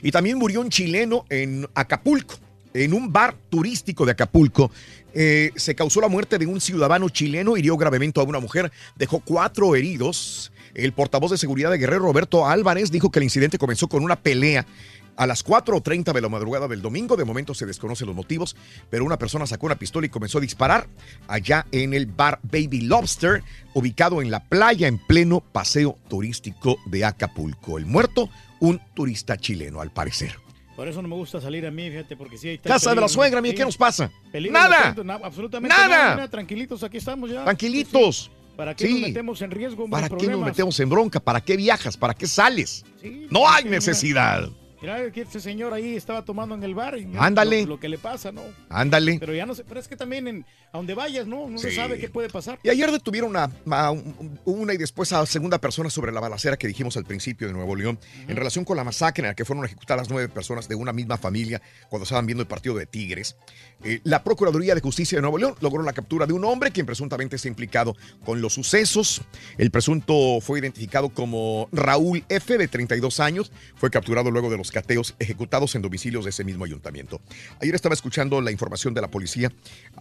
[0.02, 2.36] Y también murió un chileno en Acapulco,
[2.74, 4.72] en un bar turístico de Acapulco.
[5.14, 9.20] Eh, se causó la muerte de un ciudadano chileno, hirió gravemente a una mujer, dejó
[9.20, 10.52] cuatro heridos.
[10.74, 14.16] El portavoz de seguridad de Guerrero, Roberto Álvarez, dijo que el incidente comenzó con una
[14.16, 14.66] pelea
[15.16, 17.16] a las 4.30 de la madrugada del domingo.
[17.16, 18.56] De momento se desconocen los motivos,
[18.90, 20.88] pero una persona sacó una pistola y comenzó a disparar
[21.28, 27.06] allá en el bar Baby Lobster, ubicado en la playa en pleno paseo turístico de
[27.06, 27.78] Acapulco.
[27.78, 28.30] El muerto,
[28.60, 30.36] un turista chileno, al parecer.
[30.76, 33.08] Por eso no me gusta salir a mí, fíjate, porque sí hay Casa de la
[33.08, 33.54] suegra, Sí.
[33.54, 34.12] ¿qué nos pasa?
[34.32, 34.96] Peligro Nada.
[35.24, 36.28] absolutamente Nada.
[36.28, 37.44] tranquilitos, aquí estamos ya.
[37.44, 38.32] Tranquilitos.
[38.58, 38.94] ¿Para qué Sí.
[38.94, 39.88] nos metemos en riesgo?
[39.90, 41.20] ¿Para qué nos metemos en bronca?
[41.20, 41.96] ¿Para qué viajas?
[41.98, 42.84] ¿Para qué sales?
[43.30, 44.50] No hay necesidad.
[44.84, 46.98] Mira, que este señor ahí estaba tomando en el bar.
[46.98, 47.62] Y Ándale.
[47.62, 48.42] Lo, lo que le pasa, ¿no?
[48.68, 49.18] Ándale.
[49.18, 51.50] Pero ya no sé, pero es que también en, a donde vayas, ¿no?
[51.50, 52.60] No se sabe qué puede pasar.
[52.64, 56.58] Y ayer detuvieron a, a un- una y después a segunda persona sobre la balacera
[56.58, 57.98] que dijimos al principio de Nuevo León
[58.28, 61.18] en relación con la masacre en la que fueron ejecutadas nueve personas de una misma
[61.18, 63.38] familia cuando estaban viendo el partido de Tigres.
[63.86, 66.86] Eh, la Procuraduría de Justicia de Nuevo León logró la captura de un hombre quien
[66.86, 67.96] presuntamente está implicado
[68.26, 69.22] con los sucesos.
[69.58, 73.50] El presunto fue identificado como Raúl F., de 32 años.
[73.76, 77.22] Fue capturado luego de los cateos ejecutados en domicilios de ese mismo ayuntamiento.
[77.62, 79.52] Ayer estaba escuchando la información de la policía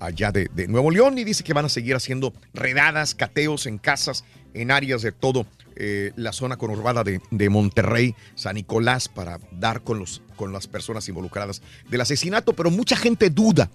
[0.00, 3.78] allá de, de Nuevo León y dice que van a seguir haciendo redadas, cateos en
[3.78, 4.24] casas,
[4.54, 5.46] en áreas de todo
[5.76, 10.66] eh, la zona conurbada de, de Monterrey, San Nicolás, para dar con, los, con las
[10.66, 13.70] personas involucradas del asesinato, pero mucha gente duda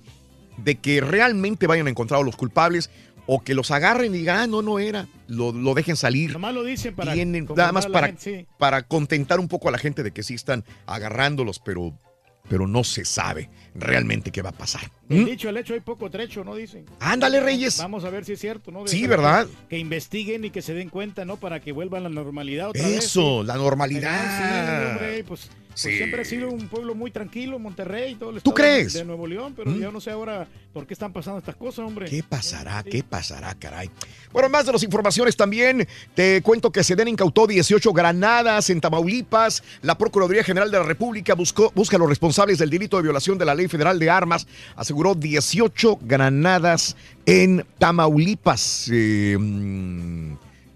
[0.58, 2.90] de que realmente vayan a encontrar a los culpables
[3.28, 6.32] o que los agarren y digan, ah, no, no era, lo, lo dejen salir.
[6.40, 7.14] Lo dicen para.
[7.14, 8.48] Tienen- nada más a la para, gente, sí.
[8.58, 11.94] para contentar un poco a la gente de que sí están agarrándolos, pero,
[12.50, 14.90] pero no se sabe realmente qué va a pasar.
[15.10, 15.26] El ¿Mm?
[15.26, 16.56] dicho, el hecho, hay poco trecho, ¿no?
[16.56, 16.86] Dicen.
[17.00, 17.78] Ándale, Reyes.
[17.78, 18.88] Vamos a ver si es cierto, ¿no?
[18.88, 19.48] Sí, ¿verdad?
[19.48, 21.38] Que, que investiguen y que se den cuenta, ¿no?
[21.38, 23.06] Para que vuelvan a la normalidad otra vez.
[23.06, 23.48] Eso, sí.
[23.48, 24.92] la Sí, normalidad.
[24.92, 25.50] hombre, pues
[25.84, 28.94] pues, siempre ha sido un pueblo muy tranquilo, Monterrey, todo el ¿Tú crees?
[28.94, 29.80] de Nuevo León, pero ¿Mm?
[29.80, 32.10] yo no sé ahora por qué están pasando estas cosas, hombre.
[32.10, 32.82] ¿Qué pasará?
[32.84, 33.92] ¿Qué pasará, caray?
[34.34, 39.62] Bueno, más de las informaciones también, te cuento que Sedena incautó 18 granadas en Tamaulipas.
[39.84, 43.38] La Procuraduría General de la República buscó, busca a los responsables del delito de violación
[43.38, 44.48] de la Ley Federal de Armas.
[44.76, 46.96] Aseguró 18 granadas
[47.26, 48.90] en Tamaulipas.
[48.92, 50.34] Eh, mm,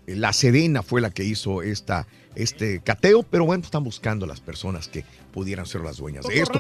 [0.07, 4.41] la Sedena fue la que hizo esta, este cateo, pero bueno, están buscando a las
[4.41, 6.59] personas que pudieran ser las dueñas de esto.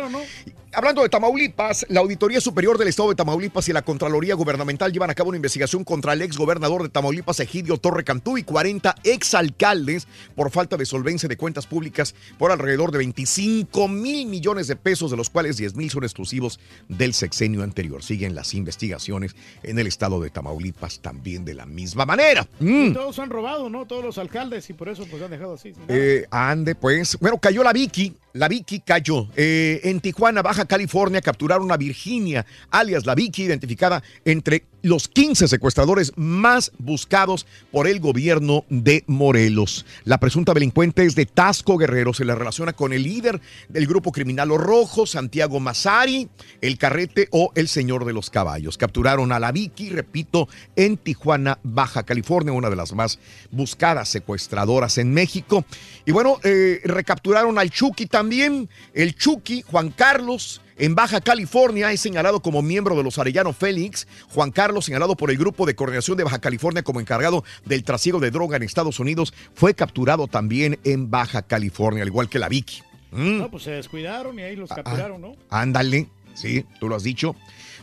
[0.73, 5.09] Hablando de Tamaulipas, la Auditoría Superior del Estado de Tamaulipas y la Contraloría Gubernamental llevan
[5.09, 8.95] a cabo una investigación contra el ex gobernador de Tamaulipas, Egidio Torre Cantú, y 40
[9.03, 14.77] exalcaldes por falta de solvencia de cuentas públicas por alrededor de 25 mil millones de
[14.77, 18.01] pesos, de los cuales 10 mil son exclusivos del sexenio anterior.
[18.01, 22.47] Siguen las investigaciones en el estado de Tamaulipas también de la misma manera.
[22.59, 22.85] Mm.
[22.85, 23.85] Y todos han robado, ¿no?
[23.85, 25.73] Todos los alcaldes y por eso pues han dejado así.
[25.89, 27.17] Eh, ande, pues.
[27.19, 28.15] Bueno, cayó la Vicky.
[28.33, 29.27] La Vicky cayó.
[29.35, 35.47] Eh, en Tijuana, Baja California, capturaron a Virginia, alias la Vicky, identificada entre los 15
[35.47, 39.85] secuestradores más buscados por el gobierno de Morelos.
[40.05, 42.13] La presunta delincuente es de Tasco Guerrero.
[42.13, 46.29] Se le relaciona con el líder del grupo criminal Los Santiago Mazari,
[46.61, 48.77] el Carrete o el Señor de los Caballos.
[48.77, 53.19] Capturaron a la Vicky, repito, en Tijuana, Baja California, una de las más
[53.51, 55.65] buscadas secuestradoras en México.
[56.05, 58.69] Y bueno, eh, recapturaron al Chucky también.
[58.93, 64.07] El Chucky, Juan Carlos, en Baja California, es señalado como miembro de los Arellano Félix.
[64.29, 68.19] Juan Carlos, señalado por el Grupo de Coordinación de Baja California como encargado del trasiego
[68.19, 72.49] de droga en Estados Unidos, fue capturado también en Baja California, al igual que la
[72.49, 72.81] Vicky.
[73.11, 73.37] Mm.
[73.37, 75.35] No, pues se descuidaron y ahí los capturaron, ¿no?
[75.51, 77.35] Ándale, sí, tú lo has dicho.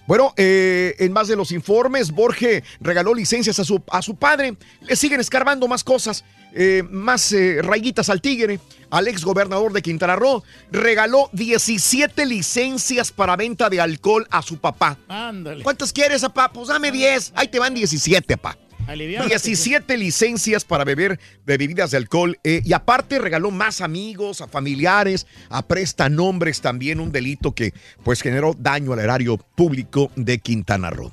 [0.09, 4.57] Bueno, eh, en más de los informes, Borge regaló licencias a su, a su padre.
[4.81, 6.25] Le siguen escarbando más cosas,
[6.55, 8.59] eh, más eh, rayitas al tigre.
[8.89, 14.57] Al ex gobernador de Quintana Roo regaló 17 licencias para venta de alcohol a su
[14.57, 14.97] papá.
[15.09, 15.63] Ándale.
[15.63, 16.51] ¿Cuántas quieres, papá?
[16.55, 17.35] Pues dame 10.
[17.37, 18.59] Ahí te van 17, papá.
[18.87, 19.29] Aliviánate.
[19.29, 24.49] 17 licencias para beber de bebidas de alcohol eh, y aparte regaló más amigos, a
[24.49, 27.73] familiares, a prestanombres también un delito que
[28.03, 31.13] pues generó daño al erario público de Quintana Roo.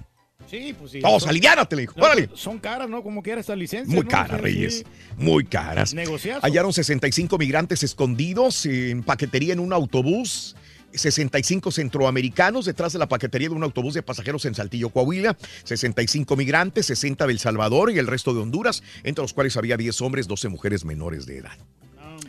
[0.50, 1.00] Sí, pues sí.
[1.00, 1.94] Todos, Son- aliviánate, le dijo.
[1.98, 2.30] No, Órale.
[2.36, 3.02] Son caras, ¿no?
[3.02, 3.94] Como quiera estas licencias.
[3.94, 4.10] Muy ¿no?
[4.10, 4.78] caras, Reyes.
[4.80, 4.84] sí.
[5.18, 5.94] Muy caras.
[5.94, 6.42] Negociazo.
[6.46, 10.56] Hallaron 65 migrantes escondidos en paquetería en un autobús.
[10.98, 15.38] 65 centroamericanos detrás de la paquetería de un autobús de pasajeros en Saltillo, Coahuila.
[15.64, 20.02] 65 migrantes, 60 del Salvador y el resto de Honduras, entre los cuales había 10
[20.02, 21.58] hombres, 12 mujeres menores de edad.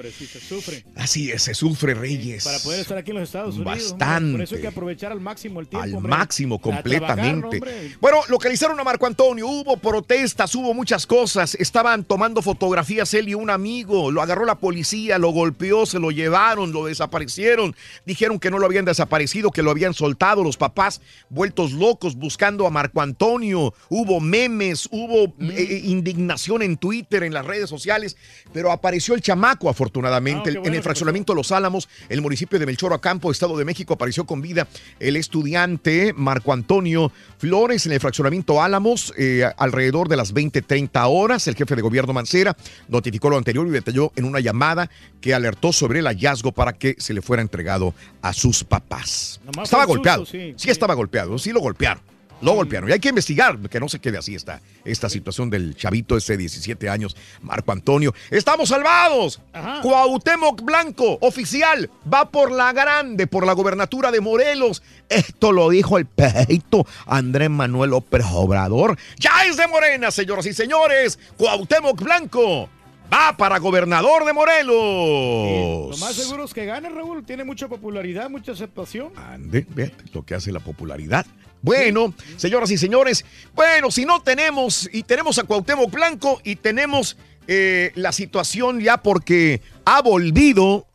[0.07, 0.85] No, hombre, sí se sufre.
[0.95, 2.45] Así es, se sufre, Reyes.
[2.45, 3.93] Para poder estar aquí en los Estados Unidos.
[3.93, 4.07] hombre.
[4.07, 4.33] Bastante.
[4.33, 5.85] Por eso hay que aprovechar al máximo el tiempo.
[5.85, 6.11] al hombre.
[6.11, 7.61] máximo, trabajar, completamente.
[8.01, 13.35] bueno, localizaron a Marco Antonio, hubo protestas, hubo muchas cosas, estaban tomando fotografías él y
[13.35, 17.74] un amigo, lo agarró la policía, lo golpeó, se lo llevaron, lo desaparecieron,
[18.05, 21.01] dijeron que no lo habían desaparecido, que lo habían soltado, los papás
[21.31, 25.51] vueltos locos buscando a Marco Antonio, hubo memes, hubo Mm.
[25.51, 28.16] eh, indignación en Twitter, en las redes sociales,
[28.53, 29.95] pero apareció el chamaco afortunadamente,
[30.40, 33.64] Ah, El- bueno en el fraccionamiento Los Álamos, el municipio de Melchor Ocampo, Estado de
[33.64, 34.66] México, apareció con vida
[35.01, 41.47] el estudiante Marco Antonio Flores en el fraccionamiento Álamos eh, alrededor de las 20-30 horas.
[41.47, 42.56] El jefe de gobierno Mancera
[42.89, 44.90] notificó lo anterior y detalló en una llamada
[45.20, 49.40] que alertó sobre el hallazgo para que se le fuera entregado a sus papás.
[49.44, 52.02] Nomás estaba golpeado, susto, sí, sí, estaba golpeado, sí lo golpearon.
[52.43, 55.75] Lo golpearon y hay que investigar que no se quede así esta, esta situación del
[55.75, 58.15] chavito ese de 17 años, Marco Antonio.
[58.31, 59.41] ¡Estamos salvados!
[59.83, 64.83] Cuauhtémoc Blanco, oficial, va por la grande, por la gobernatura de Morelos.
[65.09, 68.99] Esto lo dijo el peito Andrés Manuel López Obrador.
[69.19, 71.19] ¡Ya es de Morena, señoras y señores!
[71.39, 72.69] Cuauhtémoc Blanco
[73.13, 75.91] va para gobernador de Morelos.
[75.91, 77.25] Lo más seguro es que gane, Raúl.
[77.25, 79.13] Tiene mucha popularidad, mucha aceptación.
[79.17, 81.27] Ande, fíjate lo que hace la popularidad.
[81.67, 87.17] Bueno, señoras y señores, bueno, si no tenemos, y tenemos a Cuauhtémoc Blanco y tenemos
[87.49, 90.87] eh, la situación ya porque ha volvido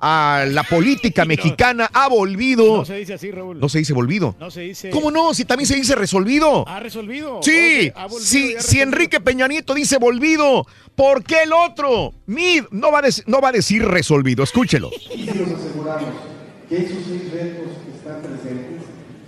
[0.00, 2.76] a la política mexicana, ha volvido.
[2.76, 3.58] No se dice así, Raúl.
[3.58, 4.36] No se dice volvido.
[4.38, 4.90] No se dice.
[4.90, 5.34] ¿Cómo no?
[5.34, 6.64] Si también se dice resolvido.
[6.68, 7.40] ¿Ha resolvido?
[7.42, 8.80] Sí, Ok, ha volvido sí, ha si.
[8.80, 12.14] Enrique Peña Nieto dice volvido, ¿por qué el otro?
[12.26, 14.90] Mid no va a, no va a decir resolvido, escúchelo.
[14.92, 16.08] Y si nos aseguramos
[16.68, 18.69] que esos seis retos que están presentes,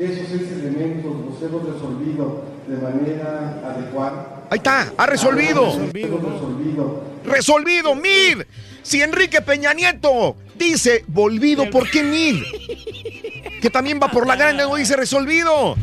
[0.05, 4.45] esos seis elementos los hemos resolvido de manera adecuada.
[4.51, 5.67] Ahí está, ha resolvido.
[5.67, 7.05] resolvido.
[7.25, 8.43] Resolvido, Mid.
[8.83, 12.43] Si Enrique Peña Nieto dice volvido, ¿por qué Mid?
[13.61, 15.77] Que también va por la grande, no dice resolvido.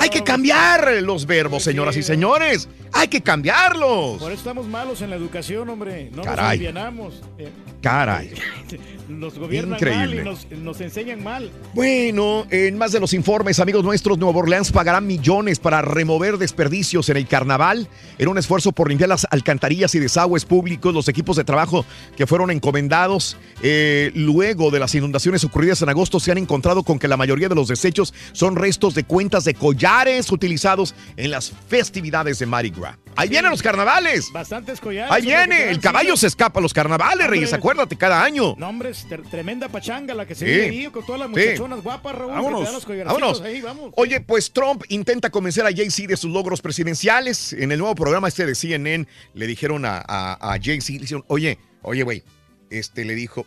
[0.00, 2.68] Hay que cambiar los verbos, señoras y señores.
[2.92, 4.18] Hay que cambiarlos.
[4.18, 6.08] Por eso estamos malos en la educación, hombre.
[6.10, 6.50] No nos Caray.
[6.52, 7.20] alivianamos.
[7.38, 7.50] Eh,
[7.84, 8.32] Caray.
[9.08, 10.24] nos gobiernan Increíble.
[10.24, 11.50] mal y nos, nos enseñan mal.
[11.74, 17.10] Bueno, en más de los informes, amigos nuestros, Nueva Orleans pagará millones para remover desperdicios
[17.10, 17.88] en el carnaval.
[18.16, 21.84] En un esfuerzo por limpiar las alcantarillas y desagües públicos, los equipos de trabajo
[22.16, 26.98] que fueron encomendados eh, luego de las inundaciones ocurridas en agosto se han encontrado con
[26.98, 31.52] que la mayoría de los desechos son restos de cuentas de collares utilizados en las
[31.68, 32.96] festividades de Mardi Gras.
[33.16, 34.30] Ahí vienen los carnavales.
[34.32, 35.12] Bastantes collares.
[35.12, 35.70] Ahí viene.
[35.70, 37.52] El caballo se escapa a los carnavales, Reyes.
[37.52, 38.54] Acuérdate, cada año.
[38.58, 40.52] No, hombre, es tremenda pachanga la que se Sí.
[40.52, 41.34] vive ahí con todas las Sí.
[41.48, 42.32] muchachonas guapas, Raúl.
[42.32, 43.40] Vámonos, vámonos.
[43.42, 43.92] ahí, vamos.
[43.96, 47.52] Oye, pues Trump intenta convencer a Jay-Z de sus logros presidenciales.
[47.52, 51.24] En el nuevo programa este de CNN le dijeron a, a, a Jay-Z, le dijeron,
[51.28, 52.22] oye, oye, güey,
[52.70, 53.46] este le dijo,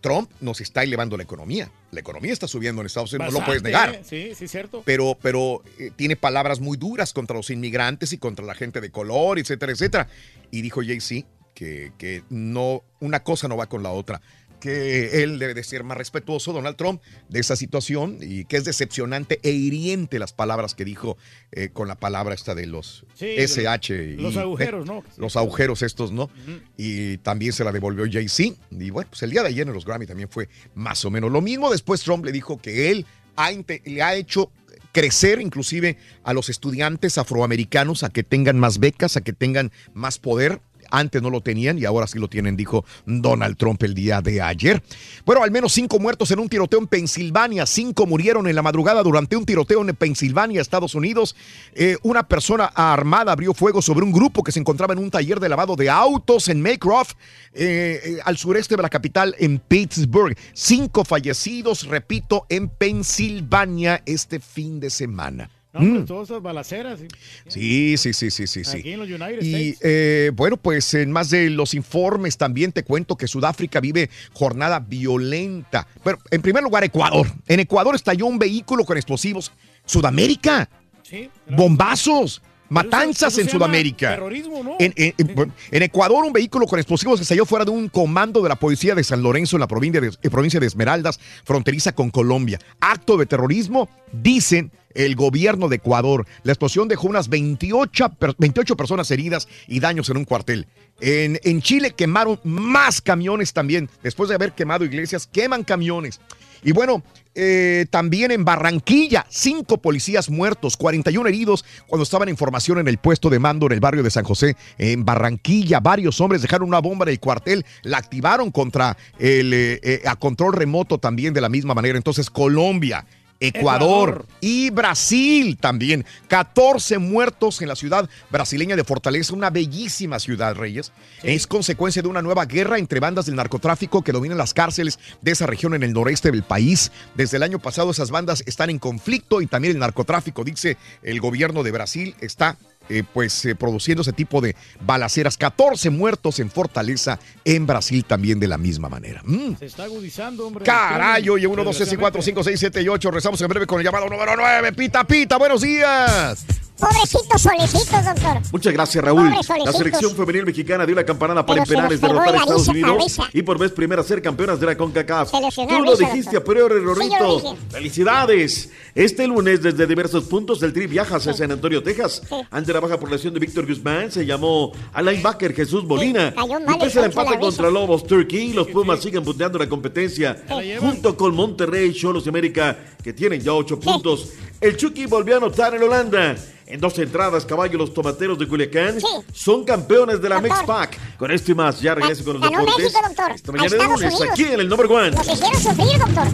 [0.00, 1.70] Trump nos está elevando la economía.
[1.90, 4.00] La economía está subiendo en Estados Unidos, no lo puedes negar.
[4.04, 4.82] Sí, sí, cierto.
[4.84, 8.90] Pero, pero eh, tiene palabras muy duras contra los inmigrantes y contra la gente de
[8.90, 10.08] color, etcétera, etcétera.
[10.50, 14.20] Y dijo Jay-Z que, que no, una cosa no va con la otra.
[14.60, 18.64] Que él debe de ser más respetuoso, Donald Trump, de esa situación y que es
[18.64, 21.16] decepcionante e hiriente las palabras que dijo
[21.52, 23.94] eh, con la palabra esta de los Sí, SH.
[23.94, 25.02] y- los agujeros, ¿no?
[25.16, 26.30] Los agujeros estos, ¿no?
[26.76, 28.54] Y también se la devolvió Jay-Z.
[28.70, 31.32] Y bueno, pues el día de ayer en los Grammy también fue más o menos
[31.32, 31.70] lo mismo.
[31.70, 33.06] Después Trump le dijo que él
[33.36, 33.50] ha
[33.84, 34.52] le ha hecho
[34.92, 40.18] crecer inclusive a los estudiantes afroamericanos a que tengan más becas, a que tengan más
[40.18, 40.60] poder.
[40.90, 44.40] Antes no lo tenían y ahora sí lo tienen, dijo Donald Trump el día de
[44.40, 44.82] ayer.
[45.24, 47.66] Bueno, al menos cinco muertos en un tiroteo en Pensilvania.
[47.66, 51.36] Cinco murieron en la madrugada durante un tiroteo en Pensilvania, Estados Unidos.
[51.74, 55.40] Eh, una persona armada abrió fuego sobre un grupo que se encontraba en un taller
[55.40, 57.12] de lavado de autos en Maycroft,
[57.52, 60.36] eh, eh, al sureste de la capital, en Pittsburgh.
[60.52, 65.50] Cinco fallecidos, repito, en Pensilvania este fin de semana.
[65.72, 66.06] No, hombre, Mm.
[66.06, 66.98] todas esas balaceras.
[67.46, 67.96] sí.
[67.96, 68.78] Sí, sí, sí, sí, sí.
[68.78, 72.82] Aquí en los United Y eh, bueno, pues en más de los informes también te
[72.82, 75.86] cuento que Sudáfrica vive jornada violenta.
[76.02, 77.26] Pero en primer lugar, Ecuador.
[77.46, 79.52] En Ecuador estalló un vehículo con explosivos.
[79.84, 80.68] Sudamérica.
[81.02, 81.30] Sí.
[81.48, 82.42] Bombazos.
[82.70, 84.10] Matanzas en se Sudamérica.
[84.10, 84.76] terrorismo, ¿no?
[84.78, 88.94] En, en- Ecuador, un vehículo con explosivos estalló fuera de un comando de la policía
[88.94, 92.58] de San Lorenzo en la provincia de, eh, provincia de Esmeraldas, fronteriza con Colombia.
[92.80, 96.26] Acto de terrorismo, dicen el gobierno de Ecuador.
[96.42, 100.66] La explosión dejó unas 28, per- 28 personas heridas y daños en un cuartel.
[101.00, 103.88] En, en Chile quemaron más camiones también.
[104.02, 106.20] Después de haber quemado iglesias, queman camiones.
[106.62, 107.02] Y bueno,
[107.34, 112.98] eh, también en Barranquilla, cinco policías muertos, 41 heridos cuando estaban en formación en el
[112.98, 114.56] puesto de mando en el barrio de San José.
[114.78, 119.80] En Barranquilla, varios hombres dejaron una bomba en el cuartel, la activaron contra el eh,
[119.82, 121.96] eh, a control remoto también de la misma manera.
[121.96, 123.06] Entonces, Colombia.
[123.40, 124.26] Ecuador, Ecuador.
[124.40, 126.04] y Brasil también.
[126.28, 130.92] 14 muertos en la ciudad brasileña de Fortaleza, una bellísima ciudad, Reyes.
[131.22, 135.32] Es consecuencia de una nueva guerra entre bandas del narcotráfico que dominan las cárceles de
[135.32, 136.92] esa región en el noreste del país.
[137.14, 141.20] Desde el año pasado esas bandas están en conflicto y también el narcotráfico, dice el
[141.20, 142.56] gobierno de Brasil, está
[142.90, 145.36] eh, pues eh, produciendo ese tipo de balaceras.
[145.38, 149.22] 14 muertos en Fortaleza, en Brasil también de la misma manera.
[149.24, 149.56] Mm.
[149.58, 150.64] Se está agudizando, hombre.
[150.64, 153.10] Caray, oye, 1, 2, 3, 4, 5, 6, 7 y 8.
[153.10, 154.72] Rezamos en breve con el llamado número 9.
[154.72, 156.44] Pita, pita, buenos días.
[156.80, 158.40] Pobrecitos solecitos, doctor.
[158.52, 159.30] Muchas gracias, Raúl.
[159.66, 162.38] La selección femenil mexicana dio la campanada para Pero se empenar les es derrotar a
[162.38, 165.30] Estados Unidos y por vez primera ser campeonas de la CONCACAF.
[165.30, 166.40] Tú lo dijiste doctor.
[166.40, 167.36] a priori, Sí, Rorrito.
[167.40, 167.56] dije.
[167.70, 168.70] Felicidades.
[168.94, 172.22] Este lunes, desde diversos puntos del Tri viaja hacia San Antonio, Texas.
[172.50, 176.34] Ante la baja por lesión de Víctor Guzmán, se llamó al linebacker Jesús Molina.
[176.80, 177.70] pese el empate contra.
[177.70, 180.42] Lobos Turkey, los Pumas siguen punteando la competencia.
[180.78, 184.30] Junto con Monterrey, Cholos y América, que tienen ya ocho puntos.
[184.60, 186.36] El Chucky volvió a anotar en Holanda.
[186.66, 188.98] En dos entradas, Caballo, los tomateros de Culiacán
[189.32, 190.52] son campeones de la Doctor.
[190.58, 191.16] Mexpac.
[191.16, 192.84] Con esto y más, ya regreso con los Ganó deportes.
[192.84, 193.30] México, doctor.
[193.32, 194.22] Esta mañana de lunes, Unidos.
[194.30, 195.10] aquí en el number one.
[195.10, 196.28] Nos hicieron sufrir, doctor.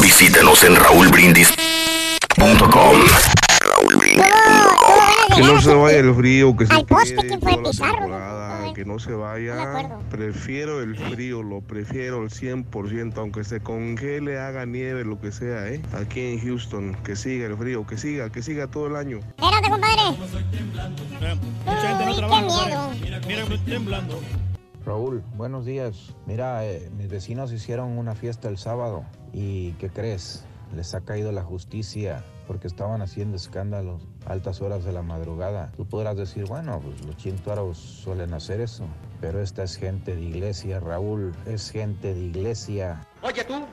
[0.00, 3.41] Visítanos en raúlbrindis.com.
[5.34, 7.52] Que no se vaya el frío, que se Al poste, quede ¿quién fue?
[7.52, 9.98] toda la Pizarro, temporada, que no se vaya.
[10.10, 15.68] Prefiero el frío, lo prefiero al 100%, aunque se congele, haga nieve, lo que sea,
[15.68, 15.80] ¿eh?
[15.94, 19.18] Aquí en Houston, que siga el frío, que siga, que siga todo el año.
[19.38, 20.02] Espérate, compadre.
[21.64, 22.90] Mucha gente no Uy, trabaja, qué miedo.
[23.02, 24.20] Mira, mira, estoy temblando.
[24.84, 26.14] Raúl, buenos días.
[26.26, 30.44] Mira, eh, mis vecinos hicieron una fiesta el sábado y ¿qué crees?
[30.74, 35.72] Les ha caído la justicia porque estaban haciendo escándalos a altas horas de la madrugada.
[35.76, 38.86] Tú podrás decir, bueno, pues los chintuaros suelen hacer eso,
[39.20, 43.06] pero esta es gente de iglesia, Raúl, es gente de iglesia.
[43.22, 43.64] Oye tú,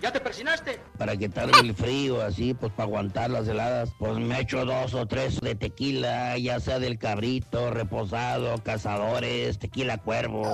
[0.00, 0.78] ¿Ya te persinaste?
[0.96, 5.06] Para quitarme el frío, así, pues para aguantar las heladas, pues me echo dos o
[5.06, 10.46] tres de tequila, ya sea del cabrito, reposado, cazadores, tequila cuervo,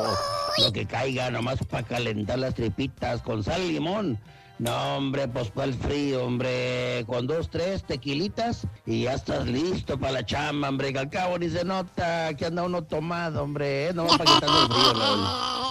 [0.59, 4.19] lo que caiga, nomás para calentar las tripitas con sal y limón.
[4.59, 9.99] No, hombre, pues para el frío, hombre, con dos, tres tequilitas y ya estás listo
[9.99, 13.89] para la chamba, hombre, que al cabo ni se nota que anda uno tomado, hombre,
[13.89, 13.95] ¿eh?
[13.95, 15.65] nomás para quitarme el frío, Raúl.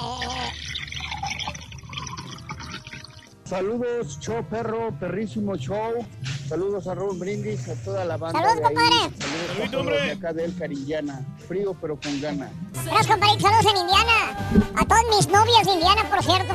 [3.45, 6.05] Saludos, show perro, perrísimo show.
[6.47, 8.39] Saludos a Raúl Brindis, a toda la banda.
[8.39, 9.18] Saludos, compadre.
[9.18, 11.26] Saludos a todos de acá del Carillana.
[11.47, 12.51] Frío pero con gana.
[12.73, 13.39] Gracias, compadre.
[13.39, 14.72] Saludos en Indiana.
[14.76, 16.53] A todas mis novias de Indiana, por cierto.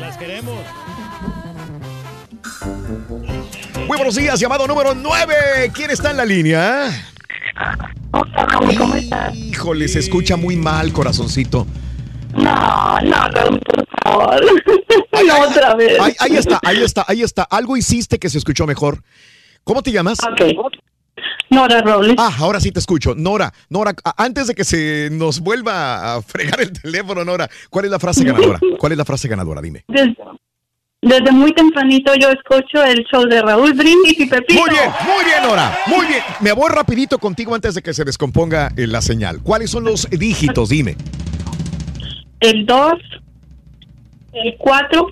[0.00, 0.58] Las queremos.
[2.64, 5.70] Muy buenos días, llamado número 9.
[5.74, 6.88] ¿Quién está en la línea?
[9.34, 11.66] Híjole, se escucha muy mal, corazoncito.
[12.34, 14.40] No, no, no, por favor.
[15.26, 16.00] no, otra vez.
[16.00, 17.42] Ahí, ahí está, ahí está, ahí está.
[17.42, 19.02] Algo hiciste que se escuchó mejor.
[19.62, 20.18] ¿Cómo te llamas?
[21.50, 22.16] Nora Robles.
[22.18, 23.14] Ah, ahora sí te escucho.
[23.14, 27.90] Nora, Nora, antes de que se nos vuelva a fregar el teléfono, Nora, ¿cuál es
[27.90, 28.58] la frase ganadora?
[28.78, 29.60] ¿Cuál es la frase ganadora?
[29.60, 29.84] Dime.
[31.04, 34.60] Desde muy tempranito yo escucho el show de Raúl Brindis y Pepito.
[34.60, 35.78] Muy bien, muy bien, Nora.
[35.86, 36.22] Muy bien.
[36.40, 39.40] Me voy rapidito contigo antes de que se descomponga eh, la señal.
[39.42, 40.70] ¿Cuáles son los dígitos?
[40.70, 40.96] Dime.
[42.40, 42.92] El 2,
[44.32, 45.06] el 4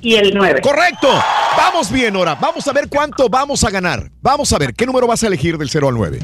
[0.00, 0.60] y el 9.
[0.60, 1.08] Correcto.
[1.56, 2.34] Vamos bien, Nora.
[2.34, 4.10] Vamos a ver cuánto vamos a ganar.
[4.20, 6.18] Vamos a ver, ¿qué número vas a elegir del 0 al 9?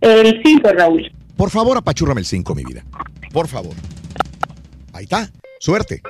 [0.00, 1.10] El 5, Raúl.
[1.36, 2.84] Por favor, apachúrrame el 5, mi vida.
[3.32, 3.74] Por favor.
[4.92, 5.30] Ahí está.
[5.58, 6.02] Suerte.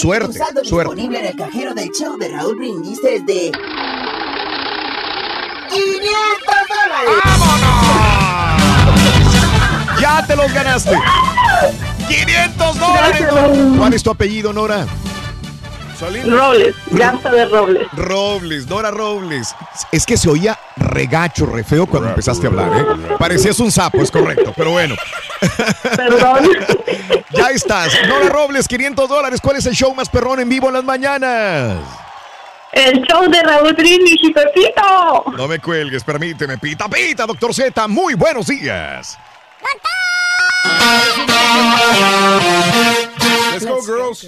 [0.00, 0.94] Suerte, suerte.
[0.94, 3.52] disponible en el cajero del show de Raúl Brindis es de...
[5.68, 6.00] 500
[6.70, 7.22] dólares.
[10.00, 10.92] ¡Ya te los ganaste!
[12.08, 13.26] ¡500 dólares!
[13.76, 14.86] ¿Cuál es tu apellido, Nora?
[16.00, 17.88] Robles, Garza de Robles.
[17.92, 19.54] Robles, Nora Robles.
[19.90, 23.14] Es que se oía regacho, re feo cuando empezaste a hablar, ¿eh?
[23.18, 24.94] Parecías un sapo, es correcto, pero bueno.
[25.96, 26.50] Perdón.
[27.30, 27.92] ya estás.
[28.08, 29.40] Nora Robles, 500 dólares.
[29.40, 31.78] ¿Cuál es el show más perrón en vivo en las mañanas?
[32.72, 35.24] El show de Raúl Brindis y Pepito.
[35.36, 36.58] No me cuelgues, permíteme.
[36.58, 37.88] Pita, pita, doctor Z.
[37.88, 39.18] Muy buenos días.
[43.52, 44.22] Let's go, girls.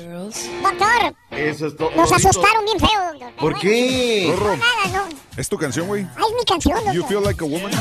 [0.62, 1.90] Doctor, Eso es todo.
[1.94, 3.32] nos asustaron bien feo, doctor.
[3.36, 4.32] ¿Por qué?
[4.36, 5.16] Rorro, Nada, no.
[5.36, 6.02] ¿Es tu canción, güey?
[6.02, 7.08] Es mi canción, You doctor.
[7.08, 7.72] feel like a woman?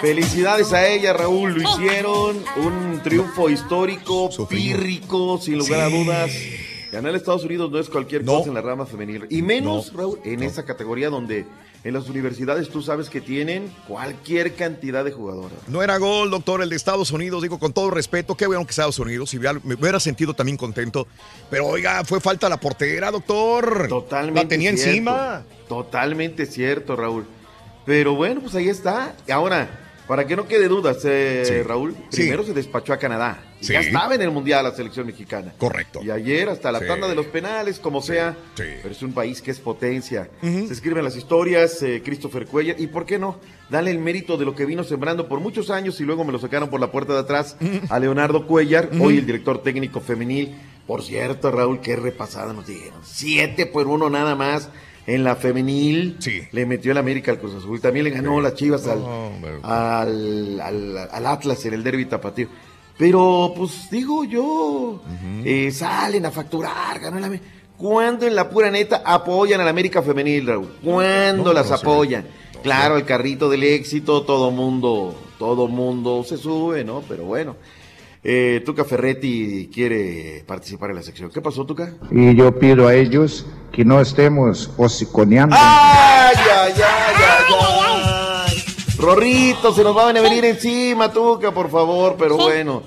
[0.00, 1.54] Felicidades a ella, Raúl.
[1.54, 2.44] Lo hicieron.
[2.56, 6.30] Un triunfo histórico, pírrico, sin lugar a dudas.
[6.94, 9.26] Ganar Estados Unidos no es cualquier cosa en la rama femenil.
[9.28, 11.44] Y menos, Raúl, en esa categoría donde
[11.82, 15.58] en las universidades tú sabes que tienen cualquier cantidad de jugadoras.
[15.66, 17.42] No era gol, doctor, el de Estados Unidos.
[17.42, 19.34] Digo, con todo respeto, qué bueno que Estados Unidos.
[19.34, 21.06] Y me hubiera sentido también contento.
[21.50, 23.88] Pero oiga, fue falta la portera, doctor.
[23.88, 24.88] Totalmente La tenía cierto.
[24.88, 25.42] encima.
[25.68, 27.26] Totalmente cierto, Raúl.
[27.84, 29.14] Pero bueno, pues ahí está.
[29.30, 31.62] Ahora, para que no quede dudas, eh, Sí.
[31.62, 32.22] Raúl, Sí.
[32.22, 33.42] primero se despachó a Canadá.
[33.60, 33.72] Sí.
[33.72, 35.54] Ya estaba en el Mundial la selección mexicana.
[35.56, 36.00] Correcto.
[36.02, 38.36] Y ayer hasta la tanda de los penales, como sea.
[38.56, 38.64] Sí.
[38.82, 40.28] Pero es un país que es potencia.
[40.42, 42.78] Se escriben las historias, eh, Christopher Cuellar.
[42.78, 43.38] Y por qué no,
[43.70, 46.38] dale el mérito de lo que vino sembrando por muchos años y luego me lo
[46.38, 47.56] sacaron por la puerta de atrás
[47.88, 50.54] a Leonardo Cuellar, hoy el director técnico femenil.
[50.86, 53.00] Por cierto, Raúl, qué repasada nos dieron.
[53.04, 54.68] Siete por uno nada más.
[55.06, 56.16] En la femenil
[56.52, 57.80] le metió el América al Cruz Azul.
[57.80, 59.02] También le ganó las Chivas al,
[59.62, 62.48] al, al- al Atlas en el derby tapatío.
[62.96, 65.02] Pero, pues digo yo,
[65.44, 67.48] eh, salen a facturar, ganó el América.
[67.76, 70.68] ¿Cuándo en la pura neta apoyan a la América femenil, Raúl?
[70.82, 72.24] ¿Cuándo No, las no apoyan?
[72.62, 77.02] Claro, el carrito del éxito, todo mundo, todo mundo se sube, ¿no?
[77.06, 77.56] Pero bueno.
[78.26, 81.30] Eh, Tuca Ferretti quiere participar en la sección.
[81.30, 81.92] ¿Qué pasó, Tuca?
[82.10, 85.54] Y yo pido a ellos que no estemos hociconeando.
[85.58, 86.82] ¡Ay, ay, ay,
[87.16, 88.64] ay, ay!
[88.96, 92.82] Rorrito, se nos van a venir encima, Tuca, por favor, pero bueno.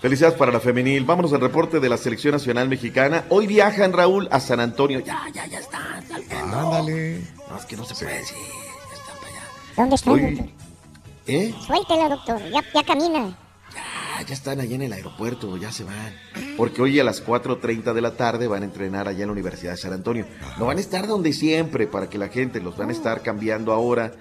[0.00, 1.04] Felicidades para la femenil.
[1.04, 3.24] Vámonos al reporte de la selección nacional mexicana.
[3.28, 4.98] Hoy viajan, Raúl, a San Antonio.
[5.00, 6.04] Ya, ya, ya están.
[6.52, 7.20] Ándale.
[7.48, 8.36] No, es que no se puede decir.
[9.76, 10.46] ¿Dónde está, Hoy- doctor?
[11.28, 11.54] ¿Eh?
[11.64, 12.40] Suéltela, doctor.
[12.50, 13.36] Ya, ya camina.
[13.78, 16.14] Ah, ya están allá en el aeropuerto, ya se van.
[16.56, 19.72] Porque hoy a las 4.30 de la tarde van a entrenar allá en la Universidad
[19.72, 20.26] de San Antonio.
[20.58, 23.72] No van a estar donde siempre para que la gente los van a estar cambiando
[23.72, 24.12] ahora.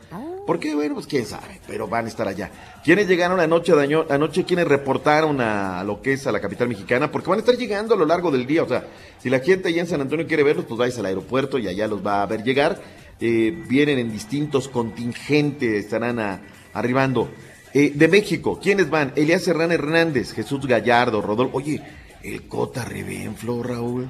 [0.45, 0.75] ¿Por qué?
[0.75, 2.51] Bueno, pues quién sabe, pero van a estar allá.
[2.83, 4.43] ¿Quiénes llegaron anoche, daño- anoche?
[4.45, 7.09] ¿Quiénes reportaron a lo que es a la capital mexicana?
[7.11, 8.61] Porque van a estar llegando a lo largo del día.
[8.61, 8.85] O sea,
[9.17, 11.87] si la gente allá en San Antonio quiere verlos, pues vais al aeropuerto y allá
[11.87, 12.79] los va a ver llegar.
[13.19, 16.41] Eh, vienen en distintos contingentes, estarán
[16.73, 17.29] arribando.
[17.77, 19.11] Eh, de México, ¿quiénes van?
[19.17, 21.57] Elías Serrán Hernández, Jesús Gallardo, Rodolfo.
[21.57, 21.81] Oye,
[22.23, 24.07] el Cota Rebenflo, Raúl.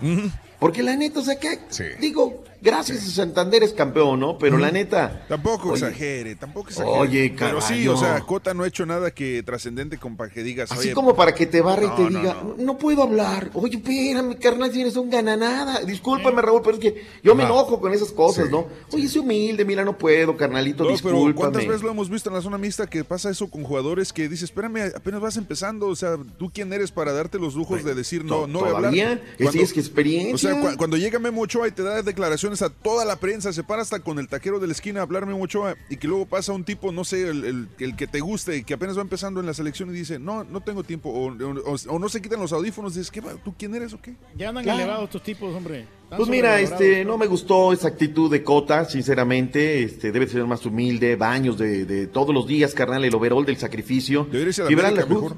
[0.60, 1.58] Porque la neta, o sea, que
[2.00, 4.38] digo, gracias a Santander es campeón, ¿no?
[4.38, 5.26] Pero la neta.
[5.30, 6.98] Tampoco oye, exagere, tampoco exagere.
[6.98, 7.94] Oye, Pero sí, caballo.
[7.94, 10.72] o sea, Cota no ha hecho nada que trascendente con para que digas.
[10.72, 13.52] Así oye, como para que te barre y te no, diga, no, puedo hablar.
[13.54, 15.80] Oye, espérame, carnal, si eres un gananada.
[15.86, 18.66] Discúlpame, Raúl, pero es que yo me enojo con esas cosas, Sí, ¿no?
[18.92, 21.34] Oye, soy humilde, mira, no puedo, carnalito, No, pero discúlpame.
[21.36, 24.28] ¿cuántas veces lo hemos visto en la zona mixta que pasa eso con jugadores que
[24.28, 27.94] dices, espérame, apenas vas empezando, o sea, ¿tú quién eres para darte los lujos de
[27.94, 28.82] decir no, no voy a hablar?
[28.92, 30.34] todavía, es- es que experiencia.
[30.34, 33.52] O sea, cu- cuando llega Memo Ochoa y te da declaraciones a toda la prensa,
[33.53, 36.07] se para hasta con el taquero de la esquina a hablar Memo Ochoa y que
[36.07, 39.02] luego pasa un tipo, no sé, el, el- el que te guste, que apenas va
[39.02, 42.22] empezando en la selección y dice, no, no tengo tiempo, o, o- o no se
[42.22, 43.34] quitan los audífonos, dices, ¿qué, va?
[43.44, 44.15] ¿tú quién eres o qué?
[44.38, 44.80] Ya andan Claro.
[44.80, 45.88] elevados estos tipos, hombre.
[46.15, 50.65] Pues mira, este, no me gustó esa actitud de Cota, sinceramente, este, debe ser más
[50.65, 54.27] humilde, baños de, de todos los días, carnal, el overall del sacrificio.
[54.32, 55.36] Debería a la América mejor.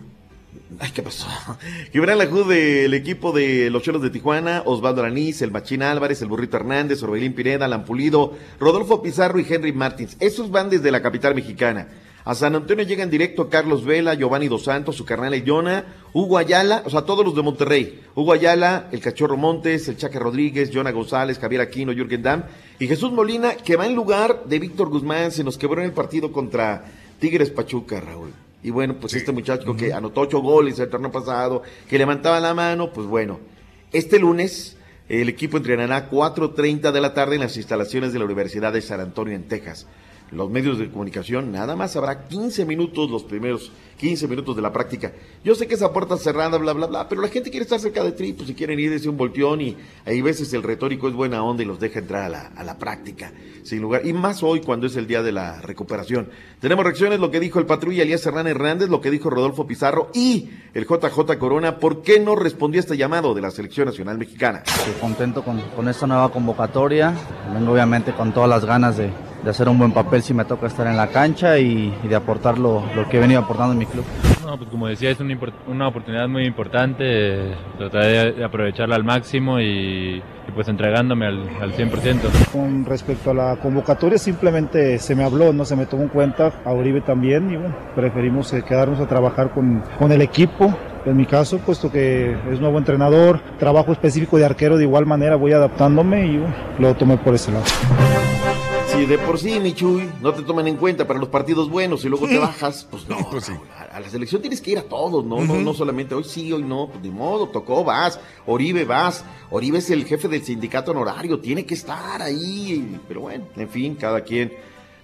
[0.80, 1.28] Ay, ¿qué pasó?
[1.94, 6.28] Gibran Lajú del equipo de los Cholos de Tijuana, Osvaldo Aranís, el Machín Álvarez, el
[6.28, 10.18] Burrito Hernández, Orbelín Pineda, Alan Pulido, Rodolfo Pizarro y Henry Martins.
[10.20, 11.88] Esos van desde la capital mexicana.
[12.26, 16.84] A San Antonio llegan directo Carlos Vela, Giovanni Dos Santos, su carnal Yona, Hugo Ayala,
[16.86, 18.02] o sea, todos los de Monterrey.
[18.16, 22.44] Hugo Ayala, el Cachorro Montes, el Chaca Rodríguez, Jonah González, Javier Aquino, Jürgen Damm
[22.80, 25.94] y Jesús Molina, que va en lugar de Víctor Guzmán, se nos quebró en el
[25.94, 26.84] partido contra
[27.20, 28.34] Tigres Pachuca, Raúl.
[28.64, 32.54] Y bueno, pues este muchacho que anotó ocho goles el torneo pasado, que levantaba la
[32.54, 33.40] mano, pues bueno,
[33.92, 34.78] este lunes
[35.10, 38.82] el equipo entrenará a 4.30 de la tarde en las instalaciones de la Universidad de
[38.82, 39.88] San Antonio en Texas.
[40.32, 44.74] Los medios de comunicación, nada más habrá 15 minutos, los primeros 15 minutos de la
[44.74, 45.14] práctica.
[45.44, 48.04] Yo sé que esa puerta cerrada, bla, bla, bla, pero la gente quiere estar cerca
[48.04, 51.14] de Tri, pues si quieren ir, ese un volteón y hay veces el retórico es
[51.14, 53.32] buena onda y los deja entrar a la, a la práctica,
[53.64, 54.06] sin lugar.
[54.06, 56.30] Y más hoy cuando es el día de la recuperación.
[56.60, 60.12] Tenemos reacciones, lo que dijo el patrulla Elías Serrán Hernández, lo que dijo Rodolfo Pizarro
[60.14, 64.18] y el JJ Corona, ¿por qué no respondió a este llamado de la Selección Nacional
[64.18, 64.64] Mexicana?
[64.66, 67.16] Estoy contento con, con esta nueva convocatoria.
[67.54, 69.10] Vengo obviamente con todas las ganas de,
[69.44, 72.16] de hacer un buen papel si me toca estar en la cancha y, y de
[72.16, 74.06] aportar lo, lo que he venido aportando en mi club.
[74.46, 75.38] No, pues como decía, es una,
[75.68, 81.74] una oportunidad muy importante, trataré de aprovecharla al máximo y, y pues entregándome al, al
[81.74, 82.52] 100%.
[82.52, 86.54] Con respecto a la convocatoria, simplemente se me habló, no se me tomó en cuenta,
[86.64, 90.74] a Uribe también, y bueno, preferimos eh, quedarnos a trabajar con, con el equipo.
[91.06, 95.36] En mi caso, puesto que es nuevo entrenador, trabajo específico de arquero, de igual manera
[95.36, 97.66] voy adaptándome y bueno, lo tomé por ese lado.
[98.98, 102.10] Si de por sí, Michuy, no te toman en cuenta para los partidos buenos y
[102.10, 103.18] luego te bajas, pues no.
[103.32, 103.42] Raúl,
[103.78, 105.40] a, a la selección tienes que ir a todos, ¿no?
[105.42, 108.20] no, no solamente hoy sí, hoy no, pues ni modo, tocó, vas.
[108.46, 109.24] Oribe, vas.
[109.52, 113.00] Oribe es el jefe del sindicato honorario, tiene que estar ahí.
[113.08, 114.52] Pero bueno, en fin, cada quien.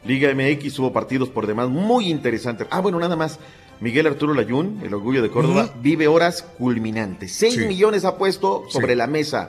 [0.06, 2.68] Liga MX hubo partidos por demás muy interesantes.
[2.72, 3.40] Ah, bueno, nada más.
[3.80, 7.34] Miguel Arturo Layún, el orgullo de Córdoba, vive horas culminantes.
[7.34, 7.66] Seis Sí.
[7.68, 8.96] millones ha puesto sobre Sí.
[8.98, 9.48] la mesa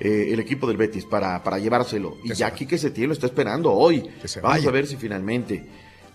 [0.00, 2.16] eh, el equipo del Betis para, para llevárselo.
[2.24, 4.08] Y ya aquí que se tiene lo está esperando hoy.
[4.42, 5.64] Vamos a ver si finalmente.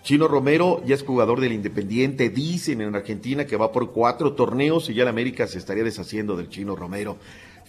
[0.02, 2.28] Chino Romero ya es jugador del Independiente.
[2.28, 6.36] Dicen en Argentina que va por cuatro torneos y ya la América se estaría deshaciendo
[6.36, 7.18] del Chino Romero.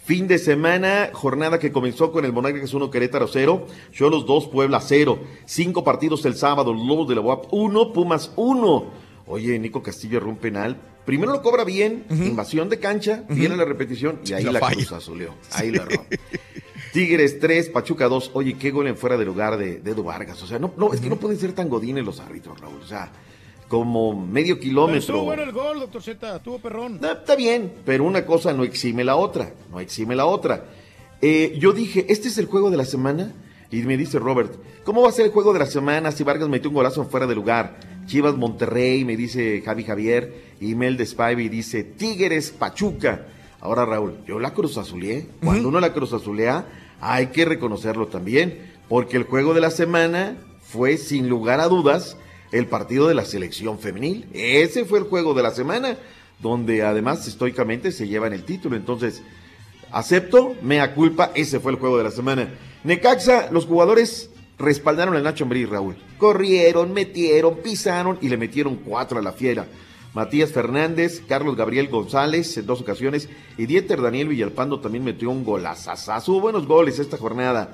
[0.03, 4.81] Fin de semana, jornada que comenzó con el Monarcas 1 Querétaro 0, Cholos 2 Puebla
[4.81, 8.85] 0, cinco partidos el sábado, Lobos de la UAP 1, Pumas 1.
[9.27, 10.75] Oye, Nico Castillo erró un penal.
[11.05, 14.91] Primero lo cobra bien, invasión de cancha, viene la repetición y ahí la la, cruz
[14.91, 15.35] azuleó.
[15.51, 16.05] Ahí la erró.
[16.93, 18.31] Tigres 3, Pachuca 2.
[18.33, 20.41] Oye, qué gol en fuera de lugar de, de Edu Vargas.
[20.43, 22.79] O sea, no, no, es que no pueden ser tan godines los árbitros, Raúl.
[22.81, 23.11] O sea,
[23.67, 24.99] como medio Pero kilómetro.
[24.99, 26.99] Estuvo bueno el gol, doctor Z, estuvo perrón.
[27.01, 30.65] No, está bien, pero una cosa no exime la otra, no exime la otra.
[31.21, 33.33] Eh, yo dije, ¿este es el juego de la semana?
[33.71, 34.53] Y me dice Robert,
[34.83, 37.09] ¿cómo va a ser el juego de la semana si Vargas metió un golazo en
[37.09, 37.79] fuera de lugar?
[38.05, 43.27] Chivas Monterrey, me dice Javi Javier, y Mel de Spivey dice Tigres Pachuca.
[43.59, 45.27] Ahora Raúl, yo la cruz azuleé.
[45.43, 46.65] Cuando uno la cruz azulea,
[46.99, 52.17] hay que reconocerlo también, porque el juego de la semana fue sin lugar a dudas
[52.51, 54.27] el partido de la selección femenil.
[54.33, 55.97] Ese fue el juego de la semana,
[56.39, 58.75] donde además históricamente se llevan el título.
[58.75, 59.21] Entonces,
[59.91, 62.49] acepto, mea culpa, ese fue el juego de la semana.
[62.83, 65.95] Necaxa, los jugadores respaldaron al Nacho Ambriz, Raúl.
[66.17, 69.67] Corrieron, metieron, pisaron y le metieron cuatro a la fiera.
[70.13, 75.43] Matías Fernández, Carlos Gabriel González en dos ocasiones y Dieter Daniel Villalpando también metió un
[75.43, 76.39] golazazazo.
[76.39, 77.71] Buenos goles esta jornada.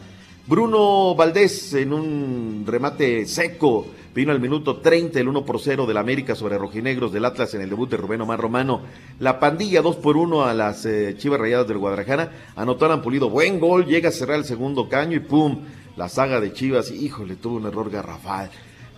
[0.47, 3.85] Bruno Valdés en un remate seco
[4.15, 7.61] vino al minuto 30 el 1 por 0 del América sobre Rojinegros del Atlas en
[7.61, 8.81] el debut de Rubén Omar Romano.
[9.19, 12.31] La pandilla 2 por 1 a las eh, Chivas Rayadas del Guadalajara.
[12.55, 15.59] Anotaron Pulido buen gol, llega a cerrar el segundo caño y pum,
[15.99, 18.49] la saga de Chivas, híjole, tuvo un error garrafal.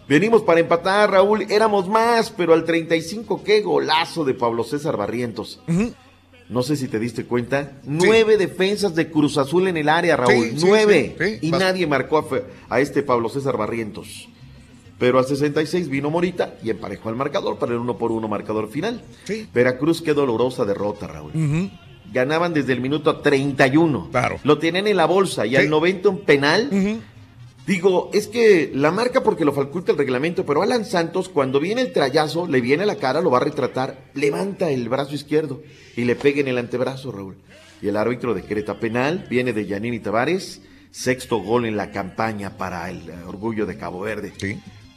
[0.08, 5.60] Venimos para empatar, Raúl, éramos más, pero al 35 qué golazo de Pablo César Barrientos.
[6.48, 7.72] No sé si te diste cuenta.
[7.86, 10.52] Nueve defensas de Cruz Azul en el área, Raúl.
[10.52, 11.40] Sí, sí, Nueve.
[11.42, 12.30] Y Vas- nadie marcó
[12.70, 14.30] a, este Pablo César Barrientos.
[15.00, 18.70] Pero a 66 vino Morita y emparejó al marcador para el uno por uno marcador
[18.70, 19.02] final.
[19.52, 21.32] Veracruz, qué dolorosa derrota, Raúl.
[22.12, 24.10] Ganaban desde el minuto 31.
[24.12, 24.40] Claro.
[24.44, 27.02] Lo tienen en la bolsa y al 90 un penal.
[27.66, 31.82] Digo, es que la marca porque lo faculta el reglamento, pero Alan Santos, cuando viene
[31.82, 35.62] el trayazo, le viene a la cara, lo va a retratar, levanta el brazo izquierdo
[35.96, 37.38] y le pega en el antebrazo, Raúl.
[37.82, 42.90] Y el árbitro decreta penal, viene de Yanini Tavares, sexto gol en la campaña para
[42.90, 44.34] el eh, orgullo de Cabo Verde.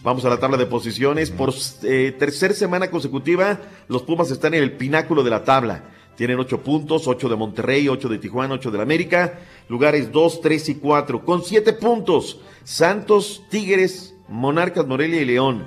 [0.02, 1.30] Vamos a la tabla de posiciones.
[1.30, 5.84] Por eh, tercer semana consecutiva, los Pumas están en el pináculo de la tabla.
[6.16, 9.40] Tienen ocho puntos, ocho de Monterrey, ocho de Tijuana, ocho de la América.
[9.68, 11.24] Lugares dos, tres y cuatro.
[11.24, 15.64] Con siete puntos, Santos, Tigres, Monarcas, Morelia y León.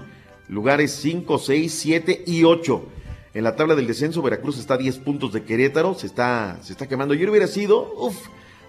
[0.48, 2.86] Lugares cinco, seis, siete y ocho.
[3.34, 6.72] En la tabla del descenso, Veracruz está a 10 puntos de Querétaro, se está, se
[6.72, 7.14] está quemando.
[7.14, 8.18] Yo hubiera sido, uff,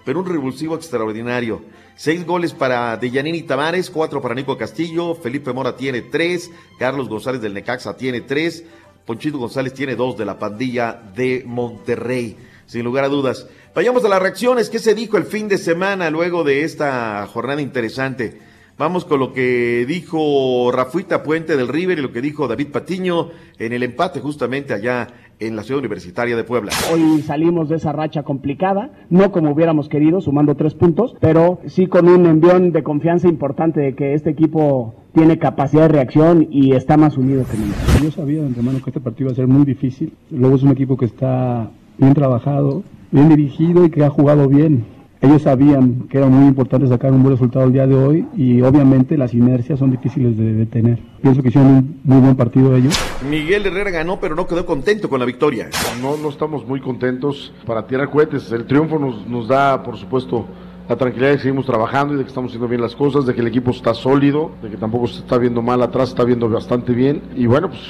[0.05, 1.63] pero un revulsivo extraordinario.
[1.95, 7.41] Seis goles para Deyanini Tavares, cuatro para Nico Castillo, Felipe Mora tiene tres, Carlos González
[7.41, 8.63] del Necaxa tiene tres,
[9.09, 12.37] Ponchito González tiene dos de la pandilla de Monterrey.
[12.67, 13.47] Sin lugar a dudas.
[13.73, 14.69] Vayamos a las reacciones.
[14.69, 18.39] ¿Qué se dijo el fin de semana luego de esta jornada interesante?
[18.77, 23.31] Vamos con lo que dijo Rafuita Puente del River y lo que dijo David Patiño
[23.57, 25.07] en el empate justamente allá
[25.39, 26.71] en la ciudad universitaria de Puebla.
[26.91, 31.87] Hoy salimos de esa racha complicada, no como hubiéramos querido, sumando tres puntos, pero sí
[31.87, 36.73] con un envión de confianza importante de que este equipo tiene capacidad de reacción y
[36.73, 37.77] está más unido que nunca.
[38.03, 40.13] Yo sabía de antemano que este partido iba a ser muy difícil.
[40.29, 44.98] Luego es un equipo que está bien trabajado, bien dirigido y que ha jugado bien.
[45.21, 48.61] Ellos sabían que era muy importante sacar un buen resultado el día de hoy y
[48.61, 50.99] obviamente las inercias son difíciles de detener.
[51.21, 52.97] Pienso que hicieron un muy buen partido ellos.
[53.29, 55.69] Miguel Herrera ganó, pero no quedó contento con la victoria.
[56.01, 58.49] No, no estamos muy contentos para tirar cohetes.
[58.53, 60.45] El triunfo nos, nos da, por supuesto,
[60.87, 63.35] la tranquilidad de que seguimos trabajando y de que estamos haciendo bien las cosas, de
[63.35, 66.23] que el equipo está sólido, de que tampoco se está viendo mal atrás, se está
[66.23, 67.21] viendo bastante bien.
[67.35, 67.81] Y bueno, pues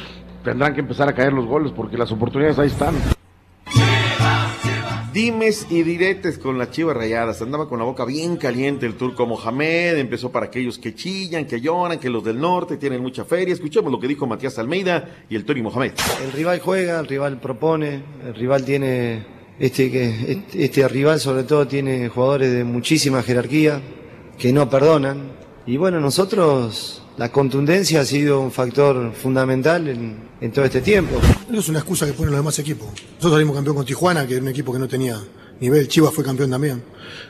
[0.44, 2.96] tendrán que empezar a caer los goles porque las oportunidades ahí están.
[5.14, 7.42] Dimes y diretes con las chivas rayadas.
[7.42, 9.98] Andaba con la boca bien caliente el turco Mohamed.
[9.98, 13.54] Empezó para aquellos que chillan, que lloran, que los del norte tienen mucha feria.
[13.54, 15.94] Escuchemos lo que dijo Matías Almeida y el Tony Mohamed.
[16.24, 19.26] El rival juega, el rival propone, el rival tiene,
[19.58, 23.82] este, este rival sobre todo tiene jugadores de muchísima jerarquía
[24.38, 25.32] que no perdonan.
[25.66, 31.20] Y bueno, nosotros, la contundencia ha sido un factor fundamental en, en todo este tiempo.
[31.50, 32.88] No es una excusa que ponen los demás equipos.
[33.16, 35.22] Nosotros salimos campeón con Tijuana, que era un equipo que no tenía
[35.60, 35.90] nivel.
[35.90, 36.82] Chivas fue campeón también.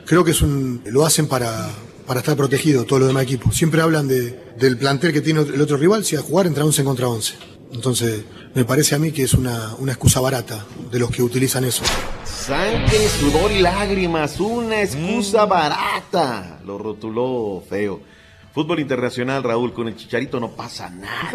[0.06, 1.68] Creo que es un, lo hacen para,
[2.06, 3.56] para estar protegido todos los demás equipos.
[3.56, 6.84] Siempre hablan de, del plantel que tiene el otro rival, si a jugar entra 11
[6.84, 7.34] contra 11.
[7.72, 8.22] Entonces,
[8.54, 11.82] me parece a mí que es una, una excusa barata de los que utilizan eso.
[12.24, 14.38] Sangre, sudor y lágrimas.
[14.38, 16.60] Una excusa barata.
[16.64, 18.00] Lo rotuló feo.
[18.52, 21.30] Fútbol internacional, Raúl, con el Chicharito no pasa nada.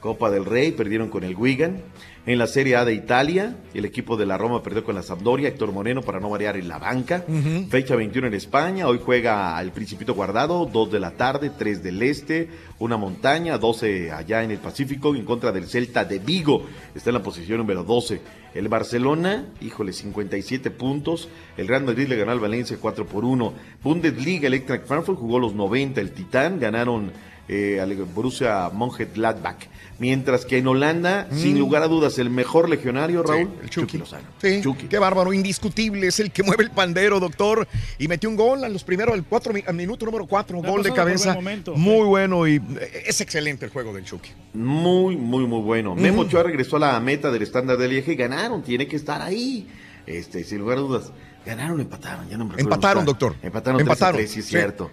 [0.00, 1.82] Copa del Rey, perdieron con el Wigan.
[2.26, 5.48] En la Serie A de Italia, el equipo de la Roma perdió con la Sampdoria,
[5.48, 7.24] Héctor Moreno para no variar en la banca.
[7.68, 12.02] Fecha 21 en España, hoy juega el Principito Guardado, 2 de la tarde, 3 del
[12.02, 17.10] Este, una montaña, 12 allá en el Pacífico, en contra del Celta de Vigo, está
[17.10, 18.20] en la posición número 12.
[18.54, 23.52] El Barcelona, híjole, 57 puntos, el Real Madrid le ganó al Valencia 4 por 1.
[23.82, 27.12] Bundesliga, el Eintracht Frankfurt jugó los 90, el Titán ganaron
[27.48, 29.68] eh, al Borussia Mönchengladbach.
[30.00, 34.28] Mientras que en Holanda, sin lugar a dudas, el mejor legionario, Raúl, el Chucky Lozano.
[34.40, 37.68] Sí, qué bárbaro, indiscutible, es el que mueve el pandero, doctor,
[37.98, 40.82] y metió un gol a los primeros, al, cuatro, al minuto número 4, La gol
[40.82, 44.30] de cabeza, buen muy bueno y eh, es excelente el juego del Chucky.
[44.54, 45.94] Muy, muy, muy bueno.
[45.94, 49.20] Memo Ochoa regresó a la meta del estándar de Lieja y ganaron, tiene que estar
[49.20, 49.68] ahí.
[50.06, 51.12] Este, sin lugar a dudas,
[51.44, 52.74] ganaron empataron, ya no me recuerdo.
[52.74, 53.36] Empataron, doctor.
[53.42, 54.50] Empataron, Empataron, 3 a 3, sí es sí.
[54.52, 54.90] cierto.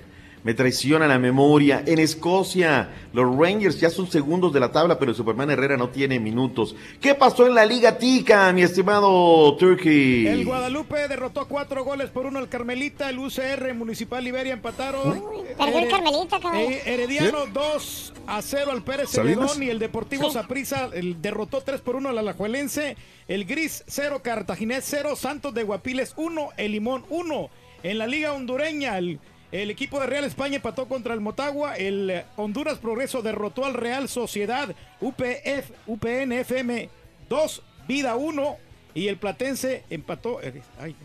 [0.47, 1.83] Me traiciona la memoria.
[1.85, 6.21] En Escocia, los Rangers ya son segundos de la tabla, pero Superman Herrera no tiene
[6.21, 6.73] minutos.
[7.01, 10.25] ¿Qué pasó en la Liga Tica, mi estimado Turkey?
[10.25, 15.21] El Guadalupe derrotó cuatro goles por uno al Carmelita, el UCR Municipal Liberia empataron.
[15.57, 16.61] perdió el Carmelita, cabrón.
[16.61, 19.51] eh, Herediano 2 a 0 al Pérez ¿Salinas?
[19.51, 20.35] Celedón y el Deportivo Sí.
[20.35, 22.95] Saprissa derrotó 3 por 1 al Alajuelense.
[23.27, 27.49] El Gris 0, Cartaginés 0, Santos de Guapiles 1, El Limón 1.
[27.83, 29.19] En la Liga Hondureña, el,
[29.51, 31.75] el equipo de Real España empató contra el Motagua.
[31.75, 34.69] El eh, Honduras Progreso derrotó al Real Sociedad
[35.01, 36.89] UPF, UPN FM
[37.29, 38.57] 2, Vida 1.
[38.93, 40.41] Y el Platense empató.
[40.41, 40.95] eh, ay,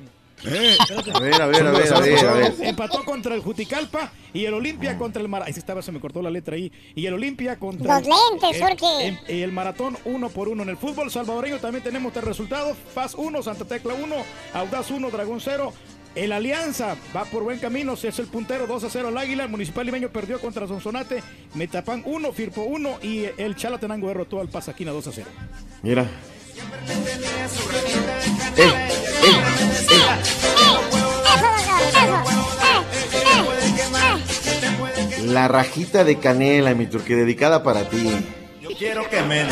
[0.44, 0.76] Eh,
[1.14, 2.54] A ver, a ver, a ver, a ver, a ver.
[2.62, 5.54] Empató contra el Juticalpa y el Olimpia contra el Maratón.
[5.56, 6.72] Estaba, se me cortó la letra ahí.
[6.96, 8.00] Y el Olimpia contra.
[8.00, 9.08] Los lentes, el, Jorge.
[9.28, 10.64] el- el Maratón uno por uno.
[10.64, 14.16] En el fútbol salvadoreño también tenemos tres resultados: Paz 1, Santa Tecla 1,
[14.54, 15.72] Audaz 1, Dragón 0.
[16.14, 19.44] El Alianza va por buen camino, es el puntero 2 a 0 al Águila.
[19.44, 21.22] El Municipal Limeño perdió contra Sonsonate,
[21.54, 25.28] Metapán 1, Firpo 1 y el Chalatenango derrotó al Pasaquina 2 a 0.
[25.82, 26.06] Mira.
[28.56, 28.72] Eh,
[35.24, 38.10] La rajita de canela, mi turque, dedicada para ti.
[38.60, 39.46] Yo quiero que me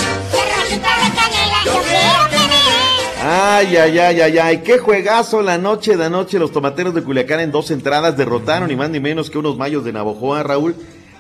[3.23, 6.39] Ay, ay, ay, ay, ay, qué juegazo la noche de anoche.
[6.39, 9.85] Los tomateros de Culiacán en dos entradas derrotaron ni más ni menos que unos mayos
[9.85, 10.75] de Navojoa, Raúl.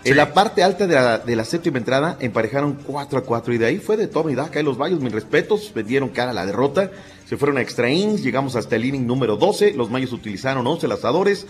[0.05, 3.59] En la parte alta de la, de la séptima entrada emparejaron 4 a 4 y
[3.59, 4.59] de ahí fue de toma y daca.
[4.59, 6.90] Y los mayos, mis respetos, vendieron cara a la derrota.
[7.28, 9.74] Se fueron a extra innings, llegamos hasta el inning número 12.
[9.74, 11.47] Los mayos utilizaron 11 lanzadores.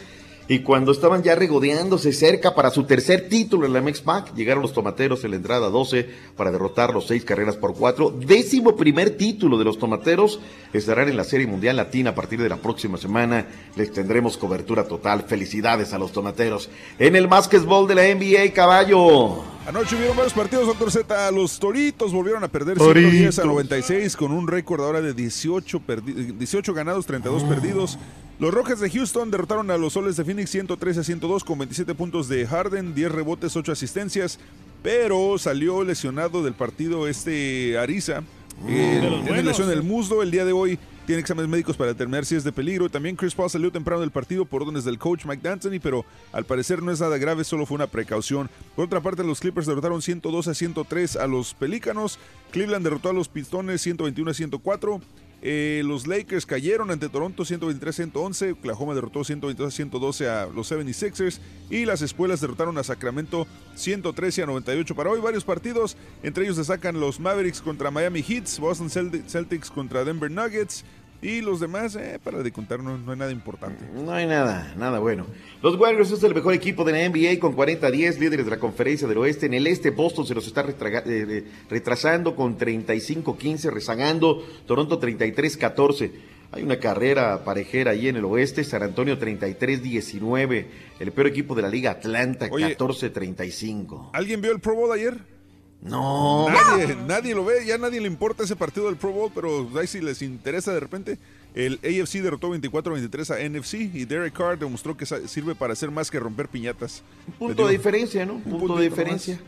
[0.53, 4.73] Y cuando estaban ya regodeándose cerca para su tercer título en la Mex-Pac, llegaron los
[4.73, 8.11] tomateros en la entrada 12 para derrotar los seis carreras por cuatro.
[8.11, 10.41] Décimo primer título de los tomateros.
[10.73, 13.47] Estarán en la Serie Mundial Latina a partir de la próxima semana.
[13.77, 15.23] Les tendremos cobertura total.
[15.23, 16.69] Felicidades a los tomateros.
[16.99, 19.45] En el básquetbol de la NBA, caballo.
[19.69, 21.31] Anoche hubieron varios partidos, doctor Z.
[21.31, 23.13] Los Toritos volvieron a perder Toritos.
[23.37, 27.99] 110 a 96 con un récord ahora de 18, perdi- 18 ganados, 32 perdidos.
[28.41, 31.95] Los Rockets de Houston derrotaron a los Soles de Phoenix 113 a 102 con 27
[31.95, 34.39] puntos de Harden, 10 rebotes, 8 asistencias.
[34.83, 38.23] Pero salió lesionado del partido este Ariza.
[38.67, 39.45] Eh, los tiene buenos.
[39.45, 40.23] lesión en el muslo.
[40.23, 42.89] El día de hoy tiene exámenes médicos para determinar si es de peligro.
[42.89, 46.47] También Chris Paul salió temprano del partido por órdenes del coach Mike D'Antoni, pero al
[46.47, 48.49] parecer no es nada grave, solo fue una precaución.
[48.75, 52.19] Por otra parte, los Clippers derrotaron 102 a 103 a los Pelícanos.
[52.53, 54.99] Cleveland derrotó a los Pistones 121 a 104.
[55.43, 58.53] Eh, los Lakers cayeron ante Toronto 123-111.
[58.53, 61.41] Oklahoma derrotó 122-112 a los 76ers.
[61.71, 64.95] Y las espuelas derrotaron a Sacramento 113 a 98.
[64.95, 65.97] Para hoy varios partidos.
[66.23, 70.85] Entre ellos destacan los Mavericks contra Miami Heats, Boston Celti- Celtics contra Denver Nuggets.
[71.23, 73.85] Y los demás, eh, para de contar, no, no hay nada importante.
[73.95, 75.27] No hay nada, nada bueno.
[75.63, 79.07] Los Warriors es el mejor equipo de la NBA con 40-10, líderes de la conferencia
[79.07, 79.45] del oeste.
[79.45, 80.75] En el este, Boston se los está eh,
[81.07, 84.43] eh, retrasando con 35-15, rezagando.
[84.67, 86.11] Toronto 33-14.
[86.53, 88.65] Hay una carrera parejera ahí en el oeste.
[88.65, 90.67] San Antonio 33-19.
[90.99, 92.77] El peor equipo de la liga, Atlanta Oye.
[92.77, 94.11] 14-35.
[94.15, 95.40] ¿Alguien vio el Pro Bowl ayer?
[95.83, 96.49] No.
[96.51, 99.87] Nadie, nadie lo ve, ya nadie le importa ese partido del Pro Bowl, pero ahí
[99.87, 101.19] si les interesa de repente.
[101.55, 106.11] El AFC derrotó 24-23 a NFC y Derek Carr demostró que sirve para hacer más
[106.11, 107.03] que romper piñatas.
[107.39, 108.35] Punto de diferencia, ¿no?
[108.35, 109.41] Punto puntito de diferencia.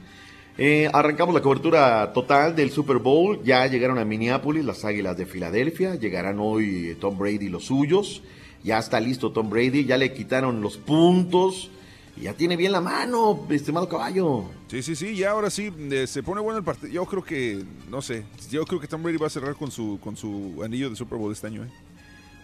[0.58, 3.40] Eh, arrancamos la cobertura total del Super Bowl.
[3.44, 5.94] Ya llegaron a Minneapolis las Águilas de Filadelfia.
[5.94, 8.22] Llegarán hoy eh, Tom Brady y los suyos.
[8.64, 9.84] Ya está listo Tom Brady.
[9.84, 11.70] Ya le quitaron los puntos.
[12.16, 14.44] Ya tiene bien la mano, estimado caballo.
[14.68, 16.92] Sí, sí, sí, ya ahora sí eh, se pone bueno el partido.
[16.92, 19.98] Yo creo que, no sé, yo creo que Tom Brady va a cerrar con su,
[20.02, 21.64] con su anillo de Super Bowl este año.
[21.64, 21.68] ¿eh?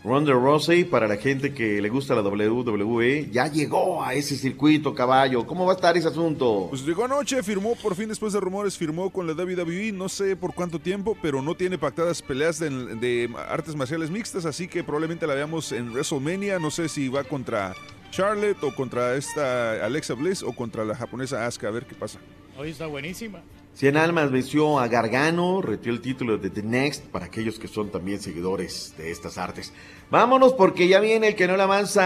[0.05, 4.95] Ronda Rousey, para la gente que le gusta la WWE, ya llegó a ese circuito,
[4.95, 5.45] caballo.
[5.45, 6.69] ¿Cómo va a estar ese asunto?
[6.71, 10.37] Pues llegó anoche, firmó por fin después de rumores, firmó con la WWE, no sé
[10.37, 14.85] por cuánto tiempo, pero no tiene pactadas peleas de, de artes marciales mixtas, así que
[14.85, 17.75] probablemente la veamos en WrestleMania, no sé si va contra
[18.11, 22.19] Charlotte o contra esta Alexa Bliss o contra la japonesa Asuka, a ver qué pasa.
[22.57, 23.41] Hoy está buenísima.
[23.75, 27.91] Cien Almas venció a Gargano, retiró el título de The Next para aquellos que son
[27.91, 29.73] también seguidores de estas artes.
[30.11, 32.03] Vámonos porque ya viene el que no la avanza,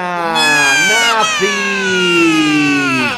[0.90, 1.46] Nafi,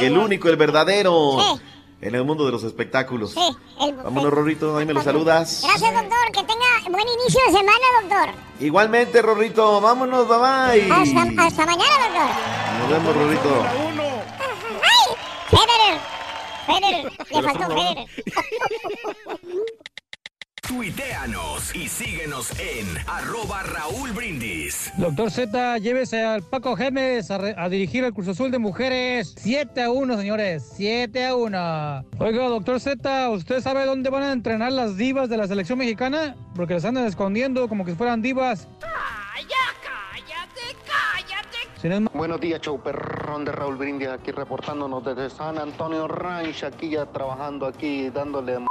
[0.06, 1.58] el único, el verdadero,
[2.04, 3.34] en el mundo de los espectáculos.
[3.80, 5.62] el- Vámonos, Rorrito, ahí me lo saludas.
[5.64, 6.26] Gracias, doctor.
[6.32, 8.28] Que tenga buen inicio de semana, doctor.
[8.60, 10.92] Igualmente, Rorrito, vámonos, bye bye.
[10.92, 12.30] Hasta, hasta mañana, doctor.
[12.78, 13.64] Nos vemos, Rorrito.
[14.82, 15.16] ¡Ay!
[15.50, 16.00] Federer.
[16.66, 17.12] Federer.
[17.30, 18.06] Le faltó Federer.
[20.74, 24.92] Tuiteanos y síguenos en arroba Raúl Brindis.
[24.96, 29.36] Doctor Z, llévese al Paco Gémez a, re- a dirigir el Cruz Azul de Mujeres.
[29.38, 30.68] 7 a 1, señores.
[30.74, 32.04] 7 a 1.
[32.18, 36.34] Oiga, doctor Z, ¿usted sabe dónde van a entrenar las divas de la selección mexicana?
[36.56, 38.66] Porque las andan escondiendo como que si fueran divas.
[41.84, 46.64] Es ma- Buenos días, show perrón de Raúl Brindis, aquí reportándonos desde San Antonio Ranch,
[46.64, 48.66] aquí ya trabajando aquí, dándole m-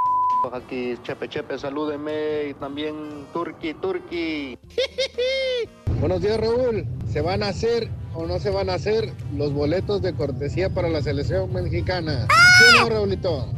[0.52, 4.58] aquí, chepe chepe, salúdeme, y también turqui turqui.
[6.00, 6.86] Buenos días, Raúl.
[7.08, 10.88] ¿Se van a hacer o no se van a hacer los boletos de cortesía para
[10.88, 12.26] la selección mexicana?
[12.58, 13.48] ¿Sí no, Raulito?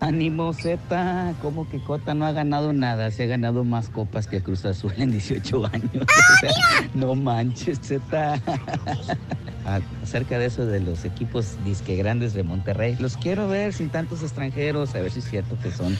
[0.00, 4.42] Ánimo Z, como que Cota no ha ganado nada, se ha ganado más copas que
[4.42, 5.90] Cruz Azul en 18 años.
[6.30, 8.40] O sea, no manches Z.
[9.66, 13.88] A- Acerca de eso de los equipos disque grandes de Monterrey, los quiero ver sin
[13.90, 15.96] tantos extranjeros, a ver si es cierto que son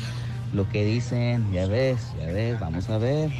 [0.54, 1.52] lo que dicen.
[1.52, 3.30] Ya ves, ya ves, vamos a ver.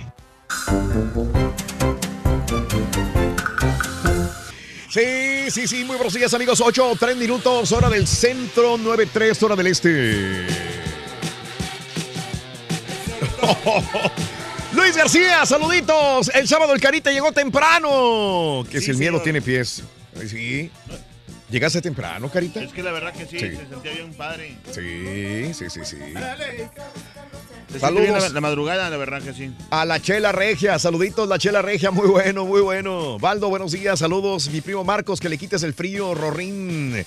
[4.88, 6.60] Sí, sí, sí, muy buenos días amigos.
[6.60, 10.47] 8, 3 minutos, hora del centro, 9, 3, hora del este.
[14.72, 16.30] Luis García, saluditos.
[16.34, 18.64] El sábado el Carita llegó temprano.
[18.70, 19.22] Que Sí, si el miedo señor.
[19.24, 19.82] tiene pies.
[20.19, 20.70] Ay, Sí.
[21.51, 22.62] ¿Llegaste temprano, Carita?
[22.62, 23.57] Es que la verdad que sí, Sí.
[23.57, 24.57] se sentía bien padre.
[24.73, 25.97] Sí, sí, sí, sí.
[27.73, 28.03] Se Saludos.
[28.03, 29.53] bien la, la madrugada, la verdad que sí.
[29.70, 33.19] A la Chela Regia, saluditos la Chela Regia, muy bueno, muy bueno.
[33.19, 34.49] Valdo, buenos días, saludos.
[34.51, 37.05] Mi primo Marcos, que le quites el frío, Rorín.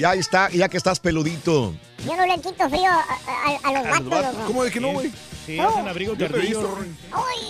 [0.00, 1.72] Ya está, ya que estás peludito.
[2.04, 4.46] Yo no le quito frío a, a- a los vatos, loco.
[4.46, 5.12] ¿Cómo de que no, güey?
[5.46, 5.68] Sí, Oh.
[5.68, 6.88] hacen visto, Rory.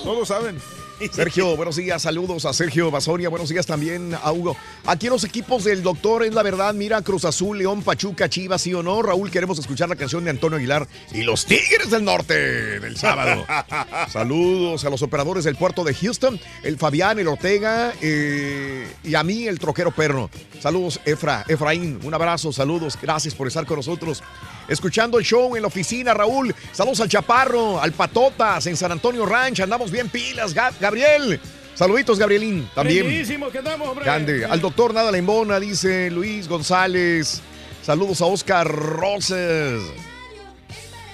[0.05, 0.59] Todos saben.
[1.12, 4.56] Sergio, buenos días, saludos a Sergio Basoria, buenos días también a Hugo.
[4.86, 8.62] Aquí en los equipos del doctor es la verdad, mira Cruz Azul, León, Pachuca, Chivas,
[8.62, 9.02] sí o no.
[9.02, 13.46] Raúl, queremos escuchar la canción de Antonio Aguilar y los Tigres del Norte del sábado.
[14.10, 19.22] saludos a los operadores del puerto de Houston, el Fabián, el Ortega eh, y a
[19.22, 20.30] mí, el troquero perro.
[20.60, 24.22] Saludos, Efra, Efraín, un abrazo, saludos, gracias por estar con nosotros.
[24.68, 26.54] Escuchando el show en la oficina, Raúl.
[26.72, 29.60] Saludos al Chaparro, al Patotas, en San Antonio Ranch.
[29.60, 31.40] Andamos bien pilas, Ga- Gabriel.
[31.74, 33.06] Saluditos, Gabrielín, también.
[33.52, 34.04] Que andamos, hombre.
[34.04, 34.44] Grande.
[34.44, 37.40] Al doctor Nada Lembona, dice Luis González.
[37.84, 39.80] Saludos a Oscar Roses.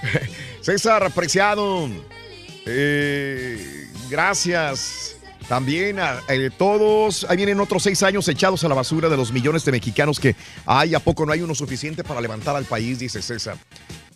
[0.61, 1.89] César Apreciado.
[2.67, 5.14] Eh, gracias.
[5.49, 7.27] También a, eh, todos.
[7.29, 10.35] Ahí vienen otros seis años echados a la basura de los millones de mexicanos que
[10.67, 10.95] hay.
[10.95, 12.99] ¿A poco no hay uno suficiente para levantar al país?
[12.99, 13.57] Dice César.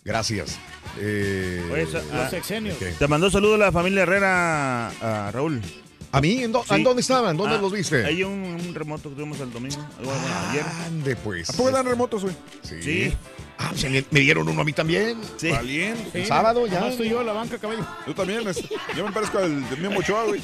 [0.04, 0.58] Gracias.
[0.98, 2.76] Eh, Oye, sa- Los ah, sexenios.
[2.76, 2.98] ok.
[2.98, 5.60] Te mandó saludos la familia Herrera, a Raúl.
[6.10, 6.42] ¿A mí?
[6.42, 6.60] ¿En, Sí.
[6.74, 7.36] ¿en dónde estaban?
[7.36, 8.04] ¿Dónde Ah, los viste?
[8.06, 8.32] Hay un,
[8.66, 9.76] un remoto que tuvimos el domingo.
[10.02, 10.64] Bueno, bueno, ayer.
[10.86, 11.50] Ande, pues.
[11.50, 12.34] ¿A poco dan remotos, güey?
[12.62, 12.82] Sí.
[12.82, 13.16] Sí.
[13.60, 15.18] Ah, pues, me, me dieron uno a mí también.
[15.36, 15.50] Sí.
[15.50, 16.20] Valiente.
[16.20, 16.74] El sábado ya.
[16.74, 17.84] Nomás estoy yo a la banca, caballo.
[18.06, 18.46] Yo también.
[18.46, 18.62] es-
[18.96, 20.40] yo me parezco al de Memo Ochoa, güey.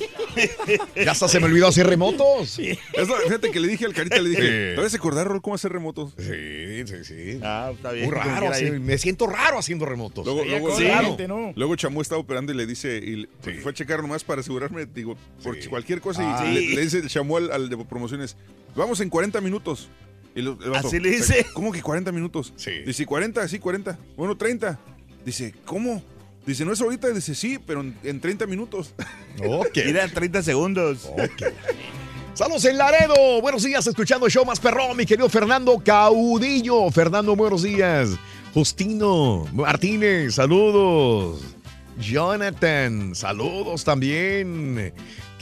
[0.97, 2.59] Ya hasta se me olvidó hacer remotos.
[2.59, 4.75] Eso, fíjate que le dije al Carita, le dije, Sí.
[4.77, 6.13] ¿te vas a acordar, Rol, cómo hacer remotos?
[6.19, 7.41] Sí, sí, sí.
[7.43, 8.07] Ah, está bien.
[8.07, 8.49] Muy raro.
[8.51, 10.25] así, me siento raro haciendo remotos.
[10.25, 10.85] Luego, luego, sí.
[10.85, 11.77] luego- ¿no?
[11.77, 13.59] Chamú está operando y le dice, y Sí.
[13.63, 15.69] fue a checar nomás para asegurarme, digo, por Sí.
[15.69, 16.45] cualquier cosa, y Ah.
[16.53, 16.75] le, Sí.
[16.75, 18.37] le dice Chamú al, al de promociones,
[18.75, 19.89] vamos en 40 minutos.
[20.35, 21.47] Y lo- el vato, Así le dice.
[21.53, 22.53] ¿Cómo que 40 minutos?
[22.57, 22.71] Sí.
[22.87, 23.99] Dice, 40, sí, 40.
[24.17, 24.79] Bueno, 30.
[25.25, 26.03] Dice, ¿cómo?
[26.47, 27.09] Dice, no es ahorita.
[27.11, 28.95] Dice, sí, pero en, en 30 minutos.
[29.47, 29.79] Ok.
[29.87, 31.07] Mira, 30 segundos.
[31.13, 31.53] Ok.
[32.35, 33.41] Saludos en Laredo.
[33.41, 36.91] Buenos días, escuchando el show más perrón, mi querido Fernando Caudillo.
[36.91, 38.11] Fernando, buenos días.
[38.53, 41.43] Justino Martínez, saludos.
[42.01, 44.93] Jonathan, saludos también.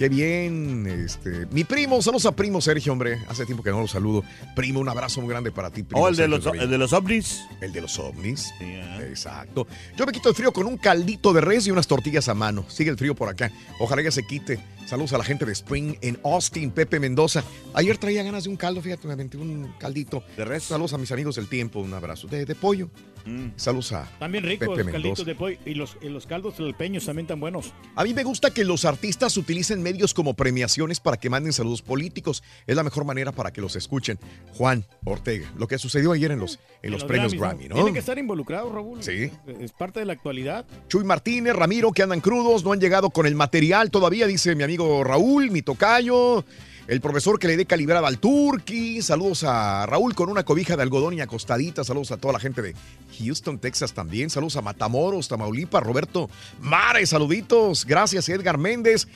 [0.02, 0.84] Qué bien.
[0.88, 3.22] Este, mi primo, saludos a primo Sergio, hombre.
[3.28, 4.24] Hace tiempo que no lo saludo.
[4.56, 5.84] Primo, un abrazo muy grande para ti.
[5.84, 7.40] Primo Oh, el de, los, el de los ovnis.
[7.60, 8.52] El de los ovnis.
[8.60, 9.68] Exacto.
[9.96, 12.64] Yo me quito el frío con un caldito de res y unas tortillas a mano.
[12.68, 13.52] Sigue el frío por acá.
[13.78, 14.58] Ojalá ya se quite.
[14.86, 17.44] Saludos a la gente de Spring en Austin, Pepe Mendoza.
[17.72, 20.24] Ayer traía ganas de un caldo, fíjate, me aventé un caldito.
[20.36, 20.64] ¿De res?
[20.64, 22.26] Saludos a mis amigos del tiempo, un abrazo.
[22.26, 22.90] De, de pollo.
[23.24, 23.48] Mm.
[23.56, 25.58] Saludos a También ricos Pepe calditos de pollo.
[25.64, 27.72] Y los, y los caldos peños también tan buenos.
[27.94, 31.82] A mí me gusta que los artistas utilicen medios como premiaciones para que manden saludos
[31.82, 32.42] políticos.
[32.66, 34.18] Es la mejor manera para que los escuchen.
[34.54, 37.74] Juan Ortega, lo que sucedió ayer en los, en los, premios Grammys, Grammy, ¿no?
[37.74, 39.02] Tiene que estar involucrado, Raúl.
[39.02, 39.30] Sí.
[39.60, 40.64] Es parte de la actualidad.
[40.88, 44.62] Chuy Martínez, Ramiro, que andan crudos, no han llegado con el material todavía, dice mi
[44.62, 46.44] amigo Raúl, mi tocayo.
[46.88, 49.02] El profesor que le dé calibrada al Turqui.
[49.02, 51.84] Saludos a Raúl con una cobija de algodón y acostadita.
[51.84, 52.74] Saludos a toda la gente de
[53.18, 54.30] Houston, Texas también.
[54.30, 56.28] Saludos a Matamoros, Tamaulipas, Roberto
[56.60, 57.06] Mare.
[57.06, 57.86] Saluditos.
[57.86, 59.06] Gracias, Edgar Méndez.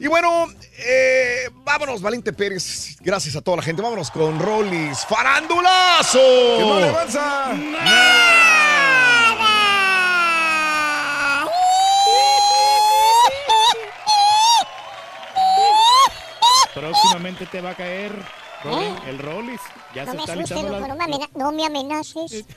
[0.00, 0.46] Y bueno,
[0.84, 2.96] eh, vámonos, Valente Pérez.
[3.00, 3.82] Gracias a toda la gente.
[3.82, 5.04] Vámonos con Rollis.
[5.08, 6.18] ¡Farandulazo!
[6.58, 8.51] ¡Que no le avanza!
[16.74, 18.12] Próximamente te va a caer
[18.64, 18.94] ¿Eh?
[19.08, 19.60] el Rollis.
[19.94, 20.80] Ya No se me está asustes, la...
[20.88, 22.44] no, me no me amenaces.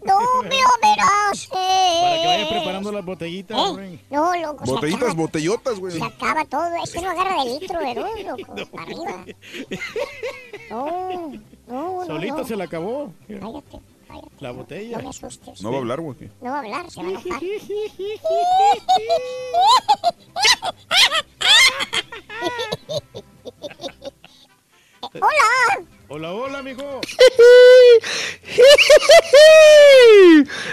[0.00, 1.48] No me amenaces.
[1.50, 3.98] Para que vayas preparando las botellitas, ¿Eh?
[4.10, 5.98] No, loco, se Botellitas, acaba, botellotas, güey.
[5.98, 6.68] se acaba todo.
[6.84, 8.54] Ese no agarra de litro, ¿verdad, loco?
[8.70, 9.24] Para arriba.
[10.70, 11.32] No,
[11.66, 12.06] no, no.
[12.06, 12.44] Solito no.
[12.44, 14.28] se le acabó Cállate, cállate.
[14.38, 14.98] la No botella.
[14.98, 15.62] me asustes.
[15.62, 16.30] No va a hablar, güey.
[16.40, 17.42] No va a hablar, se va a enojar.
[25.00, 25.86] Hola.
[26.08, 27.00] Hola, hola, amigo.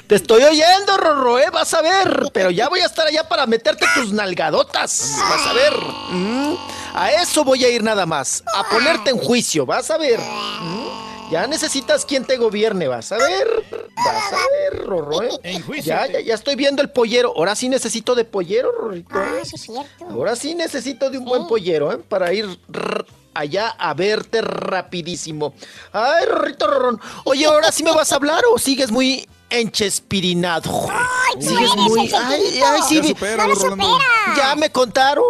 [0.07, 1.49] Te estoy oyendo, Rorro, ¿eh?
[1.51, 2.29] Vas a ver.
[2.33, 5.17] Pero ya voy a estar allá para meterte tus nalgadotas.
[5.29, 5.73] Vas a ver.
[6.11, 6.55] Mm,
[6.93, 8.43] A eso voy a ir nada más.
[8.53, 9.65] A ponerte en juicio.
[9.65, 10.19] Vas a ver.
[10.19, 10.87] Mm,
[11.31, 12.87] Ya necesitas quien te gobierne.
[12.87, 13.47] Vas a ver.
[13.95, 14.37] Vas a
[14.71, 15.29] ver, Rorro, ¿eh?
[15.83, 17.33] Ya, ya, ya estoy viendo el pollero.
[17.35, 19.09] Ahora sí necesito de pollero, Rorrito.
[19.11, 20.05] Ah, sí es cierto.
[20.09, 21.97] Ahora sí necesito de un buen pollero, ¿eh?
[21.97, 22.45] Para ir
[23.33, 25.53] allá a verte rapidísimo.
[25.91, 27.01] Ay, Rorrito Rorrón.
[27.23, 30.87] Oye, ¿ahora sí me vas a hablar o sigues muy enchespirinado?
[31.39, 32.07] sigues eres muy...
[32.07, 33.15] el Ay, ay, sí.
[33.37, 33.85] No lo Rolando.
[33.93, 34.35] supera.
[34.37, 35.25] Ya me contaron.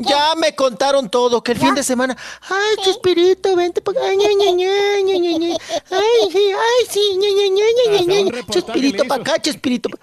[0.00, 2.16] Ya me contaron todo, que el fin de semana,
[2.48, 5.56] ay, Chespirito, vente para acá, ña, ña, ña, ña, ña, ña.
[5.90, 9.88] ay, sí, ay, sí, ña, ña, ña, ña, ña, Chespirito para acá, Chespirito.
[9.88, 9.98] pa-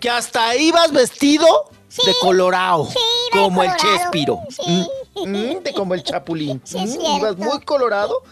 [0.00, 1.46] Que hasta ibas vestido
[2.06, 2.88] de colorado,
[3.32, 6.62] como el Chespiro, Mm, mm, de como el Chapulín.
[6.64, 8.22] Sí, Mm, ibas muy colorado.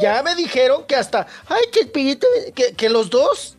[0.00, 3.56] Ya me dijeron que hasta, ay, Chespirito, que, que los dos,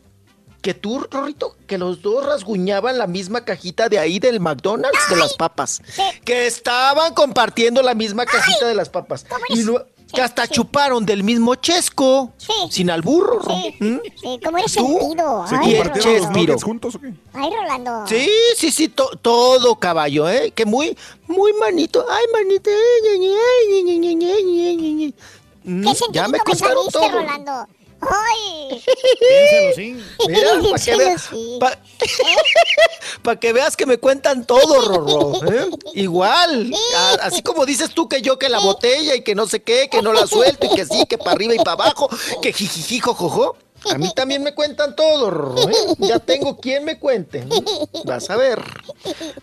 [0.61, 5.15] que tú, Rorrito, que los dos rasguñaban la misma cajita de ahí del McDonald's de
[5.15, 5.81] las papas.
[5.87, 6.03] Sí.
[6.23, 9.25] Que estaban compartiendo la misma cajita de las papas.
[9.49, 9.71] Y sí,
[10.13, 12.33] que hasta chuparon del mismo chesco.
[12.69, 13.41] Sin alburro.
[13.43, 13.99] Sí, ¿Mm?
[14.43, 15.45] ¿cómo eres sentido?
[15.47, 16.97] ¿Se Ay, el los juntos?
[17.33, 18.05] Ay, Rolando.
[18.07, 20.51] Sí, sí, sí, todo caballo, ¿eh?
[20.51, 20.97] Que muy,
[21.27, 22.05] muy manito.
[22.09, 22.69] Ay, manito.
[25.63, 27.09] ¿Qué ya me contaron todo.
[27.09, 27.67] Rolando?
[28.01, 28.83] ¡Ay!
[29.19, 30.03] Piénsalo, sí.
[30.27, 31.17] Mira, para que, vea-
[31.59, 31.77] pa-
[33.23, 35.51] pa' que veas que me cuentan todo, Rorro.
[35.53, 35.69] ¿eh?
[35.93, 36.71] Igual.
[36.97, 39.87] a- así como dices tú que yo que la botella y que no sé qué,
[39.89, 42.09] que no la suelto y que sí, que para arriba y para abajo,
[42.41, 43.55] que jijiji, jojojo.
[43.91, 45.69] A mí también me cuentan todo, Rorro.
[45.69, 45.75] ¿eh?
[45.99, 47.43] Ya tengo quien me cuente.
[48.05, 48.61] Vas a ver.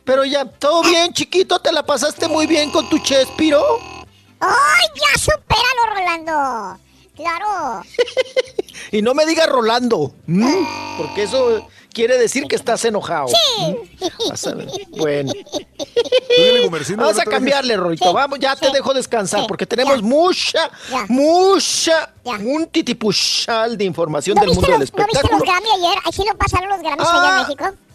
[0.05, 3.61] Pero ya, todo bien, chiquito, te la pasaste muy bien con tu Chespiro.
[4.41, 6.81] ¡Ay, ya supéralo, Rolando!
[7.19, 7.83] ¡Claro!
[8.91, 10.67] Y no me digas Rolando, ¿m?
[10.97, 13.27] porque eso quiere decir que estás enojado.
[13.59, 13.77] ¿m?
[14.31, 14.69] Vas a ver.
[14.97, 15.31] Bueno.
[16.97, 18.13] Vamos a cambiarle, Rorito.
[18.15, 20.71] Vamos, ya te dejo descansar porque tenemos mucha,
[21.09, 25.45] mucha, un titipuchal de información ¿No del mundo los, del ¿No viste los espectáculo.
[25.45, 25.99] Grammy ayer?
[26.07, 27.21] ¿Así lo pasaron los Grammys Ah.
[27.21, 27.88] allá en México?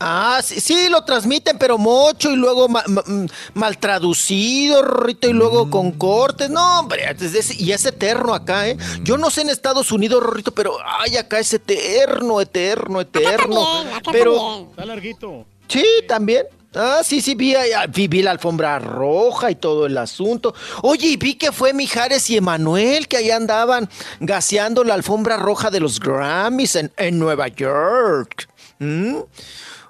[0.00, 5.28] Ah, sí, sí, lo transmiten, pero mucho y luego ma- ma- mm, mal traducido, Rorrito,
[5.28, 6.50] y luego con cortes.
[6.50, 8.76] No, hombre, es- y es eterno acá, ¿eh?
[9.02, 13.84] Yo no sé en Estados Unidos, Rorrito, pero ay, acá es eterno, eterno, eterno.
[14.12, 15.46] pero Está larguito.
[15.68, 16.44] Sí, también.
[16.76, 17.54] Ah, sí, sí, vi,
[17.90, 20.54] vi, vi la alfombra roja y todo el asunto.
[20.82, 23.88] Oye, y vi que fue Mijares y Emanuel que ahí andaban
[24.18, 28.48] gaseando la alfombra roja de los Grammys en, en Nueva York.
[28.80, 29.18] ¿Mm?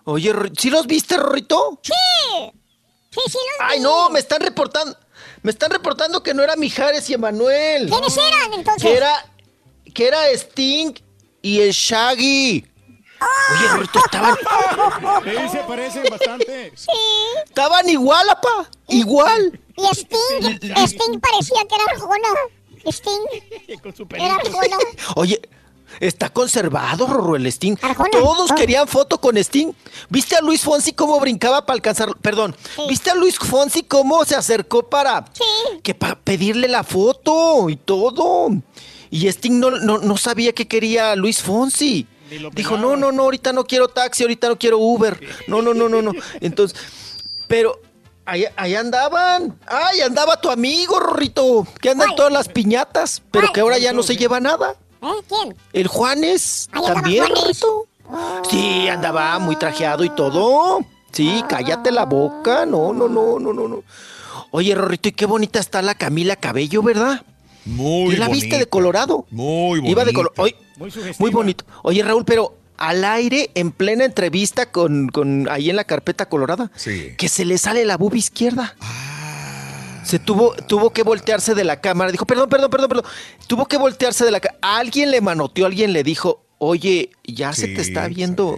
[0.04, 1.80] Oye, ¿sí los viste, Rorrito?
[1.82, 1.92] Sí.
[3.10, 4.96] Sí, sí, los Ay, no, me están reportando.
[5.42, 7.88] Me están reportando que no era Mijares y Emanuel.
[7.88, 8.82] ¿Quiénes eran, entonces?
[8.82, 9.26] Que era,
[9.94, 10.94] que era Sting
[11.42, 12.66] y el Shaggy.
[13.52, 14.36] Oye, Rorrito, estaban,
[15.24, 16.72] Sí, se parecen bastante.
[16.74, 16.88] Sí.
[17.44, 18.68] estaban igual, apa.
[18.88, 19.60] Igual.
[19.76, 22.28] Y Sting, Sting parecía que era Arjona.
[22.86, 24.76] Sting Con su era Arjona.
[25.16, 25.40] Oye,
[26.00, 27.76] está conservado, Rorro, el Sting.
[28.12, 29.72] Todos querían foto con Sting.
[30.08, 32.14] ¿Viste a Luis Fonsi cómo brincaba para alcanzarlo?
[32.20, 32.56] Perdón.
[32.88, 35.24] ¿Viste a Luis Fonsi cómo se acercó para
[35.82, 38.48] que para pedirle la foto y todo?
[39.10, 42.06] Y Sting no, no, no sabía que quería Luis Fonsi.
[42.52, 45.20] Dijo, no, no, no, ahorita no quiero taxi, ahorita no quiero Uber.
[45.46, 46.12] No, no, no, no, no.
[46.40, 46.78] Entonces,
[47.46, 47.80] pero
[48.24, 49.58] ahí, ahí andaban.
[49.66, 53.92] Ay, andaba tu amigo, Rorrito, que anda en todas las piñatas, pero que ahora ya
[53.92, 54.76] no se lleva nada.
[55.04, 55.22] ¿Eh?
[55.28, 55.56] ¿Quién?
[55.72, 57.60] El Juanes Ahí también, Juanes.
[57.60, 57.86] Rorrito.
[58.50, 60.80] Sí, andaba muy trajeado y todo.
[61.12, 62.66] Sí, cállate la boca.
[62.66, 63.82] No, no, no, no, no, no.
[64.50, 67.22] Oye, Rorrito, y qué bonita está la Camila Cabello, ¿verdad?
[67.64, 69.26] Muy ¿Y la viste de Colorado?
[69.30, 69.90] Muy bonita.
[69.90, 70.32] Iba de color.
[70.36, 71.64] Oye, Muy muy bonito.
[71.82, 76.70] Oye, Raúl, pero al aire, en plena entrevista con, con ahí en la carpeta colorada,
[77.16, 78.74] que se le sale la bubi izquierda.
[80.04, 82.12] Se tuvo, tuvo que voltearse de la cámara.
[82.12, 83.04] Dijo, perdón, perdón, perdón, perdón.
[83.46, 84.58] Tuvo que voltearse de la cámara.
[84.62, 88.56] Alguien le manoteó, alguien le dijo, oye, ya se te está viendo.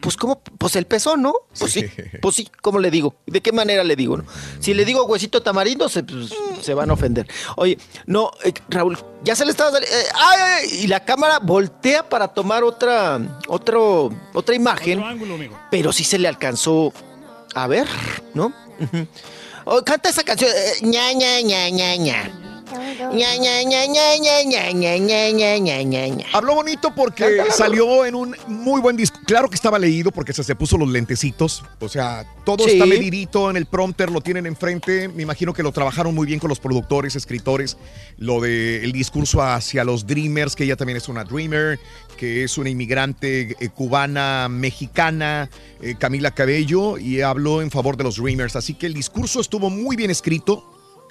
[0.00, 0.40] Pues, ¿cómo?
[0.40, 1.32] Pues el pezón, ¿no?
[1.58, 1.84] Pues sí.
[2.22, 3.16] Pues sí, ¿cómo le digo?
[3.26, 4.18] ¿De qué manera le digo?
[4.18, 4.24] no?
[4.60, 6.32] Si le digo huesito tamarindo, se, pues,
[6.62, 7.26] se van a ofender.
[7.56, 7.76] Oye,
[8.06, 9.96] no, eh, Raúl, ya se le estaba saliendo.
[9.96, 13.18] eh, ay, ay, y la cámara voltea para tomar otra,
[13.48, 15.02] otro, otra imagen.
[15.02, 15.58] ángulo, amigo.
[15.72, 16.92] Pero sí se le alcanzó
[17.54, 17.88] a ver,
[18.34, 18.52] ¿no?
[18.78, 19.08] Ujú.
[19.68, 20.48] Oh, canta esa canción.
[20.54, 22.45] eh, ña, ña, ña, ña, ña.
[26.32, 29.18] Habló bonito porque salió en un muy buen disco.
[29.26, 31.64] Claro que estaba leído porque se, se puso los lentecitos.
[31.80, 32.72] O sea, todo sí.
[32.72, 35.08] está medidito en el prompter, lo tienen enfrente.
[35.08, 37.76] Me imagino que lo trabajaron muy bien con los productores, escritores.
[38.18, 41.78] Lo del el discurso hacia los Dreamers, que ella también es una Dreamer,
[42.16, 48.04] que es una inmigrante eh, cubana, mexicana, eh, Camila Cabello, y habló en favor de
[48.04, 48.56] los Dreamers.
[48.56, 50.64] Así que el discurso estuvo muy bien escrito,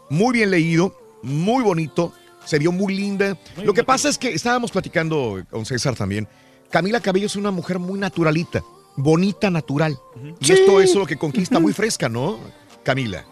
[0.09, 2.13] muy bien leído muy bonito,
[2.45, 3.37] se vio muy linda.
[3.63, 6.27] Lo que pasa es que estábamos platicando con César también.
[6.69, 8.63] Camila Cabello es una mujer muy naturalita,
[8.95, 9.97] bonita, natural.
[10.39, 12.37] Y esto es lo que conquista, muy fresca, ¿no,
[12.83, 13.25] Camila?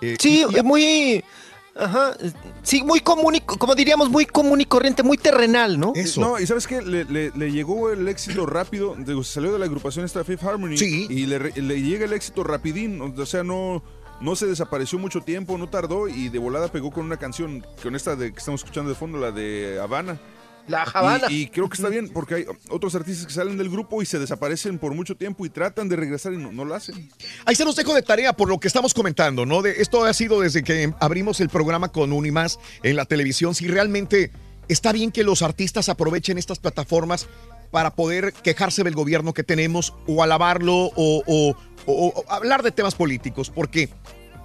[0.00, 1.22] Eh, Sí, muy.
[1.76, 2.16] Ajá.
[2.62, 5.92] Sí, muy común, y- como diríamos, muy común y corriente, muy terrenal, ¿no?
[6.16, 6.82] No, y ¿sabes qué?
[6.82, 8.96] Le, le- le llegó el éxito rápido.
[9.06, 10.76] Se salió de la agrupación esta Fifth Harmony.
[10.76, 11.06] Sí.
[11.08, 13.00] Y le, le llega el éxito rapidín.
[13.00, 13.82] O sea, no,
[14.20, 16.08] no se desapareció mucho tiempo, no tardó.
[16.08, 19.18] Y de volada pegó con una canción, con esta de que estamos escuchando de fondo,
[19.18, 20.18] la de Habana.
[20.68, 21.26] La Habana.
[21.30, 24.06] Y, y creo que está bien, porque hay otros artistas que salen del grupo y
[24.06, 27.10] se desaparecen por mucho tiempo y tratan de regresar y no, no lo hacen.
[27.46, 29.62] Ahí se nos dejo de tarea por lo que estamos comentando, ¿no?
[29.62, 33.54] De, esto ha sido desde que abrimos el programa con Unimás en la televisión.
[33.54, 34.30] Si realmente
[34.68, 37.26] está bien que los artistas aprovechen estas plataformas
[37.72, 41.56] para poder quejarse del gobierno que tenemos o alabarlo o, o-
[41.86, 43.88] o- hablar de temas políticos, porque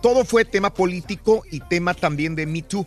[0.01, 2.85] todo fue tema político y tema también de Me Too.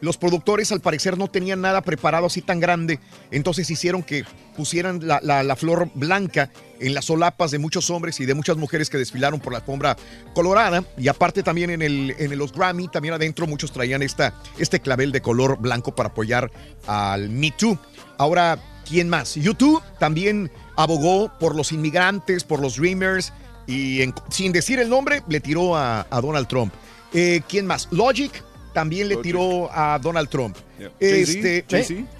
[0.00, 2.98] Los productores al parecer no tenían nada preparado así tan grande,
[3.30, 4.24] entonces hicieron que
[4.56, 8.96] pusieran la flor blanca en las solapas de muchos hombres y de muchas mujeres que
[8.96, 9.96] desfilaron por la alfombra
[10.34, 10.84] colorada.
[10.96, 15.12] Y aparte también en, el, en los Grammy, también adentro muchos traían esta, este clavel
[15.12, 16.50] de color blanco para apoyar
[16.86, 17.78] al Me Too.
[18.16, 18.58] Ahora,
[18.88, 19.34] ¿quién más?
[19.34, 23.34] YouTube también abogó por los inmigrantes, por los Dreamers
[23.70, 26.72] y en- sin decir el nombre le tiró a, a Donald Trump.
[27.12, 27.88] Eh, ¿Quién más?
[27.90, 28.30] Logic
[28.72, 30.56] también le tiró a Donald Trump.
[30.78, 30.90] Yeah.
[31.00, 31.84] Este, Jay-Z, ¿eh?
[31.86, 32.10] Jay-Z.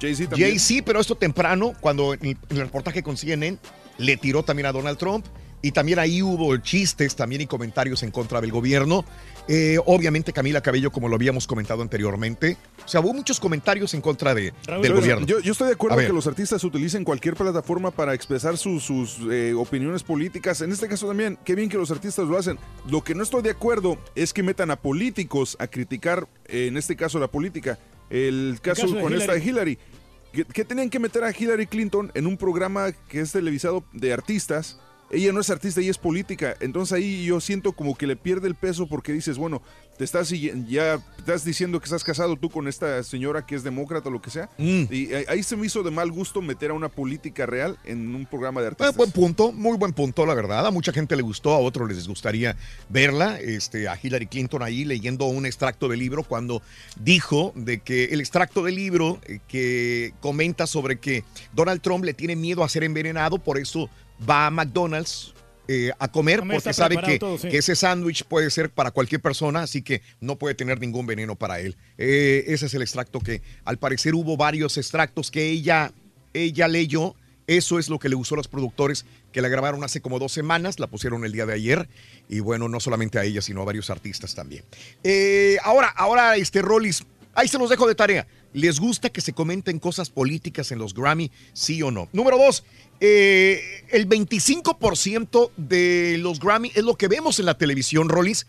[0.00, 0.50] Jay-Z también.
[0.50, 3.58] Jay-Z, pero esto temprano, cuando en el, en el reportaje con CNN,
[3.98, 5.26] le tiró también a Donald Trump.
[5.60, 9.04] Y también ahí hubo chistes también y comentarios en contra del gobierno.
[9.48, 12.58] Eh, obviamente Camila Cabello, como lo habíamos comentado anteriormente.
[12.84, 15.26] O sea, hubo muchos comentarios en contra de, del Pero, gobierno.
[15.26, 19.18] Yo, yo estoy de acuerdo que los artistas utilicen cualquier plataforma para expresar sus, sus,
[19.30, 20.60] eh, opiniones políticas.
[20.60, 22.58] En este caso también, qué bien que los artistas lo hacen.
[22.90, 26.76] Lo que no estoy de acuerdo es que metan a políticos a criticar, eh, en
[26.76, 27.78] este caso, la política.
[28.10, 29.72] El caso, caso de con esta de Hillary.
[29.72, 29.78] Hillary.
[30.32, 34.12] ¿Qué, qué tenían que meter a Hillary Clinton en un programa que es televisado de
[34.12, 34.78] artistas?
[35.10, 36.54] Ella no es artista, ella es política.
[36.60, 39.62] Entonces ahí yo siento como que le pierde el peso porque dices, bueno,
[39.96, 44.08] te estás ya estás diciendo que estás casado tú con esta señora que es demócrata
[44.10, 44.48] o lo que sea.
[44.58, 44.82] Mm.
[44.90, 48.26] Y ahí- se me hizo de mal gusto meter a una política real en un
[48.26, 48.94] programa de artistas.
[48.96, 50.66] buen punto, muy buen punto, la verdad.
[50.66, 52.54] A mucha gente le gustó, a otros les gustaría
[52.88, 53.40] verla.
[53.40, 56.62] Este, a Hillary Clinton ahí leyendo un extracto del libro cuando
[57.00, 61.24] dijo de que el extracto del libro eh, que comenta sobre que
[61.54, 63.88] Donald Trump le tiene miedo a ser envenenado, por eso
[64.28, 65.34] va a McDonald's.
[65.68, 67.48] eh, a comer porque sabe que, todo, sí.
[67.50, 71.36] que ese sándwich puede ser para cualquier persona, así que no puede tener ningún veneno
[71.36, 71.76] para él.
[71.98, 75.92] Eh, ese es el extracto que al parecer hubo varios extractos que ella,
[76.32, 77.14] ella leyó.
[77.46, 80.32] Eso es lo que le gustó a los productores que la grabaron hace como dos
[80.32, 81.88] semanas, la pusieron el día de ayer.
[82.28, 84.64] Y bueno, no solamente a ella, sino a varios artistas también.
[85.02, 87.04] Eh, ahora, ahora, este Rollis,
[87.34, 88.26] ahí se los dejo de tarea.
[88.52, 91.30] ¿Les gusta que se comenten cosas políticas en los Grammy?
[91.52, 92.08] Sí o no.
[92.12, 92.64] Número dos,
[93.00, 98.46] eh, el 25% de los Grammy es lo que vemos en la televisión, Rollis,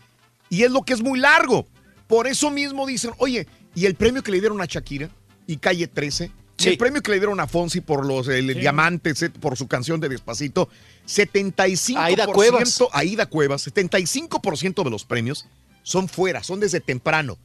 [0.48, 1.66] y es lo que es muy largo.
[2.06, 5.10] Por eso mismo dicen, oye, ¿y el premio que le dieron a Shakira
[5.46, 6.30] y Calle 13?
[6.58, 9.66] ¿Y el premio que le dieron a Fonsi por los el diamantes, eh, por su
[9.66, 10.68] canción de Despacito?
[11.06, 11.96] 75%.
[11.96, 12.82] Aida Cuevas.
[12.92, 15.46] Aida Cuevas, 75% de los premios
[15.82, 17.38] son fuera, son desde temprano.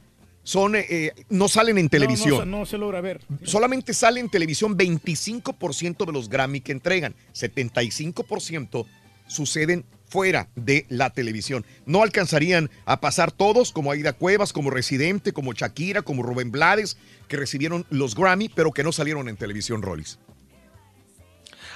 [0.46, 2.38] Son, eh, eh, no salen en televisión.
[2.38, 3.20] No, no, no se logra ver.
[3.42, 7.16] Solamente sale en televisión 25% de los Grammy que entregan.
[7.34, 8.86] 75%
[9.26, 11.66] suceden fuera de la televisión.
[11.84, 16.96] No alcanzarían a pasar todos, como Aida Cuevas, como Residente, como Shakira, como Rubén Blades,
[17.26, 20.20] que recibieron los Grammy, pero que no salieron en televisión, Rollis.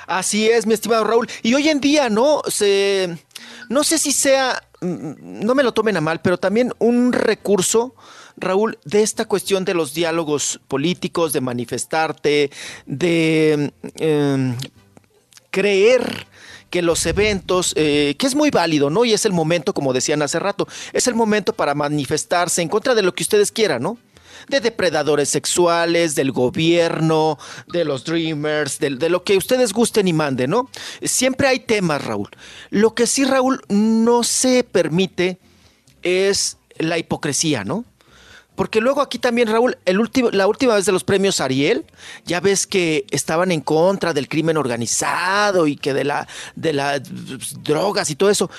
[0.07, 1.29] Así es, mi estimado Raúl.
[1.43, 2.43] Y hoy en día, ¿no?
[2.47, 3.19] Se,
[3.69, 7.97] no sé si sea, mm, no me lo tomen a mal, pero también un recurso,
[8.37, 12.51] Raúl, de esta cuestión de los diálogos políticos, de manifestarte,
[12.87, 14.55] de eh,
[15.51, 16.27] creer
[16.71, 19.05] que los eventos, eh, que es muy válido, ¿no?
[19.05, 22.95] Y es el momento, como decían hace rato, es el momento para manifestarse en contra
[22.95, 23.99] de lo que ustedes quieran, ¿no?
[24.49, 27.39] de depredadores sexuales, del gobierno,
[27.69, 30.71] de los dreamers, de, de lo que ustedes gusten y manden, ¿no?
[31.03, 32.31] Siempre hay temas, Raúl.
[32.71, 35.39] Lo que sí, Raúl, no se permite
[36.03, 37.85] es la hipocresía, ¿no?
[38.61, 41.87] Porque luego aquí también, Raúl, el último, la última vez de los premios Ariel,
[42.27, 47.01] ya ves que estaban en contra del crimen organizado y que de la de las
[47.65, 48.51] drogas y todo eso.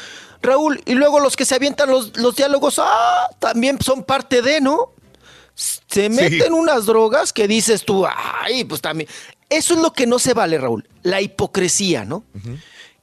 [0.41, 4.60] Raúl, y luego los que se avientan los, los diálogos, ah, también son parte de,
[4.60, 4.94] ¿no?
[5.53, 9.07] Se meten unas drogas que dices tú, ay, pues también.
[9.52, 12.23] Eso es lo que no se vale, Raúl, la hipocresía, ¿no?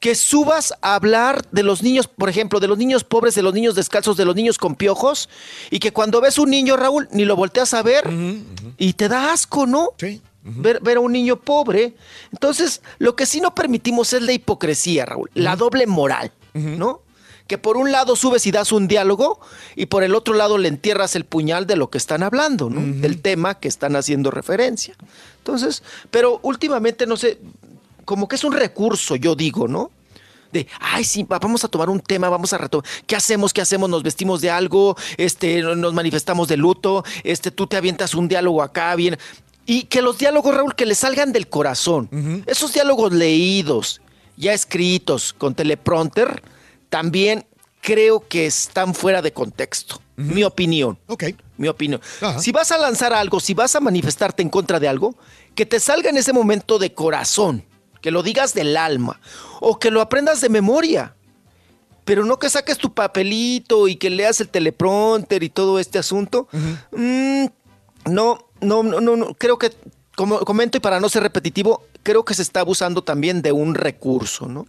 [0.00, 3.52] Que subas a hablar de los niños, por ejemplo, de los niños pobres, de los
[3.52, 5.28] niños descalzos, de los niños con piojos,
[5.70, 8.08] y que cuando ves un niño, Raúl, ni lo volteas a ver
[8.76, 9.90] y te da asco, ¿no?
[9.98, 10.22] Sí.
[10.44, 11.94] Ver, ver a un niño pobre.
[12.32, 17.02] Entonces, lo que sí no permitimos es la hipocresía, Raúl, la doble moral, ¿no?
[17.48, 19.40] que por un lado subes y das un diálogo
[19.74, 23.00] y por el otro lado le entierras el puñal de lo que están hablando, ¿no?
[23.00, 24.94] Del tema que están haciendo referencia.
[25.38, 27.38] Entonces, pero últimamente, no sé,
[28.08, 29.90] como que es un recurso, yo digo, ¿no?
[30.50, 32.88] De, ay, sí, va- vamos a tomar un tema, vamos a retomar.
[33.06, 33.52] ¿Qué hacemos?
[33.52, 33.90] ¿Qué hacemos?
[33.90, 34.96] ¿Nos vestimos de algo?
[35.18, 37.04] Este, nos manifestamos de luto.
[37.22, 39.18] Este, tú te avientas un diálogo acá, bien.
[39.66, 42.08] Y que los diálogos, Raúl, que le salgan del corazón.
[42.46, 44.00] Esos diálogos leídos,
[44.38, 46.42] ya escritos, con teleprompter,
[46.88, 47.44] también
[47.82, 50.00] creo que están fuera de contexto.
[50.16, 50.98] Mi opinión.
[51.08, 51.24] Ok.
[51.58, 52.00] Mi opinión.
[52.40, 55.14] Si vas a lanzar algo, si vas a manifestarte en contra de algo,
[55.54, 57.64] que te salga en ese momento de corazón,
[58.00, 59.20] que lo digas del alma,
[59.60, 61.14] o que lo aprendas de memoria.
[62.04, 66.48] Pero no que saques tu papelito y que leas el teleprompter y todo este asunto.
[66.92, 67.46] Mm,
[68.06, 69.72] no, no, no, no, no, creo que,
[70.16, 73.74] como comento y para no ser repetitivo, creo que se está abusando también de un
[73.74, 74.66] recurso, ¿no?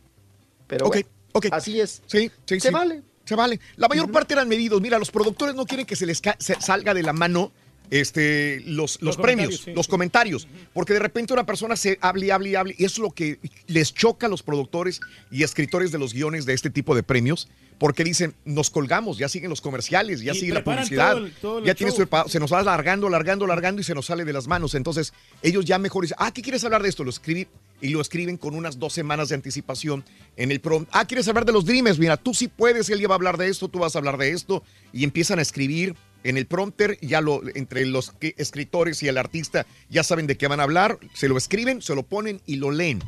[0.68, 1.46] Pero Ok, bueno, ok.
[1.52, 2.02] así es.
[2.08, 2.74] Sí, sí, Se sí.
[2.74, 3.04] vale.
[3.24, 3.60] Se vale.
[3.76, 4.82] La mayor parte eran medidos.
[4.82, 7.52] Mira, los productores no quieren que se les se salga de la mano
[7.92, 9.90] este, los, los, Los premios, comentarios, los sí.
[9.90, 10.48] comentarios.
[10.74, 12.76] Porque de repente una persona se hable y hable y hable.
[12.78, 15.00] Y eso es lo que les choca a los productores
[15.32, 17.50] y escritores de los guiones de este tipo de premios.
[17.78, 21.32] Porque dicen, nos colgamos, ya siguen los comerciales, ya Y sigue la publicidad, todo el-
[21.36, 24.26] todo el ya tu pa- se nos va alargando, alargando, alargando y se nos sale
[24.26, 24.76] de las manos.
[24.76, 27.06] Entonces, ellos ya mejor dicen, ah, ¿qué quieres hablar de esto?
[27.06, 27.48] Lo escribí
[27.80, 30.04] y lo escriben con unas dos semanas de anticipación
[30.36, 30.90] en el prompt.
[30.92, 32.00] Ah, ¿quieres hablar de los Dreamers?
[32.00, 34.18] Mira, tú sí puedes, él ya va a hablar de esto, tú vas a hablar
[34.18, 34.62] de esto.
[34.92, 39.18] Y empiezan a escribir en el prompter, ya lo, entre los que- escritores y el
[39.18, 42.56] artista ya saben de qué van a hablar, se lo escriben, se lo ponen y
[42.58, 43.02] lo leen.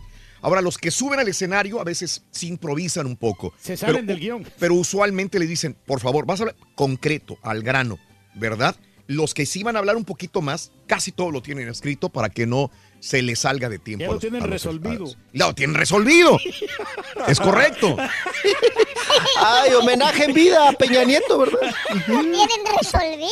[0.44, 3.54] Ahora, los que suben al escenario a veces sí improvisan un poco.
[3.62, 4.46] Se salen Pero- del guion.
[4.60, 8.00] pero usualmente le dicen, por favor, vas a hablar concreto, al grano,
[8.36, 8.76] ¿verdad?
[9.08, 12.30] Los que sí van a hablar un poquito más, casi todo lo tienen escrito para
[12.30, 12.72] que no
[13.02, 14.04] se les salga de tiempo.
[14.04, 15.06] Ya lo los- tienen los resolvido.
[15.06, 15.18] espadas.
[15.34, 16.38] Lo tienen resolvido.
[17.28, 17.98] es correcto.
[19.38, 21.60] Ay, homenaje en vida a Peña Nieto, ¿verdad?
[22.08, 22.48] Lo tienen
[22.80, 23.28] resolvido.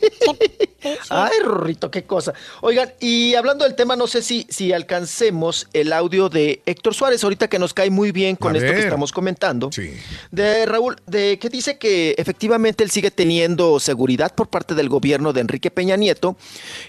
[1.10, 2.32] Ay, Rorrito, qué cosa.
[2.62, 7.22] Oigan, y hablando del tema, no sé si, si alcancemos el audio de Héctor Suárez,
[7.22, 9.70] ahorita que nos cae muy bien con A esto que estamos comentando.
[10.30, 15.32] De Raúl, de que dice que efectivamente él sigue teniendo seguridad por parte del gobierno
[15.32, 16.36] de Enrique Peña Nieto,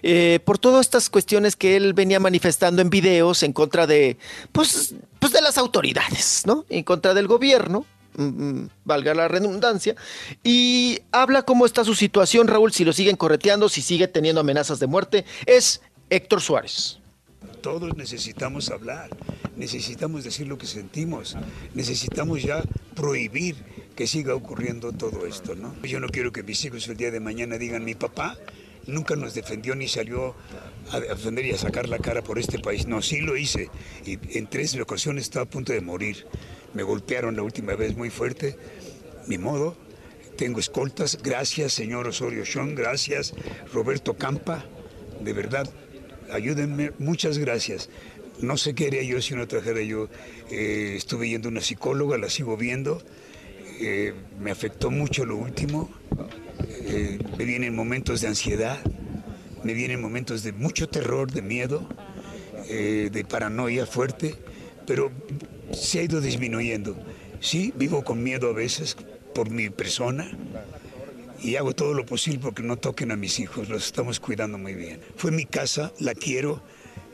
[0.04, 4.18] eh, por todas estas cuestiones que él venía manifestando en videos en contra de,
[4.52, 6.66] pues, pues de las autoridades, ¿no?
[6.70, 7.86] En contra del gobierno.
[8.16, 9.96] Mm, mm, valga la redundancia,
[10.44, 14.80] y habla cómo está su situación, Raúl, si lo siguen correteando, si sigue teniendo amenazas
[14.80, 17.00] de muerte, es Héctor Suárez.
[17.62, 19.10] Todos necesitamos hablar,
[19.56, 21.38] necesitamos decir lo que sentimos,
[21.74, 22.64] necesitamos ya
[22.96, 23.56] prohibir
[23.96, 25.76] que siga ocurriendo todo esto, ¿no?
[25.84, 28.38] Yo no quiero que mis hijos el día de mañana digan, mi papá
[28.88, 30.36] nunca nos defendió ni salió
[30.92, 32.88] a defender y a sacar la cara por este país.
[32.88, 33.70] No, sí lo hice
[34.06, 36.26] y en tres ocasiones estaba a punto de morir.
[36.74, 38.56] Me golpearon la última vez muy fuerte,
[39.28, 39.76] ni modo.
[40.38, 43.34] Tengo escoltas, gracias señor Osorio Chong, gracias
[43.74, 44.66] Roberto Campa,
[45.24, 45.70] de verdad,
[46.32, 47.90] ayúdenme, muchas gracias.
[48.40, 50.10] No sé qué haría yo si no trajera yo.
[50.50, 53.02] Eh, estuve yendo a una psicóloga, la sigo viendo.
[53.80, 55.92] Eh, me afectó mucho lo último.
[56.70, 58.80] Eh, me vienen momentos de ansiedad,
[59.64, 61.88] me vienen momentos de mucho terror, de miedo,
[62.68, 64.36] de paranoia fuerte,
[64.86, 65.12] pero
[65.74, 66.96] se ha ido disminuyendo.
[67.40, 68.96] Sí, vivo con miedo a veces
[69.34, 70.30] por mi persona
[71.42, 74.76] y hago todo lo posible porque no toquen a mis hijos, los estamos cuidando muy
[74.76, 75.00] bien.
[75.16, 76.62] Fue mi casa, la quiero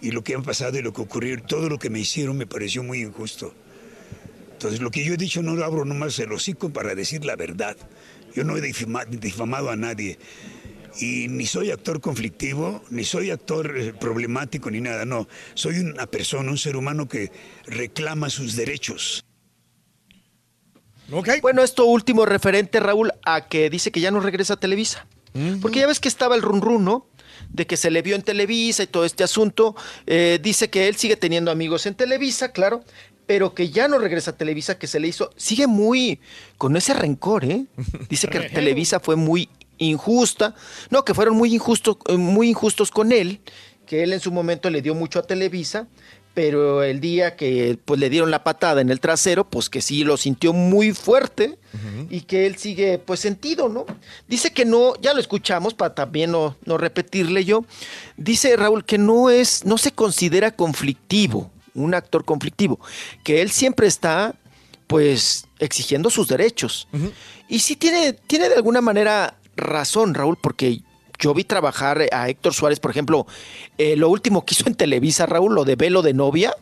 [0.01, 2.45] y lo que han pasado y lo que ocurrió, todo lo que me hicieron me
[2.45, 3.53] pareció muy injusto.
[4.53, 7.35] Entonces lo que yo he dicho no lo abro nomás el hocico para decir la
[7.35, 7.77] verdad.
[8.35, 10.17] Yo no he difama- difamado a nadie.
[10.99, 15.05] Y ni soy actor conflictivo, ni soy actor eh, problemático, ni nada.
[15.05, 17.31] No, soy una persona, un ser humano que
[17.65, 19.23] reclama sus derechos.
[21.41, 25.07] Bueno, esto último referente, Raúl, a que dice que ya no regresa a Televisa.
[25.61, 27.05] Porque ya ves que estaba el run run, ¿no?
[27.49, 29.75] De que se le vio en Televisa y todo este asunto.
[30.07, 32.83] Eh, dice que él sigue teniendo amigos en Televisa, claro,
[33.27, 35.31] pero que ya no regresa a Televisa, que se le hizo.
[35.35, 36.19] Sigue muy
[36.57, 37.65] con ese rencor, ¿eh?
[38.09, 38.39] Dice que.
[38.49, 40.55] Televisa fue muy injusta,
[40.89, 43.41] no, que fueron muy injustos, eh, muy injustos con él,
[43.85, 45.87] que él en su momento le dio mucho a Televisa,
[46.37, 50.03] pero el día que pues le dieron la patada en el trasero, pues que sí
[50.03, 51.57] lo sintió muy fuerte
[52.11, 53.87] y que él sigue pues sentido, ¿no?
[54.27, 57.65] Dice que no, ya lo escuchamos para también no, no repetirle yo,
[58.17, 62.79] dice Raúl que no es, no se considera conflictivo, un actor conflictivo,
[63.23, 64.35] que él siempre está
[64.85, 66.87] pues exigiendo sus derechos.
[67.49, 70.79] Y sí tiene, tiene de alguna manera razón, Raúl, porque
[71.19, 73.25] yo vi trabajar a Héctor Suárez, por ejemplo,
[73.77, 76.53] eh, lo último que hizo en Televisa, Raúl, lo de Velo de Novia.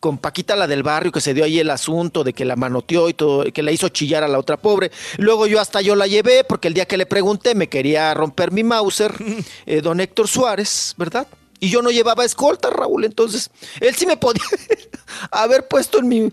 [0.00, 3.08] Con Paquita la del barrio, que se dio ahí el asunto de que la manoteó
[3.08, 4.90] y todo, que la hizo chillar a la otra pobre.
[5.16, 8.52] Luego yo hasta yo la llevé, porque el día que le pregunté me quería romper
[8.52, 9.14] mi Mauser,
[9.66, 11.26] eh, don Héctor Suárez, ¿verdad?
[11.64, 13.50] Y yo no llevaba escolta, Raúl, entonces
[13.80, 14.44] él sí me podía
[15.30, 16.30] haber puesto en mi...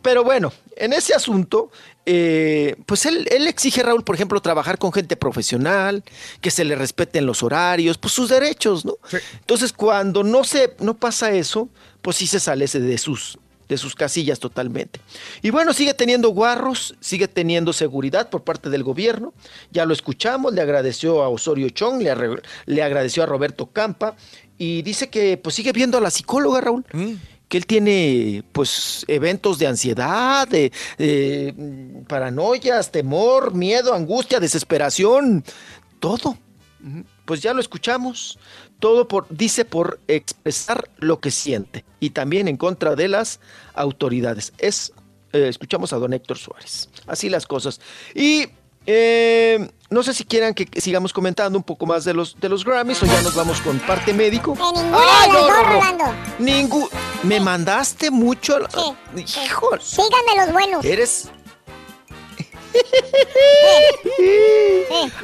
[0.00, 1.70] Pero bueno, en ese asunto,
[2.06, 6.02] eh, pues él, él exige, Raúl, por ejemplo, trabajar con gente profesional,
[6.40, 8.94] que se le respeten los horarios, pues sus derechos, ¿no?
[9.40, 11.68] Entonces, cuando no se, no pasa eso,
[12.00, 13.38] pues sí se sale ese de sus,
[13.68, 14.98] de sus casillas totalmente.
[15.42, 19.34] Y bueno, sigue teniendo guarros, sigue teniendo seguridad por parte del gobierno.
[19.72, 22.14] Ya lo escuchamos, le agradeció a Osorio Chong, le,
[22.66, 24.16] le agradeció a Roberto Campa
[24.58, 26.84] y dice que pues sigue viendo a la psicóloga, Raúl.
[27.48, 35.44] Que él tiene, pues, eventos de ansiedad, de, de, mm, paranoias, temor, miedo, angustia, desesperación,
[36.00, 36.38] todo.
[37.24, 38.38] Pues ya lo escuchamos.
[38.80, 43.40] Todo por, dice por expresar lo que siente y también en contra de las
[43.74, 44.52] autoridades.
[44.58, 44.92] Es,
[45.32, 46.90] eh, escuchamos a don Héctor Suárez.
[47.06, 47.80] Así las cosas.
[48.14, 48.46] Y
[48.86, 52.64] eh, no sé si quieran que sigamos comentando un poco más de los, de los
[52.64, 54.54] Grammys o ya nos vamos con parte médico.
[54.54, 55.56] Ninguna ¡Ay, de las no, dos,
[56.40, 56.88] no, no!
[57.22, 58.58] Me mandaste mucho.
[59.16, 59.70] Hijo.
[59.80, 60.84] Síganme los buenos.
[60.84, 61.30] Eres.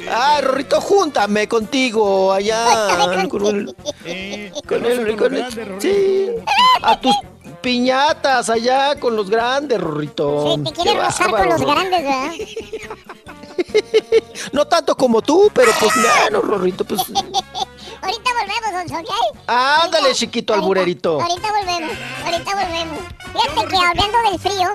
[0.09, 2.87] Ah, Rorrito, júntame contigo allá.
[2.97, 6.29] Con el, con el- con el- sí,
[6.81, 7.15] a tus
[7.61, 10.55] piñatas allá con los grandes, Rorrito.
[10.63, 11.71] Te quieres Qué rozar con los Rorrito.
[11.71, 12.31] grandes, ¿verdad?
[14.53, 17.01] No tanto como tú, pero pues bueno, Rorrito, pues.
[17.01, 19.13] Ahorita volvemos, don Sonia.
[19.47, 21.21] Ándale, chiquito alburerito.
[21.21, 21.91] Ahorita volvemos,
[22.25, 22.99] ahorita volvemos.
[23.31, 24.69] Fíjate que hablando del frío,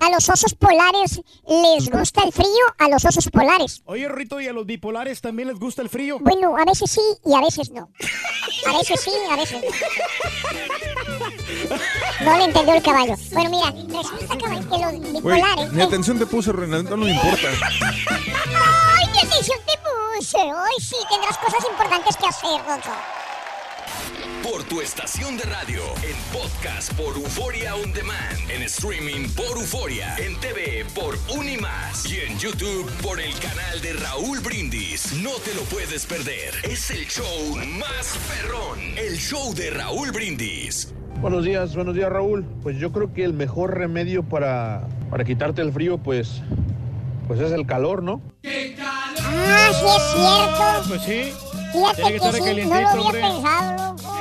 [0.00, 2.48] a los osos polares les gusta el frío,
[2.78, 3.82] a los osos polares.
[3.86, 6.18] Oye, Rito, ¿y a los bipolares también les gusta el frío?
[6.20, 7.88] Bueno, a veces sí y a veces no.
[8.66, 9.68] A veces sí, a veces no.
[12.24, 13.14] No le entendió el caballo.
[13.32, 15.72] Bueno, mira, resulta caballo, que los bipolares...
[15.72, 17.48] ni atención te puse, Renaldo, no me importa.
[18.10, 20.38] ¡Ay, qué atención te puse!
[20.38, 22.90] Hoy sí tendrás cosas importantes que hacer, Gonzo.
[24.42, 30.14] Por tu estación de radio, en podcast por Euforia On Demand, en streaming por Euforia,
[30.18, 35.14] en TV por Unimás y en YouTube por el canal de Raúl Brindis.
[35.14, 36.54] No te lo puedes perder.
[36.62, 40.92] Es el show más perrón, el show de Raúl Brindis.
[41.24, 42.44] Buenos días, buenos días Raúl.
[42.62, 46.42] Pues yo creo que el mejor remedio para, para quitarte el frío, pues,
[47.26, 48.20] pues es el calor, ¿no?
[49.22, 50.88] Ah, sí es cierto.
[50.88, 51.32] Pues sí.
[51.72, 53.20] Fíjate Tiene que, que estar sí, no lo había hombre.
[53.22, 54.14] pensado, loco.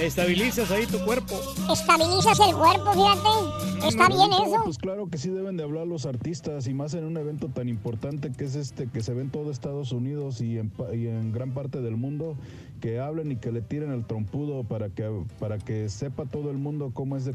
[0.00, 1.40] Estabilizas ahí tu cuerpo.
[1.72, 3.86] Estabilizas el cuerpo, fíjate.
[3.86, 4.60] Está bien eso.
[4.64, 7.68] Pues claro que sí deben de hablar los artistas y más en un evento tan
[7.68, 11.06] importante que es este que se ve en todo Estados Unidos y en, pa- y
[11.06, 12.36] en gran parte del mundo
[12.82, 16.58] que hablen y que le tiren el trompudo para que para que sepa todo el
[16.58, 17.34] mundo cómo es de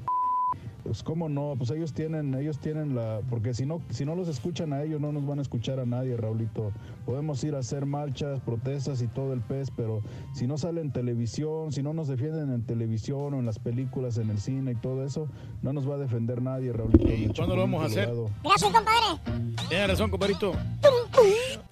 [0.88, 4.30] pues cómo no, pues ellos tienen, ellos tienen la, porque si no, si no los
[4.30, 6.72] escuchan a ellos, no nos van a escuchar a nadie, Raulito.
[7.05, 10.01] Podemos ir a hacer marchas, protestas y todo el pez, pero
[10.34, 14.18] si no sale en televisión, si no nos defienden en televisión o en las películas,
[14.18, 15.27] en el cine y todo eso,
[15.61, 17.05] no nos va a defender nadie, Raulito.
[17.05, 18.09] ¿Y cuándo lo vamos a hacer?
[18.41, 19.55] Gracias, compadre.
[19.68, 20.53] Tienes razón, compadrito.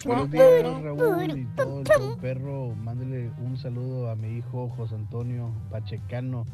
[0.04, 2.74] Buenos días, Raúl y todo el perro.
[2.76, 6.44] Mándele un saludo a mi hijo José Antonio Pachecano,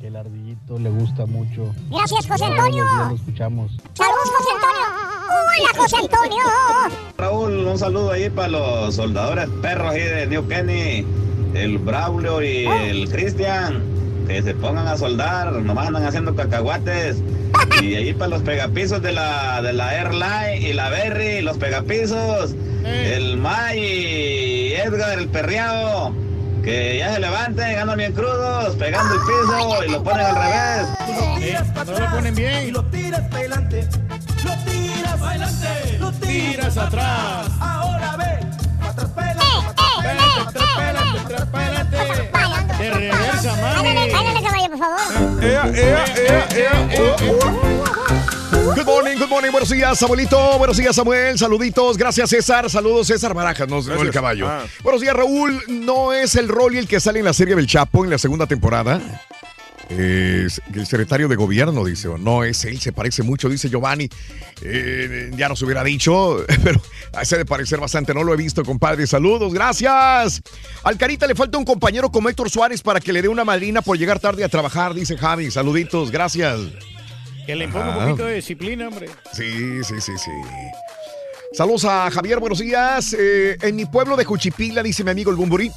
[0.00, 1.74] que el ardillito le gusta mucho.
[1.90, 2.84] Gracias, José Todos los Antonio.
[2.84, 3.72] días lo escuchamos.
[3.94, 4.86] Saludos, José Antonio.
[5.28, 6.42] Hola, José Antonio.
[7.18, 11.06] Raúl, un saludo ahí para los soldadores perros ahí de New Kenny,
[11.54, 13.82] el Braulio y el Cristian,
[14.26, 17.22] que se pongan a soldar, nomás andan haciendo cacahuates.
[17.82, 22.54] Y ahí para los pegapisos de la, de la Airline y la Berry, los pegapisos,
[22.84, 26.12] el May y Edgar, el perreado,
[26.66, 30.88] que ya se levanten, andan bien crudos, pegando el piso y lo ponen al revés.
[31.40, 32.66] Eh, no lo ponen bien.
[32.66, 33.88] Y lo tiras para adelante.
[34.42, 35.98] Lo tiras para adelante.
[36.00, 37.46] Lo Tiras atrás.
[37.60, 38.40] Ahora ve.
[38.80, 39.58] Pa' atrás, pélate,
[42.78, 43.88] De reversa, mami.
[43.88, 45.44] Báilale, báilale, caballo, por favor.
[45.44, 47.75] Ea, ea, ea, ea, oh, oh.
[48.50, 53.34] Good morning, good morning, buenos días, Samuelito, buenos días, Samuel, saluditos, gracias, César, saludos, César
[53.34, 54.46] Barajas, no, no el caballo.
[54.48, 54.64] Ah.
[54.82, 58.04] Buenos días, Raúl, no es el Rolly el que sale en la serie del Chapo
[58.04, 59.00] en la segunda temporada.
[59.88, 64.08] Es el secretario de gobierno, dice, o no es él, se parece mucho, dice Giovanni.
[64.62, 66.80] Eh, ya nos hubiera dicho, pero
[67.22, 69.06] se de parecer bastante, no lo he visto, compadre.
[69.06, 70.42] Saludos, gracias.
[70.82, 73.80] Al Carita le falta un compañero como Héctor Suárez para que le dé una madrina
[73.80, 75.50] por llegar tarde a trabajar, dice Javi.
[75.52, 76.60] Saluditos, gracias.
[77.46, 78.06] Que le imponga un Ajá.
[78.06, 79.08] poquito de disciplina, hombre.
[79.32, 80.30] Sí, sí, sí, sí.
[81.52, 83.14] Saludos a Javier, buenos días.
[83.18, 85.70] Eh, en mi pueblo de Juchipila, dice mi amigo el Bumburi,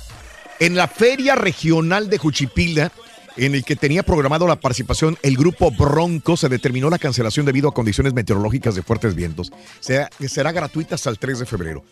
[0.60, 2.92] en la feria regional de Juchipila,
[3.38, 7.70] en el que tenía programado la participación el grupo Bronco, se determinó la cancelación debido
[7.70, 9.52] a condiciones meteorológicas de fuertes vientos.
[9.80, 11.86] Será, será gratuita hasta el 3 de febrero.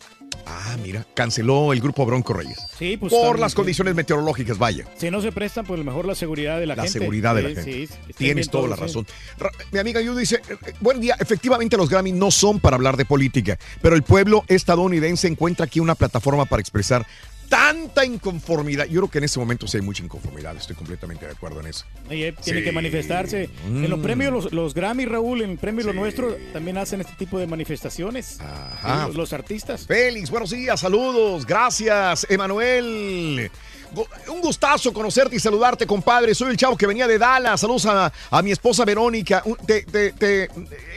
[0.46, 2.58] Ah, mira, canceló el grupo Bronco Reyes.
[2.78, 3.12] Sí, pues.
[3.12, 3.56] Por también, las sí.
[3.56, 4.86] condiciones meteorológicas, vaya.
[4.98, 7.00] Si no se prestan, pues mejor la seguridad de la, La gente.
[7.00, 7.88] seguridad de la gente.
[7.88, 9.06] sí, Tienes toda la razón.
[9.38, 12.76] Ra- Mi amiga Yu dice, eh, eh, buen día, efectivamente los Grammy no son para
[12.76, 17.06] hablar de política, pero el pueblo estadounidense encuentra aquí una plataforma para expresar
[17.50, 18.86] tanta inconformidad.
[18.86, 21.68] Yo creo que en este momento sí hay mucha inconformidad, estoy completamente de acuerdo en
[21.68, 21.86] eso.
[22.06, 22.64] Y tiene Sí.
[22.64, 23.50] que manifestarse.
[23.66, 24.04] En los Mm.
[24.04, 27.48] premios, los, los Grammy, Raúl, en el premio Lo Nuestro, también hacen este tipo de
[27.48, 28.40] manifestaciones.
[28.40, 29.02] Ajá.
[29.02, 29.86] Sí, los, los artistas.
[29.88, 33.50] Félix, buenos días, saludos, gracias, Emanuel.
[34.30, 36.36] Un gustazo conocerte y saludarte, compadre.
[36.36, 37.62] Soy el chavo que venía de Dallas.
[37.62, 39.42] Saludos a, a mi esposa Verónica.
[39.46, 40.50] Un- te- te- te-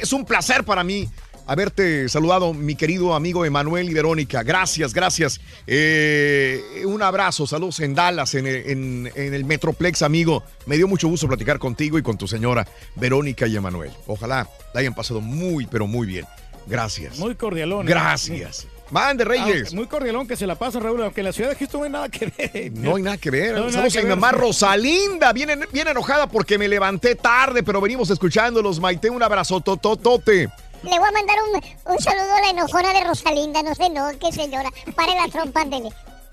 [0.02, 1.08] es un placer para mí
[1.46, 4.42] haberte saludado, mi querido amigo Emanuel y Verónica.
[4.42, 5.40] Gracias, gracias.
[5.66, 10.42] Eh, un abrazo, saludos en Dallas, en, el- en- en el Metroplex, amigo.
[10.66, 13.90] Me dio mucho gusto platicar contigo y con tu señora Verónica y Emanuel.
[14.06, 16.24] Ojalá la hayan pasado muy, pero muy bien.
[16.66, 17.18] Gracias.
[17.18, 17.86] Muy cordialón.
[17.86, 17.90] ¿eh?
[17.90, 18.66] Gracias.
[18.90, 19.68] Mande, Reyes.
[19.72, 21.84] Ah, muy cordialón que se la pasan, Raúl, aunque en la ciudad de Houston no
[21.86, 22.72] hay nada que ver.
[22.72, 23.54] No hay nada que ver.
[23.54, 25.32] No Saludos a mi mamá Rosalinda.
[25.32, 28.80] Viene, viene enojada porque me levanté tarde, pero venimos escuchándolos.
[28.80, 30.48] Maite, un abrazo tototote.
[30.82, 33.62] Le voy a mandar un, un saludo a la enojona de Rosalinda.
[33.62, 34.70] No sé, no, qué señora.
[34.96, 35.90] Pare la trompa, ándele.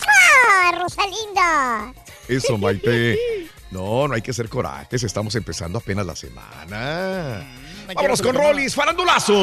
[0.07, 1.93] ¡Ah, Rosalinda!
[2.27, 3.17] Eso, Maite.
[3.71, 5.03] No, no hay que ser corajes.
[5.03, 7.45] Estamos empezando apenas la semana.
[7.93, 9.33] Vámonos con Rolis, farandulazo.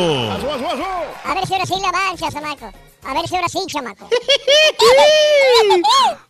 [1.24, 2.70] A ver si ahora sí la mancha, chamaco.
[3.06, 4.08] A ver si ahora sí, chamaco.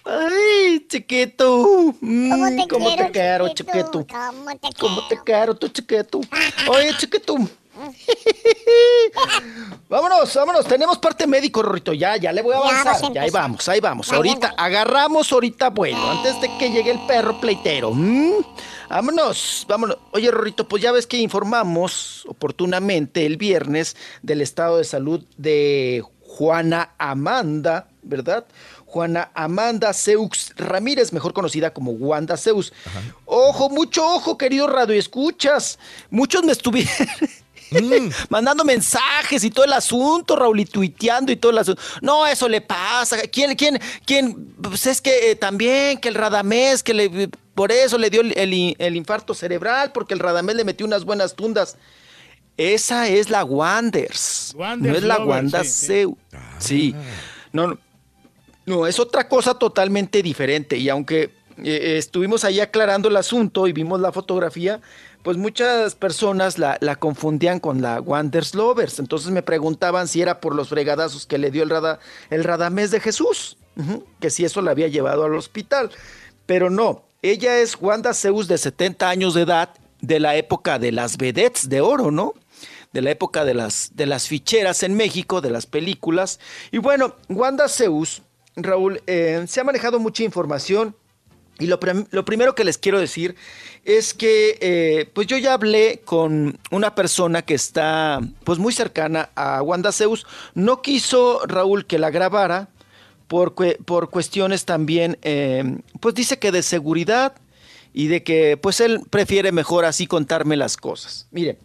[0.04, 1.94] Ay, chiquito.
[2.00, 4.02] Mm, ¿Cómo te ¿Cómo te quiero, quiero, chiquito?
[4.02, 4.06] chiquito?
[4.08, 6.20] ¿Cómo te ¿Cómo te quiero, tu chiquito?
[6.68, 7.36] Oye, chiquito.
[9.88, 10.66] vámonos, vámonos.
[10.66, 11.92] Tenemos parte médico, Rorrito.
[11.92, 13.12] Ya, ya le voy a Ya avanzar.
[13.12, 14.08] Ya, ahí vamos, ahí vamos.
[14.08, 14.62] Vale, ahorita vale.
[14.62, 17.90] agarramos, ahorita bueno, antes de que llegue el perro pleitero.
[17.92, 18.42] Mm,
[18.88, 19.98] Vámonos, vámonos.
[20.12, 26.04] Oye, Rorrito, pues ya ves que informamos oportunamente el viernes del estado de salud de
[26.20, 28.46] Juana Amanda, ¿verdad?
[28.86, 32.72] Juana Amanda Seux Ramírez, mejor conocida como Wanda Zeus.
[33.24, 35.78] Ojo, mucho ojo, querido radio, escuchas.
[36.10, 36.92] Muchos me estuvieron
[38.28, 41.80] mandando mensajes y todo el asunto, Raúl, y tuiteando y todo el asunto.
[42.00, 43.18] No, eso le pasa.
[43.32, 44.54] ¿Quién, quién, quién?
[44.62, 48.36] Pues es que eh, también, que el Radamés, que le, por eso le dio el,
[48.38, 51.76] el- el infarto cerebral, porque el Radamés le metió unas buenas tundas.
[52.56, 54.52] Esa es la Wanders.
[54.56, 55.86] Wanders no es la Wanda sí, sí.
[55.86, 56.14] Zeus.
[56.58, 56.94] Sí.
[57.52, 57.78] No, no.
[58.66, 60.78] No, es otra cosa totalmente diferente.
[60.78, 64.80] Y aunque eh, estuvimos ahí aclarando el asunto y vimos la fotografía,
[65.24, 68.98] pues muchas personas la, confundían con la Wanders Lovers.
[68.98, 72.90] Entonces me preguntaban si era por los fregadazos que le dio el, rada, el Radamés
[72.90, 73.56] de Jesús,
[74.20, 75.90] que si eso la había llevado al hospital.
[76.44, 79.70] Pero no, ella es Wanda Zeus de 70 años de edad,
[80.02, 82.34] de la época de las vedettes de oro, ¿no?
[82.92, 86.38] de la época de las, de las ficheras en México, de las películas.
[86.70, 88.20] Y bueno, Wanda Zeus,
[88.56, 90.94] Raúl, eh, se ha manejado mucha información.
[91.58, 91.78] Y lo,
[92.10, 93.36] lo primero que les quiero decir
[93.84, 99.30] es que eh, pues yo ya hablé con una persona que está pues muy cercana
[99.34, 100.26] a Wanda Zeus.
[100.54, 102.70] No quiso Raúl que la grabara
[103.28, 107.34] por, por cuestiones también, eh, pues dice que de seguridad
[107.92, 111.28] y de que pues él prefiere mejor así contarme las cosas.
[111.30, 111.58] Mire,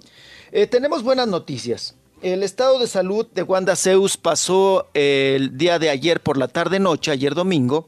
[0.51, 1.95] eh, tenemos buenas noticias.
[2.21, 6.79] El estado de salud de Wanda Zeus pasó el día de ayer por la tarde
[6.79, 7.87] noche, ayer domingo,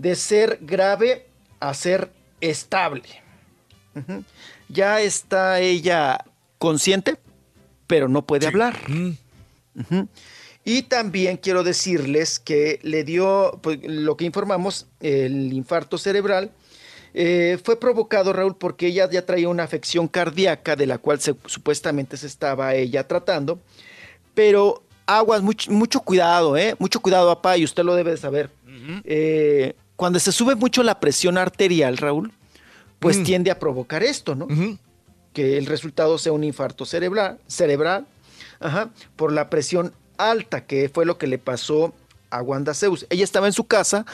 [0.00, 1.26] de ser grave
[1.60, 3.02] a ser estable.
[4.68, 6.24] Ya está ella
[6.58, 7.16] consciente,
[7.86, 8.78] pero no puede hablar.
[10.64, 16.50] Y también quiero decirles que le dio, pues, lo que informamos, el infarto cerebral,
[17.12, 21.34] eh, fue provocado, Raúl, porque ella ya traía una afección cardíaca de la cual se-
[21.46, 23.58] supuestamente se estaba ella tratando.
[24.34, 26.76] Pero aguas, mucho, mucho cuidado, ¿eh?
[26.78, 28.50] Mucho cuidado, papá, y usted lo debe de saber.
[29.04, 32.32] Eh, cuando se sube mucho la presión arterial, Raúl,
[33.00, 33.22] pues Mm.
[33.22, 34.46] tiende a provocar esto, ¿no?
[34.48, 34.78] Que
[35.34, 38.06] que el resultado sea un infarto cerebral, cerebral
[38.60, 41.92] ajá, por la presión alta, que fue lo que le pasó
[42.30, 43.04] a Wanda Zeus.
[43.10, 44.06] Ella estaba en su casa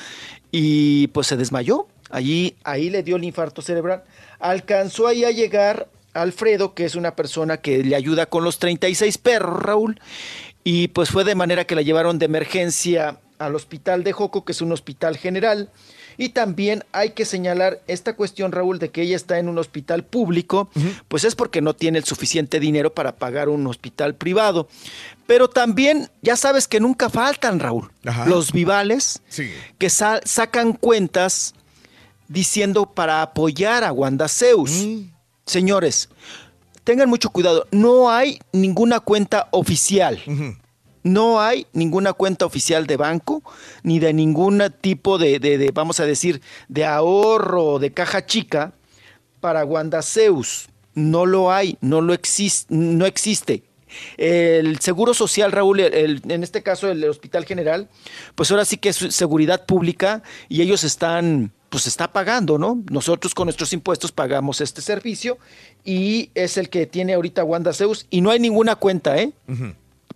[0.51, 1.87] y pues se desmayó.
[2.11, 4.03] Allí, ahí le dio el infarto cerebral.
[4.41, 9.19] Alcanzó ahí a llegar Alfredo, que es una persona que le ayuda con los 36
[9.19, 10.01] perros, Raúl,
[10.65, 14.53] y pues fue de manera que la llevaron de emergencia al hospital de Joco, que
[14.53, 15.71] es un hospital general.
[16.19, 20.03] Y también hay que señalar esta cuestión, Raúl, de que ella está en un hospital
[20.05, 20.71] público,
[21.09, 24.67] pues es porque no tiene el suficiente dinero para pagar un hospital privado.
[25.27, 27.91] Pero también, ya sabes que nunca faltan, Raúl,
[28.29, 29.21] los vivales
[29.79, 31.55] que sa- sacan cuentas
[32.29, 34.71] diciendo para apoyar a Wanda Zeus.
[35.45, 36.09] Señores,
[36.83, 40.19] tengan mucho cuidado, no hay ninguna cuenta oficial.
[41.07, 43.43] No hay ninguna cuenta oficial de banco,
[43.85, 48.27] ni de ningún tipo de, de- de, vamos a decir, de ahorro o de caja
[48.27, 48.73] chica
[49.41, 50.69] para Wanda Zeus.
[50.95, 53.63] No lo hay, no lo existe, no existe.
[54.17, 57.89] El Seguro Social, Raúl, el- en este caso el Hospital General,
[58.35, 62.83] pues ahora sí que es seguridad pública y ellos están, pues está pagando, ¿no?
[62.91, 65.39] Nosotros con nuestros impuestos pagamos este servicio
[65.85, 69.33] y es el que tiene ahorita Wanda Zeus y no hay ninguna cuenta, ¿eh?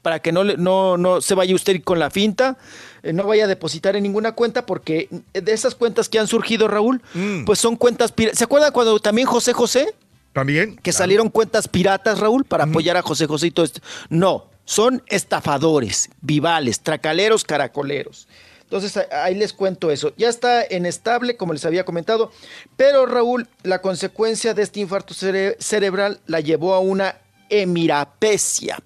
[0.02, 2.56] Para que no, no, no se vaya usted con la finta,
[3.02, 6.68] eh, no vaya a depositar en ninguna cuenta, porque de esas cuentas que han surgido,
[6.68, 7.02] Raúl,
[7.46, 8.38] pues son cuentas piratas.
[8.38, 9.94] ¿Se acuerdan cuando también José José?
[10.32, 10.76] También.
[10.76, 13.80] Que salieron cuentas piratas, Raúl, para apoyar a José José y todo esto.
[14.08, 18.28] No, son estafadores, vivales, tracaleros, caracoleros.
[18.62, 20.12] Entonces ahí les cuento eso.
[20.16, 22.30] Ya está en estable, como les había comentado,
[22.76, 27.16] pero Raúl, la consecuencia de este infarto cere- cerebral la llevó a una
[27.48, 28.78] hemirapesia.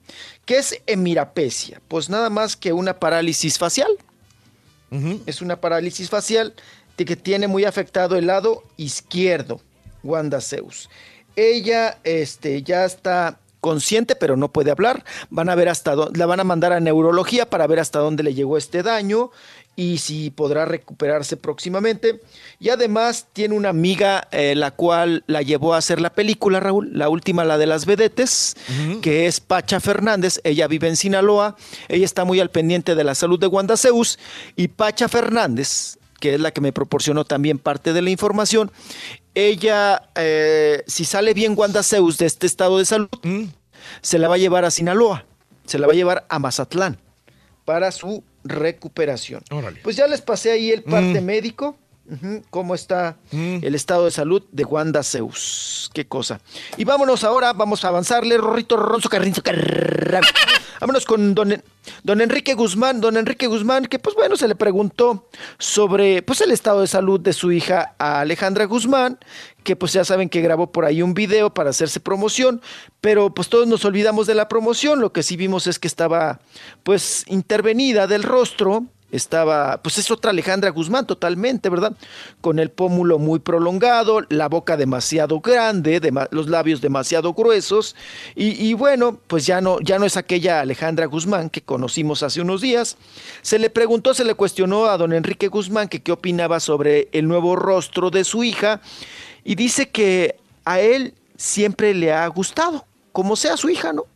[0.47, 1.81] ¿Qué es hemirapesia?
[1.89, 3.91] Pues nada más que una parálisis facial.
[5.27, 6.55] Es una parálisis facial
[6.97, 9.61] de que tiene muy afectado el lado izquierdo,
[10.05, 10.89] Wanda Zeus.
[11.35, 15.05] Ella este, ya está consciente, pero no puede hablar.
[15.31, 18.23] Van a ver hasta dónde, la van a mandar a neurología para ver hasta dónde
[18.23, 19.33] le llegó este daño
[19.77, 22.21] y si podrá recuperarse próximamente.
[22.59, 26.91] Y además tiene una amiga eh, la cual la llevó a hacer la película, Raúl,
[26.97, 28.57] la última, la de las vedetes,
[29.03, 30.41] que es Pacha Fernández.
[30.45, 31.57] Ella vive en Sinaloa.
[31.89, 34.19] Ella está muy al pendiente de la salud de Wanda Zeus.
[34.57, 38.71] Y Pacha Fernández, que es la que me proporcionó también parte de la información,
[39.35, 43.09] ella, eh, si sale bien Wanda Zeus de este estado de salud,
[44.01, 45.27] se la va a llevar a Sinaloa,
[45.67, 47.04] se la va a llevar a Mazatlán
[47.65, 49.43] para su recuperación.
[49.83, 51.79] Pues ya les pasé ahí el parte médico, ujú,
[52.51, 55.91] cómo está el estado de salud de Wanda Zeus.
[55.93, 56.41] Qué cosa.
[56.77, 59.43] Y vámonos ahora, vamos a avanzarle, Rorrito Ronzo Carrinzo.
[60.81, 61.63] Vámonos con don,
[62.03, 66.51] don Enrique Guzmán, don Enrique Guzmán, que pues bueno, se le preguntó sobre pues el
[66.51, 69.19] estado de salud de su hija a Alejandra Guzmán,
[69.63, 72.61] que pues ya saben que grabó por ahí un video para hacerse promoción,
[73.01, 76.41] pero pues todos nos olvidamos de la promoción, lo que sí vimos es que estaba
[76.83, 78.85] pues intervenida del rostro,
[79.15, 81.93] estaba, pues es otra Alejandra Guzmán totalmente, ¿verdad?
[82.41, 87.95] Con el pómulo muy prolongado, la boca demasiado grande, los labios demasiado gruesos,
[88.35, 92.41] y, y bueno, pues ya no, ya no es aquella Alejandra Guzmán que conocimos hace
[92.41, 92.97] unos días.
[93.43, 97.29] Se le preguntó, se le cuestionó a don Enrique Guzmán que qué opinaba sobre el
[97.29, 98.81] nuevo rostro de su hija,
[99.45, 104.07] y dice que a él siempre le ha gustado, como sea su hija, ¿no?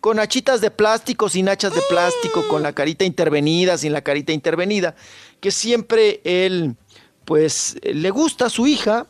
[0.00, 4.32] Con hachitas de plástico, sin hachas de plástico, con la carita intervenida, sin la carita
[4.32, 4.94] intervenida,
[5.40, 6.76] que siempre él,
[7.24, 9.06] pues, le gusta a su hija,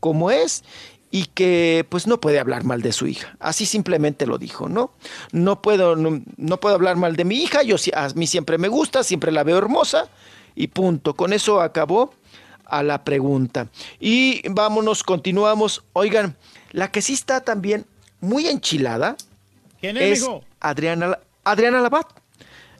[0.00, 0.64] como es,
[1.10, 3.36] y que pues no puede hablar mal de su hija.
[3.38, 4.92] Así simplemente lo dijo, ¿no?
[5.30, 8.68] No puedo, no, no puedo hablar mal de mi hija, yo, a mí siempre me
[8.68, 10.08] gusta, siempre la veo hermosa,
[10.54, 11.14] y punto.
[11.14, 12.14] Con eso acabó
[12.64, 13.68] a la pregunta.
[14.00, 15.84] Y vámonos, continuamos.
[15.92, 16.36] Oigan,
[16.70, 17.86] la que sí está también
[18.20, 19.16] muy enchilada
[19.82, 20.44] ¿Quién es, es mijo?
[20.60, 22.06] Adriana, Adriana Labat,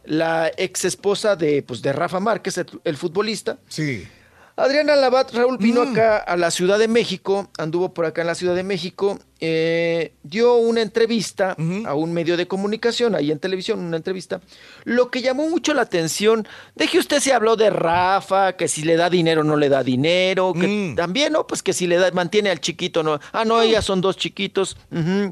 [0.04, 3.58] la ex esposa de, pues, de Rafa Márquez, el, el futbolista.
[3.68, 4.06] Sí.
[4.54, 8.36] Adriana Labat, Raúl, vino acá a la Ciudad de México, anduvo por acá en la
[8.36, 13.80] Ciudad de México, eh, dio una entrevista a un medio de comunicación, ahí en televisión,
[13.80, 14.40] una entrevista.
[14.84, 16.46] Lo que llamó mucho la atención,
[16.76, 19.68] de que usted se habló de Rafa, que si le da dinero o no le
[19.68, 21.44] da dinero, que también, ¿no?
[21.44, 23.18] Pues que si le da, mantiene al chiquito, no.
[23.32, 24.76] Ah, no, ellas son dos chiquitos,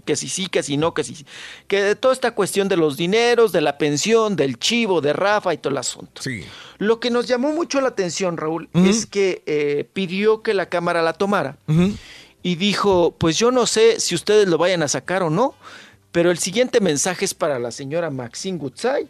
[0.05, 1.25] que si sí, que si no, que si sí.
[1.69, 5.55] Que de toda esta cuestión de los dineros, de la pensión, del chivo, de Rafa
[5.55, 6.21] y todo el asunto.
[6.21, 6.45] Sí.
[6.79, 11.01] Lo que nos llamó mucho la atención, Raúl, es que eh, pidió que la cámara
[11.01, 11.59] la tomara
[12.43, 15.55] y dijo, pues yo no sé si ustedes lo vayan a sacar o no,
[16.13, 19.07] Pero el siguiente mensaje es para la señora Maxine Gutzai,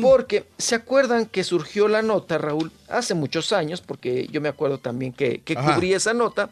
[0.00, 4.78] porque se acuerdan que surgió la nota, Raúl, hace muchos años, porque yo me acuerdo
[4.78, 5.40] también que,
[5.74, 6.50] cubrí esa nota,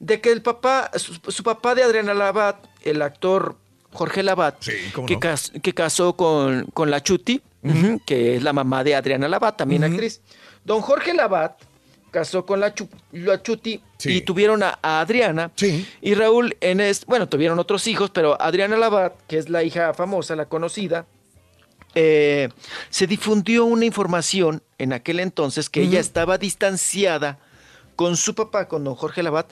[0.00, 3.56] de que el papá, su, su papá de Adriana Labat, el actor
[3.92, 4.62] Jorge Labat,
[5.06, 5.20] que, no.
[5.20, 7.42] cas- que casó con, con la Chuti,
[8.06, 10.22] que es la mamá de Adriana Labat, también actriz.
[10.64, 11.60] Don Jorge Labat
[12.10, 15.50] casó con la, Chu- la Chuti y tuvieron a, a Adriana.
[16.00, 19.92] Y Raúl, en es, bueno, tuvieron otros hijos, pero Adriana Labat, que es la hija
[19.94, 21.06] famosa, la conocida,
[21.94, 22.48] eh,
[22.90, 27.38] se difundió una información en aquel entonces que ella estaba distanciada
[27.96, 29.50] con su papá, con don Jorge Labat,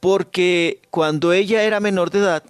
[0.00, 2.42] porque cuando ella era menor de edad,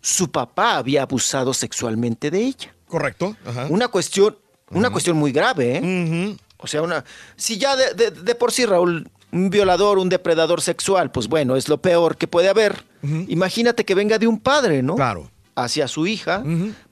[0.00, 2.74] su papá había abusado sexualmente de ella.
[2.86, 3.36] Correcto.
[3.46, 3.66] Ajá.
[3.70, 4.36] Una cuestión,
[4.70, 6.36] una cuestión muy grave, ¿eh?
[6.62, 7.04] O sea, una.
[7.36, 11.56] Si ya de, de- de por sí, Raúl, un violador, un depredador sexual, pues bueno,
[11.56, 12.84] es lo peor que puede haber.
[13.02, 14.94] Imagínate que venga de un padre, ¿no?
[14.94, 15.30] Claro.
[15.56, 16.42] Hacia su hija,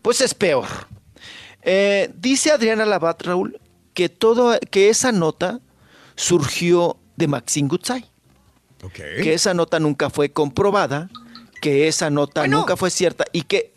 [0.02, 0.66] pues es peor.
[1.62, 3.60] Eh, dice Adriana Labat, Raúl,
[3.94, 5.60] que todo, que esa nota
[6.16, 8.05] surgió de Maxine Gutzai.
[9.23, 11.10] Que esa nota nunca fue comprobada,
[11.60, 13.74] que esa nota nunca fue cierta y que,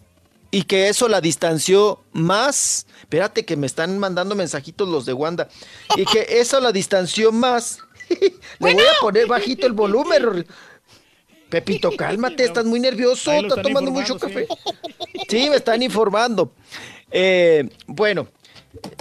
[0.53, 2.85] y que eso la distanció más.
[2.99, 5.47] Espérate que me están mandando mensajitos los de Wanda.
[5.97, 7.79] Y que eso la distanció más.
[8.59, 10.45] Le voy a poner bajito el volumen.
[11.49, 14.47] Pepito, cálmate, estás muy nervioso, estás tomando mucho café.
[15.27, 16.53] Sí, me están informando.
[17.09, 18.27] Eh, bueno,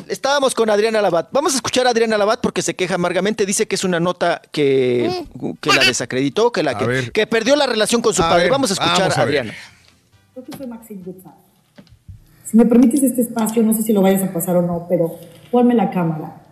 [0.08, 1.28] estábamos con Adriana Labat.
[1.32, 3.44] Vamos a escuchar a Adriana Labat porque se queja amargamente.
[3.44, 5.26] Dice que es una nota que,
[5.60, 8.44] que la desacreditó, que, la, que, que perdió la relación con su A padre.
[8.44, 9.24] ver, vamos a escuchar vamos a a.
[9.24, 9.54] Adriana.
[10.32, 11.02] Creo que soy Maxine.
[12.52, 15.12] Si me permites este espacio, no sé si lo vayas a pasar o no, pero
[15.50, 16.42] ponme la cámara.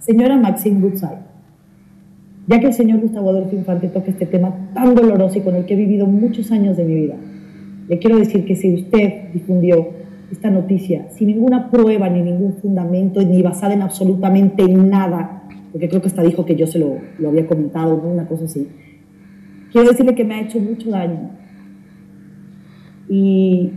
[0.00, 1.16] Señora Maxine Gutzai,
[2.46, 5.64] ya que el señor Gustavo Adolfo Infante toca este tema tan doloroso y con el
[5.64, 7.14] que he vivido muchos años de mi vida,
[7.88, 9.88] le quiero decir que si usted difundió
[10.30, 16.02] esta noticia sin ninguna prueba ni ningún fundamento, ni basada en absolutamente nada, porque creo
[16.02, 18.10] que hasta dijo que yo se lo, lo había comentado, ¿no?
[18.10, 18.68] una cosa así,
[19.72, 21.30] quiero decirle que me ha hecho mucho daño
[23.08, 23.72] y,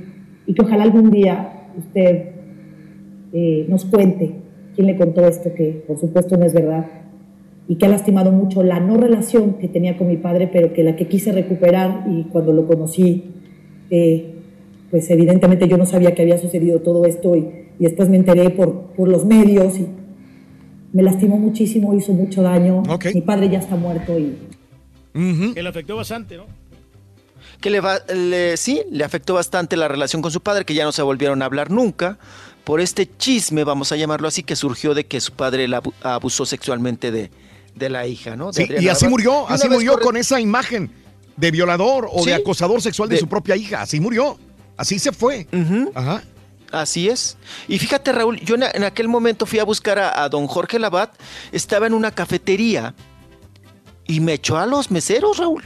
[0.46, 2.26] y que ojalá algún día usted
[3.34, 4.32] eh, nos cuente
[4.76, 6.86] quién le contó esto, que por supuesto no es verdad,
[7.68, 10.84] y que ha lastimado mucho la no relación que tenía con mi padre, pero que
[10.84, 13.26] la que quise recuperar y cuando lo conocí,
[13.90, 14.34] eh,
[14.90, 17.48] pues evidentemente yo no sabía que había sucedido todo esto y,
[17.80, 19.88] y después me enteré por, por los medios y
[20.94, 22.84] me lastimó muchísimo, hizo mucho daño.
[23.14, 24.36] Mi padre ya está muerto y
[25.54, 26.46] Que le afectó bastante, ¿no?
[27.62, 30.84] Que le va, le- sí, le afectó bastante la relación con su padre, que ya
[30.84, 32.18] no se volvieron a hablar nunca,
[32.64, 35.94] por este chisme, vamos a llamarlo así, que surgió de que su padre la abu-
[36.04, 37.32] abusó sexualmente de,
[37.76, 38.54] de la hija, ¿no?
[38.54, 40.92] Sí, y así murió, Y así murió corre- con esa imagen
[41.36, 42.30] de violador o Sí.
[42.30, 43.82] de acosador sexual de, De- su propia hija.
[43.82, 44.38] Así murió.
[44.78, 45.48] Así se fue.
[45.96, 46.22] Ajá.
[46.72, 47.38] Así es.
[47.68, 50.78] Y fíjate, Raúl, yo en, en aquel momento fui a buscar a, a don Jorge
[50.78, 51.12] Labat,
[51.52, 52.94] estaba en una cafetería
[54.06, 55.64] y me echó a los meseros, Raúl.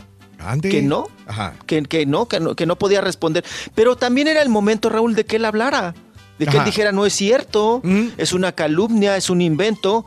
[0.61, 1.53] Que no, Ajá.
[1.65, 3.43] que, que no, que no, que no podía responder.
[3.75, 5.93] Pero también era el momento, Raúl, de que él hablara,
[6.39, 7.81] de que él dijera, no es cierto,
[8.17, 10.05] es una calumnia, es un invento.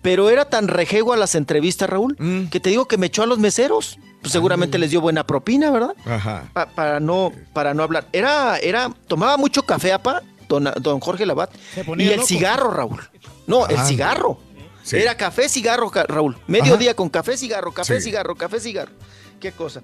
[0.00, 2.16] Pero era tan rejego a las entrevistas, Raúl,
[2.50, 3.98] que te digo que me echó a los meseros.
[4.20, 5.94] Pues seguramente les dio buena propina, ¿verdad?
[6.04, 6.44] Ajá.
[6.52, 8.06] Pa- para no para no hablar.
[8.12, 11.50] Era era tomaba mucho café, apa, don, don Jorge Labat.
[11.96, 12.26] Y el loco.
[12.26, 13.00] cigarro, Raúl.
[13.46, 14.40] No, el cigarro.
[14.82, 14.96] sí.
[14.96, 16.36] Era café, cigarro, Raúl.
[16.48, 18.06] Mediodía con café, cigarro, café, Sí.
[18.10, 18.92] cigarro, café, cigarro.
[19.40, 19.82] Qué cosa.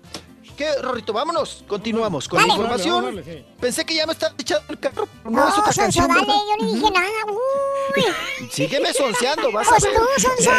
[0.57, 1.13] ¿Qué, Rorrito?
[1.13, 1.65] Vámonos.
[1.67, 2.49] Continuamos con Dale.
[2.49, 3.05] la información.
[3.05, 3.47] Dale, dale, sí.
[3.61, 5.09] Pensé que ya me estaba echando el carro.
[5.25, 6.09] No, es otra Sonso, canción.
[6.09, 6.35] dale, ¿verdad?
[6.49, 7.09] yo no dije nada.
[7.29, 8.49] Uy.
[8.53, 9.95] Sígueme sonseando, vas a Pues ver.
[9.95, 10.51] tú, Sonso.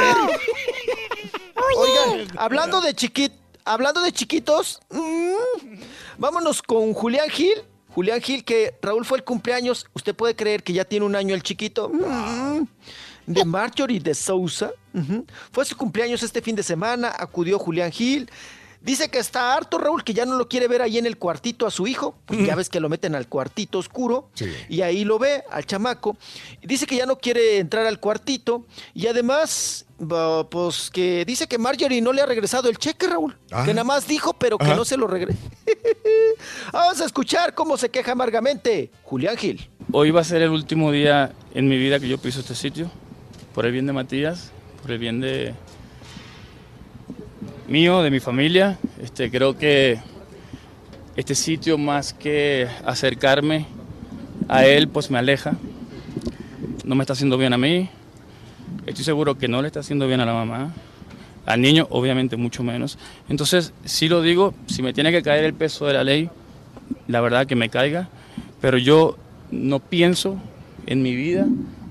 [1.77, 3.31] Oigan, hablando de chiquit,
[3.63, 5.79] hablando de chiquitos, mm,
[6.17, 7.53] vámonos con Julián Gil.
[7.93, 9.85] Julián Gil, que Raúl fue el cumpleaños.
[9.93, 11.89] ¿Usted puede creer que ya tiene un año el chiquito?
[11.89, 12.63] Mm,
[13.27, 14.71] de Marjorie de Sousa.
[14.93, 15.25] Ujú.
[15.53, 17.13] Fue su cumpleaños este fin de semana.
[17.17, 18.29] Acudió Julián Gil.
[18.85, 21.65] Dice que está harto, Raúl, que ya no lo quiere ver ahí en el cuartito
[21.65, 22.13] a su hijo.
[22.25, 24.29] Pues ya ves que lo meten al cuartito oscuro.
[24.69, 26.17] Y ahí lo ve, al chamaco.
[26.61, 28.67] Dice que ya no quiere entrar al cuartito.
[28.93, 29.87] Y además,
[30.51, 33.35] pues que dice que Marjorie no le ha regresado el cheque, Raúl.
[33.51, 33.63] Ah.
[33.65, 34.75] Que nada más dijo, pero que Ajá.
[34.75, 35.39] no se lo regrese.
[36.71, 39.67] Vamos a escuchar cómo se queja amargamente Julián Gil.
[39.91, 42.91] Hoy va a ser el último día en mi vida que yo piso este sitio,
[43.55, 45.55] por el bien de Matías, por el bien de
[47.67, 48.77] mío, de mi familia.
[49.01, 49.99] Este, creo que
[51.15, 53.65] este sitio más que acercarme
[54.47, 55.53] a él, pues me aleja.
[56.83, 57.89] No me está haciendo bien a mí.
[58.85, 60.73] Estoy seguro que no le está haciendo bien a la mamá.
[61.45, 62.97] Al niño, obviamente, mucho menos.
[63.29, 66.29] Entonces, sí lo digo, si me tiene que caer el peso de la ley,
[67.07, 68.09] la verdad que me caiga,
[68.61, 69.17] pero yo
[69.51, 70.37] no pienso
[70.85, 71.45] en mi vida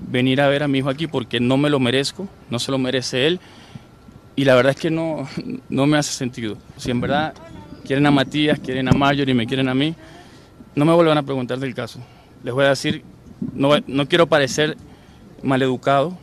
[0.09, 2.77] venir a ver a mi hijo aquí porque no me lo merezco, no se lo
[2.77, 3.39] merece él
[4.35, 5.27] y la verdad es que no,
[5.69, 6.57] no me hace sentido.
[6.77, 7.33] Si en verdad
[7.85, 9.95] quieren a Matías, quieren a Mayor y me quieren a mí,
[10.75, 11.99] no me vuelvan a preguntar del caso.
[12.43, 13.03] Les voy a decir,
[13.53, 14.77] no, no quiero parecer
[15.41, 16.17] maleducado,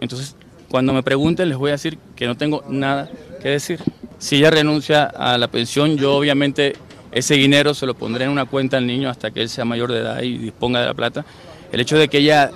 [0.00, 0.36] entonces
[0.68, 3.10] cuando me pregunten les voy a decir que no tengo nada
[3.42, 3.80] que decir.
[4.18, 6.74] Si ella renuncia a la pensión, yo obviamente
[7.12, 9.92] ese dinero se lo pondré en una cuenta al niño hasta que él sea mayor
[9.92, 11.24] de edad y disponga de la plata.
[11.72, 12.50] El hecho de que ella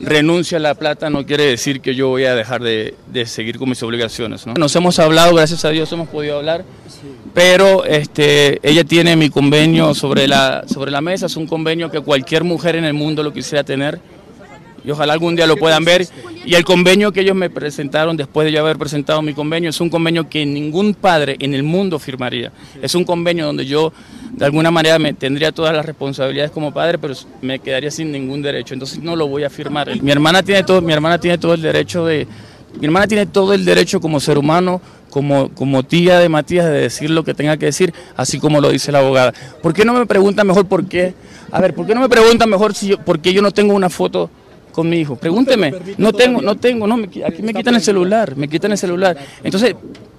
[0.00, 3.58] renuncie a la plata no quiere decir que yo voy a dejar de, de seguir
[3.58, 4.46] con mis obligaciones.
[4.46, 4.54] ¿no?
[4.54, 6.64] Nos hemos hablado, gracias a Dios hemos podido hablar,
[7.34, 12.00] pero este, ella tiene mi convenio sobre la, sobre la mesa, es un convenio que
[12.00, 14.00] cualquier mujer en el mundo lo quisiera tener
[14.84, 16.06] y ojalá algún día lo puedan ver.
[16.44, 19.80] Y el convenio que ellos me presentaron después de yo haber presentado mi convenio es
[19.80, 22.52] un convenio que ningún padre en el mundo firmaría.
[22.80, 23.92] Es un convenio donde yo
[24.32, 28.42] de alguna manera me tendría todas las responsabilidades como padre, pero me quedaría sin ningún
[28.42, 28.74] derecho.
[28.74, 30.02] Entonces no lo voy a firmar.
[30.02, 32.26] Mi hermana tiene todo, mi hermana tiene todo el derecho de
[32.80, 34.80] mi hermana tiene todo el derecho como ser humano,
[35.10, 38.70] como, como tía de Matías, de decir lo que tenga que decir, así como lo
[38.70, 39.34] dice la abogada.
[39.60, 41.14] ¿Por qué no me preguntan mejor por qué?
[41.50, 43.74] A ver, ¿por qué no me preguntan mejor si yo, por qué yo no tengo
[43.74, 44.30] una foto
[44.72, 45.16] con mi hijo?
[45.16, 45.74] Pregúnteme.
[45.98, 49.16] No tengo, no tengo, no, me aquí me quitan el celular, me quitan el celular.
[49.44, 49.76] Entonces,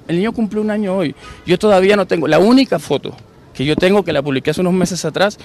[0.07, 1.15] el niño cumple un año hoy.
[1.45, 2.27] Yo todavía no tengo.
[2.27, 3.15] La única foto
[3.53, 5.37] que yo tengo, que la publiqué hace unos meses atrás,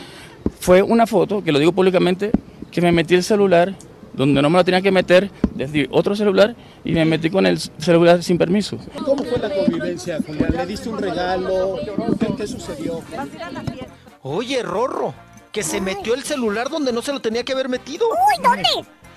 [0.61, 2.31] fue una foto, que lo digo públicamente,
[2.71, 3.75] que me metí el celular
[4.15, 7.59] donde no me lo tenía que meter desde otro celular y me metí con el
[7.59, 8.77] celular sin permiso.
[9.05, 10.55] ¿Cómo fue la convivencia, Julián?
[10.57, 11.77] ¿Le diste un regalo?
[12.19, 13.01] ¿Qué, qué sucedió?
[14.23, 15.15] Oye, Rorro,
[15.53, 18.07] que se metió el celular donde no se lo tenía que haber metido.
[18.09, 18.69] Uy, ¿dónde?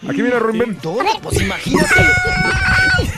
[0.09, 0.75] Aquí mira, Rubén.
[1.21, 1.95] Pues imagínate.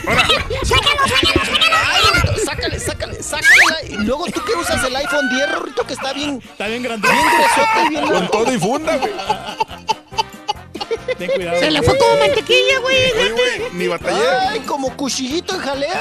[0.04, 2.44] ¡Sácalo, sácalo, sácalo!
[2.44, 3.88] Sácale, sácale, sácale.
[3.88, 6.42] Y luego tú que usas el iPhone 10, Rorrito, que está bien.
[6.44, 7.08] Está bien grande.
[7.08, 9.12] Bien gruesote y bien Con todo y funda, güey.
[11.18, 11.58] Ten cuidado.
[11.60, 13.12] Se le fue como mantequilla, güey.
[13.12, 14.28] Oye, güey, ni batallé.
[14.50, 16.00] Ay, como cuchillito en jalea.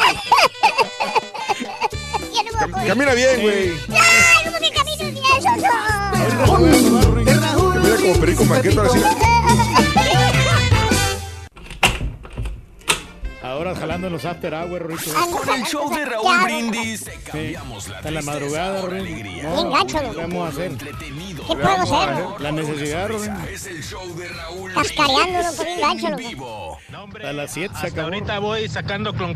[2.34, 2.88] Ya no me acuerdo.
[2.88, 3.74] Camina bien, güey.
[3.90, 6.60] ¡Ay, cómo que camino bien, Soso!
[7.80, 8.94] Mira como perico maqueta ahora
[13.44, 15.12] Ahora jalando en los after hours, Rito.
[15.30, 19.42] Con el show de Raúl Brindis cambiamos la Está en la madrugada, alegría.
[19.42, 19.48] ¿Qué
[20.16, 20.72] vamos a hacer?
[20.78, 22.42] ¿Qué puedo hacer?
[22.42, 23.34] La necesidad, Rubén.
[23.52, 26.16] Es el show de Raúl gacho, en loco.
[26.30, 26.78] vivo.
[27.28, 28.04] A las 7 se acabó.
[28.08, 29.36] ahorita voy sacando con-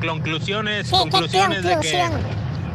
[0.00, 2.12] conclusiones, Sí, ¿qué conclusiones de que conclusión?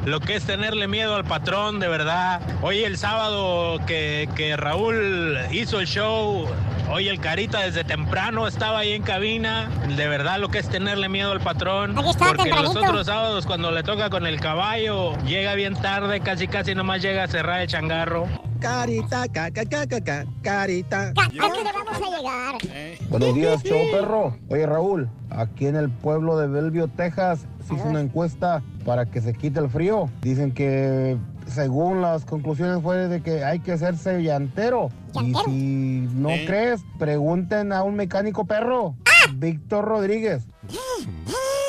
[0.05, 2.41] Lo que es tenerle miedo al patrón, de verdad.
[2.61, 6.47] Hoy el sábado que, que Raúl hizo el show,
[6.89, 9.69] hoy el Carita desde temprano estaba ahí en cabina.
[9.95, 11.97] De verdad lo que es tenerle miedo al patrón.
[11.97, 16.47] Estaba Porque los otros sábados cuando le toca con el caballo, llega bien tarde, casi
[16.47, 18.27] casi nomás llega a cerrar el changarro.
[18.61, 21.07] Carita, caca, caca, caca, carita.
[21.17, 22.99] ¿A dónde vamos a llegar?
[23.09, 24.37] Buenos días, show perro.
[24.49, 29.19] Oye, Raúl, aquí en el pueblo de Bellevue, Texas, se hizo una encuesta para que
[29.19, 30.09] se quite el frío.
[30.21, 31.17] Dicen que,
[31.47, 34.89] según las conclusiones, fue de que hay que hacerse llantero.
[35.23, 36.43] Y si no Eh.
[36.45, 38.93] crees, pregunten a un mecánico perro,
[39.33, 40.43] Víctor Rodríguez.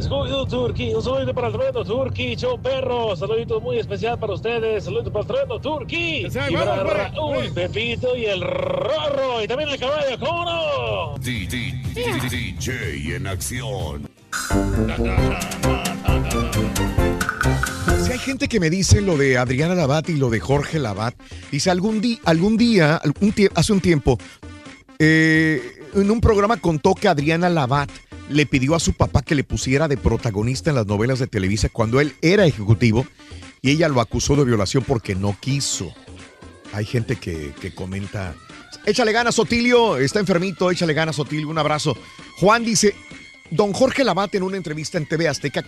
[0.00, 4.84] Scooby-Doo Turkey, un saludito para el Tremendo Turkey, show perro, saludito muy especial para ustedes,
[4.84, 7.50] saludito para el Tremendo Turkey, y para Raúl.
[7.54, 11.18] Pepito y el Rorro, y también el caballo, ¿cómo no?
[11.18, 11.74] DJ
[13.14, 14.08] en acción.
[18.04, 21.14] Si hay gente que me dice lo de Adriana Labat y lo de Jorge Labat,
[21.50, 22.56] dice algún, día, algún
[23.34, 24.18] tie- hace un tiempo,
[24.98, 27.90] eh, en un programa contó que Adriana Labat
[28.28, 31.68] le pidió a su papá que le pusiera de protagonista en las novelas de Televisa
[31.68, 33.06] cuando él era ejecutivo
[33.60, 35.92] y ella lo acusó de violación porque no quiso.
[36.72, 38.34] Hay gente que, que comenta,
[38.86, 41.96] échale ganas Sotilio, está enfermito, échale ganas Sotilio, un abrazo.
[42.38, 42.94] Juan dice,
[43.50, 45.64] don Jorge Labat en una entrevista en TV Azteca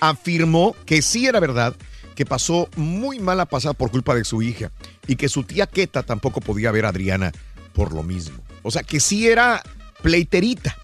[0.00, 1.76] afirmó que sí era verdad
[2.14, 4.70] que pasó muy mala pasada por culpa de su hija
[5.06, 7.32] y que su tía Queta tampoco podía ver a Adriana
[7.72, 8.38] por lo mismo.
[8.62, 9.62] O sea, que sí era
[10.02, 10.76] pleiterita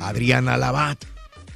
[0.00, 0.98] Adriana Labat,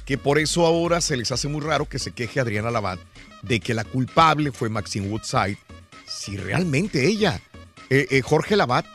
[0.05, 2.99] que por eso ahora se les hace muy raro que se queje Adriana Labat
[3.41, 5.57] de que la culpable fue Maxine Woodside,
[6.07, 7.39] si realmente ella,
[7.89, 8.85] eh, eh, Jorge Labat,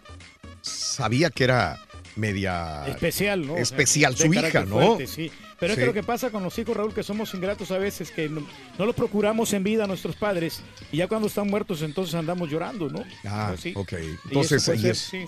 [0.63, 1.79] sabía que era
[2.17, 3.53] media Especial, ¿no?
[3.53, 4.77] O sea, especial su hija, ¿no?
[4.97, 5.31] fuerte, sí.
[5.59, 5.81] Pero es Sí.
[5.83, 8.45] que lo que pasa con los hijos, Raúl, que somos ingratos a veces, que no,
[8.79, 12.51] no lo procuramos en vida a nuestros padres y ya cuando están muertos entonces andamos
[12.51, 13.05] llorando, ¿no?
[13.25, 13.73] Ah, Así.
[13.77, 13.93] ok.
[13.93, 15.25] Y Entonces, eso y ser, es- sí.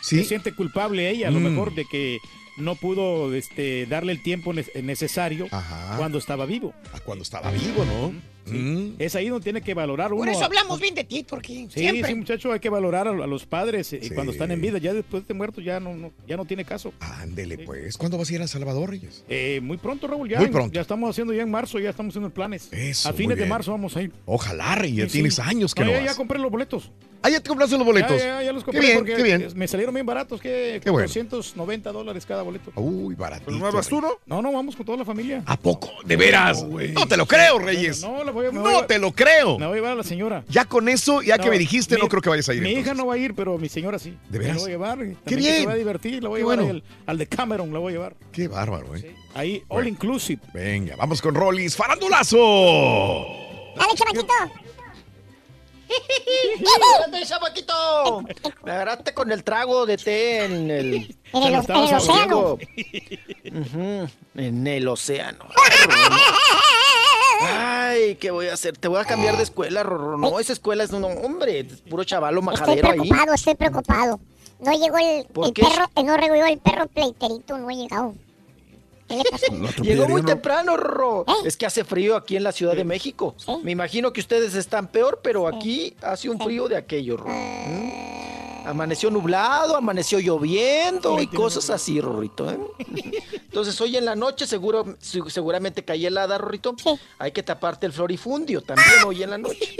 [0.00, 0.18] ¿Sí?
[0.18, 1.44] Se siente culpable ella, a lo Mm.
[1.44, 2.18] mejor, de que
[2.56, 5.96] no pudo este, darle el tiempo ne- necesario Ajá.
[5.98, 6.72] cuando estaba vivo.
[6.92, 8.12] a cuando estaba vivo, ¿no?
[8.50, 8.94] ¿sí?
[9.00, 10.20] Es ahí donde tiene que valorar uno.
[10.22, 11.68] Por eso a- hablamos bien de ti, Turquín.
[11.70, 12.08] Sí, Siempre.
[12.08, 14.10] sí, muchacho, hay que valorar a, a los padres eh, Sí.
[14.10, 14.78] cuando están en vida.
[14.78, 16.92] Ya después de muertos ya no, no- ya no tiene caso.
[17.00, 17.96] Ándele, pues.
[17.98, 19.24] ¿Cuándo vas a ir a Salvador, Reyes?
[19.28, 20.28] Eh, muy pronto, Raúl.
[20.28, 20.72] Ya, Muy pronto.
[20.72, 22.68] ya estamos haciendo ya en marzo, ya estamos haciendo planes.
[22.72, 24.12] Eso, a fines de marzo vamos a ir.
[24.24, 25.10] Ojalá, Reyes.
[25.12, 26.10] Tienes años que No, no, ya, vas.
[26.12, 26.90] ya compré los boletos.
[27.22, 28.16] Ah, ya te compraste los boletos.
[28.18, 29.48] Ya, ya, ya los compré Qué bien, porque qué bien.
[29.56, 31.06] me salieron bien baratos, que Qué bueno.
[31.08, 32.70] 290 dólares cada boleto.
[32.76, 33.50] Uy, baratito.
[33.50, 34.12] ¿No vas tú, no?
[34.26, 35.42] No, no, vamos con toda la familia.
[35.46, 35.90] ¿A poco?
[36.04, 36.64] ¿De veras?
[36.64, 38.02] No, te lo creo, Reyes.
[38.02, 39.58] No, la voy a, No voy a- te lo creo.
[39.58, 40.44] Me voy a llevar a la señora.
[40.48, 42.62] Ya con eso, ya que No, me dijiste, mi- no creo que vayas a ir.
[42.62, 42.86] Mi entonces.
[42.92, 44.16] hija no va a ir, pero mi señora sí.
[44.28, 44.56] ¿De Me veras?
[44.56, 44.98] La voy a llevar.
[44.98, 45.56] También Qué bien.
[45.60, 46.70] Se va a divertir, la voy a llevar bueno.
[46.72, 48.14] al, al de Cameron, la voy a llevar.
[48.32, 49.14] Qué bárbaro, ¿eh?
[49.34, 50.40] Ahí, all inclusive.
[50.54, 51.76] Venga, vamos con Rollis.
[51.76, 52.36] ¡Farandulazo!
[53.76, 54.26] Dale, chamaquito.
[56.56, 58.24] ¡Espérate, chamaquito!
[58.64, 61.16] Me agarraste con el trago de té en el...
[61.32, 62.58] En el, en el océano.
[64.34, 65.46] En el océano.
[67.40, 68.76] Ay, ¿qué voy a hacer?
[68.76, 70.16] Te voy a cambiar de escuela, Rorro.
[70.18, 72.98] No, esa escuela es un hombre, es puro chavalo Estoy majadero ahí.
[73.00, 74.20] preocupado, estoy preocupado.
[74.58, 78.14] No llegó el, ¿Por el perro, eh, no llegó el perro pleiterito, no ha llegado.
[79.08, 79.82] ¿Qué le pasó?
[79.82, 81.24] Llegó muy temprano, Rorro.
[81.44, 83.34] Es que hace frío aquí en la Ciudad de México.
[83.62, 87.30] Me imagino que ustedes están peor, pero aquí hace un frío de aquello, Rorro.
[87.32, 88.06] ¿Mm?
[88.66, 92.50] Amaneció nublado, amaneció lloviendo y cosas así, Rorrito.
[92.50, 92.58] ¿eh?
[93.44, 96.74] Entonces, hoy en la noche seguro, seguramente cae helada, Rorrito.
[97.20, 99.76] Hay que taparte el florifundio también hoy en la noche.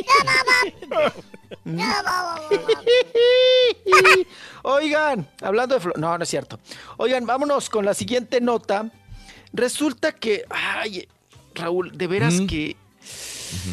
[4.62, 5.80] Oigan, hablando de...
[5.80, 6.58] flo- No, no es cierto.
[6.96, 8.90] Oigan, vámonos con la siguiente nota.
[9.56, 10.44] Resulta que...
[10.50, 11.08] Ay,
[11.54, 12.76] Raúl, de veras que...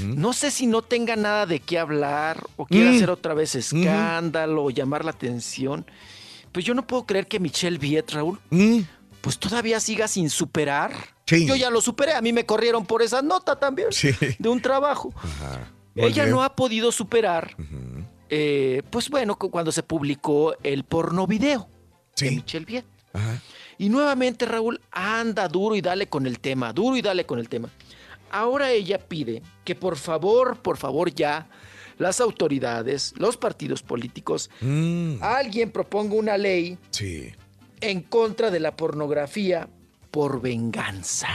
[0.04, 2.96] No sé si no tenga nada de qué hablar o quiera Mm.
[2.96, 5.86] hacer otra vez escándalo o llamar la atención.
[6.52, 8.40] Pues yo no puedo creer que Michelle Viet, Raúl,
[9.22, 10.92] pues todavía siga sin superar.
[11.26, 11.46] Sí.
[11.48, 14.12] Yo ya lo superé, a mí me corrieron por esa nota también Sí.
[14.38, 15.12] de un trabajo.
[15.96, 17.56] Muy Ella no ha podido superar,
[18.30, 21.68] eh, pues bueno, cu- cuando se publicó el porno video
[22.18, 22.86] de Michelle Viet.
[23.84, 27.50] Y nuevamente Raúl anda duro y dale con el tema, duro y dale con el
[27.50, 27.68] tema.
[28.32, 31.50] Ahora ella pide que por favor, por favor ya,
[31.98, 34.50] las autoridades, los partidos políticos,
[35.20, 37.34] alguien proponga una ley Sí.
[37.82, 39.68] en contra de la pornografía
[40.12, 41.28] por venganza.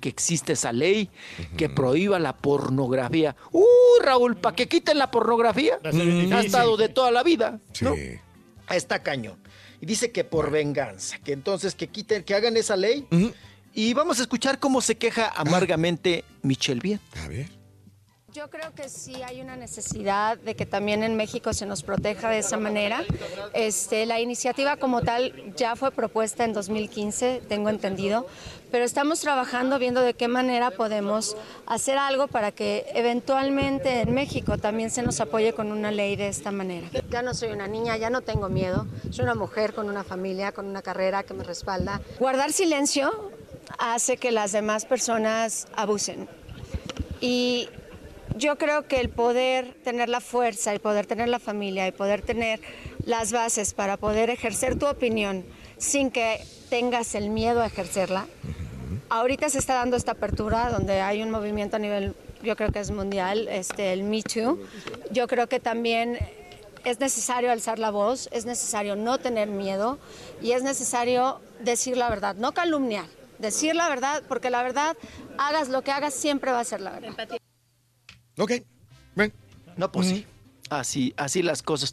[0.00, 1.08] Que existe esa ley
[1.56, 3.36] que prohíba la pornografía.
[3.52, 3.62] ¡Uh,
[4.02, 4.36] Raúl!
[4.36, 5.78] ¿Para que quiten la pornografía?
[5.92, 7.60] Bien Ha estado de toda la vida.
[7.72, 7.84] Sí.
[7.84, 7.94] ¿no?
[8.68, 9.38] Está cañón.
[9.80, 13.06] Y dice que por venganza, que entonces que quiten, que hagan esa ley.
[13.74, 17.00] Y vamos a escuchar cómo se queja amargamente Michelle Viet.
[17.24, 17.57] A ver.
[18.38, 22.30] Yo creo que sí hay una necesidad de que también en México se nos proteja
[22.30, 23.02] de esa manera.
[23.52, 28.28] Este, la iniciativa como tal ya fue propuesta en 2015, tengo entendido,
[28.70, 31.36] pero estamos trabajando viendo de qué manera podemos
[31.66, 36.28] hacer algo para que eventualmente en México también se nos apoye con una ley de
[36.28, 36.86] esta manera.
[37.10, 40.52] Ya no soy una niña, ya no tengo miedo, soy una mujer con una familia,
[40.52, 42.00] con una carrera que me respalda.
[42.20, 43.32] Guardar silencio
[43.80, 46.28] hace que las demás personas abusen.
[47.20, 47.68] Y
[48.36, 52.22] yo creo que el poder tener la fuerza, el poder tener la familia, el poder
[52.22, 52.60] tener
[53.04, 55.44] las bases para poder ejercer tu opinión
[55.78, 58.26] sin que tengas el miedo a ejercerla.
[59.08, 62.80] Ahorita se está dando esta apertura donde hay un movimiento a nivel, yo creo que
[62.80, 64.58] es mundial, este, el Me Too.
[65.10, 66.18] Yo creo que también
[66.84, 69.98] es necesario alzar la voz, es necesario no tener miedo
[70.42, 73.06] y es necesario decir la verdad, no calumniar,
[73.38, 74.96] decir la verdad, porque la verdad,
[75.38, 77.38] hagas lo que hagas, siempre va a ser la verdad.
[78.38, 78.52] Ok,
[79.14, 79.32] ven.
[79.76, 80.26] No, pues sí.
[80.70, 81.92] Así, así las cosas.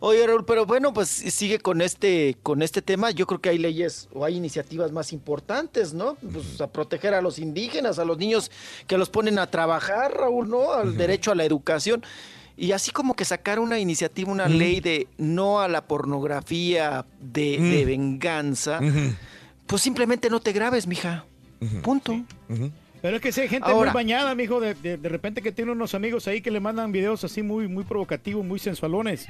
[0.00, 3.10] Oye, Raúl, pero bueno, pues sigue con este, con este tema.
[3.10, 6.14] Yo creo que hay leyes o hay iniciativas más importantes, ¿no?
[6.14, 8.50] Pues a proteger a los indígenas, a los niños
[8.86, 10.72] que los ponen a trabajar, Raúl, ¿no?
[10.72, 12.02] Al derecho a la educación.
[12.56, 17.58] Y así como que sacar una iniciativa, una ley de no a la pornografía de,
[17.58, 18.80] de venganza,
[19.66, 21.26] pues simplemente no te grabes, mija.
[21.82, 22.22] Punto.
[23.04, 23.92] Pero es que sí, hay gente Ahora.
[23.92, 26.90] muy bañada, mijo, de, de, de repente que tiene unos amigos ahí que le mandan
[26.90, 29.28] videos así muy, muy provocativos, muy sensualones.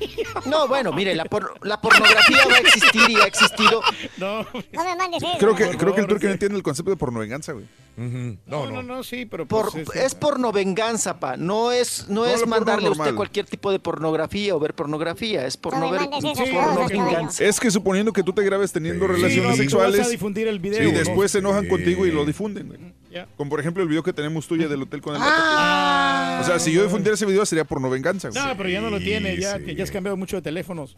[0.46, 3.80] No, bueno, mire, la, por- la pornografía va a existir y ha existido.
[4.18, 5.32] No, No me mandes eso.
[5.38, 7.66] Creo que, Por creo que el turco no entiende el concepto de pornovenganza, güey.
[7.96, 11.36] no, no, no, sí, pero Por- pues, este, es porno venganza, pa.
[11.36, 15.46] No es, no No, es mandarle a usted cualquier tipo de pornografía o ver pornografía.
[15.46, 17.04] Es porno, me ver, mandes esas porno cosas, coño.
[17.06, 17.44] venganza.
[17.44, 20.48] Es que suponiendo que tú te grabes teniendo Sí, relaciones no, vas sexuales a difundir
[20.48, 20.98] el video, y ¿no?
[20.98, 21.68] después se enojan Sí.
[21.68, 22.94] contigo y lo difunden,
[23.36, 26.40] Como por ejemplo el video que tenemos tuya del hotel con el Ah.
[26.42, 28.42] O sea, si yo difundiera ese video sería pornovenganza, güey.
[28.42, 29.64] No, pero ya no lo tiene, ya, sí.
[29.64, 30.96] que ya has cambiado mucho de teléfonos.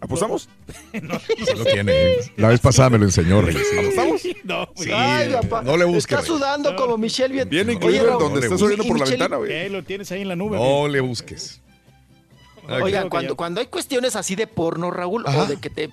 [0.00, 0.48] ¿Apostamos?
[0.92, 2.16] Sí lo tiene.
[2.36, 3.66] La vez pasada me lo enseñó, Reyes.
[3.78, 4.22] ¿Apostamos?
[4.44, 5.62] No, Sí, Ay, papá.
[5.62, 6.18] no le busques.
[6.18, 7.48] Está sudando como Michelle Viet.
[7.48, 9.50] Viene incluido en Raúl, donde le estás Y por la ventana, güey.
[9.52, 10.58] Eh, lo tienes ahí en la nube.
[10.58, 11.60] No le busques.
[12.68, 15.42] Oigan, cuando, cuando hay cuestiones así de porno, Raúl, Ajá.
[15.42, 15.90] o de que te,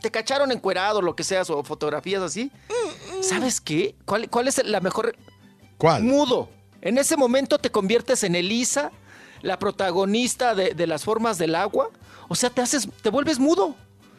[0.00, 2.50] te cacharon encuerado, lo que seas, o fotografías así,
[3.20, 3.96] ¿sabes qué?
[4.04, 5.16] ¿Cuál, cuál es la mejor?
[5.78, 6.02] ¿Cuál?
[6.04, 6.48] Mudo.
[6.80, 8.92] En ese momento te conviertes en Elisa,
[9.42, 11.90] la protagonista de, de las formas del agua.
[12.28, 13.74] O sea, te haces, te vuelves mudo.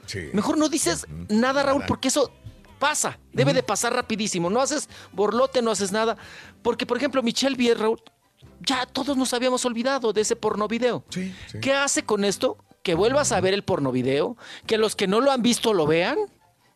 [0.06, 0.30] Sí.
[0.33, 2.32] Mejor no dices nada, Raúl, porque eso
[2.80, 3.19] pasa.
[3.33, 4.49] Debe de pasar rapidísimo.
[4.49, 6.17] No haces borlote, no haces nada.
[6.61, 8.01] Porque, por ejemplo, Michelle Vier, Raúl,
[8.61, 11.03] ya todos nos habíamos olvidado de ese porno video.
[11.09, 11.59] Sí, sí.
[11.59, 12.57] ¿Qué hace con esto?
[12.83, 15.88] Que vuelvas a ver el porno video, que los que no lo han visto lo
[15.88, 16.17] vean,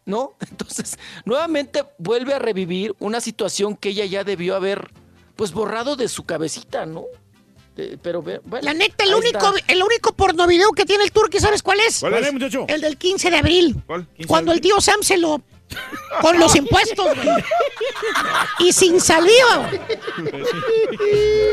[0.09, 0.33] ¿no?
[0.51, 4.91] Entonces, nuevamente vuelve a revivir una situación que ella ya debió haber,
[5.35, 7.05] pues, borrado de su cabecita, ¿no?
[7.77, 9.71] Eh, pero, ve- bueno, La neta, el único, está.
[9.71, 11.99] el único porno video que tiene el Turqui, ¿sabes cuál es?
[12.01, 12.65] ¿Cuál es, muchacho?
[12.67, 13.81] El del 15 de abril.
[13.88, 14.05] ¿Cuál?
[14.27, 15.41] Cuando el tío Sam se lo.
[16.21, 17.43] con los impuestos, güey.
[18.59, 19.69] Y sin saliva.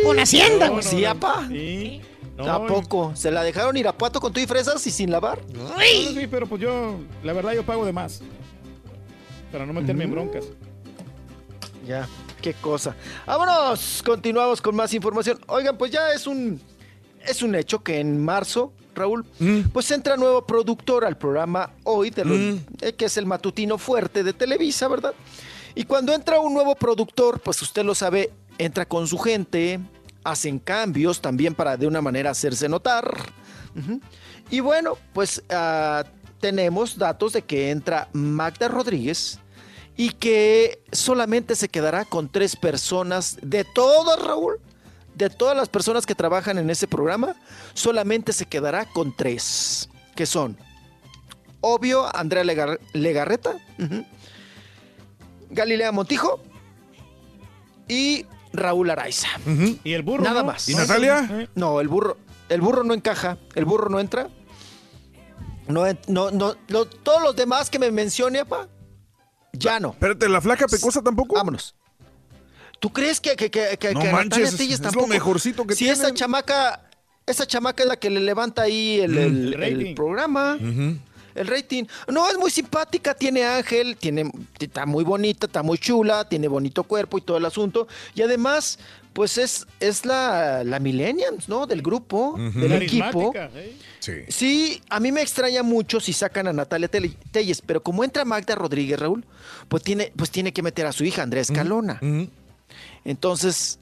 [0.04, 0.82] Con Hacienda, güey.
[0.82, 1.46] Sí, apa.
[1.48, 2.00] Sí.
[2.36, 3.12] No, Tampoco.
[3.14, 5.40] ¿Se la dejaron Irapuato con tú y fresas y sin lavar?
[5.52, 8.20] no, sí, pero pues yo, la verdad, yo pago de más.
[9.56, 10.44] Para no meterme en broncas.
[11.88, 12.06] Ya,
[12.42, 12.94] qué cosa.
[13.26, 15.38] Vámonos, continuamos con más información.
[15.46, 16.60] Oigan, pues ya es un
[17.26, 19.24] es un hecho que en marzo, Raúl,
[19.72, 24.22] pues entra nuevo productor al programa hoy, de los- eh, que es el matutino fuerte
[24.22, 25.14] de Televisa, ¿verdad?
[25.74, 29.80] Y cuando entra un nuevo productor, pues usted lo sabe, entra con su gente,
[30.22, 33.10] hacen cambios también para de una manera hacerse notar.
[34.50, 36.04] Y bueno, pues ah,
[36.40, 39.40] tenemos datos de que entra Magda Rodríguez
[39.96, 44.58] y que solamente se quedará con tres personas de todas, Raúl.
[45.14, 47.34] De todas las personas que trabajan en ese programa,
[47.72, 50.58] solamente se quedará con tres, que son,
[51.62, 53.54] obvio, Andrea Legar- Legarreta,
[55.50, 56.40] Galilea Montijo
[57.88, 59.28] y Raúl Araiza.
[59.84, 60.24] ¿Y el burro?
[60.24, 60.48] Nada no?
[60.48, 60.68] más.
[60.68, 61.48] ¿Y Natalia?
[61.54, 62.18] No, el burro,
[62.50, 64.28] el burro no encaja, el burro no entra.
[65.68, 68.68] No, no, no, lo- todos los demás que me mencione, apa,
[69.58, 69.90] ya no.
[69.90, 71.34] Espérate, ¿la flaca pecosa tampoco?
[71.36, 71.74] Vámonos.
[72.78, 75.88] ¿Tú crees que, que, que, que, No que manches, Natalia es- lo mejorcito que Si
[75.88, 76.88] esa chamaca,
[77.26, 79.94] esa chamaca es la que le levanta ahí el, el- El el rating.
[79.94, 80.58] programa.
[81.36, 81.84] El rating.
[82.08, 86.82] No, es muy simpática, tiene ángel, tiene, está muy bonita, está muy chula, tiene bonito
[86.82, 87.86] cuerpo y todo el asunto.
[88.14, 88.78] Y además,
[89.12, 91.66] pues es, es la, la Millennials, ¿no?
[91.66, 93.32] Del grupo, del equipo.
[93.34, 93.76] ¿eh?
[94.00, 94.12] Sí.
[94.28, 98.54] Sí, a mí me extraña mucho si sacan a Natalia Telles, pero como entra Magda
[98.54, 99.24] Rodríguez, Raúl,
[99.68, 101.98] pues tiene, pues tiene que meter a su hija, Andrea Escalona.
[102.02, 102.28] Ujú.
[103.04, 103.78] Entonces,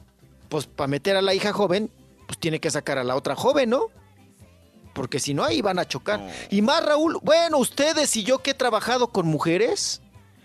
[0.49, 1.91] pues para meter a la hija joven,
[2.27, 3.89] pues tiene que sacar a la otra joven, ¿no?
[4.95, 6.27] Porque si no, ahí van a chocar.
[6.51, 10.01] Y más, Raúl, bueno, ustedes y yo que he trabajado con mujeres,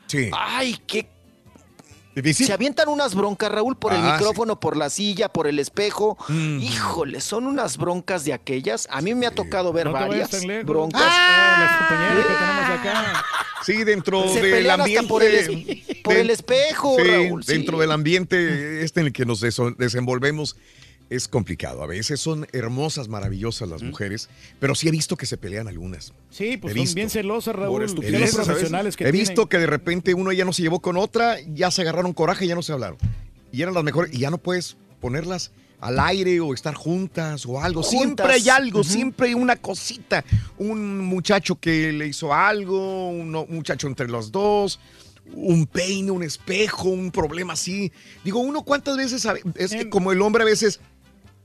[0.08, 0.30] Sí.
[0.34, 1.08] ay, qué...
[2.16, 2.48] Difícil.
[2.48, 6.18] Se avientan unas broncas, Raúl, por el Ah, micrófono, por la silla, por el espejo.
[6.28, 6.60] Mm.
[6.60, 8.88] Híjole, son unas broncas de aquellas.
[8.92, 10.32] A mí me ha tocado ver No varias
[10.66, 11.02] broncas.
[11.06, 12.80] Ah, las compañeras que tenemos
[13.14, 13.26] acá.
[13.64, 15.08] Sí, dentro Se del ambiente.
[15.08, 17.53] por el es- por el espejo, Sí, Raúl, sí.
[17.53, 19.40] Dentro del ambiente este en el que nos
[19.78, 20.58] desenvolvemos
[21.10, 21.82] es complicado.
[21.84, 24.30] A veces son hermosas, maravillosas las mujeres,
[24.60, 26.14] pero sí he visto que se pelean algunas.
[26.30, 26.96] Sí, pues He son visto.
[26.96, 27.82] bien celosas, Raúl.
[27.82, 29.28] los profesionales que He tienen.
[29.28, 32.46] visto que de repente uno ya no se llevó con otra, ya se agarraron coraje
[32.46, 32.98] y ya no se hablaron.
[33.52, 37.60] Y eran las mejores, y ya no puedes ponerlas al aire o estar juntas o
[37.62, 37.82] algo.
[37.84, 40.24] Siempre hay algo, siempre hay una cosita.
[40.58, 44.80] Un muchacho que le hizo algo, un muchacho entre los dos,
[45.34, 47.92] un peine, un espejo, un problema así.
[48.26, 50.80] Digo, uno cuántas veces, sabe- es que como el hombre a veces,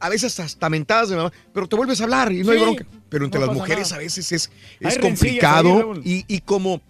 [0.05, 2.84] a veces hasta mentadas de mamá, pero te vuelves a hablar y no hay bronca.
[3.08, 3.97] Pero entre no las mujeres nada.
[3.97, 4.50] a veces es,
[4.81, 6.83] es ahí, complicado y, y como...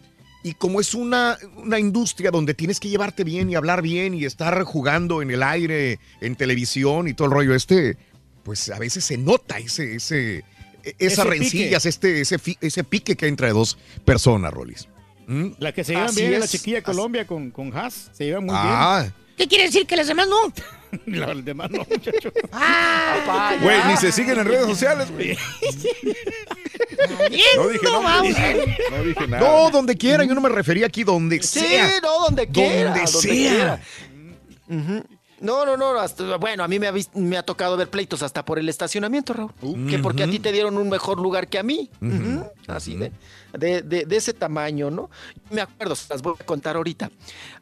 [0.43, 4.26] Y como es una, una industria donde tienes que llevarte bien y hablar bien y
[4.26, 7.97] estar jugando en el aire, en televisión y todo el rollo este,
[8.43, 10.44] pues a veces se nota ese, ese,
[10.83, 14.86] e- esas Ese rencillas, este, ese, ese pique que hay entre dos personas, Rolis.
[15.26, 15.52] ¿Mm?
[15.60, 18.10] La que se llevan Así bien es la chiquilla Colombia con, con Haas.
[18.12, 19.07] Se llevan muy Ah,
[19.39, 20.52] ¿Qué quiere decir que las demás no?
[21.06, 22.32] Los demás no, muchacho.
[22.52, 25.36] Ah, Güey, ni se siguen en redes sociales, güey.
[27.56, 28.16] No dije no, nada.
[28.16, 28.36] vamos.
[28.90, 29.48] No dije nada.
[29.48, 31.89] no, donde quiera, yo no me refería aquí donde Sí, sea.
[32.02, 32.90] no, donde quiera.
[32.90, 33.31] Donde sea.
[33.31, 33.81] quiera.
[35.40, 35.98] No, no, no.
[35.98, 39.34] hasta- bueno, a mí me ha, me ha tocado ver pleitos hasta por el estacionamiento,
[39.34, 39.86] Raúl.
[39.90, 41.90] Que porque a ti te dieron un mejor lugar que a mí.
[42.66, 43.12] Así de,
[43.52, 45.10] de, de- de ese tamaño, ¿no?
[45.50, 47.10] Me acuerdo, se las voy a contar ahorita.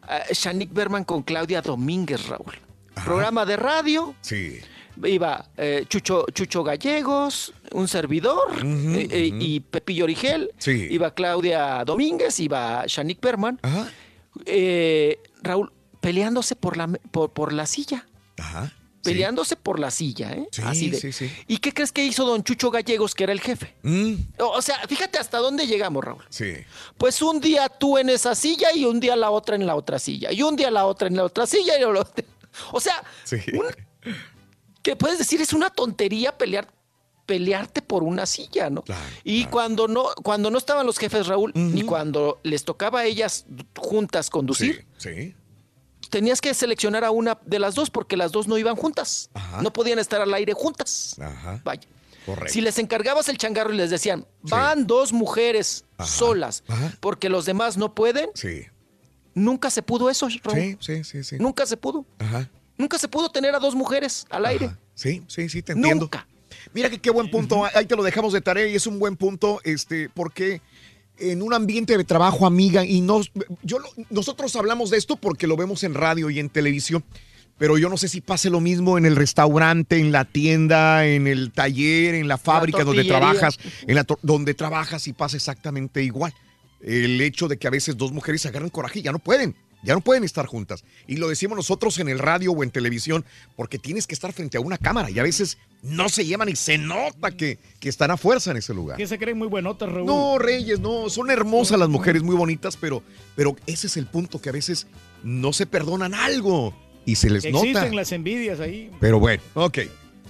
[0.02, 2.54] Ah, Shanique Berman con Claudia Domínguez, Raúl.
[3.04, 4.14] Programa de radio.
[4.20, 4.60] Sí.
[5.04, 10.88] Iba eh, Chucho, Chucho Gallegos, un servidor eh, eh, y Pepillo Origel, Sí.
[10.90, 13.58] iba Claudia Domínguez, iba Shanik Berman,
[14.44, 18.06] eh, Raúl, peleándose por la, por, por la silla.
[18.38, 18.72] Ajá.
[19.02, 20.46] Peleándose por la silla, ¿eh?
[20.52, 21.28] Sí, Así de- sí, sí.
[21.48, 23.74] ¿Y qué crees que hizo don Chucho Gallegos, que era el jefe?
[23.82, 26.22] Mm, O o sea, fíjate hasta dónde llegamos, Raúl.
[26.28, 26.52] sí.
[26.98, 29.98] Pues un día tú en esa silla y un día la otra en la otra
[29.98, 30.30] silla.
[30.30, 31.76] Y un día la otra en la otra silla.
[31.78, 32.24] Y la otra-
[32.72, 33.38] O sea, Sí.
[34.82, 36.68] que puedes decir es una tontería pelear
[37.24, 38.82] pelearte por una silla, ¿no?
[39.22, 43.46] y cuando no cuando no estaban los jefes Raúl ni cuando les tocaba a ellas
[43.76, 45.34] juntas conducir, Sí.
[46.10, 49.30] tenías que seleccionar a una de las dos porque las dos no iban juntas.
[49.62, 51.16] No podían estar al aire juntas.
[51.20, 51.60] Ajá.
[51.64, 51.88] Vaya.
[52.26, 52.52] Correcto.
[52.52, 56.64] Si les encargabas el changarro y les decían, van dos mujeres solas
[57.00, 58.62] porque los demás no pueden, Sí.
[59.34, 60.58] Nunca se pudo eso, Raúl.
[60.60, 61.36] Sí, sí, sí, sí.
[61.38, 62.04] Nunca se pudo.
[62.18, 62.48] Ajá.
[62.78, 64.70] Nunca se pudo tener a dos mujeres al aire.
[64.94, 66.08] Sí, sí, sí, te entiendo.
[66.74, 67.64] Mira que qué buen punto.
[67.74, 70.60] Ahí te lo dejamos de tarea y es un buen punto, este, porque
[71.18, 73.20] en un ambiente de trabajo, amiga, y no,
[73.62, 77.04] yo, lo- nosotros hablamos de esto porque lo vemos en radio y en televisión,
[77.58, 81.26] pero yo no sé si pase lo mismo en el restaurante, en la tienda, en
[81.26, 86.34] el taller, en la fábrica donde trabajas, en la donde trabajas y pasa exactamente igual.
[86.82, 89.54] El hecho de que a veces dos mujeres se agarran coraje y ya no pueden.
[89.84, 90.84] Ya no pueden estar juntas.
[91.08, 93.24] Y lo decimos nosotros en el radio o en televisión,
[93.56, 96.54] porque tienes que estar frente a una cámara y a veces no se llevan y
[96.54, 98.96] se nota que, que están a fuerza en ese lugar.
[98.96, 100.06] Que se creen muy buenotas, Raúl.
[100.06, 103.02] No, Reyes, no, son hermosas las mujeres, muy bonitas, pero,
[103.34, 104.86] pero ese es el punto, que a veces
[105.24, 106.72] no se perdonan algo
[107.04, 107.94] y se les Existen nota.
[107.96, 108.88] las envidias ahí.
[109.00, 109.78] Pero bueno, ok.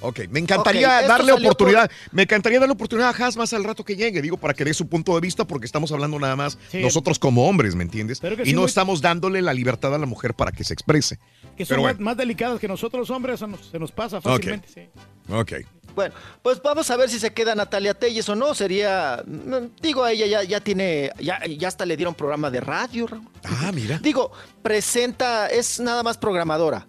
[0.02, 3.94] Ok, me encantaría darle oportunidad, me encantaría darle oportunidad a Has más al rato que
[3.96, 6.80] llegue, digo, para que dé su punto de vista, porque estamos hablando nada más Sí.
[6.82, 8.18] nosotros como hombres, ¿me entiendes?
[8.20, 10.64] Pero que y sí, no muy- estamos dándole la libertad a la mujer para que
[10.64, 11.18] se exprese.
[11.56, 13.92] Que son Pero más, bueno, más delicadas que nosotros los hombres, eso nos- se nos
[13.92, 14.68] pasa fácilmente.
[14.74, 14.88] sí.
[15.32, 15.52] ok.
[15.94, 18.54] Bueno, pues vamos a ver si se queda Natalia Telles o no.
[18.54, 22.60] Sería, mm, digo, a ella ya, ya tiene, ya, ya hasta le dieron programa de
[22.62, 23.28] radio, Raúl.
[23.44, 23.98] Ah, mira.
[23.98, 24.32] Digo,
[24.62, 26.86] presenta, es nada más programadora.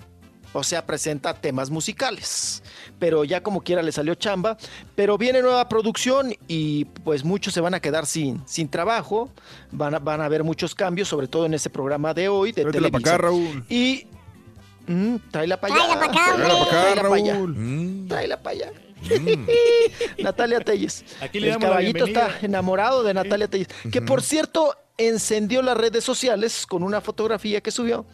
[0.53, 2.63] O sea, presenta temas musicales.
[2.99, 4.57] Pero ya como quiera le salió chamba.
[4.95, 9.29] Pero viene nueva producción y pues muchos se van a quedar sin, sin trabajo.
[9.71, 12.65] Van a, van a haber muchos cambios, sobre todo en ese programa de hoy de
[12.65, 12.97] Televisa.
[12.97, 13.65] acá, Raúl.
[13.69, 14.07] Y...
[14.87, 15.85] mm, tráela para allá.
[15.85, 17.33] Tráela pa' acá, Tráela allá.
[17.33, 17.55] Raúl.
[17.55, 18.07] Mm.
[18.07, 18.71] Tráela para allá.
[20.19, 21.03] Natalia Telles.
[21.21, 23.67] Aquí le El caballito está enamorado de Natalia Telles.
[23.91, 28.05] Que por cierto, encendió las redes sociales con una fotografía que subió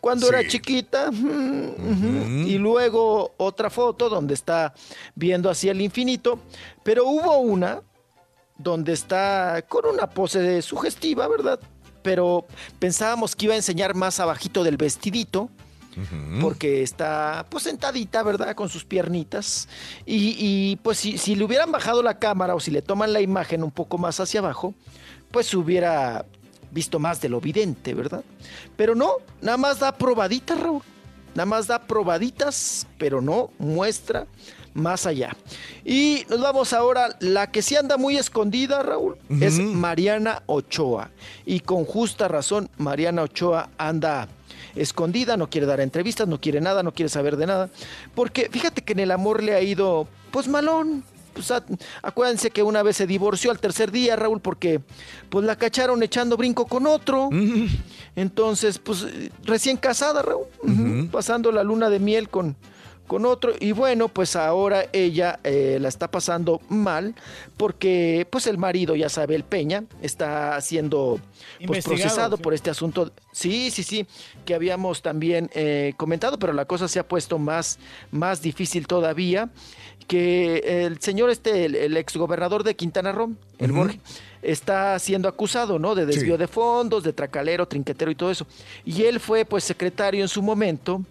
[0.00, 0.34] cuando Sí.
[0.34, 1.10] era chiquita.
[1.12, 4.74] Y luego otra foto donde está
[5.14, 6.38] viendo hacia el infinito.
[6.82, 7.82] Pero hubo una
[8.58, 11.60] donde está con una pose sugestiva, ¿verdad?
[12.02, 12.46] Pero
[12.78, 15.50] pensábamos que iba a enseñar más abajito del vestidito
[16.42, 18.54] porque está pues sentadita, ¿verdad?
[18.54, 19.66] Con sus piernitas.
[20.04, 23.22] Y, y, pues si, si le hubieran bajado la cámara o si le toman la
[23.22, 24.74] imagen un poco más hacia abajo,
[25.30, 26.26] pues hubiera
[26.76, 28.22] visto más de lo evidente, ¿verdad?
[28.76, 30.82] Pero no, nada más da probaditas, Raúl.
[31.34, 34.26] Nada más da probaditas, pero no muestra
[34.74, 35.36] más allá.
[35.84, 41.10] Y nos vamos ahora, la que sí anda muy escondida, Raúl, es Mariana Ochoa.
[41.44, 44.28] Y con justa razón, Mariana Ochoa anda
[44.76, 47.70] escondida, no quiere dar entrevistas, no quiere nada, no quiere saber de nada.
[48.14, 51.04] Porque fíjate que en el amor le ha ido, pues malón.
[51.36, 51.52] Pues,
[52.00, 54.80] acuérdense que una vez se divorció al tercer día, Raúl, porque
[55.28, 57.28] pues la cacharon echando brinco con otro.
[58.16, 59.06] Entonces, pues
[59.44, 60.46] recién casada, Raúl,
[61.12, 62.56] pasando la luna de miel con,
[63.06, 63.52] con otro.
[63.60, 67.14] Y bueno, pues ahora ella eh, la está pasando mal
[67.58, 71.20] porque pues el marido, ya sabe, el Peña, está siendo
[71.66, 72.42] pues, procesado sí.
[72.42, 73.12] por este asunto.
[73.30, 74.06] Sí, sí, sí,
[74.46, 77.78] que habíamos también eh, comentado, pero la cosa se ha puesto más,
[78.10, 79.50] más difícil todavía.
[80.06, 83.72] Que el señor este, el, el exgobernador de Quintana Roo, el.
[83.72, 83.98] Borges,
[84.42, 85.94] está siendo acusado, ¿no?
[85.94, 86.38] De desvío Sí.
[86.38, 88.46] de fondos, de tracalero, trinquetero y todo eso.
[88.84, 91.02] Y él fue, pues, secretario en su momento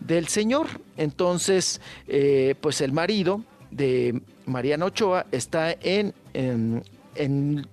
[0.00, 0.66] del señor.
[0.98, 3.40] Entonces, eh, pues el marido
[3.70, 6.82] de Mariana Ochoa está en, en,
[7.14, 7.66] en,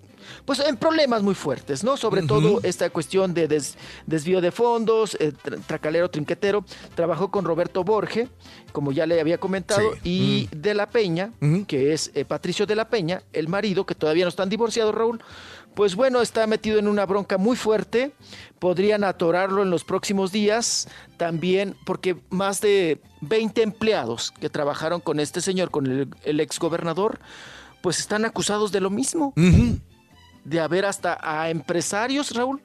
[0.46, 1.98] pues en problemas muy fuertes, ¿no?
[1.98, 6.64] Sobre todo esta cuestión de des- desvío de fondos, eh, tra- tracalero, trinquetero.
[6.96, 8.28] Trabajó con Roberto Borge,
[8.72, 11.32] como ya le había comentado, y de la Peña,
[11.66, 15.20] que es eh, Patricio de la Peña, el marido, que todavía no están divorciados, Raúl.
[15.74, 18.12] Pues bueno, está metido en una bronca muy fuerte.
[18.60, 20.90] Podrían atorarlo en los próximos días.
[21.16, 27.20] También porque más de 20 empleados que trabajaron con este señor, con el, el exgobernador,
[27.82, 29.32] pues están acusados de lo mismo.
[30.44, 32.62] De haber hasta a empresarios, Raúl,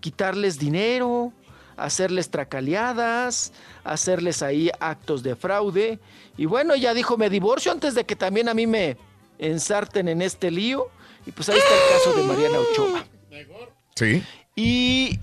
[0.00, 1.32] quitarles dinero,
[1.76, 3.52] hacerles tracaleadas,
[3.84, 5.98] hacerles ahí actos de fraude.
[6.36, 8.96] Y bueno, ella dijo, me divorcio antes de que también a mí me,
[9.38, 10.88] ensarten en este lío.
[11.26, 13.04] Y pues ahí está el caso de Mariana Ochoa.
[13.94, 14.22] Sí.
[14.54, 15.18] Y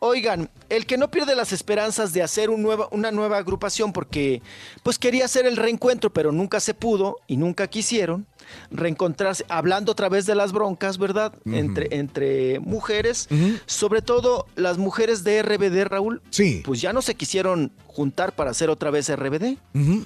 [0.00, 4.42] oigan, el que no pierde las esperanzas de hacer un nueva- una nueva agrupación porque
[4.82, 8.26] pues quería hacer el reencuentro, pero nunca se pudo y nunca quisieron
[8.70, 11.32] reencontrarse, hablando otra vez de las broncas, ¿verdad?
[11.44, 13.28] Entre, entre mujeres,
[13.66, 16.22] sobre todo las mujeres de RBD, Raúl.
[16.30, 16.62] Sí.
[16.64, 19.56] Pues ya no se quisieron juntar para hacer otra vez RBD.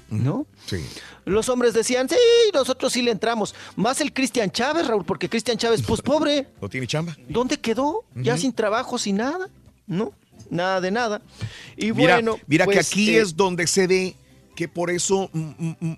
[0.09, 0.45] ¿No?
[0.65, 0.83] Sí.
[1.25, 2.15] Los hombres decían, sí,
[2.53, 3.53] nosotros sí le entramos.
[3.75, 7.15] Más el Cristian Chávez, Raúl, porque Cristian Chávez, pues pobre, ¿No tiene chamba?
[7.27, 8.03] ¿dónde quedó?
[8.15, 9.49] Ya sin trabajo, sin nada,
[9.85, 10.13] ¿no?
[10.49, 11.21] Nada de nada.
[11.75, 14.15] Y Mira, bueno, mira que pues, aquí eh, es donde se ve
[14.55, 15.29] que por eso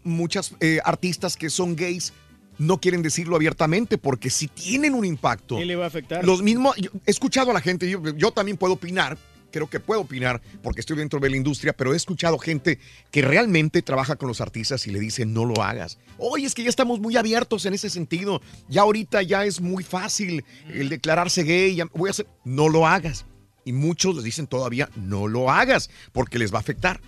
[0.04, 2.12] muchas eh, artistas que son gays
[2.60, 5.58] no quieren decirlo abiertamente porque si tienen un impacto.
[5.58, 6.24] ¿Qué le va a afectar?
[6.24, 9.18] Los mismos, yo he escuchado a la gente, yo, yo también puedo opinar,
[9.50, 12.80] creo que puedo opinar porque estoy dentro de la industria, pero he escuchado gente
[13.12, 15.98] que realmente trabaja con los artistas y le dicen no lo hagas.
[16.18, 18.42] Oye, es que ya estamos muy abiertos en ese sentido.
[18.68, 21.76] Ya ahorita ya es muy fácil el declararse gay.
[21.76, 23.26] ya voy a hacer, no lo hagas.
[23.66, 27.02] Y muchos les dicen todavía no lo hagas porque les va a afectar.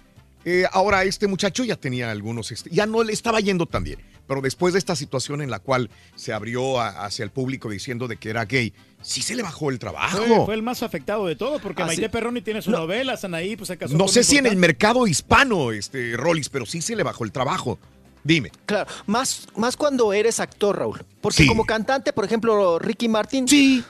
[0.44, 4.00] Eh, ahora este muchacho ya tenía algunos, este, ya no le estaba yendo tan bien,
[4.28, 8.08] pero después de esta situación en la cual se abrió a- hacia el público diciendo
[8.08, 10.18] de que era gay, sí se le bajó el trabajo.
[10.26, 12.10] Fue, fue el más afectado de todo, porque Maite.
[12.10, 15.72] Perroni tiene su novela, Sanaí, pues se casó No sé si en el mercado hispano,
[15.72, 17.80] este, Rollis, pero sí se le bajó el trabajo.
[18.24, 18.52] Dime.
[18.66, 21.04] Claro, más, más cuando eres actor, Raúl.
[21.22, 21.48] Porque Sí.
[21.48, 23.46] como cantante, por ejemplo, Ricky Martin,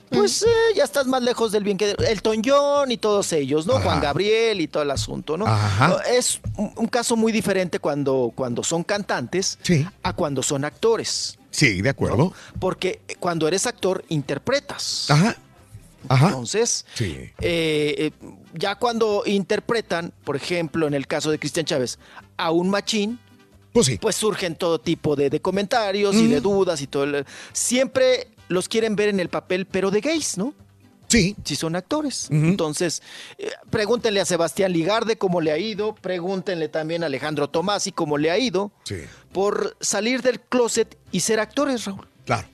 [0.10, 3.74] pues eh, ya estás más lejos del bien que Elton John y todos ellos, ¿no?
[3.76, 3.84] Ajá.
[3.84, 5.45] Juan Gabriel y todo el asunto, ¿no?
[5.48, 5.98] Ajá.
[6.10, 9.58] Es un, un caso muy diferente cuando, cuando son cantantes
[10.03, 11.38] a cuando son actores.
[11.51, 12.34] Sí, de acuerdo.
[12.60, 15.10] Porque cuando eres actor, interpretas.
[15.11, 15.35] Ajá.
[16.10, 16.27] Ajá.
[16.27, 17.06] Entonces, Sí.
[17.16, 18.11] eh, eh,
[18.53, 22.00] ya cuando interpretan, por ejemplo, en el caso de Cristian Chávez,
[22.38, 23.19] a un machín,
[23.74, 27.03] pues, surgen todo tipo de, de comentarios y de dudas y todo.
[27.06, 30.53] el- siempre los quieren ver en el papel, pero de gays, ¿no?
[31.08, 31.35] Sí.
[31.43, 32.27] Si son actores.
[32.32, 33.01] Entonces,
[33.38, 38.17] eh, pregúntenle a Sebastián Ligarde cómo le ha ido, pregúntenle también a Alejandro Tomasi cómo
[38.17, 38.95] le ha ido, Sí.
[39.33, 42.08] por salir del closet y ser actores, Raúl.
[42.25, 42.48] Claro.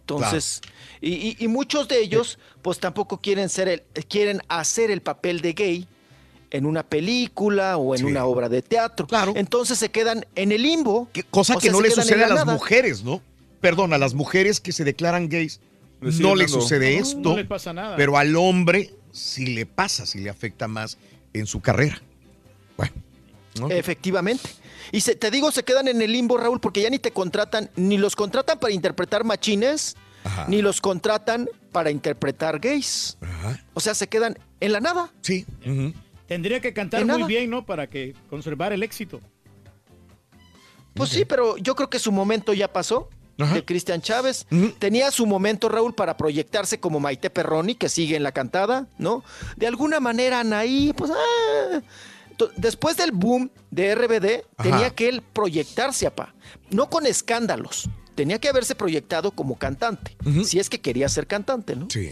[0.00, 0.60] Entonces,
[1.00, 5.40] y, y- y muchos de ellos, pues tampoco quieren ser el, quieren hacer el papel
[5.40, 5.88] de gay
[6.54, 9.06] en una película o en una obra de teatro.
[9.08, 9.32] Claro.
[9.36, 11.08] Entonces se quedan en el limbo.
[11.30, 12.52] Cosa o que sea, no le sucede a la las nada.
[12.54, 13.20] mujeres, ¿no?
[13.60, 15.60] Perdón, a las mujeres que se declaran gays
[16.00, 17.18] Le no le sucede No, esto.
[17.18, 17.96] no les pasa nada.
[17.96, 20.96] Pero al hombre sí le pasa, sí le afecta más
[21.32, 22.00] en su carrera.
[22.76, 22.92] Bueno.
[23.70, 24.48] Efectivamente.
[24.92, 27.68] Y se- te digo, se quedan en el limbo, Raúl, porque ya ni te contratan,
[27.74, 29.96] ni los contratan para interpretar machines,
[30.48, 33.16] ni los contratan para interpretar gays.
[33.74, 35.10] O sea, se quedan en la nada.
[35.22, 35.46] Sí.
[36.34, 37.64] Tendría que cantar muy bien, ¿no?
[37.64, 39.20] Para que conservar el éxito.
[40.92, 43.08] Pues sí, pero yo creo que su momento ya pasó.
[43.36, 44.44] De Cristian Chávez.
[44.80, 49.22] Tenía su momento, Raúl, para proyectarse como Maite Perroni, que sigue en la cantada, ¿no?
[49.56, 51.12] De alguna manera, Anaí, pues.
[51.12, 51.80] ah.
[52.56, 54.68] Después del boom de RBD, Ajá.
[54.68, 56.34] tenía que él proyectarse, apá.
[56.70, 57.88] No con escándalos.
[58.16, 60.16] Tenía que haberse proyectado como cantante.
[60.44, 61.86] Si es que quería ser cantante, ¿no?
[61.90, 62.10] Sí.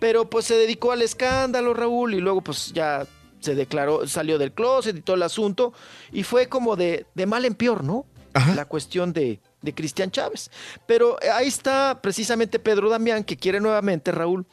[0.00, 3.06] Pero pues se dedicó al escándalo, Raúl, y luego pues ya
[3.42, 5.72] se declaró, salió del closet y todo el asunto.
[6.12, 8.06] Y fue como de, de mal en peor, ¿no?
[8.54, 10.50] La cuestión de, de Cristian Chávez.
[10.86, 14.46] Pero ahí está precisamente Pedro Damián, que quiere nuevamente, Raúl,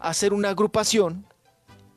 [0.00, 1.24] hacer una agrupación.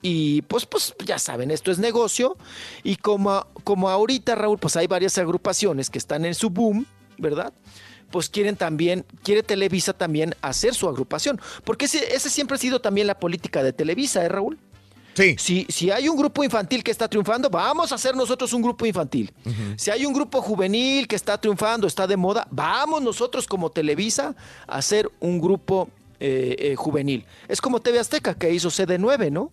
[0.01, 2.37] Y pues, pues ya saben, esto es negocio.
[2.83, 6.85] Y como, como ahorita, Raúl, pues hay varias agrupaciones que están en su boom,
[7.17, 7.53] ¿verdad?
[8.11, 11.39] Pues quieren también, quiere Televisa también hacer su agrupación.
[11.63, 14.59] Porque ese, ese siempre ha sido también la política de Televisa, ¿eh, Raúl?
[15.13, 15.35] Sí.
[15.37, 18.85] Si, si hay un grupo infantil que está triunfando, vamos a hacer nosotros un grupo
[18.85, 19.31] infantil.
[19.75, 24.35] Si hay un grupo juvenil que está triunfando, está de moda, vamos nosotros como Televisa
[24.67, 27.25] a hacer un grupo eh, eh, juvenil.
[27.47, 29.51] Es como TV Azteca que hizo CD9, ¿no?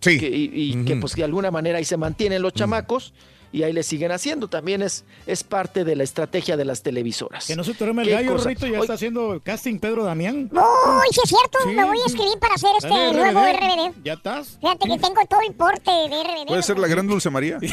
[0.00, 0.18] Sí.
[0.18, 3.14] Que- y y que pues de alguna manera ahí se mantienen los chamacos
[3.54, 4.48] y ahí le siguen haciendo.
[4.48, 7.46] También es, es parte de la estrategia de las televisoras.
[7.46, 8.42] Que no se te el ¿Qué gallo, cosa?
[8.44, 10.50] Rorrito, ya está haciendo casting Pedro Damián.
[10.52, 10.60] Uy,
[11.12, 11.68] sí es cierto, Sí.
[11.70, 13.90] me voy a escribir para hacer este Dale, nuevo RBD.
[13.92, 14.02] RBD.
[14.04, 14.58] ¿Ya estás?
[14.60, 16.46] Fíjate que tengo todo el porte de RBD.
[16.48, 17.58] Puede ser la gran Dulce María.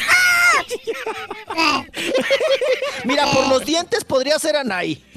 [3.04, 5.04] Mira, por los dientes podría ser Anaí.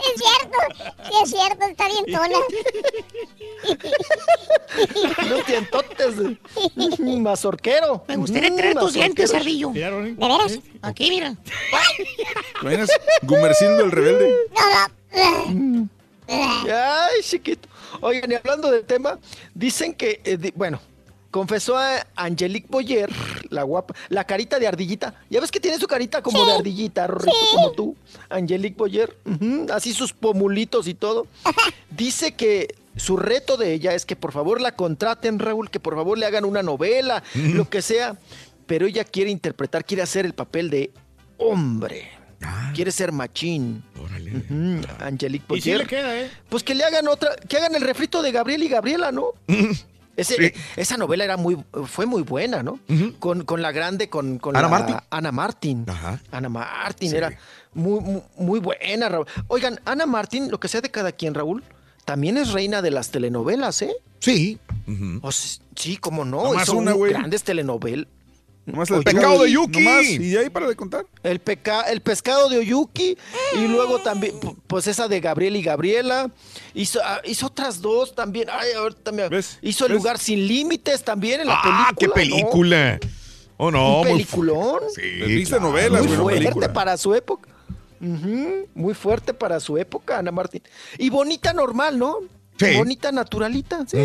[0.00, 0.58] Es cierto,
[1.04, 2.38] sí es cierto, está bien tona.
[5.28, 6.14] Los dientotes.
[7.20, 8.02] Mazorquero.
[8.08, 9.70] Me gustaría Mm, tus dientes, Cerdillo.
[9.70, 9.80] ¿De
[10.16, 10.58] veras?
[10.82, 11.34] Aquí, mira.
[11.44, 11.52] ¿Te
[12.62, 12.90] imaginas?
[13.22, 14.34] Gumercindo el rebelde.
[16.28, 17.68] Ay, chiquito.
[18.00, 19.18] Oigan, y hablando del tema,
[19.54, 20.80] dicen que, eh, di- bueno,
[21.30, 23.10] confesó a Angelique Boyer,
[23.50, 25.14] la guapa, la carita de ardillita.
[25.28, 27.96] Ya ves que tiene su carita como de ardillita, Rorrito, como tú.
[28.28, 29.16] Angelique Boyer,
[29.72, 31.26] así sus pomulitos y todo.
[31.90, 35.94] Dice que su reto de ella es que por favor la contraten, Raúl, que por
[35.96, 38.16] favor le hagan una novela, lo que sea.
[38.70, 40.92] Pero ella quiere interpretar, quiere hacer el papel de
[41.38, 42.08] hombre.
[42.72, 43.82] Quiere ser machín.
[43.98, 45.78] Ujú, Angelique Y sí Boyer.
[45.80, 46.30] le queda, ¿eh?
[46.48, 49.32] Pues que le hagan otra, que hagan el refrito de Gabriel y Gabriela, ¿no?
[50.16, 52.78] Ese- Esa novela era muy, fue muy buena, ¿no?
[53.18, 54.96] con, con la grande, con, con Ana la- Martín.
[55.10, 55.86] Ana Martín.
[56.30, 57.36] Ana Martín era
[57.74, 59.26] muy, muy, muy buena, Raúl.
[59.48, 61.64] Oigan, Ana Martín, lo que sea de cada quien, Raúl,
[62.04, 63.92] también es reina de las telenovelas, ¿eh?
[64.20, 64.58] Sí.
[65.22, 66.54] O sí, cómo no.
[66.54, 68.06] Hizo una, grandes telenovelas.
[68.70, 69.86] Nomás el pecado de Yuki.
[70.20, 71.06] Y ahí para de contar.
[71.22, 73.16] El, peca, el pescado de Oyuki
[73.56, 76.30] y luego también, pu- pues esa de Gabriel y Gabriela.
[76.74, 78.48] Hizo, ah, hizo otras dos también.
[78.50, 79.28] Ay, ahorita me-
[79.62, 79.98] Hizo El ¿Ves?
[80.00, 82.94] lugar sin límites también en la Ah, qué película.
[82.94, 83.00] ¿no?
[83.00, 83.00] película.
[83.56, 83.98] Oh, no.
[84.00, 84.80] Un peliculón.
[84.94, 85.64] Sí, Viste claro.
[85.70, 86.72] novelas, Muy fuerte película.
[86.72, 87.48] para su época.
[88.74, 90.62] Muy fuerte para su época, Ana Martín.
[90.98, 92.16] Y bonita normal, ¿no?
[92.60, 92.76] Sí.
[92.76, 93.86] Bonita naturalita.
[93.86, 93.96] Sí,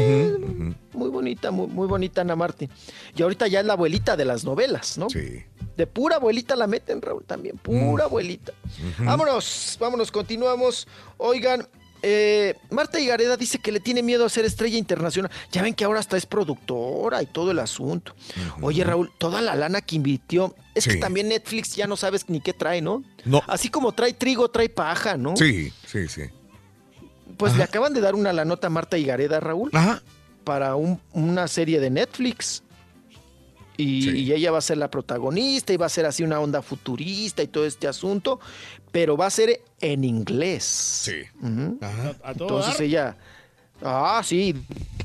[0.93, 2.69] muy bonita, muy, muy bonita Ana Martín.
[3.13, 5.09] Y ahorita ya es la abuelita de las novelas, ¿no?
[5.09, 5.43] Sí.
[5.75, 7.57] De pura abuelita la meten, Raúl, también.
[7.57, 8.53] Pura abuelita.
[8.99, 10.87] Vámonos, vámonos, continuamos.
[11.17, 11.67] Oigan,
[12.01, 15.29] eh, Marta Higareda dice que le tiene miedo a ser estrella internacional.
[15.51, 18.15] Ya ven que ahora hasta es productora y todo el asunto.
[18.61, 20.55] Oye, Raúl, toda la lana que invirtió.
[20.75, 23.03] Es que también Netflix ya no sabes ni qué trae, ¿no?
[23.25, 23.41] No.
[23.47, 25.35] Así como trae trigo, trae paja, ¿no?
[25.35, 26.21] Sí, sí, sí.
[27.37, 29.69] Pues le acaban de dar una la nota a Marta Higareda, Raúl.
[29.73, 30.01] Ajá.
[30.43, 32.61] Para un- una serie de Netflix.
[33.77, 36.61] Y, y ella va a ser la protagonista y va a ser así una onda
[36.61, 38.39] futurista y todo este asunto,
[38.93, 40.63] pero va a ser en inglés.
[40.63, 41.23] Sí.
[42.23, 42.83] A todo Entonces dar.
[42.83, 43.17] ella,
[43.83, 44.55] ah, sí,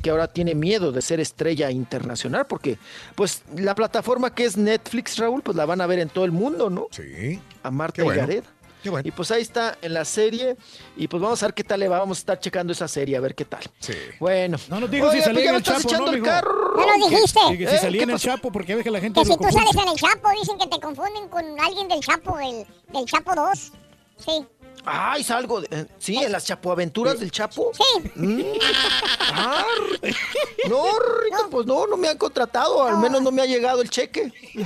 [0.03, 2.79] que ahora tiene miedo de ser estrella internacional porque,
[3.17, 6.31] pues, la plataforma que es Netflix, Raúl, pues la van a ver en todo el
[6.31, 6.87] mundo, ¿no?
[6.93, 7.41] Sí.
[7.65, 8.09] A Marta Qué
[8.89, 9.07] bueno.
[9.09, 10.57] Y pues ahí está en la serie.
[10.97, 11.99] Y pues vamos a ver qué tal le va.
[11.99, 13.63] Vamos a estar checando esa serie, a ver qué tal.
[13.81, 13.93] Sí.
[14.19, 14.57] Bueno.
[14.69, 16.77] No nos dijo si salía pues en me el Chapo, echando ¿no, el carro.
[16.79, 17.41] ¿Ya lo ¿Qué- dijiste?
[17.51, 17.79] Que, que si ¿Eh?
[17.79, 18.19] salía ¿Qué en el?
[18.19, 20.67] Chapo, porque a veces la gente Que si tú sales en el Chapo, dicen que
[20.67, 23.73] te confunden con alguien del Chapo, el, del Chapo 2.
[24.25, 24.47] Sí.
[24.85, 25.61] Ay, salgo.
[25.61, 27.71] de- eh, sí, en las chapoaventuras del Chapo.
[27.75, 28.11] Sí.
[28.15, 28.43] Mm.
[29.33, 29.65] Ah,
[30.69, 30.85] no,
[31.23, 32.83] Rito, pues no, no me han contratado.
[32.85, 34.33] Al menos no me ha llegado el cheque.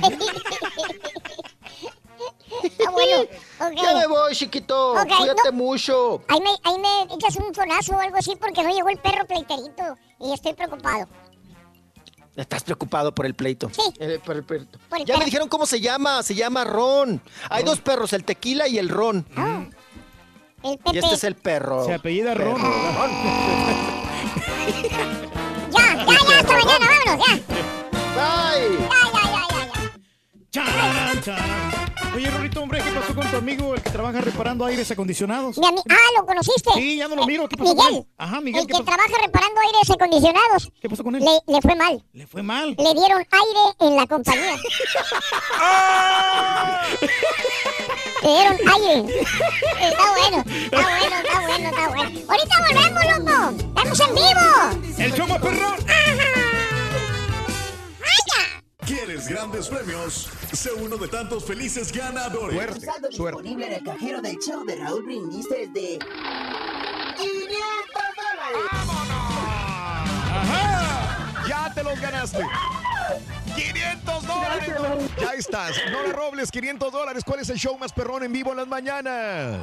[2.85, 3.21] Ah, bueno.
[3.59, 3.73] ok.
[3.81, 4.93] Ya me voy, chiquito.
[5.17, 5.53] Cuídate no.
[5.53, 6.21] mucho.
[6.27, 9.25] Ahí me, ahí me echas un fonazo o algo así porque no llegó el perro
[9.25, 11.07] pleiterito y estoy preocupado.
[12.35, 13.69] Estás preocupado por el pleito.
[13.71, 13.81] Sí.
[13.99, 14.77] Eh, por el pleito.
[14.89, 15.19] Por el ya perro.
[15.19, 16.21] me dijeron cómo se llama.
[16.21, 17.21] Se llama Ron.
[17.49, 19.25] Hay dos perros, el tequila y el Ron.
[20.63, 20.99] El Y Pepe.
[20.99, 21.85] este es el perro.
[21.85, 22.61] Se apellida Ron.
[25.71, 27.33] Ya, ya, ya, hasta mañana, vámonos, ya.
[28.15, 28.77] Bye.
[28.79, 29.24] Ya, ya.
[30.55, 31.85] Chararán, chararán.
[32.15, 35.57] Oye, Rorito, hombre, ¿qué pasó con tu amigo, el que trabaja reparando aires acondicionados?
[35.57, 35.71] Mi ah,
[36.17, 36.69] ¿lo conociste?
[36.75, 37.49] Sí, ya no lo miro.
[37.49, 38.03] ¿Qué pasó con Miguel.
[38.03, 38.07] él?
[38.17, 38.85] Ajá, Miguel, El ¿qué que pasó?
[38.85, 40.71] trabaja reparando aires acondicionados.
[40.79, 41.25] ¿Qué pasó con él?
[41.25, 42.01] Le, le fue mal.
[42.13, 42.69] Le fue mal.
[42.69, 44.55] Le dieron aire en la compañía.
[48.23, 49.19] Le dieron aire.
[49.81, 52.19] Está bueno, está bueno, está bueno, está bueno.
[52.29, 53.35] Ahorita volvemos, loco.
[53.75, 54.47] Estamos en vivo.
[54.99, 55.75] ¡El chomo perrón!
[58.85, 60.29] ¿Quieres grandes premios?
[60.53, 62.55] Sé uno de tantos felices ganadores.
[62.55, 65.99] Suerte, Saldo disponible en el cajero del show de Raúl Brindis es de
[67.17, 67.57] 500
[68.15, 68.59] dólares.
[71.47, 72.43] Ya te los ganaste.
[73.55, 74.75] 500 dólares.
[75.19, 75.75] Ya estás.
[75.91, 77.23] No le robles 500 dólares.
[77.25, 79.61] ¿Cuál es el show más perrón en vivo en las mañanas?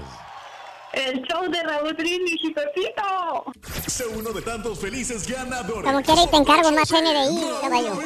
[0.93, 3.45] El show de Raúl Brindis y Pepito.
[3.87, 5.85] Sé uno de tantos felices ganadores.
[5.91, 7.99] Como quiera y te encargo más NDI, caballo.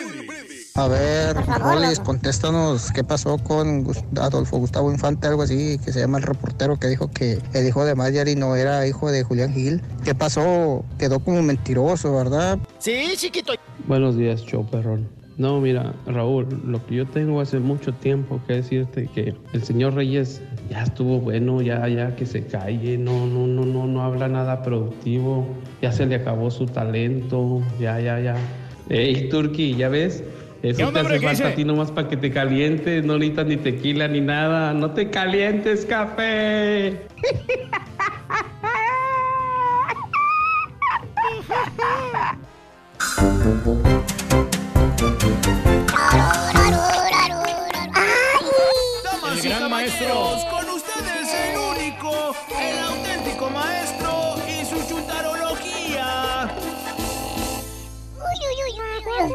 [0.77, 3.87] A ver, Rolis, contéstanos qué pasó con
[4.21, 7.85] Adolfo Gustavo Infante, algo así, que se llama el reportero que dijo que el hijo
[7.87, 9.83] de Mayari no era hijo de Julián Gil.
[10.05, 10.85] ¿Qué pasó?
[10.99, 12.59] Quedó como mentiroso, ¿verdad?
[12.79, 13.55] Sí, chiquito.
[13.87, 15.16] Buenos días, show perrón.
[15.39, 19.95] No, mira, Raúl, lo que yo tengo hace mucho tiempo que decirte que el señor
[19.95, 20.41] Reyes
[20.71, 24.63] ya estuvo bueno, ya, ya que se calle, no, no, no, no, no habla nada
[24.63, 25.47] productivo,
[25.83, 28.37] ya se le acabó su talento, ya, ya, ya.
[28.89, 30.25] Ey, Turki, ¿ya ves?
[30.63, 33.47] ¿Qué Eso te hace ¿Qué falta a ti nomás para que te calientes, no necesitas
[33.47, 37.07] ni tequila ni nada, no te calientes, café.
[49.87, 50.51] maestro.
[50.51, 56.49] Con ustedes el único, el auténtico maestro y su chutarología.
[58.17, 59.35] Uy, uy, uy, uy, uy.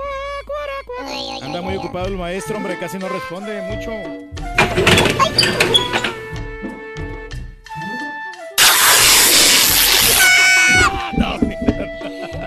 [1.41, 3.91] Anda muy ocupado el maestro, hombre, casi no responde mucho.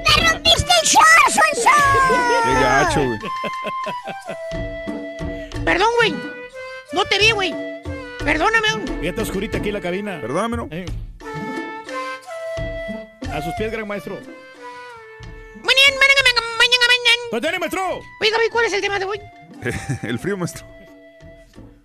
[0.04, 1.70] ¡Me rompiste el short, Sonso!
[2.44, 3.18] Qué gacho, güey.
[5.64, 6.14] Perdón, güey.
[6.92, 7.74] No te vi, güey.
[8.24, 8.68] Perdóname.
[9.02, 10.20] Ya está oscurita aquí la cabina.
[10.20, 10.68] Perdóname, ¿no?
[10.70, 10.86] Eh.
[13.30, 14.18] A sus pies, gran maestro.
[17.34, 18.00] Pues dale, maestro!
[18.20, 19.20] Oiga, ¿cuál es el tema de hoy?
[20.04, 20.64] El frío, maestro.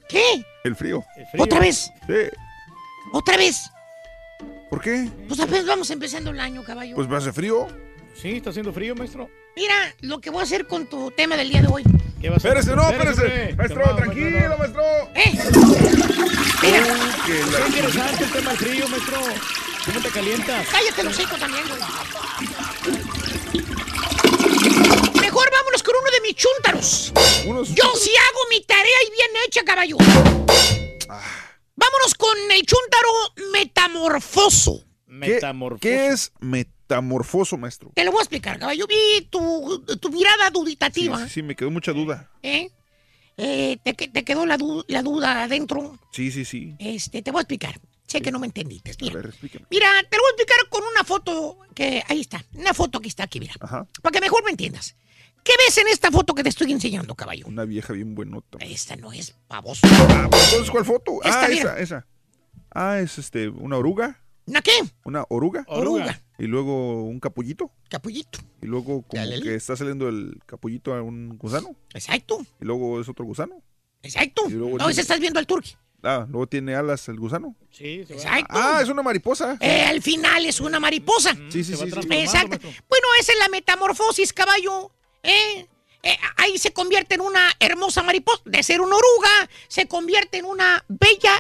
[0.07, 0.43] ¿Qué?
[0.63, 1.03] El frío.
[1.39, 1.91] ¿Otra vez?
[2.05, 2.13] Sí.
[3.11, 3.71] ¿Otra vez?
[4.69, 5.09] ¿Por qué?
[5.27, 6.93] Pues apenas vamos empezando el año, caballo.
[6.95, 7.67] Pues me hace frío.
[8.22, 9.30] Sí, está haciendo frío, maestro.
[9.56, 11.83] Mira lo que voy a hacer con tu tema del día de hoy.
[12.19, 12.57] ¿Qué va a hacer?
[12.57, 13.56] Espérese, no, Espérese.
[13.56, 14.83] Maestro, Calmado, tranquilo, maestro.
[15.15, 15.39] ¡Eh!
[16.61, 16.83] Mira.
[17.25, 19.19] Qué interesante el tema del frío, maestro.
[19.85, 20.67] ¿Cómo te calientas?
[20.67, 21.80] Cállate los hocico también, güey.
[25.22, 27.14] Mejor vámonos con uno de mis chúntaros.
[27.73, 29.95] Yo sí hago mi tarea y bien hecha, caballo.
[31.07, 33.09] Vámonos con el chúntaro
[33.53, 34.83] metamorfoso.
[35.22, 35.39] ¿Qué,
[35.80, 36.78] ¿Qué es metamorfoso,
[37.57, 37.91] maestro?
[37.95, 38.85] Te lo voy a explicar, caballo.
[38.87, 41.23] Vi tu, tu mirada duditativa.
[41.25, 42.29] sí, sí, me quedó mucha duda.
[42.43, 42.69] ¿eh?
[43.37, 45.97] Eh, te, que- te quedó la, du- la duda adentro.
[46.11, 46.75] Sí, sí, sí.
[46.79, 47.79] Este, te voy a explicar.
[48.07, 48.91] Sé que no me entendiste.
[48.91, 49.65] A Mira, ver, explíqueme.
[49.69, 52.43] mira, te lo voy a explicar con una foto que ahí está.
[52.55, 53.53] Una foto que está aquí, mira.
[53.59, 53.85] Ajá.
[54.01, 54.95] Para que mejor me entiendas.
[55.43, 57.45] ¿Qué ves en esta foto que te estoy enseñando, caballo?
[57.47, 58.57] Una vieja bien buenota.
[58.61, 59.81] Esta no es pavoso.
[60.09, 61.23] Ah, entonces, ¿cuál foto?
[61.23, 61.61] Esta, ah, mira.
[61.61, 62.07] esa, esa.
[62.73, 64.19] Ah, es este, una oruga.
[64.47, 64.71] ¿Una qué?
[65.05, 65.63] Una oruga.
[65.67, 66.21] Oruga.
[66.39, 67.71] Y luego un capullito.
[67.89, 68.39] Capullito.
[68.61, 69.41] Y luego como Dale.
[69.41, 71.75] que está saliendo el capullito a un gusano.
[71.93, 72.39] Exacto.
[72.61, 73.61] Y luego es otro gusano.
[74.01, 74.43] Exacto.
[74.47, 75.75] Y luego No, tiene- ese estás viendo al turqui.
[76.01, 77.55] Ah, luego tiene alas el gusano.
[77.71, 78.21] Sí, se va.
[78.21, 78.47] Exacto.
[78.57, 79.57] Ah, es una mariposa.
[79.59, 81.33] Eh, al final es una mariposa.
[81.49, 81.91] Sí, sí, sí.
[81.91, 82.07] sí.
[82.11, 82.57] Exacto.
[82.87, 84.91] Bueno, esa es la metamorfosis, caballo.
[85.23, 85.67] ¿eh?
[86.03, 88.41] Eh, ahí se convierte en una hermosa mariposa.
[88.45, 91.33] De ser una oruga, se convierte en una bella,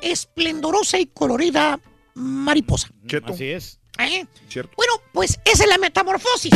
[0.00, 1.80] esplendorosa y colorida
[2.14, 2.90] mariposa.
[3.06, 3.32] Cheto.
[3.32, 3.80] Así es.
[3.98, 4.26] ¿Eh?
[4.48, 4.72] Cierto.
[4.76, 6.52] Bueno, pues esa es la metamorfosis.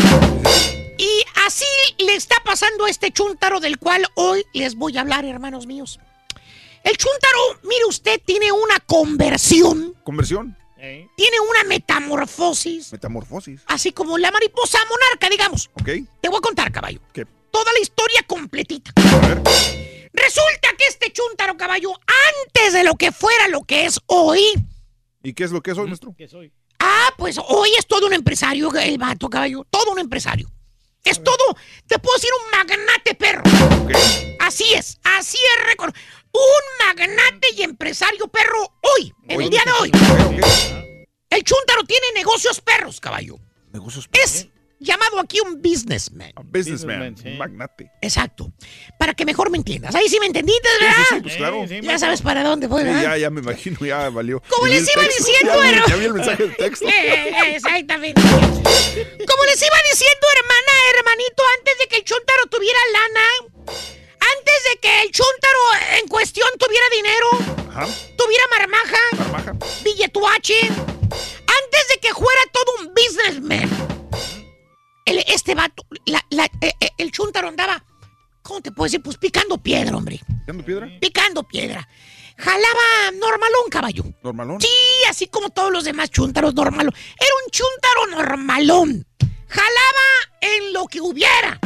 [0.99, 1.65] Y así
[1.99, 6.01] le está pasando a este chúntaro del cual hoy les voy a hablar, hermanos míos.
[6.83, 10.57] El chúntaro, mire usted, tiene una conversión, Conversión.
[10.77, 13.61] tiene una metamorfosis, Metamorfosis.
[13.67, 15.71] así como la mariposa monarca, digamos.
[15.75, 15.89] Ok.
[16.21, 17.01] Te voy a contar, caballo.
[17.13, 17.27] ¿Qué?
[17.51, 18.93] Toda la historia completita.
[20.13, 21.91] Resulta que este chúntaro, caballo,
[22.47, 24.41] antes de lo que fuera lo que es hoy,
[25.23, 26.15] ¿Y qué es lo que es hoy, maestro?
[26.17, 26.53] ¿Qué soy?
[26.81, 29.65] Ah, pues hoy es todo un empresario, el vato, caballo.
[29.71, 30.49] Todo un empresario.
[31.05, 33.43] Es todo, te puedo decir un magnate perro.
[34.41, 35.77] Así es, así es.
[35.77, 35.95] recon-
[36.33, 39.91] Un magnate y empresario perro hoy, en el día de hoy.
[41.31, 43.39] El chúntaro tiene negocios perros, caballo.
[43.73, 44.49] Negocios Es
[44.81, 46.33] llamado aquí un businessman.
[46.45, 47.91] Businessman, un magnate.
[48.01, 48.53] Exacto.
[48.99, 49.95] Para que mejor me entiendas.
[49.95, 50.97] Ahí sí me entendiste, ¿verdad?
[50.97, 51.65] Sí, sí, sí, pues claro.
[51.67, 53.03] Ya sabes para dónde voy, Sí, ¿verdad?
[53.03, 54.41] ya, ya me imagino, ya valió.
[54.49, 55.87] Como les el iba texto, diciendo, ya hermano.
[55.89, 56.87] Ya vi el mensaje del texto.
[57.47, 58.21] Exactamente.
[58.23, 63.27] Como les iba diciendo, hermana, hermanito, antes de que el chúntaro tuviera lana,
[63.67, 67.29] antes de que el chúntaro en cuestión tuviera dinero,
[67.71, 67.87] Ajá.
[68.17, 69.53] tuviera marmaja, Marmaja.
[69.85, 73.69] billetuache, antes de que fuera todo un businessman,
[75.11, 77.83] el- este vato, la- la- eh, eh, el chúntaro andaba,
[78.43, 79.03] ¿cómo te puedo decir?
[79.03, 80.21] Pues picando piedra, hombre.
[80.41, 80.89] ¿Picando piedra?
[81.01, 81.89] Picando piedra.
[82.37, 84.05] Jalaba normalón, caballo.
[84.23, 84.61] Normalón.
[84.61, 84.69] Sí,
[85.09, 86.95] así como todos los demás chúntaros normalón.
[87.19, 89.07] Era un chúntaro normalón.
[89.49, 90.07] Jalaba
[90.41, 91.59] en lo que hubiera.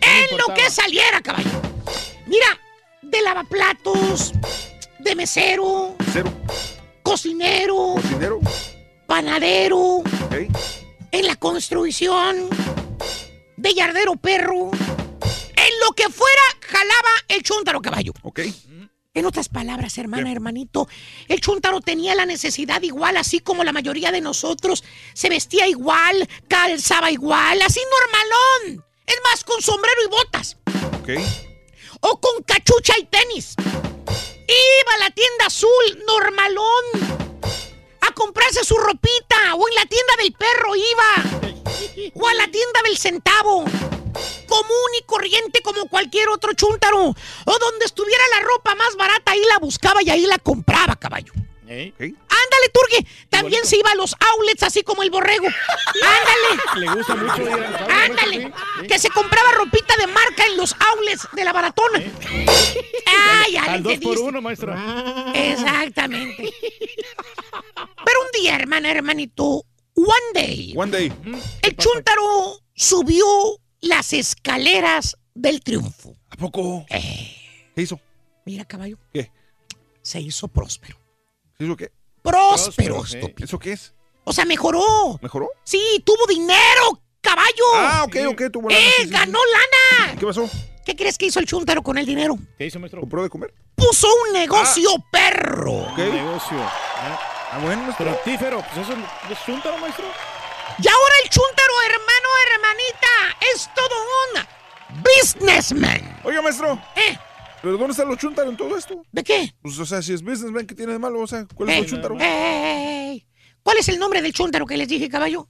[0.00, 1.48] En lo que saliera, caballo.
[2.26, 2.46] Mira,
[3.02, 4.32] de lavaplatos,
[4.98, 6.32] de mesero, Cero.
[7.02, 8.40] cocinero, Cocinero.
[9.06, 10.02] panadero.
[11.14, 12.48] En la construcción,
[13.56, 14.70] de yardero perro.
[14.72, 18.12] En lo que fuera, jalaba el chúntaro, caballo.
[18.22, 18.40] Ok.
[19.14, 20.88] En otras palabras, hermana, hermanito,
[21.28, 24.82] el chúntaro tenía la necesidad igual, así como la mayoría de nosotros.
[25.12, 28.84] Se vestía igual, calzaba igual, así normalón.
[29.06, 30.56] Es más, con sombrero y botas.
[31.00, 31.10] Ok.
[32.00, 33.54] O con cachucha y tenis.
[33.58, 37.23] Iba a la tienda azul, normalón.
[38.06, 39.54] A comprarse su ropita.
[39.54, 42.12] O en la tienda del perro iba.
[42.14, 43.64] O a la tienda del centavo.
[44.46, 47.08] Común y corriente como cualquier otro chúntaro.
[47.08, 51.32] O donde estuviera la ropa más barata, ahí la buscaba y ahí la compraba, caballo.
[51.82, 53.06] Ándale, Turgue.
[53.28, 55.46] También se iba a los outlets así como el borrego.
[55.46, 56.86] Ándale.
[56.86, 58.52] Le gusta mucho ir Ándale.
[58.88, 62.02] Que se compraba ropita de marca en los outlets de la baratona.
[63.16, 64.74] Ay, ya le Al dos por uno, maestro.
[65.34, 66.52] Exactamente.
[68.04, 71.12] Pero un día, hermana, hermanito, one day, One day.
[71.62, 73.26] el chúntaro subió
[73.80, 76.16] las escaleras del triunfo.
[76.30, 76.84] ¿A poco?
[76.88, 78.00] ¿Qué hizo?
[78.44, 78.98] Mira, caballo.
[79.12, 79.30] ¿Qué?
[80.02, 80.98] Se hizo próspero.
[81.58, 81.92] ¿Se hizo qué?
[82.22, 83.02] Próspero, ¿eh?
[83.04, 83.44] estúpido.
[83.44, 83.92] ¿Eso qué es?
[84.24, 85.18] O sea, mejoró.
[85.22, 85.48] ¿Mejoró?
[85.62, 87.64] Sí, tuvo dinero, caballo.
[87.74, 89.10] Ah, ok, ok, tuvo lana, ¡Eh, sí, sí, sí.
[89.10, 90.18] ganó lana!
[90.18, 90.48] ¿Qué pasó?
[90.84, 92.36] ¿Qué crees que hizo el chúntaro con el dinero?
[92.58, 93.00] ¿Qué hizo, maestro?
[93.00, 93.54] ¿Compró de comer?
[93.74, 95.72] Puso un negocio perro.
[95.72, 95.98] Ok.
[95.98, 96.58] Un negocio.
[96.58, 98.06] Ah, bueno, maestro.
[98.06, 98.62] Fructífero.
[98.72, 98.96] Pues eso
[99.30, 100.04] es chúntaro, maestro.
[100.78, 103.94] Y ahora el chúntaro, hermano, hermanita, es todo
[104.96, 106.20] un businessman.
[106.24, 106.78] Oiga, maestro.
[106.96, 107.16] ¿Eh?
[107.64, 109.02] ¿Pero dónde están los chúntaros en todo esto?
[109.10, 109.54] ¿De qué?
[109.62, 111.20] Pues, o sea, si es businessman, ¿qué tiene de malo?
[111.20, 112.16] O sea, ¿cuál es Eh, el chúntaro?
[112.20, 113.26] eh,
[113.62, 115.48] ¿Cuál es el nombre del chúntaro que les dije, caballo?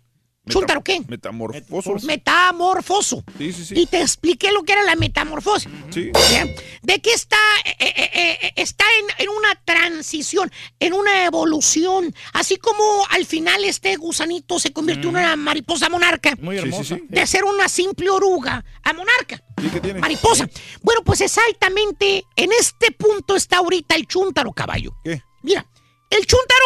[0.48, 1.00] ¿Chúntaro qué?
[1.08, 2.06] Metamorfoso.
[2.06, 3.24] Metamorfoso.
[3.38, 3.74] Sí, sí, sí.
[3.78, 5.70] Y te expliqué lo que era la metamorfosis.
[5.90, 6.10] Sí.
[6.30, 6.54] Bien.
[6.82, 7.36] ¿De qué está?
[7.64, 12.14] Eh, eh, eh, está en, en una transición, en una evolución.
[12.34, 16.34] Así como al final este gusanito se convirtió en una mariposa monarca.
[16.40, 16.98] Muy hermosa.
[17.08, 19.42] De ser una simple oruga a monarca.
[19.62, 20.00] ¿Y qué tiene?
[20.00, 20.46] Mariposa.
[20.82, 24.94] Bueno, pues exactamente en este punto está ahorita el chúntaro, caballo.
[25.02, 25.22] ¿Qué?
[25.42, 25.66] Mira,
[26.10, 26.64] el chúntaro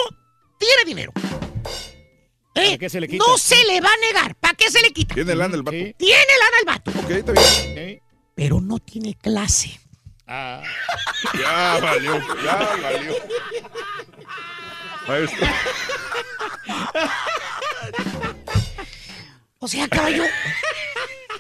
[0.58, 1.12] tiene dinero.
[2.62, 3.24] Eh, qué se le quita?
[3.26, 4.34] No se le va a negar.
[4.36, 5.14] ¿Para qué se le quita?
[5.14, 5.76] Tiene lana el vato.
[5.76, 5.94] Tiene
[6.40, 6.90] lana el vato.
[7.00, 8.02] Ok, está bien.
[8.34, 9.78] Pero no tiene clase.
[10.26, 10.62] Ah.
[11.38, 13.12] Ya valió, ya valió.
[15.08, 15.46] Maestro.
[19.58, 20.22] O sea, caballo,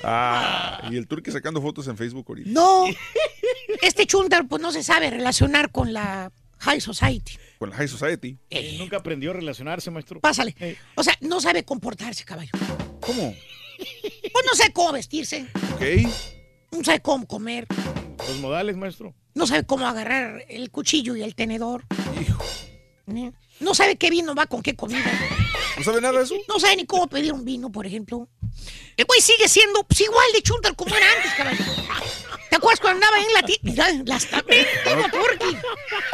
[0.02, 2.48] Ah, y el turque sacando fotos en Facebook ahorita.
[2.50, 2.84] no.
[3.82, 7.38] Este chúntaro pues no se sabe relacionar con la high society.
[7.58, 8.38] Con la High Society.
[8.78, 10.20] Nunca aprendió a relacionarse, maestro.
[10.20, 10.54] Pásale.
[10.60, 12.52] Eh, O sea, no sabe comportarse, caballo.
[13.00, 13.34] ¿Cómo?
[13.78, 15.46] Pues no sabe cómo vestirse.
[15.74, 15.82] Ok.
[16.72, 17.66] No sabe cómo comer.
[18.18, 19.14] los modales, maestro.
[19.34, 21.84] No sabe cómo agarrar el cuchillo y el tenedor.
[23.06, 23.32] ¿Eh?
[23.60, 25.04] No sabe qué vino va con qué comida.
[25.78, 26.34] ¿No sabe nada de eso?
[26.48, 28.28] No sabe ni cómo pedir un vino, por ejemplo.
[28.96, 31.64] El güey sigue siendo pues, igual de chúntar como era antes, caballo.
[32.50, 34.04] ¿Te acuerdas cuando andaba en la tienda?
[34.04, 34.26] Las.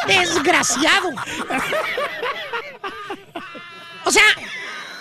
[0.07, 1.11] Desgraciado.
[4.05, 4.25] O sea,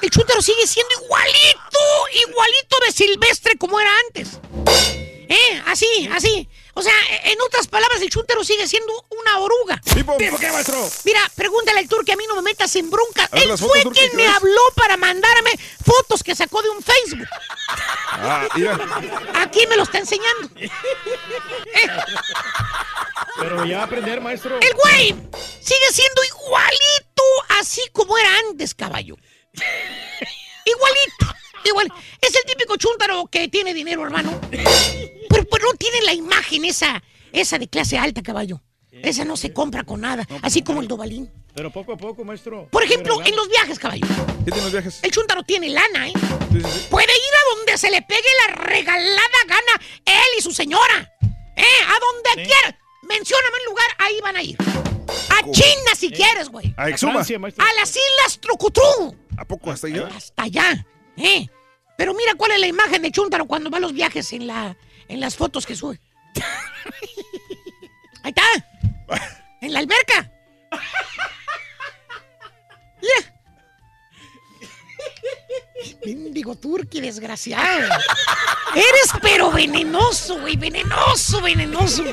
[0.02, 1.80] el chúntaro sigue siendo igualito,
[2.30, 4.40] igualito de silvestre como era antes.
[5.28, 5.62] ¿Eh?
[5.66, 6.48] Así, así.
[6.76, 6.94] O sea,
[7.26, 9.80] en otras palabras, el chúntaro sigue siendo una oruga.
[9.94, 10.18] ¿Tipo?
[10.18, 10.90] ¿Tipo qué, maestro?
[11.04, 13.30] Mira, pregúntale al turque, a mí no me metas en bronca.
[13.32, 14.36] Ver, Él fue fotos, quien ¿qué me ves?
[14.36, 15.52] habló para mandarme
[15.86, 17.28] fotos que sacó de un Facebook.
[18.12, 18.80] Ah, mira.
[19.36, 20.50] Aquí me lo está enseñando.
[23.40, 24.60] Pero ya aprender, maestro.
[24.60, 25.16] El güey
[25.62, 27.24] sigue siendo igualito
[27.60, 29.16] así como era antes, caballo.
[30.66, 31.36] Igualito.
[31.66, 31.92] Igual.
[32.22, 34.40] Es el típico chúntaro que tiene dinero, hermano.
[34.50, 38.62] Pero, pero no tiene la imagen esa, esa de clase alta, caballo.
[38.92, 40.28] Esa no se compra con nada.
[40.42, 41.32] Así como el Dobalín.
[41.56, 42.68] Pero poco a poco, maestro.
[42.72, 44.06] Por ejemplo, en los viajes, caballo.
[44.46, 45.00] ¿Qué tiene los viajes?
[45.04, 46.14] El chúntaro tiene lana, ¿eh?
[46.52, 46.88] Sí, sí, sí.
[46.90, 51.12] Puede ir a donde se le pegue la regalada gana él y su señora.
[51.56, 51.64] ¿Eh?
[51.88, 52.80] A donde quiera.
[53.04, 54.58] Mencióname un lugar, ahí van a ir.
[55.30, 56.74] A China si quieres, güey.
[56.78, 57.22] A Exuma.
[57.22, 58.82] A las Islas Trucutú.
[59.38, 60.10] ¿A poco hasta allá?
[60.16, 60.86] Hasta allá.
[61.18, 61.48] ¿Eh?
[61.98, 64.76] Pero mira cuál es la imagen de Chuntaro cuando va a los viajes en, la,
[65.08, 66.00] en las fotos que sube.
[68.24, 68.44] Ahí está.
[69.62, 70.32] En la alberca.
[73.02, 73.34] Mira.
[76.06, 77.90] Mendigo turqui, desgraciado.
[78.76, 80.56] Eres pero venenoso, güey.
[80.56, 82.04] Venenoso, venenoso.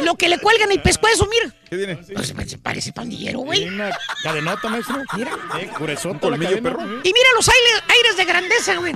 [0.00, 1.54] Lo que le cuelga en el pescuezo, mira.
[1.68, 1.96] ¿Qué tiene?
[1.96, 3.68] Pues, parece- parece pandillero, güey.
[3.68, 3.90] Una
[4.22, 4.96] cadenota, maestro.
[5.16, 5.32] Mira.
[5.60, 6.80] Eh, la colmillo, perro.
[7.02, 8.92] Y mira los aires, aires de grandeza, güey.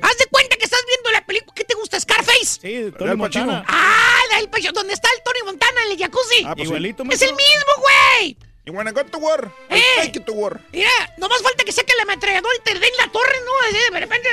[0.00, 2.60] Haz de cuenta que estás viendo la película que te gusta, Scarface.
[2.62, 3.16] Sí, Tony.
[3.16, 3.64] Montana.
[3.66, 6.44] Ah, la del pecho, donde está el Tony Montana en el jacuzzi.
[6.46, 6.74] Ah, pues sí.
[6.74, 7.28] Igualito, es maestro.
[7.28, 8.36] el mismo, güey.
[8.64, 9.50] You wanna go to war?
[9.70, 9.78] Eh.
[9.78, 10.60] I take you to war.
[10.72, 13.52] Mira, nomás falta que saque el ametrallador y te den la torre, ¿no?
[13.68, 14.28] Así de repente.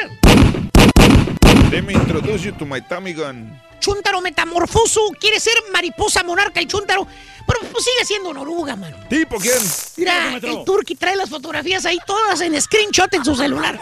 [1.71, 3.59] Let me introduce you to my Tommy gun.
[3.79, 7.07] Chúntaro metamorfoso, quiere ser mariposa monarca el chúntaro,
[7.45, 8.97] pero pues sigue siendo una oruga, mano.
[9.09, 9.59] ¿Tipo quién?
[9.97, 13.79] Mira, el turqui trae las fotografías ahí todas en screenshot en su celular.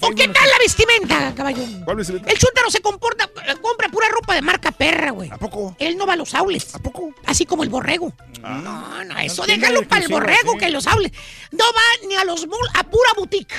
[0.00, 1.62] ¿O qué tal la vestimenta, caballo?
[1.84, 2.30] ¿Cuál bicicleta?
[2.30, 3.28] El chúntaro se comporta,
[3.60, 5.30] compra pura ropa de marca perra, güey.
[5.30, 5.74] ¿A poco?
[5.78, 6.74] Él no va a los aules.
[6.74, 7.14] ¿A poco?
[7.24, 8.12] Así como el borrego.
[8.42, 10.58] No, no, eso déjalo para el borrego sí.
[10.58, 11.12] que los aules.
[11.52, 13.54] No va ni a los malls, a pura boutique.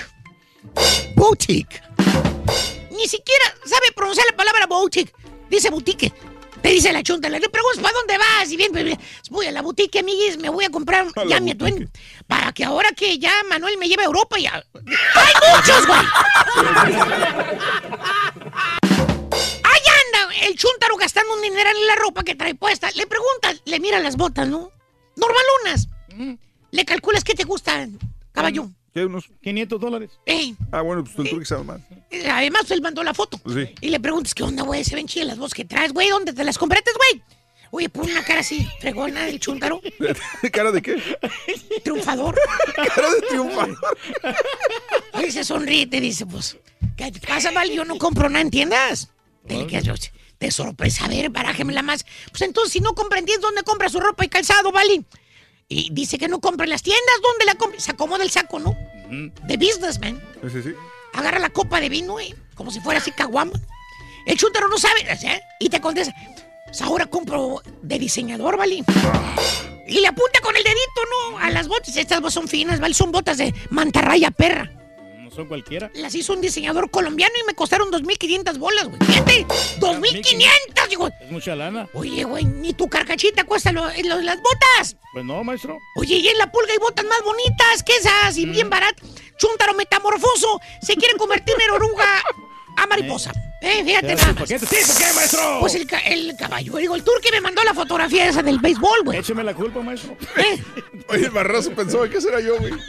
[1.16, 1.82] Boutique.
[2.92, 5.14] Ni siquiera sabe pronunciar la palabra boutique.
[5.50, 6.14] Dice boutique.
[6.62, 8.52] Te dice la chunta, le preguntas, ¿para dónde vas?
[8.52, 8.98] Y bien, pues,
[9.30, 11.90] voy a la boutique, amiguis, me voy a comprar A ya mi atuendo.
[12.26, 14.64] Para que ahora que ya Manuel me lleve a Europa, ya...
[14.74, 16.00] ¡Hay muchos, güey!
[19.64, 22.90] Ahí anda el chúntaro gastando un dineral en la ropa que trae puesta.
[22.96, 24.72] Le preguntas, le mira las botas, ¿no?
[25.16, 25.90] Normalonas.
[26.72, 28.00] Le calculas qué te gustan,
[28.32, 28.70] caballo.
[28.98, 29.06] ¿Qué?
[29.06, 30.10] ¿Unos 500 dólares?
[30.26, 31.80] Eh, Ah, bueno, pues el turqui sabe más.
[32.10, 33.40] eh, además, él mandó la foto.
[33.48, 33.70] Sí.
[33.80, 34.84] Y le preguntas, ¿qué onda, güey?
[34.84, 36.10] Se ven chidas las voces que traes, güey.
[36.10, 37.22] ¿Dónde te las compraste, güey?
[37.70, 39.80] Oye, pon una cara así, fregona del chúntaro.
[40.52, 40.96] ¿Cara de qué?
[41.84, 42.40] Triunfador.
[42.96, 43.78] Cara de triunfador.
[45.14, 46.58] Oye, se sonríe y te dice, pues,
[46.96, 47.70] ¿qué te pasa, Val?
[47.70, 49.10] Yo no compro nada, ¿entiendes?
[49.44, 49.94] Dile que yo,
[50.40, 52.04] de sorpresa, a ver, barájemela más.
[52.32, 55.06] Pues entonces, si no compra, ¿entiendes dónde compra su ropa y calzado, Vali?
[55.70, 57.80] Y dice que no compra en las tiendas, ¿dónde la compra?
[57.80, 58.76] Se acomoda el saco, ¿no?
[59.10, 60.22] De businessman.
[60.44, 60.74] Sí, sí, sí.
[61.14, 63.54] Agarra la copa de vino, eh, como si fuera así caguama.
[64.26, 65.42] El chúntaro no sabe, ¿eh?
[65.60, 66.14] Y te contesta,
[66.66, 68.84] pues ahora compro de diseñador, ¿vale?
[69.88, 71.40] Y le apunta con el dedito, ¿no?
[71.40, 71.96] A las botas.
[71.96, 72.94] Estas botas son finas, ¿vale?
[72.94, 74.72] Son botas de mantarraya perra.
[75.38, 75.92] Son cualquiera.
[75.94, 79.00] Las hizo un diseñador colombiano y me costaron 2.500 bolas, güey.
[79.06, 79.46] Fíjate,
[79.80, 81.08] 2.500, digo.
[81.22, 81.88] Es mucha lana.
[81.94, 84.98] Oye, güey, ni tu carcachita cuesta lo- lo- las botas.
[85.14, 85.78] Pues no, maestro.
[85.98, 89.08] Oye, y en la pulga hay botas más bonitas que esas y bien baratas.
[89.38, 92.06] Chúntaro metamorfoso se quiere convertir en oruga
[92.76, 93.32] a mariposa.
[93.47, 94.50] Eh, fíjate Ya, nada ¿por más.
[94.50, 94.60] qué?
[94.60, 95.58] Sí, ¿por qué, maestro?
[95.60, 99.00] Pues el, ca- el caballo, digo, el turque me mandó la fotografía esa del béisbol,
[99.04, 99.20] güey.
[99.20, 100.16] Écheme la culpa, maestro.
[101.10, 102.74] Oye, el barrazo pensó, ¿qué será yo, güey?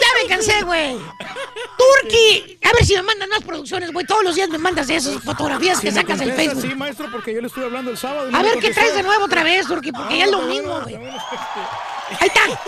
[0.00, 0.96] Ya me cansé, güey.
[1.78, 4.06] Turki, a ver si me mandan más producciones, güey.
[4.06, 6.62] Todos los días me mandas esas fotografías que Si sacas del Facebook.
[6.62, 8.28] Sí, maestro, porque yo le estuve hablando el sábado.
[8.32, 10.94] A ver qué traes de nuevo otra vez, Turki, porque ya es lo mismo, güey.
[10.96, 12.40] Ahí está.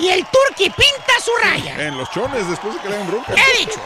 [0.00, 1.86] Y el Turki pinta su raya.
[1.86, 3.34] En los chones, después de que le hagan bronca.
[3.34, 3.78] ¿Qué he dicho?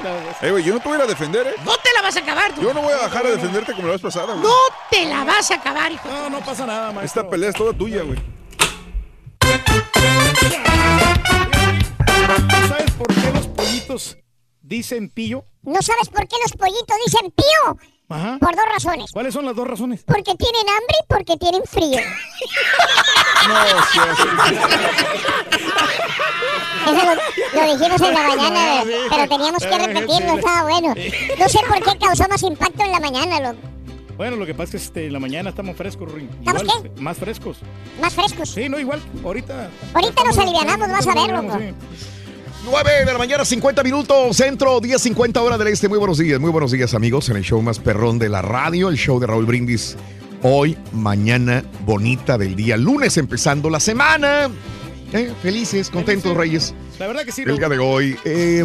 [0.42, 1.54] Eh, güey, yo no te voy a ir a defender, ¿eh?
[1.64, 2.62] No te la vas a acabar, tú.
[2.62, 4.44] Yo no voy a bajar a defenderte como la vez pasada, güey.
[4.44, 4.54] No
[4.90, 6.08] te la vas a acabar, hijo.
[6.08, 7.22] No, no pasa nada, maestro.
[7.22, 8.18] Esta pelea es toda tuya, güey.
[12.68, 14.16] ¿Sabes por qué los pollitos
[14.60, 15.44] dicen pillo?
[15.62, 17.78] ¿No sabes por qué los pollitos dicen pío?
[18.14, 18.38] Ajá.
[18.38, 19.10] Por dos razones.
[19.12, 20.02] ¿Cuáles son las dos razones?
[20.06, 21.98] Porque tienen hambre y porque tienen frío.
[23.48, 23.64] No,
[26.86, 30.38] Eso lo, lo dijimos en la mañana, pero teníamos que repetirlo, Sí.
[30.38, 30.94] estaba bueno.
[31.38, 33.58] No sé por qué causó más impacto en la mañana, loco.
[34.16, 36.28] Bueno, lo que pasa es que este, en la mañana estamos frescos, Ruin.
[36.38, 37.58] ¿Estamos Igual, Más frescos.
[38.00, 38.48] Más frescos.
[38.50, 39.02] Sí, no, igual.
[39.24, 39.68] Ahorita.
[39.92, 41.58] Ahorita nos alivianamos, vas a ver, loco.
[41.58, 41.74] Sí.
[42.64, 45.88] 9 de la mañana, 50 minutos, centro, 10, 50 hora del este.
[45.88, 48.88] Muy buenos días, muy buenos días, amigos, en el show más perrón de la radio,
[48.88, 49.96] el show de Raúl Brindis.
[50.42, 54.48] Hoy, mañana bonita del día, lunes empezando la semana.
[55.12, 56.74] Eh, felices, contentos, Reyes.
[56.98, 57.42] La verdad que sí.
[57.46, 58.16] El día de hoy.
[58.24, 58.64] eh,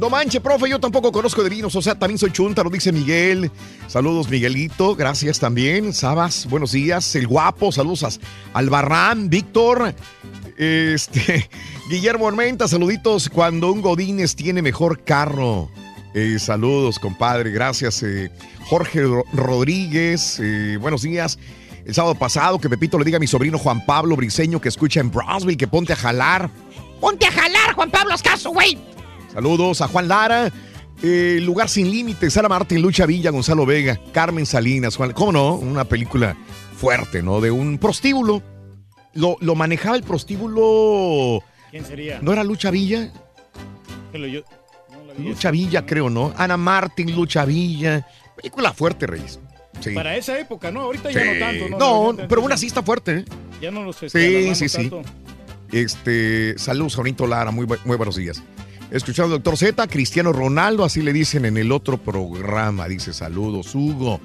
[0.00, 2.90] no manche, profe, yo tampoco conozco de vinos, o sea, también soy chunta, lo dice
[2.90, 3.50] Miguel.
[3.86, 5.92] Saludos, Miguelito, gracias también.
[5.92, 7.14] Sabas, buenos días.
[7.16, 8.08] El guapo, saludos a
[8.58, 9.94] Albarrán, Víctor.
[10.56, 11.48] Este,
[11.90, 13.28] Guillermo Armenta, saluditos.
[13.28, 15.70] Cuando un Godínez tiene mejor carro.
[16.14, 18.02] Eh, saludos, compadre, gracias.
[18.02, 18.30] eh,
[18.64, 21.38] Jorge Ro- Rodríguez, eh, buenos días.
[21.84, 25.00] El sábado pasado, que Pepito le diga a mi sobrino Juan Pablo Briseño que escucha
[25.00, 26.50] en Brownsville que ponte a jalar.
[27.00, 28.76] Ponte a jalar, Juan Pablo Ascaso, güey.
[29.32, 30.50] Saludos a Juan Lara.
[31.02, 35.12] eh, Lugar sin límites, Sara Martín, Lucha Villa, Gonzalo Vega, Carmen Salinas, Juan.
[35.12, 35.54] ¿Cómo no?
[35.54, 36.36] Una película
[36.76, 37.40] fuerte, ¿no?
[37.40, 38.42] De un prostíbulo.
[39.14, 41.42] Lo, lo manejaba el prostíbulo.
[41.70, 42.18] ¿Quién sería?
[42.20, 43.10] ¿No era Lucha Villa?
[44.12, 44.42] Que lo- yo-
[44.92, 45.24] no la vi.
[45.28, 46.34] Lucha Villa, creo, ¿no?
[46.36, 48.06] Ana Martín, Lucha Villa.
[48.36, 49.40] Película fuerte, Reyes.
[49.80, 49.90] Sí.
[49.94, 50.82] Para esa época, ¿no?
[50.82, 51.68] Ahorita ya no tanto.
[51.70, 53.24] No, No, pero una sí está fuerte, ¿eh?
[53.62, 54.76] Ya no los este, Sí, sí, sí.
[54.90, 55.02] tanto.
[55.72, 58.42] Este, saludos, Jorito Lara, muy, muy buenos días.
[58.90, 62.88] Escuchando al Doctor Z, Cristiano Ronaldo, así le dicen en el otro programa.
[62.88, 64.20] Dice saludos, Hugo.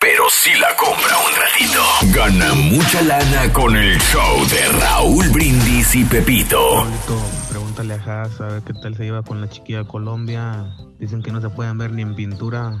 [0.00, 1.82] pero sí la compra un ratito.
[2.14, 6.86] Gana mucha lana con el show de Raúl Brindis y Pepito.
[7.50, 10.66] Pregúntale a Haas a ver qué tal se lleva con la chiquilla de Colombia.
[10.98, 12.72] Dicen que no se pueden ver ni en pintura.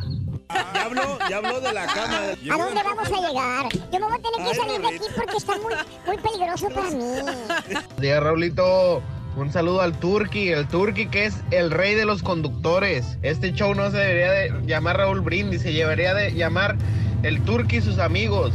[0.74, 2.18] Ya habló, ya habló de la cama.
[2.18, 3.68] ¿A dónde vamos a llegar?
[3.72, 5.74] Yo me voy a tener que salir de aquí porque está muy,
[6.06, 7.04] muy peligroso para mí.
[7.98, 9.02] Día Raulito,
[9.36, 13.18] un saludo al Turqui, el Turqui que es el rey de los conductores.
[13.22, 16.76] Este show no se debería de llamar Raúl Brindis, se debería de llamar
[17.22, 18.52] el Turqui y sus amigos.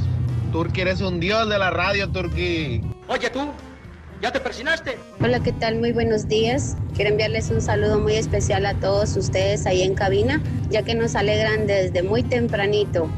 [0.51, 2.81] Turqui, eres un dios de la radio, Turqui.
[3.07, 3.49] Oye tú,
[4.21, 4.97] ¿ya te persinaste?
[5.21, 5.79] Hola, ¿qué tal?
[5.79, 6.77] Muy buenos días.
[6.95, 11.15] Quiero enviarles un saludo muy especial a todos ustedes ahí en cabina, ya que nos
[11.15, 13.09] alegran desde muy tempranito.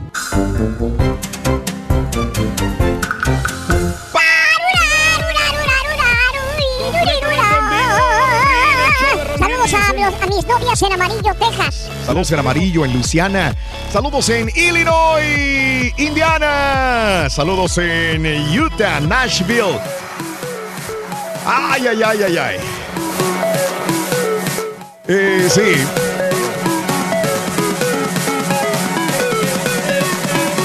[10.02, 11.90] Saludos a, mis novias en Amarillo, Texas.
[12.08, 13.56] Saludos en Amarillo, en Luisiana.
[13.92, 17.30] Saludos en Illinois, Indiana.
[17.30, 18.26] Saludos en
[18.60, 19.80] Utah, Nashville.
[21.46, 22.58] Ay, ay, ay, ay, ay.
[25.08, 25.86] Eh, sí.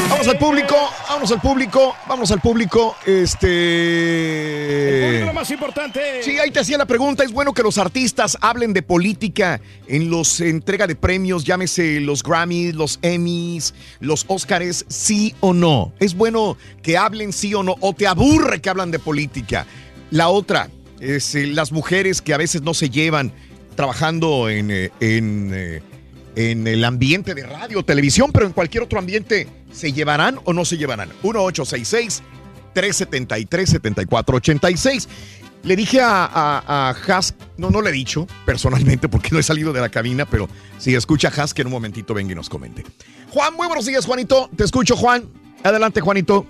[0.09, 0.77] Vamos al público,
[1.27, 2.95] vamos al público, vamos al público.
[3.05, 4.45] Este.
[5.27, 6.23] Lo más importante.
[6.23, 7.25] Sí, ahí te hacía la pregunta.
[7.25, 12.23] ¿Es bueno que los artistas hablen de política en los entrega de premios, llámese los
[12.23, 15.93] Grammys, los Emmys, los Oscars, sí o no?
[15.99, 17.75] ¿Es bueno que hablen sí o no?
[17.81, 19.67] ¿O te aburre que hablan de política?
[20.13, 23.33] La otra es eh, las mujeres que a veces no se llevan
[23.75, 25.83] trabajando en, eh, en, eh,
[26.37, 30.65] en el ambiente de radio, televisión, pero en cualquier otro ambiente, ¿se llevarán o no
[30.65, 31.09] se llevarán?
[31.25, 32.23] 1866
[32.77, 35.09] 373-7486.
[35.65, 39.43] Le dije a, a, a Has, no, no le he dicho personalmente porque no he
[39.43, 40.49] salido de la cabina, pero
[40.79, 42.85] si escucha a Has, que en un momentito venga y nos comente.
[43.31, 44.49] Juan, muy buenos días, Juanito.
[44.55, 45.25] Te escucho, Juan.
[45.65, 46.47] Adelante, Juanito.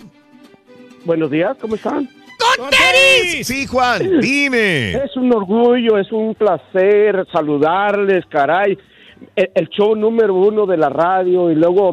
[1.05, 2.11] Buenos días, ¿cómo están?
[2.59, 3.47] ¡Con tenis!
[3.47, 4.93] Sí, Juan, dime.
[4.93, 8.77] Es un orgullo, es un placer saludarles, caray.
[9.35, 11.93] El, el show número uno de la radio y luego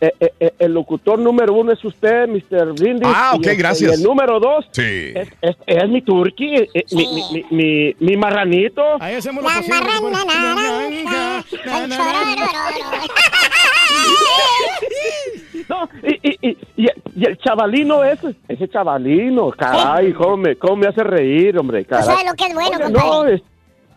[0.00, 2.72] eh, eh, eh, el locutor número uno es usted, Mr.
[2.74, 3.08] Brindis.
[3.12, 3.90] Ah, y ok, el- gracias.
[3.90, 5.12] Y el número dos Sí.
[5.14, 8.82] es, es- es mi turqui, eh, eh, mi, mi, mi, mi- mi marranito.
[9.00, 11.44] Ahí hacemos La marrana naranja.
[15.68, 16.56] No, y, y, y,
[17.16, 22.04] y, el chavalino ese, ese chavalino, caray, cómo me, cómo me hace reír, hombre, caray.
[22.06, 23.08] sabe lo que es bueno, Oye, compadre.
[23.08, 23.42] No, es,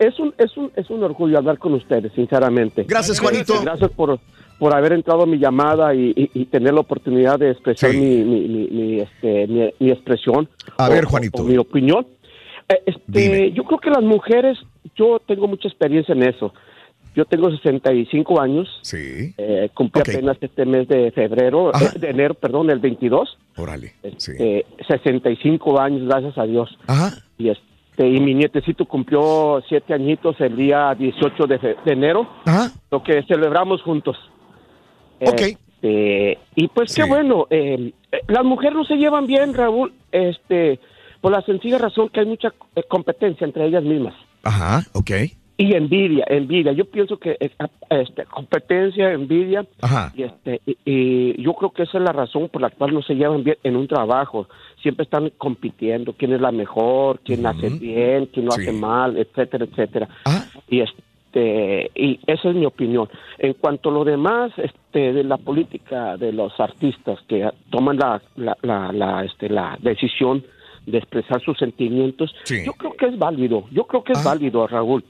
[0.06, 2.84] es un, es, un, es un orgullo hablar con ustedes, sinceramente.
[2.84, 3.54] Gracias, Juanito.
[3.62, 4.18] Gracias por,
[4.58, 8.22] por haber entrado a mi llamada y, y- y tener la oportunidad de expresar mi,
[8.24, 10.48] mi, mi, mi, este, mi, mi expresión.
[10.78, 11.42] A o- ver, Juanito.
[11.42, 12.06] o mi opinión.
[12.68, 14.58] Eh, Este, yo creo que las mujeres,
[14.96, 16.52] yo tengo mucha experiencia en eso.
[17.14, 18.68] Yo tengo 65 años.
[18.82, 19.34] Sí.
[19.36, 23.36] Eh, cumplí apenas este mes de febrero, eh, de enero, perdón, el 22.
[23.56, 23.92] Órale.
[24.02, 26.70] Este, 65 años, gracias a Dios.
[26.86, 27.12] Ajá.
[27.36, 27.62] Y este,
[27.98, 32.26] y mi nietecito cumplió siete añitos el día 18 de, fe- de enero.
[32.46, 32.70] Ajá.
[32.90, 34.16] Lo que celebramos juntos.
[35.20, 35.40] Ok.
[35.40, 40.78] Este, y pues qué bueno, eh, eh, las mujeres no se llevan bien, Raúl, este,
[41.20, 44.14] por la sencilla razón que hay mucha eh, competencia entre ellas mismas.
[44.42, 45.10] Ajá, ok.
[45.58, 46.72] Y envidia, envidia.
[46.72, 49.64] Yo pienso que ah, este, competencia, envidia.
[49.80, 50.12] Ajá.
[50.16, 53.02] Y, este, y, y yo creo que esa es la razón por la cual no
[53.02, 54.48] se llevan bien en un trabajo.
[54.82, 58.62] Siempre están compitiendo quién es la mejor, quién hace bien, quién lo Sí.
[58.62, 60.08] hace mal, etcétera, etcétera.
[60.68, 63.08] Y este y esa es mi opinión.
[63.38, 68.20] En cuanto a lo demás, este, de la política de los artistas que toman la,
[68.36, 70.44] la, la, la, este, la decisión
[70.84, 72.34] de expresar sus sentimientos,
[72.66, 73.64] yo creo que es válido.
[73.70, 75.04] Yo creo que es válido, Raúl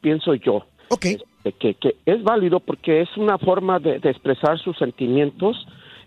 [0.00, 0.64] pienso yo.
[1.44, 5.56] Este, que, que es válido porque es una forma de, de expresar sus sentimientos,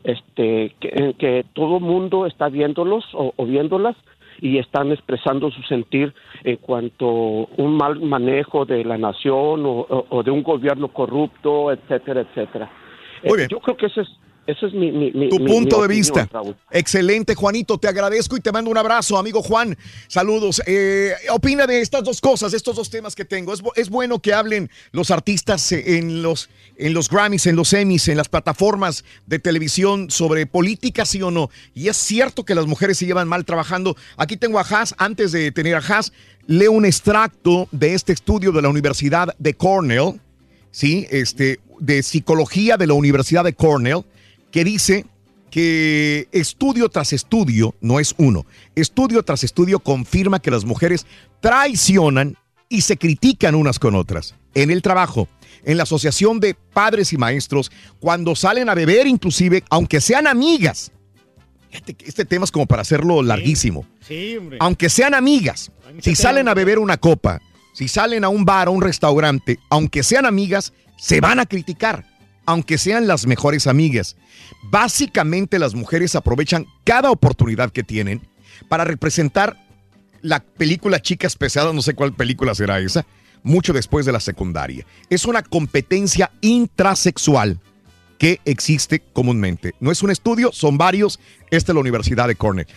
[0.04, 3.96] este, que, en que todo mundo está viéndolos o, o viéndolas
[4.42, 10.06] y están expresando su sentir en cuanto un mal manejo de la nación o, o-
[10.10, 12.70] o de un gobierno corrupto, etcétera, etcétera.
[13.24, 13.50] Muy bien.
[13.50, 14.10] Yo creo que ese es
[14.46, 16.30] Ese es mi, mi, mi- tu mi- punto mi de opinión, vista.
[16.32, 16.56] Raúl.
[16.70, 19.78] Excelente, Juanito, te agradezco y te mando un abrazo, amigo Juan.
[20.10, 20.62] Saludos.
[20.66, 23.54] Eh, opina de estas dos cosas, de estos dos temas que tengo.
[23.54, 28.10] Es, es bueno que hablen los artistas en los, en los Grammys, en los Emmys,
[28.10, 31.50] en las plataformas de televisión sobre política, sí o no.
[31.74, 33.96] Y es cierto que las mujeres se llevan mal trabajando.
[34.18, 36.12] Aquí tengo a Haas, antes de tener a Haas,
[36.48, 40.20] leo un extracto de este estudio de la Universidad de Cornell,
[40.70, 41.08] ¿sí?
[41.12, 44.04] Este, de psicología de la Universidad de Cornell,
[44.54, 45.08] que dice
[45.50, 51.08] que estudio tras estudio, no es uno, estudio tras estudio confirma que las mujeres
[51.42, 52.38] traicionan
[52.70, 54.36] y se critican unas con otras.
[54.54, 55.28] En el trabajo,
[55.66, 60.92] en la asociación de padres y maestros, cuando salen a beber inclusive, aunque sean amigas.
[62.06, 63.88] Este tema es como para hacerlo larguísimo.
[64.02, 64.58] Sí, hombre.
[64.62, 67.42] Aunque sean amigas, si salen a beber una copa,
[67.74, 72.06] si salen a un bar o un restaurante, aunque sean amigas, se van a criticar,
[72.46, 74.16] aunque sean las mejores amigas.
[74.64, 78.22] Básicamente las mujeres aprovechan cada oportunidad que tienen
[78.70, 79.58] para representar
[80.22, 83.06] la película Chicas Pesadas, no sé cuál película será esa,
[83.44, 84.86] mucho después de la secundaria.
[85.10, 87.60] Es una competencia intrasexual
[88.18, 89.76] que existe comúnmente.
[89.82, 91.20] No es un estudio, son varios.
[91.52, 92.68] Esta es la Universidad de Cornell.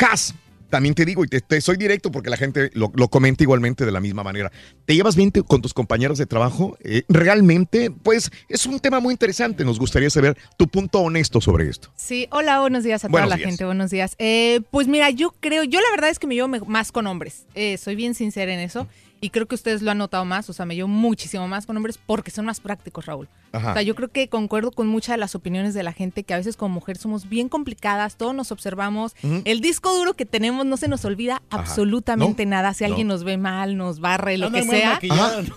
[0.00, 0.34] Has,
[0.70, 3.84] también te digo, y te, te soy directo porque la gente lo, lo comenta igualmente
[3.86, 4.50] de la misma manera.
[4.84, 6.76] ¿Te llevas bien te- con tus compañeros de trabajo?
[6.82, 9.64] Eh, realmente, pues es un tema muy interesante.
[9.64, 11.90] Nos gustaría saber tu punto honesto sobre esto.
[11.96, 13.48] Sí, hola, buenos días a Buenos toda la días.
[13.50, 14.14] gente, buenos días.
[14.18, 17.46] Eh, pues mira, yo creo, yo la verdad es que me llevo más con hombres,
[17.54, 18.86] Eh, soy bien sincera en eso
[19.20, 21.76] y creo que ustedes lo han notado más, o sea, me llevo muchísimo más con
[21.76, 23.28] hombres porque son más prácticos, Raúl.
[23.52, 23.70] Ajá.
[23.70, 26.34] O sea, yo creo que concuerdo con muchas de las opiniones de la gente que
[26.34, 29.14] a veces como mujer somos bien complicadas, todos nos observamos,
[29.44, 31.62] el disco duro que tenemos no se nos olvida Ajá.
[31.62, 32.90] absolutamente No, nada, si no.
[32.90, 35.00] alguien nos ve mal, nos barre, lo que sea,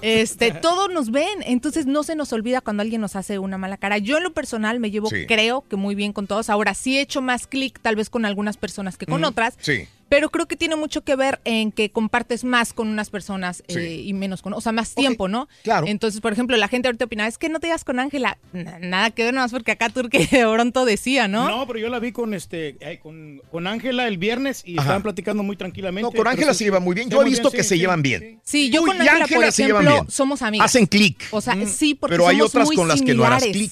[0.01, 3.77] este, todos nos ven, entonces no se nos olvida cuando alguien nos hace una mala
[3.77, 3.97] cara.
[3.97, 5.25] Yo en lo personal me llevo, Sí.
[5.27, 6.49] creo que muy bien con todos.
[6.49, 9.55] Ahora sí he hecho más clic tal vez con algunas personas que con otras.
[9.59, 9.87] Sí.
[10.11, 13.79] Pero creo que tiene mucho que ver en que compartes más con unas personas Sí.
[13.79, 15.47] eh, y menos con, o sea, más tiempo, ¿no?
[15.63, 15.87] Claro.
[15.87, 18.37] Entonces, por ejemplo, la gente ahorita opina, es que no te digas con Ángela.
[18.51, 21.47] Na- Nada que ver, nada más porque acá Turque de pronto decía, ¿no?
[21.47, 24.81] No, pero yo la vi con este eh, con con Ángela el viernes y Ajá.
[24.81, 26.09] estaban platicando muy tranquilamente.
[26.11, 27.09] No, con Ángela se lleva muy bien.
[27.09, 28.03] Yo he visto bien, que sí, se sí, llevan sí.
[28.09, 28.39] bien.
[28.43, 30.11] Sí, yo con Ángela, por se llevan ejemplo, bien.
[30.11, 30.65] somos amigas.
[30.65, 31.23] Hacen clic.
[31.31, 33.71] O sea, sí, porque Pero hay somos otras muy con las que no harás clic.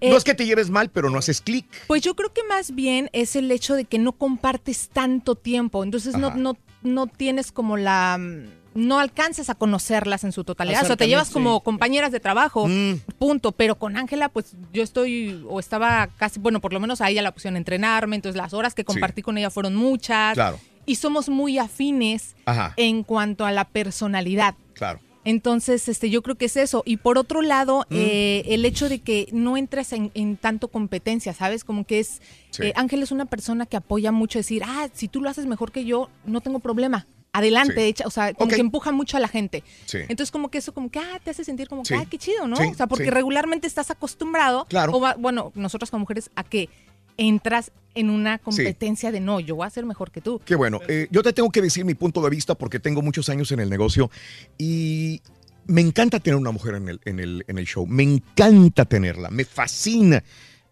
[0.00, 1.64] Eh, no es que te lleves mal, pero no haces clic.
[1.86, 5.59] Pues yo creo que más bien es el hecho de que no compartes tanto tiempo,
[5.84, 6.36] entonces no, Ajá.
[6.36, 8.16] no, no tienes como la...
[8.18, 12.20] mm, No alcanzas a conocerlas en su totalidad, o sea, te llevas como compañeras de
[12.20, 13.00] trabajo, Mm.
[13.18, 17.10] punto, pero con Ángela pues yo estoy, o estaba casi, bueno, por lo menos a
[17.10, 20.58] ella la opción a entrenarme, entonces las horas que compartí con ella fueron muchas, Claro.
[20.86, 22.72] y somos muy afines Ajá.
[22.76, 24.54] en cuanto a la personalidad.
[24.74, 25.00] Claro.
[25.30, 26.82] Entonces, este, yo creo que es eso.
[26.84, 27.94] Y por otro lado, Mm.
[27.94, 31.62] eh, el hecho de que no entres en, en tanto competencia, ¿sabes?
[31.64, 32.64] Como que es, Sí.
[32.64, 35.70] eh, Ángel es una persona que apoya mucho decir, ah, si tú lo haces mejor
[35.70, 37.06] que yo, no tengo problema.
[37.32, 37.80] Adelante, Sí.
[37.82, 39.62] echa, o sea, como que empuja mucho a la gente.
[39.86, 39.98] Sí.
[40.08, 41.94] Entonces, como que eso, como que, ah, te hace sentir como Sí.
[41.94, 42.56] que, ah, qué chido, ¿no?
[42.56, 44.96] O sea, porque regularmente estás acostumbrado, Claro.
[44.96, 46.68] o va- bueno, nosotras como mujeres, a que
[47.16, 50.40] entras en una competencia de no, yo voy a ser mejor que tú.
[50.44, 50.80] Qué bueno.
[50.88, 53.60] Eh, yo te tengo que decir mi punto de vista porque tengo muchos años en
[53.60, 54.10] el negocio
[54.58, 55.20] y
[55.66, 57.86] me encanta tener una mujer en el, en el, en el show.
[57.86, 60.22] Me encanta tenerla, me fascina,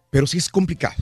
[0.09, 0.95] pero sí es complicado.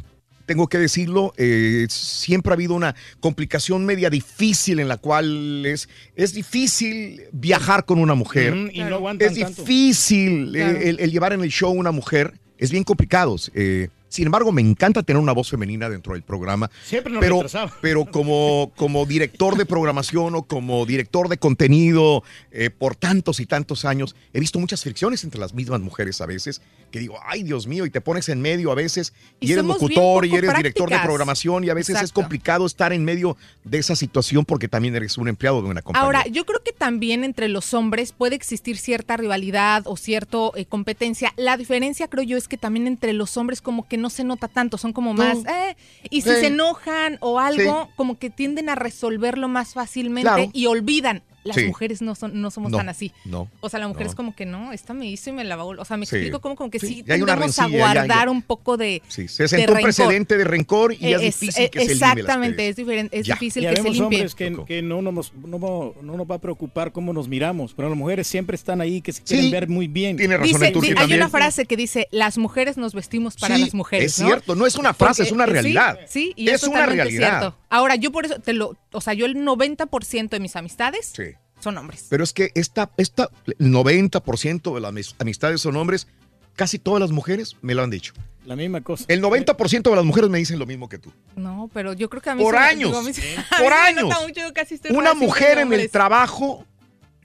[0.48, 5.90] Tengo que decirlo, eh, siempre ha habido una complicación media difícil en la cual es,
[6.16, 8.54] es difícil viajar con una mujer.
[8.54, 9.62] Ujú, y no aguantan es tanto.
[9.62, 10.78] difícil eh, Claro.
[10.80, 12.40] el, el llevar en el show una mujer.
[12.58, 13.36] Es bien complicado.
[13.54, 16.70] eh, sin embargo, me encanta tener una voz femenina dentro del programa.
[16.86, 17.44] Siempre nos pero,
[17.82, 23.46] pero como, como director de programación o como director de contenido eh, por tantos y
[23.46, 26.62] tantos años, he visto muchas fricciones entre las mismas mujeres a veces,
[26.92, 29.66] que digo, ay Dios mío, y te pones en medio a veces, y, Y eres
[29.66, 33.78] locutor y eres director de programación, y a veces es complicado estar en medio de
[33.78, 36.06] esa situación porque también eres un empleado de una compañía.
[36.06, 40.38] Ahora, yo creo que también entre los hombres puede existir cierta rivalidad o cierta
[40.70, 41.34] competencia.
[41.38, 44.48] La diferencia, creo yo, es que también entre los hombres como que no se nota
[44.48, 45.38] tanto, son como más...
[45.46, 45.76] eh,
[46.10, 46.36] y si Sí.
[46.42, 47.94] se enojan o algo, Sí.
[47.96, 50.50] como que tienden a resolverlo más fácilmente Claro.
[50.54, 51.24] y olvidan.
[51.48, 51.66] Las Sí.
[51.66, 53.12] mujeres no, son, no somos No, tan así.
[53.26, 54.10] no, O sea, la mujer no.
[54.10, 55.80] es como que no, esta me hizo y me la va a vol-".
[55.80, 56.16] O sea, me Sí.
[56.18, 59.02] explico como, como que Sí, sí, tendemos a rencilla, ya- ya- guardar un poco de.
[59.08, 62.00] Sí, se sentó un precedente de rencor y es, Es- difícil eh, que se limpie
[62.00, 63.34] las Exactamente, es, diferente, es Ya.
[63.36, 64.04] difícil Ya que se limpie.
[64.04, 67.74] hombres que, que no, nos, no, no- no nos va a preocupar cómo nos miramos,
[67.74, 70.18] pero las mujeres siempre están ahí que se quieren Sí, ver muy bien.
[70.18, 73.74] tiene Dice, sí, hay una frase que dice, las mujeres nos vestimos para Sí, las
[73.74, 74.06] mujeres.
[74.20, 76.00] es cierto, no es una frase, es una eh, realidad.
[76.08, 77.54] Sí, y Es una realidad.
[77.70, 81.24] Ahora, yo por eso te lo, o sea, yo el 90% de mis amistades Sí.
[81.60, 82.06] Son hombres.
[82.10, 86.08] Pero es que esta, esta, el 90% de las mis- amistades son hombres,
[86.56, 88.14] casi todas las mujeres me lo han dicho.
[88.46, 89.04] La misma cosa.
[89.10, 91.12] El 90% de las mujeres me dicen lo mismo que tú.
[91.36, 92.90] No, pero yo creo que a mí Por se me- años.
[92.90, 94.04] digo, a mí se- a mí Por me años.
[94.04, 96.66] nota mucho, yo casi estoy Una mujer en el trabajo,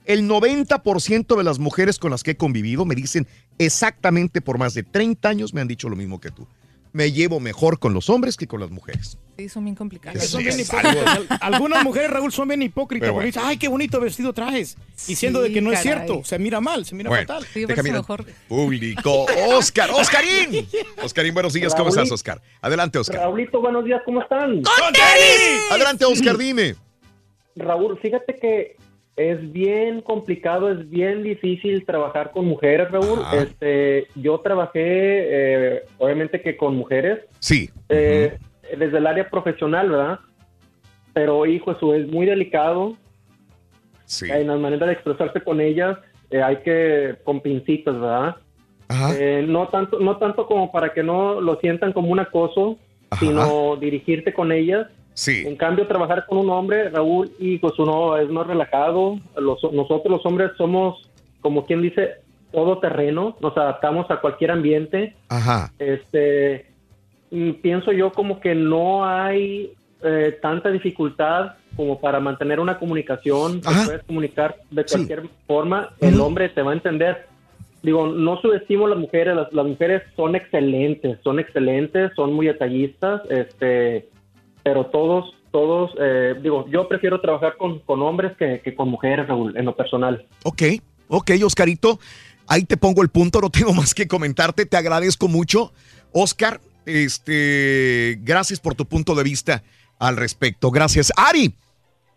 [0.05, 3.25] el 90% de las mujeres con las que he convivido me dicen
[3.57, 6.45] exactamente por más de 30 años me han dicho lo mismo que tú.
[6.91, 9.17] Me llevo mejor con los hombres que con las mujeres.
[9.37, 9.75] Sí, son bien.
[9.75, 11.05] Sí, Son hipócritas.
[11.29, 13.09] Al- Algunas mujeres, Raúl, son bien hipócritas.
[13.11, 14.77] Porque dicen, ay, qué bonito vestido traes.
[15.07, 16.23] Diciendo de que no es cierto.
[16.23, 17.45] Se mira mal, se mira Bueno, fatal.
[17.53, 18.05] déjame ir al
[18.47, 19.25] Público.
[19.47, 20.67] Oscar, Oscarín.
[21.03, 21.73] Oscarín, buenos días.
[21.73, 22.41] ¿Cómo estás, Oscar?
[22.61, 23.21] Adelante, Oscar.
[23.21, 24.61] Raulito, buenos días, ¿cómo están?
[25.71, 26.75] Adelante, Oscar, dime.
[27.55, 28.75] Raúl, fíjate que
[29.15, 33.19] es bien complicado, es bien difícil trabajar con mujeres, Raúl.
[33.21, 33.43] Ajá.
[33.43, 37.69] Este, yo trabajé, eh, obviamente que con mujeres, Sí.
[37.89, 38.37] eh,
[38.77, 40.19] desde el área profesional, ¿verdad?
[41.13, 42.95] Pero, hijo, eso es muy delicado.
[44.05, 44.29] Sí.
[44.29, 45.97] En las maneras de expresarse con ellas
[46.29, 48.35] eh, hay que, con pincitas, ¿verdad?
[49.15, 52.77] Eh, no tanto no tanto como para que no lo sientan como un acoso,
[53.19, 54.87] sino dirigirte con ellas.
[55.13, 55.43] Sí.
[55.47, 59.19] En cambio, trabajar con un hombre, Raúl, y pues uno es más relajado.
[59.35, 61.09] Los- nosotros los hombres somos,
[61.41, 62.15] como quien dice,
[62.51, 63.35] todo terreno.
[63.39, 65.15] Nos adaptamos a cualquier ambiente.
[65.29, 65.71] Ajá.
[65.79, 66.67] Este,
[67.61, 73.61] pienso yo como que no hay eh, tanta dificultad como para mantener una comunicación.
[73.61, 75.93] Te puedes comunicar de cualquier forma.
[75.99, 77.27] El hombre te va a entender.
[77.81, 79.35] Digo, no subestimo a las mujeres.
[79.35, 83.21] Las, las mujeres son excelentes, son excelentes, son muy detallistas.
[83.29, 84.07] Este,
[84.61, 89.27] pero todos, todos, eh, digo, yo prefiero trabajar con, con hombres que, que con mujeres,
[89.27, 90.25] Raúl, en lo personal.
[90.43, 90.63] Ok,
[91.07, 91.99] ok, Oscarito.
[92.47, 94.65] Ahí te pongo el punto, no tengo más que comentarte.
[94.65, 95.73] Te agradezco mucho.
[96.11, 99.63] Oscar, este, gracias por tu punto de vista
[99.99, 100.71] al respecto.
[100.71, 101.11] Gracias.
[101.15, 101.55] Ari.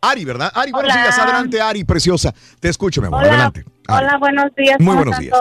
[0.01, 0.53] Ari, ¿verdad?
[0.55, 1.03] Ari, buenos Hola.
[1.03, 1.19] días.
[1.19, 2.35] Adelante, Ari, preciosa.
[2.61, 3.21] Te escucho, mi amor.
[3.21, 3.65] Hola, Adelante.
[3.89, 4.05] Ari.
[4.05, 4.77] hola, buenos días.
[4.79, 5.37] Muy ¿cómo buenos días.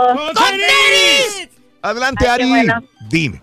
[1.82, 2.50] Adelante, Ay, Ari.
[2.50, 2.84] bueno.
[3.10, 3.42] Dime.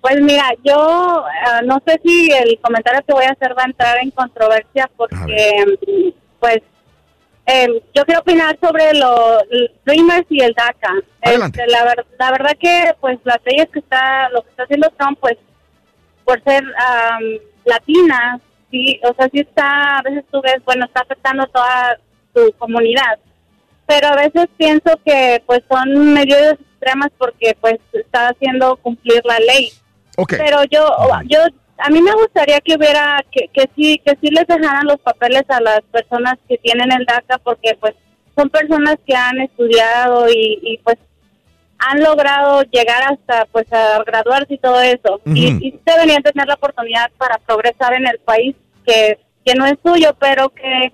[0.00, 3.66] Pues mira, yo eh, no sé si el comentario que voy a hacer va a
[3.66, 5.64] entrar en controversia porque,
[6.38, 6.58] pues,
[7.50, 9.42] eh, yo quiero opinar sobre los
[9.86, 10.92] Dreamers y el DACA.
[11.22, 11.60] Adelante.
[11.60, 15.18] Este, la, la verdad que, pues, las leyes que está, lo que está haciendo Trump,
[15.18, 15.36] pues,
[16.24, 17.22] por ser am,
[17.64, 18.38] latina,
[18.70, 21.98] sí, o sea, sí está, a veces tú ves, bueno, está afectando a toda
[22.34, 23.18] su comunidad,
[23.86, 29.38] pero a veces pienso que pues son medidas extremas porque pues está haciendo cumplir la
[29.38, 29.72] ley.
[30.18, 30.34] Ok.
[30.36, 30.94] Pero yo,
[31.24, 31.38] yo,
[31.78, 35.44] a mí me gustaría que hubiera, que, que sí, que sí les dejaran los papeles
[35.48, 37.94] a las personas que tienen el DACA porque pues
[38.36, 40.96] son personas que han estudiado y, y pues
[41.78, 45.20] han logrado llegar hasta pues a graduarse y todo eso.
[45.26, 49.76] Y, y deberían tener la oportunidad para progresar en el país que, que no es
[49.84, 50.92] suyo pero que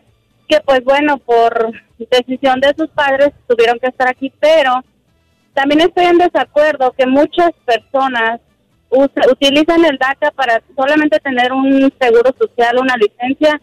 [0.48, 4.32] que pues bueno por decisión de sus padres tuvieron que estar aquí.
[4.40, 4.84] Pero
[5.54, 8.40] también estoy en desacuerdo que muchas personas
[8.94, 13.60] usa- utilizan el DACA para solamente tener un seguro social, una licencia,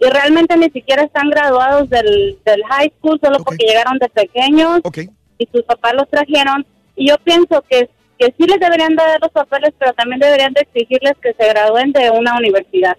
[0.00, 4.80] y realmente ni siquiera están graduados del, del high school solo porque llegaron de pequeños
[5.38, 6.66] y sus papás los trajeron.
[6.96, 10.62] Y yo pienso que, que sí les deberían dar los papeles, pero también deberían de
[10.62, 12.96] exigirles que se gradúen de una universidad.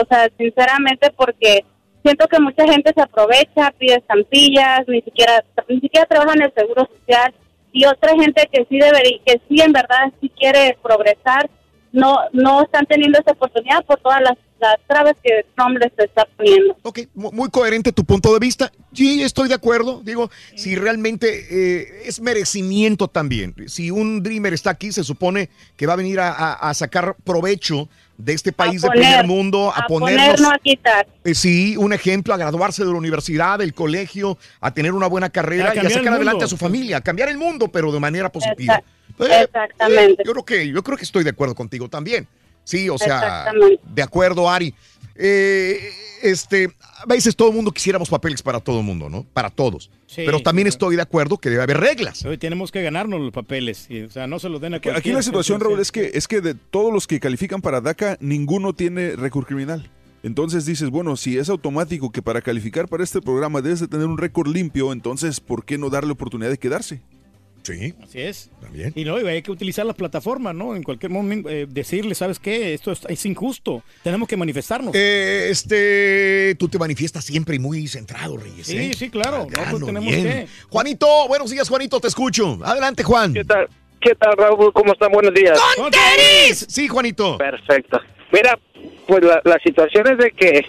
[0.00, 1.64] O sea, sinceramente, porque
[2.04, 6.54] siento que mucha gente se aprovecha, pide estampillas, ni siquiera ni siquiera trabaja en el
[6.54, 7.34] seguro social
[7.72, 11.50] y otra gente que sí debería, que sí en verdad sí quiere progresar,
[11.92, 16.26] no no están teniendo esa oportunidad por todas las, las trabas que Trump les está
[16.36, 16.76] poniendo.
[16.82, 18.70] Ok, mu- muy coherente tu punto de vista.
[18.92, 20.02] Sí, estoy de acuerdo.
[20.04, 23.54] Digo, si realmente eh, es merecimiento también.
[23.68, 27.16] Si un Dreamer está aquí, se supone que va a venir a, a- a sacar
[27.24, 27.88] provecho
[28.18, 31.06] de este país de primer mundo, a, a ponernos, poner, no a quitar.
[31.24, 35.30] eh, sí, un ejemplo, a graduarse de la universidad, del colegio, a tener una buena
[35.30, 38.30] carrera y a sacar adelante a su familia, a cambiar el mundo, pero de manera
[38.30, 38.74] positiva.
[38.74, 38.84] Exact-
[39.30, 40.22] Eh, Exactamente.
[40.22, 42.26] eh, yo creo que yo creo que estoy de acuerdo contigo también.
[42.64, 43.46] Sí, o sea,
[43.94, 44.74] de acuerdo, Ari.
[45.18, 45.90] Eh,
[46.22, 49.24] este, a veces todo el mundo quisiéramos papeles para todo el mundo, ¿no?
[49.24, 49.90] Para todos.
[50.06, 52.24] Sí, Pero también estoy de acuerdo que debe haber reglas.
[52.24, 53.86] Hoy tenemos que ganarnos los papeles.
[53.88, 56.28] y, o sea, no se los den a Aquí la situación, Raúl, es que, es
[56.28, 59.90] que de todos los que califican para DACA, ninguno tiene récord criminal.
[60.22, 64.06] Entonces dices, bueno, si es automático que para calificar para este programa debes de tener
[64.06, 67.02] un récord limpio, entonces, ¿por qué no darle oportunidad de quedarse?
[67.74, 67.94] Sí.
[68.02, 68.50] Así es.
[68.60, 68.92] También.
[68.96, 70.74] Y no, y hay que utilizar las plataformas, ¿no?
[70.74, 72.72] En cualquier momento eh, decirle, ¿sabes qué?
[72.74, 73.82] Esto es, es injusto.
[74.02, 74.94] Tenemos que manifestarnos.
[74.94, 78.66] Eh, este, tú te manifiestas siempre y muy centrado, Reyes.
[78.66, 78.94] Sí, ¿eh?
[78.96, 79.36] sí, claro.
[79.36, 80.22] Al No, pues grano, tenemos bien.
[80.24, 80.46] que.
[80.70, 82.58] Juanito, buenos días, Juanito, te escucho.
[82.64, 83.34] Adelante, Juan.
[83.34, 83.68] ¿Qué tal?
[84.00, 84.72] ¿Qué tal, Raúl?
[84.72, 85.10] ¿Cómo están?
[85.12, 85.58] Buenos días.
[85.76, 86.66] ¡Con tenis!
[86.68, 87.36] Sí, Juanito.
[87.38, 88.00] Perfecto.
[88.32, 88.58] Mira,
[89.06, 90.64] pues la, la situación es de que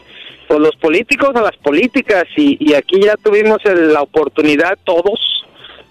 [0.48, 5.20] pues los políticos a las políticas y, y aquí ya tuvimos el- la oportunidad todos,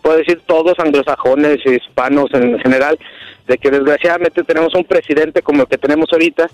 [0.03, 2.99] puedo decir todos anglosajones, hispanos en general,
[3.47, 6.49] de que desgraciadamente tenemos un presidente como el que tenemos ahorita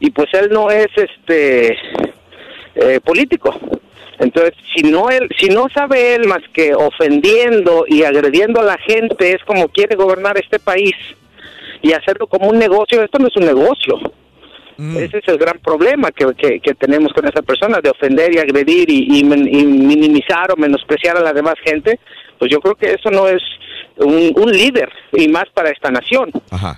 [0.00, 1.76] y pues él no es este
[2.74, 3.54] eh, político.
[4.18, 8.78] Entonces, si no él, si no sabe él más que ofendiendo y agrediendo a la
[8.78, 10.94] gente, es como quiere gobernar este país
[11.82, 13.02] y hacerlo como un negocio.
[13.02, 13.98] Esto no es un negocio.
[14.96, 18.38] Ese es el gran problema que, que, que tenemos con esa persona, de ofender y
[18.38, 21.98] agredir y, y minimizar o menospreciar a la demás gente.
[22.38, 23.42] Pues yo creo que eso no es
[23.96, 26.30] un, un líder y más para esta nación.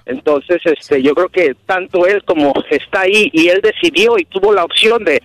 [0.07, 4.53] Entonces, este, yo creo que tanto él como está ahí y él decidió y tuvo
[4.53, 5.23] la opción de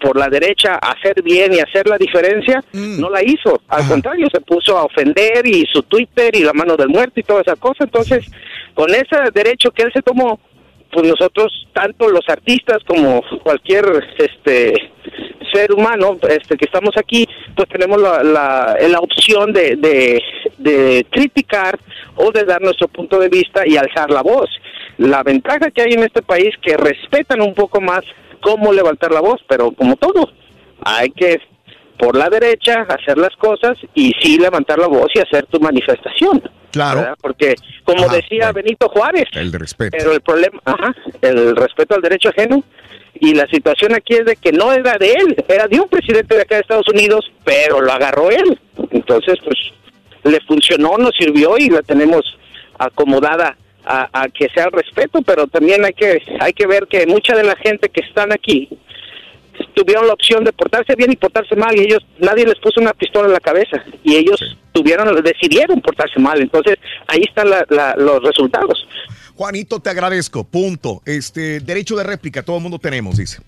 [0.00, 3.60] por la derecha hacer bien y hacer la diferencia, no la hizo.
[3.68, 7.22] Al contrario, se puso a ofender y su Twitter y la mano del muerto y
[7.22, 7.84] toda esa cosa.
[7.84, 8.26] Entonces,
[8.74, 10.38] con ese derecho que él se tomó,
[10.90, 13.84] pues nosotros, tanto los artistas como cualquier
[14.18, 14.72] este
[15.52, 20.22] ser humano este que estamos aquí, pues tenemos la, la, opción de, de,
[20.58, 21.78] de criticar
[22.16, 24.48] o de dar nuestro punto de vista y alzar la voz.
[24.98, 28.00] La ventaja que hay en este país que respetan un poco más
[28.40, 30.30] cómo levantar la voz, pero como todo,
[30.84, 31.40] hay que
[31.98, 36.42] por la derecha hacer las cosas y sí levantar la voz y hacer tu manifestación.
[36.76, 37.00] Claro.
[37.00, 37.16] ¿verdad?
[37.20, 39.96] Porque, como decía Benito Juárez, El de respeto.
[39.98, 42.62] pero el problema, ajá, el respeto al derecho ajeno.
[43.18, 46.34] Y la situación aquí es de que no era de él, era de un presidente
[46.36, 48.58] de acá de Estados Unidos, pero lo agarró él.
[48.90, 49.58] Entonces, pues,
[50.24, 52.24] le funcionó, nos sirvió y la tenemos
[52.78, 53.56] acomodada
[53.86, 57.34] a, a que sea el respeto, pero también hay que, hay que ver que mucha
[57.34, 58.68] de la gente que están aquí
[59.76, 62.94] tuvieron la opción de portarse bien y portarse mal y ellos, nadie les puso una
[62.94, 64.40] pistola en la cabeza y ellos
[64.72, 66.40] tuvieron, decidieron portarse mal.
[66.40, 68.86] Entonces, ahí están la- la- los resultados.
[69.34, 70.44] Juanito, te agradezco.
[70.44, 71.02] Punto.
[71.04, 73.42] Este derecho de réplica, todo el mundo tenemos, dice.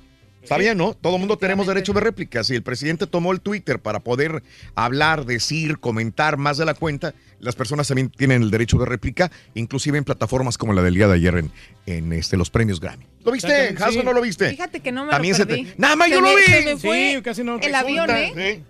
[0.48, 0.94] Está bien, ¿no?
[0.94, 2.42] Todo el mundo tenemos derecho de réplica.
[2.42, 4.42] Si el presidente tomó el Twitter para poder
[4.74, 9.30] hablar, decir, comentar más de la cuenta, las personas también tienen el derecho de réplica,
[9.54, 11.52] inclusive en plataformas como la del día de ayer en,
[11.86, 13.04] en este, los premios Grammy.
[13.24, 14.02] ¿Lo viste, sí.
[14.02, 14.48] ¿No lo viste?
[14.50, 15.72] Fíjate que no me También lo se te- perdí.
[15.76, 16.42] Nada más Se yo lo vi.
[16.44, 18.08] se me fue Sí, casi no el avión.
[18.10, 18.62] ¿eh?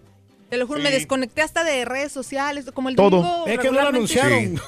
[0.50, 3.10] Te lo juro, me desconecté hasta de redes sociales, como el Todo.
[3.22, 4.60] domingo Es que no lo anunciaron.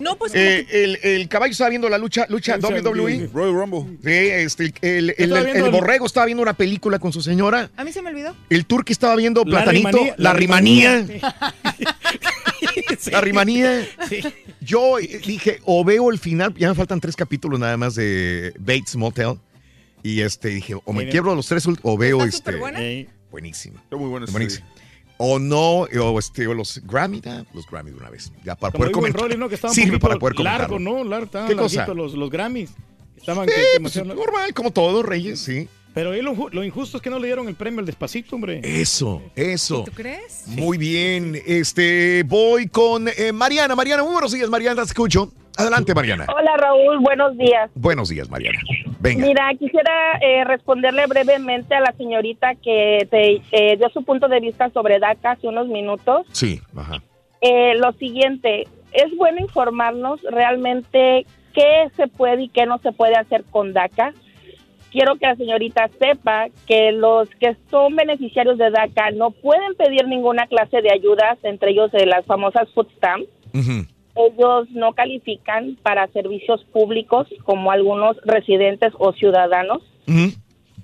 [0.00, 3.30] No, pues Eh, el, el caballo estaba viendo la lucha, lucha WWE.
[3.32, 3.96] Royal Rumble.
[4.04, 7.70] Sí, este, el, el- borrego estaba viendo una película con su señora.
[7.76, 8.36] a mí se me olvidó.
[8.50, 10.96] El turqui estaba viendo La Platanito, rimanía- la, la rimanía.
[11.02, 11.54] rimanía.
[13.10, 13.88] La rimanía.
[14.08, 14.20] Sí.
[14.60, 18.52] Yo eh, dije, o veo el final, ya me faltan tres capítulos nada más de
[18.58, 19.36] Bates Motel.
[20.02, 22.60] Y este dije, o me quiebro los tres ult- o veo ¿Está súper este.
[22.60, 23.08] buena?
[23.30, 23.78] Buenísimo.
[23.82, 24.66] Está muy bueno Buenísimo.
[25.22, 28.32] O no, o, este, o los Grammy, ah, los Grammy de una vez.
[28.42, 29.38] Ya para Como poder comentar.
[29.38, 29.48] ¿no?
[29.50, 30.60] Que Sirve para poder comentar.
[30.60, 31.04] largo, ¿no?
[31.04, 31.86] Largo, estaban ¿Qué cosa?
[31.88, 32.70] los, los Grammys.
[33.18, 35.68] Estaban Sí, que- que pues, normal, como todo, Reyes, sí.
[35.92, 38.34] Pero ahí lo, ju- lo injusto es que no le dieron el premio al despacito,
[38.34, 38.60] hombre.
[38.64, 39.82] Eso, eso.
[39.84, 40.44] ¿Tú crees?
[40.46, 43.74] Muy bien, este, voy con eh, Mariana.
[43.76, 45.32] Mariana, muy buenos días, Mariana, te escucho.
[45.56, 46.26] Adelante, Mariana.
[46.34, 47.70] Hola Raúl, buenos días.
[47.74, 48.58] Buenos días, Mariana.
[49.00, 49.26] Venga.
[49.26, 54.40] Mira, quisiera eh, responderle brevemente a la señorita que te eh, dio su punto de
[54.40, 56.26] vista sobre DACA hace unos minutos.
[56.32, 57.02] Sí, ajá.
[57.40, 63.16] Eh, lo siguiente, es bueno informarnos realmente qué se puede y qué no se puede
[63.16, 64.12] hacer con DACA.
[64.90, 70.06] Quiero que la señorita sepa que los que son beneficiarios de DACA no pueden pedir
[70.08, 73.28] ninguna clase de ayudas, entre ellos de las famosas food stamps.
[74.16, 79.82] Ellos no califican para servicios públicos como algunos residentes o ciudadanos.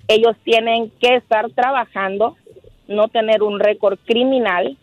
[0.09, 2.37] Ellos tienen que estar trabajando,
[2.87, 4.77] no tener un récord criminal.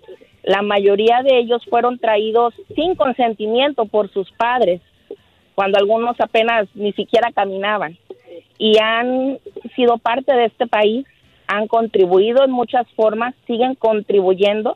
[0.43, 4.81] La mayoría de ellos fueron traídos sin consentimiento por sus padres,
[5.55, 7.97] cuando algunos apenas ni siquiera caminaban.
[8.57, 9.39] Y han
[9.75, 11.05] sido parte de este país,
[11.47, 14.75] han contribuido en muchas formas, siguen contribuyendo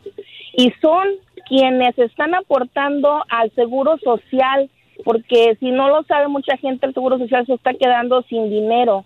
[0.57, 1.07] y son
[1.47, 4.69] quienes están aportando al seguro social,
[5.05, 9.05] porque si no lo sabe mucha gente, el seguro social se está quedando sin dinero.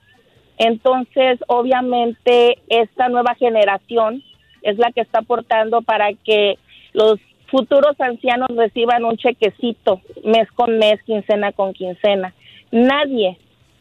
[0.57, 4.23] Entonces, obviamente, esta nueva generación
[4.61, 6.57] es la que está aportando para que
[6.93, 12.33] los futuros ancianos reciban un chequecito mes con mes, quincena con quincena.
[12.71, 13.37] Nadie,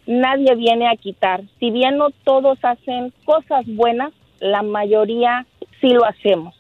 [0.07, 1.43] nadie viene a quitar.
[1.61, 5.47] Si bien no todos hacen cosas buenas, la mayoría
[5.81, 6.60] sí lo hacemos.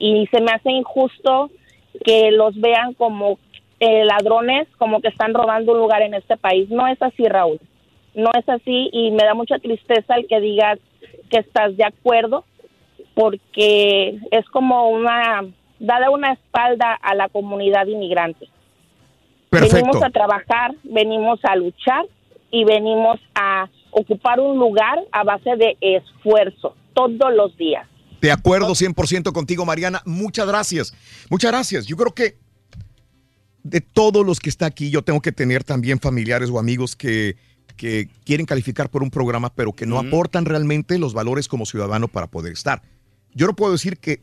[0.00, 1.50] Y se me hace injusto
[2.04, 3.38] que los vean como
[3.78, 6.68] eh, ladrones, como que están robando un lugar en este país.
[6.70, 7.60] No es así, Raúl.
[8.14, 10.80] No es así y me da mucha tristeza el que digas
[11.30, 12.44] que estás de acuerdo
[13.14, 15.44] porque es como una
[15.78, 18.48] dada una espalda a la comunidad inmigrante.
[19.48, 19.76] Perfecto.
[19.76, 22.06] Venimos a trabajar, venimos a luchar
[22.50, 27.86] y venimos a ocupar un lugar a base de esfuerzo todos los días.
[28.20, 30.02] De acuerdo 100% contigo, Mariana.
[30.04, 30.94] Muchas gracias.
[31.28, 31.86] Muchas gracias.
[31.86, 32.38] Yo creo que
[33.62, 37.36] de todos los que está aquí, yo tengo que tener también familiares o amigos que,
[37.76, 42.08] que quieren calificar por un programa, pero que no aportan realmente los valores como ciudadano
[42.08, 42.82] para poder estar.
[43.34, 44.22] Yo no puedo decir que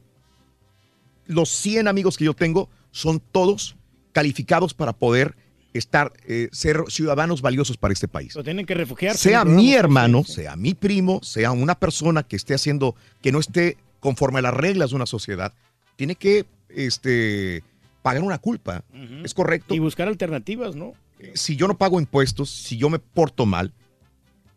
[1.26, 3.76] los 100 amigos que yo tengo son todos
[4.12, 5.36] calificados para poder
[5.74, 8.36] estar, eh, ser ciudadanos valiosos para este país.
[8.36, 9.30] Lo tienen que refugiarse.
[9.30, 9.80] Sea mi programa.
[9.80, 14.44] hermano, sea mi primo, sea una persona que esté haciendo, que no esté conforme a
[14.44, 15.54] las reglas de una sociedad,
[15.96, 17.64] tiene que este,
[18.02, 18.84] pagar una culpa.
[19.24, 19.74] ¿Es correcto?
[19.74, 20.94] Y buscar alternativas, ¿no?
[21.34, 23.74] Si yo no pago impuestos, si yo me porto mal,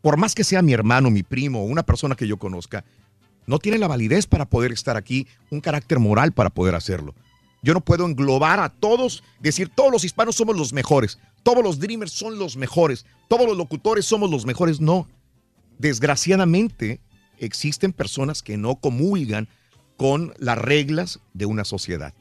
[0.03, 2.85] por más que sea mi hermano, mi primo, una persona que yo conozca,
[3.47, 7.15] no tiene la validez para poder estar aquí, un carácter moral para poder hacerlo.
[7.63, 11.79] Yo no puedo englobar a todos, decir todos los hispanos somos los mejores, todos los
[11.79, 14.81] dreamers son los mejores, todos los locutores somos los mejores.
[14.81, 15.09] No.
[15.79, 17.01] Desgraciadamente,
[17.41, 19.49] existen personas que no comulgan
[19.97, 22.15] con las reglas de una sociedad.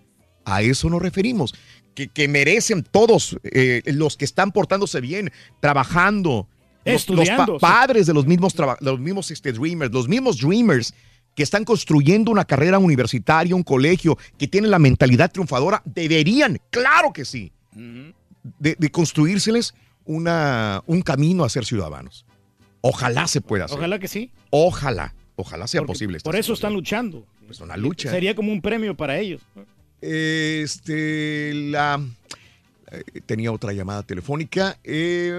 [0.46, 1.54] A eso nos referimos.
[1.96, 6.48] Que, que merecen todos eh, los que están portándose bien, trabajando,
[6.86, 7.60] los- los, pa- Estudiando, sí.
[7.60, 10.94] padres de los mismos, los mismos este, dreamers, los mismos dreamers
[11.36, 17.12] que están construyendo una carrera universitaria, un colegio, que tienen la mentalidad triunfadora, deberían, claro
[17.14, 19.74] que sí, de, de construírseles
[20.06, 22.26] una, un camino a ser ciudadanos.
[22.82, 23.78] Ojalá se pueda hacer.
[23.78, 24.32] Ojalá que sí.
[24.50, 26.20] Ojalá, ojalá sea Porque posible.
[26.24, 27.26] Por eso están luchando.
[27.50, 28.10] Es una lucha.
[28.12, 29.42] Sería como un premio para ellos.
[30.02, 32.00] Este, la.
[32.92, 34.78] eh, tenía otra llamada telefónica.
[34.84, 35.32] Eh,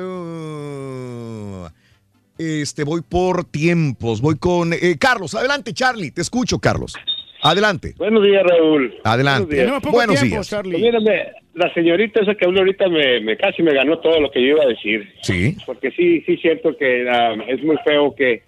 [2.38, 4.20] este, voy por tiempos.
[4.20, 4.72] Voy con.
[4.72, 6.10] eh, Carlos, adelante, Charlie.
[6.10, 6.94] Te escucho, Carlos.
[7.42, 7.94] Adelante.
[7.96, 8.94] Buenos días, Raúl.
[9.04, 9.66] Adelante.
[9.90, 10.48] Buenos días.
[10.50, 14.30] Pues mírame, la señorita esa que habló ahorita me, me casi me ganó todo lo
[14.30, 15.08] que yo iba a decir.
[15.22, 15.56] Sí.
[15.66, 18.42] Porque sí, sí es cierto que ah, es muy feo que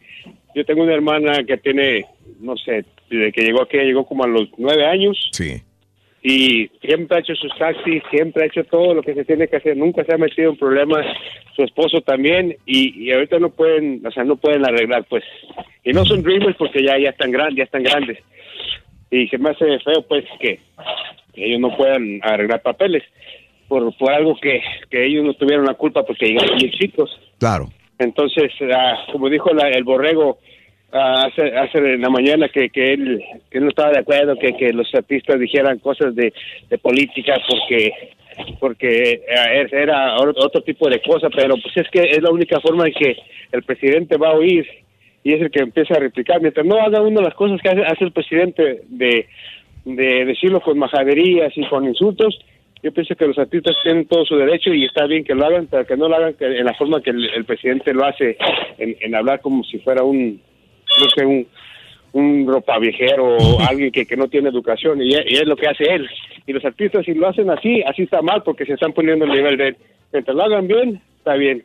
[0.55, 2.07] yo tengo una hermana que tiene,
[2.41, 5.31] no sé, desde que llegó aquí, llegó como a los nueve años.
[5.33, 5.63] Sí.
[6.25, 9.57] Y siempre ha hecho sus taxis, siempre ha hecho todo lo que se tiene que
[9.57, 11.05] hacer, nunca se ha metido en problemas,
[11.57, 15.25] su esposo también, y, y ahorita no pueden, o sea, no pueden arreglar, pues.
[15.83, 18.19] Y no son dreamers porque ya, ya están grandes, ya están grandes.
[19.11, 20.61] Y se me hace feo, pues, que,
[21.33, 23.03] que ellos no puedan arreglar papeles
[23.69, 27.11] por, por algo que, que ellos no tuvieron la culpa porque llegaron muy chicos.
[27.39, 27.69] Claro.
[27.99, 30.39] Entonces, ah, como dijo la- el borrego
[30.93, 34.37] ah, hace, hace en la mañana que, que, él, que él no estaba de acuerdo
[34.37, 36.33] que, que los artistas dijeran cosas de,
[36.69, 37.93] de política porque
[38.61, 42.87] porque eh, era otro tipo de cosa, pero pues es que es la única forma
[42.87, 43.15] en que
[43.53, 44.67] el presidente va a oír
[45.23, 46.41] y es el que empieza a replicar.
[46.41, 49.27] Mientras no haga uno las cosas que hace, hace el presidente de,
[49.85, 52.39] de decirlo con majaderías y con insultos,
[52.83, 55.69] yo pienso que los artistas tienen todo su derecho y está bien que lo hagan,
[55.71, 58.37] pero que no lo hagan en la forma que el, el presidente lo hace,
[58.79, 60.41] en, en hablar como si fuera un,
[61.01, 61.47] no sé, un,
[62.13, 65.57] un ropa viejero o alguien que, que no tiene educación y, es- y es lo
[65.57, 66.09] que hace él.
[66.47, 69.31] Y los artistas si lo hacen así, así está mal porque se están poniendo el
[69.31, 69.77] nivel de él.
[70.13, 71.63] Mientras lo hagan bien, está bien.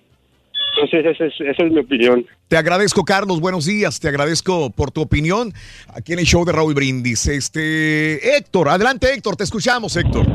[0.80, 2.26] Entonces esa es, esa es mi opinión.
[2.48, 3.40] Te agradezco, Carlos.
[3.40, 4.00] Buenos días.
[4.00, 5.52] Te agradezco por tu opinión
[5.96, 7.26] aquí en el show de Raúl Brindis.
[7.28, 9.36] Este, Héctor, adelante, Héctor.
[9.36, 10.26] Te escuchamos, Héctor.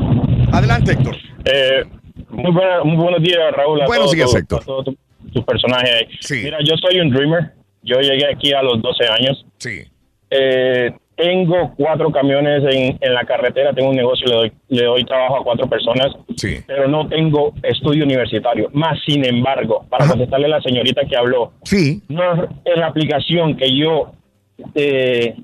[0.51, 1.15] Adelante, Héctor.
[1.45, 1.83] Eh,
[2.29, 3.81] muy, buena- muy buenos días, Raúl.
[3.81, 4.61] a Buenos todo días, Héctor.
[4.61, 4.97] a todo tu,
[5.33, 5.89] tu personaje.
[5.91, 6.43] ahí.
[6.43, 7.53] Mira, yo soy un dreamer.
[7.83, 9.45] Yo llegué aquí a los 12 años.
[9.57, 9.81] Sí.
[10.29, 13.73] Eh, tengo cuatro camiones en, en la carretera.
[13.73, 16.07] Tengo un negocio, le doy, le doy trabajo a cuatro personas.
[16.35, 16.57] Sí.
[16.65, 18.69] Pero no tengo estudio universitario.
[18.73, 22.01] Más sin embargo, para contestarle a la señorita que habló, Sí.
[22.09, 22.33] no
[22.65, 24.11] en la aplicación que yo,
[24.75, 25.35] eh,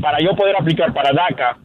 [0.00, 1.58] para yo poder aplicar para DACA,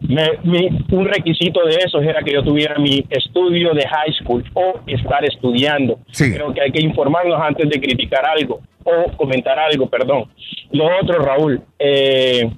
[0.00, 4.44] me- mi- un requisito de eso era que yo tuviera mi estudio de high school
[4.54, 5.98] o estar estudiando.
[6.16, 10.24] Creo que hay que informarnos antes de criticar algo o comentar algo, perdón.
[10.72, 12.50] Lo otro, Raúl, eh,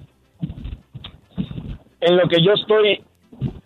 [2.04, 3.00] en lo que yo estoy,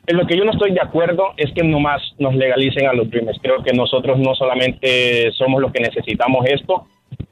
[0.07, 3.11] en lo que yo no estoy de acuerdo es que nomás nos legalicen a los
[3.11, 3.39] dreamers.
[3.43, 6.87] Creo que nosotros no solamente somos los que necesitamos esto,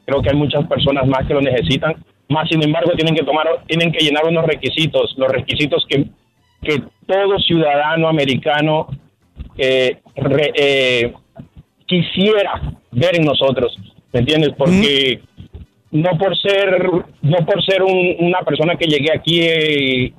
[0.05, 1.94] creo que hay muchas personas más que lo necesitan.
[2.28, 6.07] Más sin embargo tienen que tomar, tienen que llenar unos requisitos, los requisitos que,
[6.62, 8.89] que todo ciudadano americano
[9.57, 11.12] eh, re- eh,
[11.86, 12.60] quisiera
[12.91, 13.76] ver en nosotros,
[14.12, 14.51] ¿me entiendes?
[14.57, 15.20] Porque
[15.93, 16.83] no por ser
[17.23, 20.12] no por ser un- una persona que llegué aquí eh,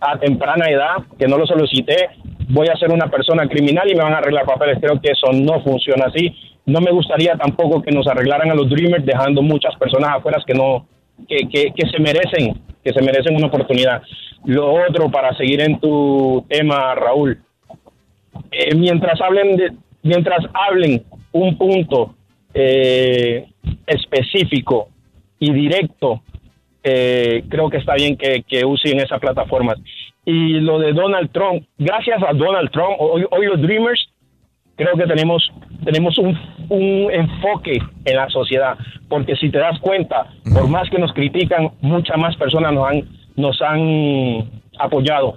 [0.00, 2.10] a temprana edad, que no lo solicité,
[2.48, 4.78] voy a ser una persona criminal y me van a arreglar papeles.
[4.80, 6.34] Creo que eso no funciona así.
[6.66, 10.54] No me gustaría tampoco que nos arreglaran a los Dreamers dejando muchas personas afuera que
[10.54, 10.86] no
[11.28, 14.02] que, que, que se merecen que se merecen una oportunidad.
[14.44, 17.40] Lo otro para seguir en tu tema, Raúl,
[18.50, 19.72] eh, mientras hablen de,
[20.02, 22.14] mientras hablen un punto
[22.54, 23.46] eh,
[23.86, 24.88] específico
[25.38, 26.22] y directo,
[26.82, 29.78] eh, creo que está bien que, que usen esas plataformas.
[30.24, 34.08] Y lo de Donald Trump, gracias a Donald Trump, hoy, hoy los Dreamers
[34.76, 35.52] creo que tenemos,
[35.84, 36.38] tenemos un,
[36.68, 38.76] un enfoque en la sociedad,
[39.08, 43.08] porque si te das cuenta, por más que nos critican, muchas más personas nos han,
[43.36, 45.34] nos han apoyado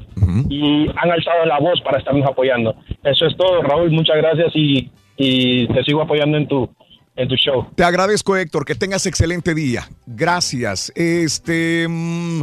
[0.50, 2.76] y han alzado la voz para estarnos apoyando.
[3.04, 6.70] Eso es todo, Raúl, muchas gracias y, y te sigo apoyando en tu,
[7.16, 7.68] en tu show.
[7.76, 9.88] Te agradezco, Héctor, que tengas excelente día.
[10.06, 10.92] Gracias.
[10.96, 11.88] Este.
[11.90, 12.42] mm,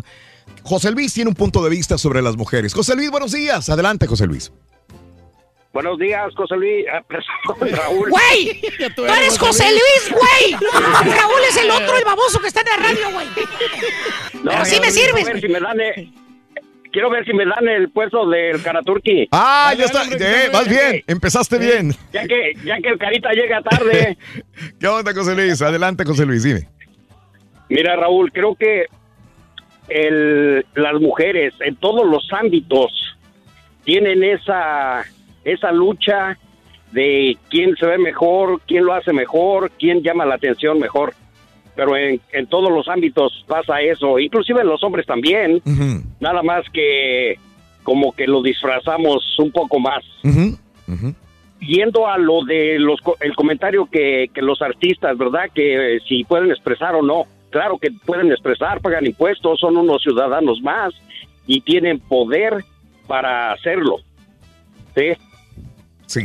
[0.63, 2.73] José Luis tiene un punto de vista sobre las mujeres.
[2.75, 3.69] José Luis, buenos días.
[3.69, 4.53] Adelante, José Luis.
[5.73, 6.85] Buenos días, José Luis.
[6.93, 7.03] Ah,
[7.61, 8.11] Raúl.
[8.11, 8.61] ¡Güey!
[8.97, 10.61] ¡Tú eres José Luis, güey!
[11.17, 13.27] Raúl es el otro, el baboso que está en la radio, güey.
[14.45, 16.13] Pero sí me sirves, ver si me dan el-
[16.93, 19.29] Quiero ver si me dan el puesto del Karaturki.
[19.33, 20.05] Ah, ya está.
[20.05, 21.03] Eh, vas bien.
[21.07, 21.93] Empezaste bien.
[22.13, 24.19] Ya que, ya que el Carita llega tarde.
[24.79, 25.63] ¿Qué onda, José Luis?
[25.63, 26.69] Adelante, José Luis, dime.
[27.71, 28.87] Mira, Raúl, creo que
[29.89, 33.17] el, las mujeres en todos los ámbitos
[33.85, 35.05] tienen esa,
[35.45, 36.39] esa lucha
[36.93, 41.15] de quién se ve mejor, quién lo hace mejor, quién llama la atención mejor.
[41.75, 45.63] Pero en, en todos los ámbitos pasa eso, inclusive en los hombres también,
[46.21, 47.39] nada más que
[47.83, 50.05] como que lo disfrazamos un poco más.
[51.61, 55.49] Yendo a lo de los el comentario que, que los artistas, ¿verdad?
[55.55, 57.25] Que eh, si pueden expresar o no.
[57.51, 60.93] Claro que pueden expresar, pagan impuestos, son unos ciudadanos más
[61.47, 62.65] y tienen poder
[63.07, 63.99] para hacerlo.
[64.95, 65.13] ¿Sí?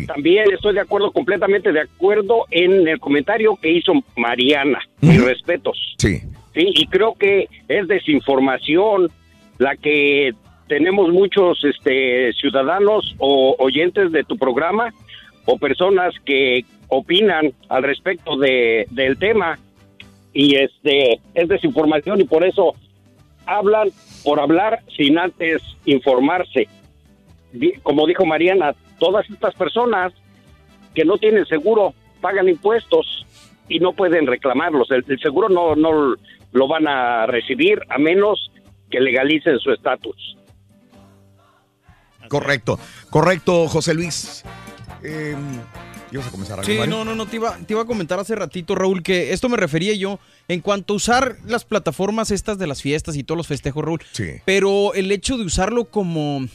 [0.08, 4.80] También estoy de acuerdo, completamente de acuerdo en el comentario que hizo Mariana.
[5.02, 5.96] Mis respetos.
[5.98, 6.22] Sí.
[6.54, 9.10] Sí, y creo que es desinformación
[9.60, 10.34] la que
[10.68, 14.94] tenemos muchos este, ciudadanos o oyentes de tu programa
[15.46, 19.58] o personas que opinan al respecto de, del tema
[20.34, 22.76] y este es desinformación y por eso
[23.46, 23.90] hablan
[24.24, 26.68] por hablar sin antes informarse.
[27.82, 30.14] Como dijo Mariana, todas estas personas
[30.94, 33.26] que no tienen seguro pagan impuestos
[33.70, 34.90] y no pueden reclamarlos.
[34.92, 36.16] El, el seguro no, no
[36.52, 38.52] lo van a recibir a menos
[38.90, 40.38] que legalicen su estatus.
[42.30, 42.80] Correcto.
[43.10, 44.44] Correcto, José Luis.
[45.04, 45.36] Eh,
[46.12, 48.34] ¿Ibas a comenzar algo, Sí, no, no, no, te iba, te iba a comentar hace
[48.36, 52.66] ratito, Raúl, que esto me refería yo en cuanto a usar las plataformas estas de
[52.66, 54.02] las fiestas y todos los festejos, Raúl.
[54.14, 54.32] Sí.
[54.46, 56.48] Pero el hecho de usarlo como,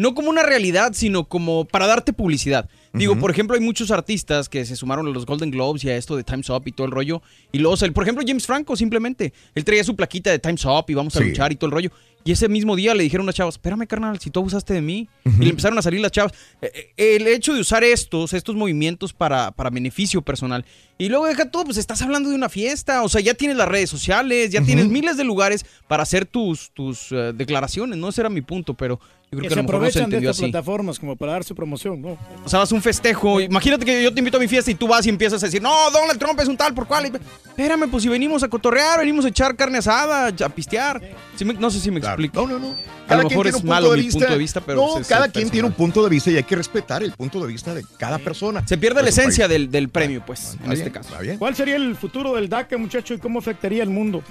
[0.00, 2.68] no como una realidad, sino como para darte publicidad.
[2.92, 5.96] Digo, por ejemplo, hay muchos artistas que se sumaron a los Golden Globes y a
[5.96, 7.22] esto de Time's Up y todo el rollo.
[7.52, 10.64] Y luego, o sea, por ejemplo, James Franco simplemente, él traía su plaquita de Time's
[10.64, 11.26] Up y vamos a Sí.
[11.26, 11.92] luchar y todo el rollo.
[12.24, 14.80] Y ese mismo día le dijeron a las chavas, espérame, carnal, si tú abusaste de
[14.82, 15.08] mí.
[15.24, 16.32] Y le empezaron a salir las chavas.
[16.60, 20.64] Eh, eh, El hecho de usar estos, estos movimientos para, para beneficio personal.
[20.98, 23.04] Y luego deja todo, pues estás hablando de una fiesta.
[23.04, 26.72] O sea, ya tienes las redes sociales, ya tienes miles de lugares para hacer tus,
[26.72, 27.96] tus eh, declaraciones.
[27.98, 29.00] No, ese era mi punto, pero
[29.32, 30.50] yo creo que, se aprovechan de estas así.
[30.50, 32.18] plataformas como para dar su promoción, ¿no?
[32.44, 33.40] O sea, vas a un festejo.
[33.40, 35.62] Imagínate que yo te invito a mi fiesta y tú vas y empiezas a decir,
[35.62, 37.06] no, Donald Trump es un tal por cual.
[37.06, 37.12] Y,
[37.48, 41.00] Espérame, pues si venimos a cotorrear, venimos a echar carne asada, a pistear.
[41.36, 42.40] Sí no sé si me explico.
[42.46, 42.74] No, no, no.
[43.06, 45.68] A lo mejor es malo mi punto de vista, pero no, es- cada quien tiene
[45.68, 48.66] un punto de vista y hay que respetar el punto de vista de cada persona.
[48.66, 51.16] Se pierde la esencia del, del premio, pues, en este caso.
[51.20, 51.38] bien.
[51.38, 54.22] ¿Cuál sería el futuro del DACA, muchacho, y cómo afectaría el mundo?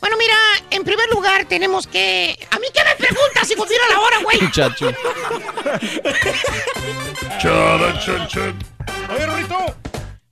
[0.00, 0.36] Bueno, mira,
[0.70, 2.38] en primer lugar tenemos que...
[2.50, 4.37] ¿A mí qué me preguntas si considera la hora, güey?
[4.40, 4.86] Muchacho.
[9.10, 9.56] Oye, Rorrito.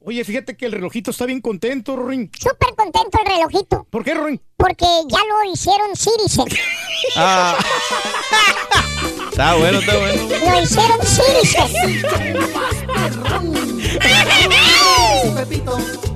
[0.00, 2.30] Oye, fíjate que el relojito está bien contento, Rorín.
[2.38, 3.86] Súper contento el relojito.
[3.90, 4.40] ¿Por qué, Rorín?
[4.56, 6.46] Porque ya lo hicieron Citizen.
[7.14, 7.56] Ah.
[9.30, 10.22] Está bueno, está bueno.
[10.28, 12.02] Lo hicieron Citizen.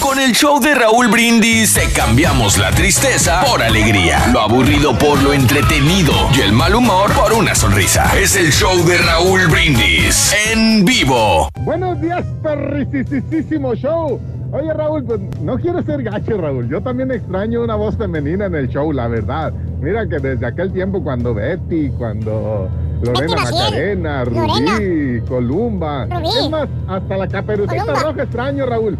[0.00, 5.22] Con el show de Raúl Brindis te cambiamos la tristeza por alegría, lo aburrido por
[5.22, 8.10] lo entretenido y el mal humor por una sonrisa.
[8.18, 11.48] Es el show de Raúl Brindis en vivo.
[11.60, 14.18] Buenos días, perricisísimo show.
[14.52, 16.68] Oye, Raúl, pues no quiero ser gacho, Raúl.
[16.68, 19.52] Yo también extraño una voz femenina en el show, la verdad.
[19.80, 22.68] Mira que desde aquel tiempo cuando Betty, cuando
[23.02, 23.36] Lorena.
[23.36, 26.06] Macarena, Rubí, Columba.
[26.06, 26.28] Rubí.
[26.38, 28.02] Es más, hasta la caperucita Columba.
[28.02, 28.98] roja extraño, Raúl.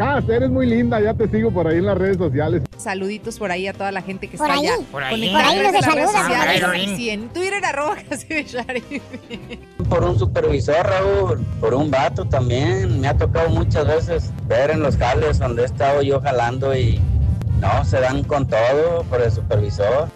[0.00, 2.62] Has, eres muy linda, ya te sigo por ahí en las redes sociales.
[2.76, 4.66] Saluditos por ahí a toda la gente que Por está ahí.
[4.66, 4.84] allá.
[4.90, 5.30] Por ahí.
[5.30, 6.60] Por ahí nos saludan, sociales.
[6.60, 6.96] por ahí.
[6.96, 7.96] Sí, en Twitter arroba
[9.88, 13.00] por un supervisor, Raúl, por un vato también.
[13.00, 17.00] Me ha tocado muchas veces ver en los jales donde he estado yo jalando y
[17.60, 20.08] no, se dan con todo por el supervisor.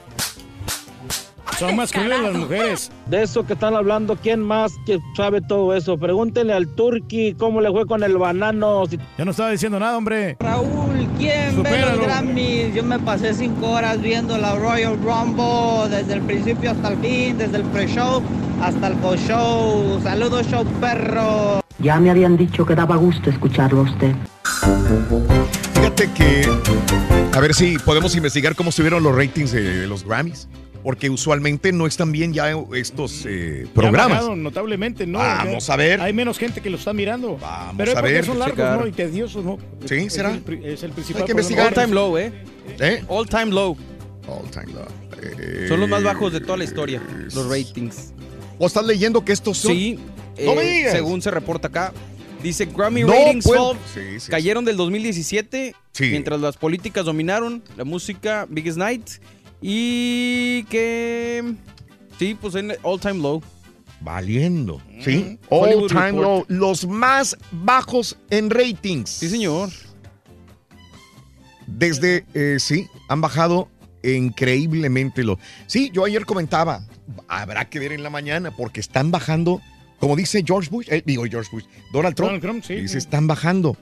[1.58, 2.92] Son más crueles las mujeres.
[3.06, 5.98] De eso que están hablando, ¿quién más que sabe todo eso?
[5.98, 8.84] Pregúntenle al Turqui cómo le fue con el banano.
[8.86, 10.36] Ya no estaba diciendo nada, hombre.
[10.40, 12.74] Raúl, ¿quién ve los Grammys?
[12.74, 17.38] Yo me pasé cinco horas viendo la Royal Rumble desde el principio hasta el fin,
[17.38, 18.22] desde el pre-show
[18.62, 20.00] Hasta el show.
[20.02, 21.60] Saludos, show perro.
[21.78, 24.14] Ya me habían dicho que daba gusto escucharlo a usted.
[25.74, 26.48] Fíjate que.
[27.32, 30.48] A ver si podemos investigar cómo estuvieron los ratings de los Grammys.
[30.82, 34.18] Porque usualmente no están bien ya estos eh, Ya programas.
[34.20, 35.18] bajaron notablemente, ¿no?
[35.18, 36.00] Vamos a ver.
[36.00, 37.36] Hay menos gente que lo está mirando.
[37.36, 38.24] Vamos Pero es a ver.
[38.24, 38.80] son largos, Checar.
[38.80, 38.86] ¿no?
[38.86, 39.58] Y tediosos, ¿no?
[39.84, 40.30] Sí, Es ¿será?
[40.30, 41.66] el Es el principal Hay que investigar.
[41.68, 42.32] All time low, ¿eh?
[42.78, 43.04] ¿Eh?
[43.08, 43.76] All time low.
[44.28, 44.86] All time low.
[45.68, 47.02] Son los más bajos de toda la historia,
[47.34, 48.12] los ratings.
[48.58, 49.72] ¿O estás leyendo que estos son?
[49.72, 49.98] Sí,
[50.44, 51.92] No eh, me según se reporta acá.
[52.42, 53.44] Dice Grammy No ratings
[53.92, 56.10] Sí, sí, cayeron del 2017 Sí.
[56.10, 59.08] mientras las políticas dominaron la música Biggest Night
[59.60, 61.54] y que
[62.18, 63.42] sí, pues en all time low.
[64.00, 65.38] Valiendo, ¿sí?
[65.48, 66.22] All Hollywood time Report.
[66.22, 66.44] low.
[66.48, 69.10] Los más bajos en ratings.
[69.10, 69.70] Sí, señor.
[71.66, 73.68] Desde, eh, sí, han bajado
[74.02, 75.38] increíblemente lo.
[75.66, 76.86] Sí, yo ayer comentaba,
[77.26, 79.60] habrá que ver en la mañana porque están bajando,
[79.98, 82.76] como dice George Bush, eh, digo George Bush, Donald Trump, Donald Trump, sí.
[82.76, 83.76] dice, están bajando.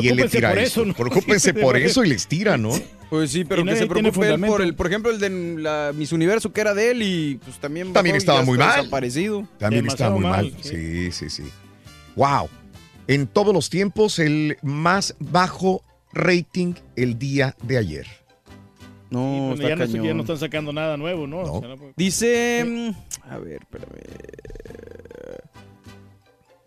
[0.00, 0.94] Y él le Preocúpense tira por eso, ¿no?
[0.94, 2.70] Preocúpense por eso y les tira, ¿no?
[3.10, 5.28] Pues sí, pero que se preocupe por el, por ejemplo, el de
[5.60, 8.76] la Miss Universo que era de él y pues también También estaba muy mal.
[8.78, 9.46] desaparecido.
[9.58, 10.50] También Demasiado está muy mal.
[10.52, 11.42] mal, Sí, sí, sí.
[12.16, 12.48] Wow.
[13.08, 15.82] En todos los tiempos, el más bajo
[16.14, 18.06] rating el día de ayer.
[19.10, 21.40] No, Bueno, está ya, no, ya no están sacando nada nuevo, ¿no?
[21.40, 23.98] O sea, no Dice, mm, a ver, espérame.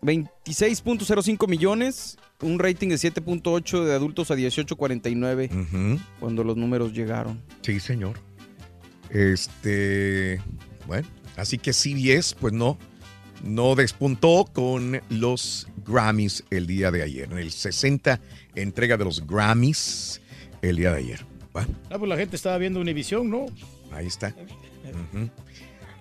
[0.02, 6.00] 26.05 millones, un rating de 7.8 de adultos a 18.49 Ujú.
[6.20, 7.40] cuando los números llegaron.
[7.62, 8.18] Sí, señor.
[9.10, 10.40] Este,
[10.86, 11.06] bueno,
[11.36, 12.78] así que CBS, pues no,
[13.44, 17.30] no despuntó con los Grammys el día de ayer.
[17.30, 18.20] En el 60
[18.54, 20.20] entrega de los Grammys
[20.62, 21.24] el día de ayer.
[21.52, 23.46] Bueno, Ah, pues la gente estaba viendo Univisión, ¿no?
[23.92, 24.34] ahí está.
[25.14, 25.30] Ujú.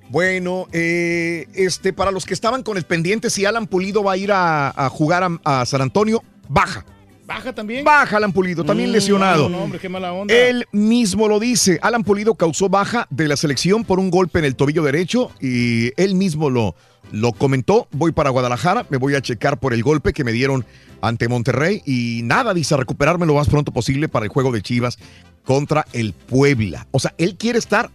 [0.09, 4.17] Bueno, eh, este, para los que estaban con el pendiente, si Alan Pulido va a
[4.17, 6.85] ir a, a jugar a, a San Antonio, baja.
[7.25, 7.83] Baja también.
[7.83, 9.49] Baja Alan Pulido, también Mm, lesionado.
[9.49, 10.31] No, no, hombre, qué mala onda.
[10.31, 11.79] Él mismo lo dice.
[11.81, 15.91] Alan Pulido causó baja de la selección por un golpe en el tobillo derecho y
[15.99, 16.75] él mismo lo,
[17.11, 17.87] lo comentó.
[17.91, 20.65] Voy para Guadalajara, me voy a checar por el golpe que me dieron
[21.01, 24.61] ante Monterrey y nada, dice, a recuperarme lo más pronto posible para el juego de
[24.61, 24.99] Chivas
[25.43, 26.85] contra el Puebla.
[26.91, 27.89] O sea, él quiere estar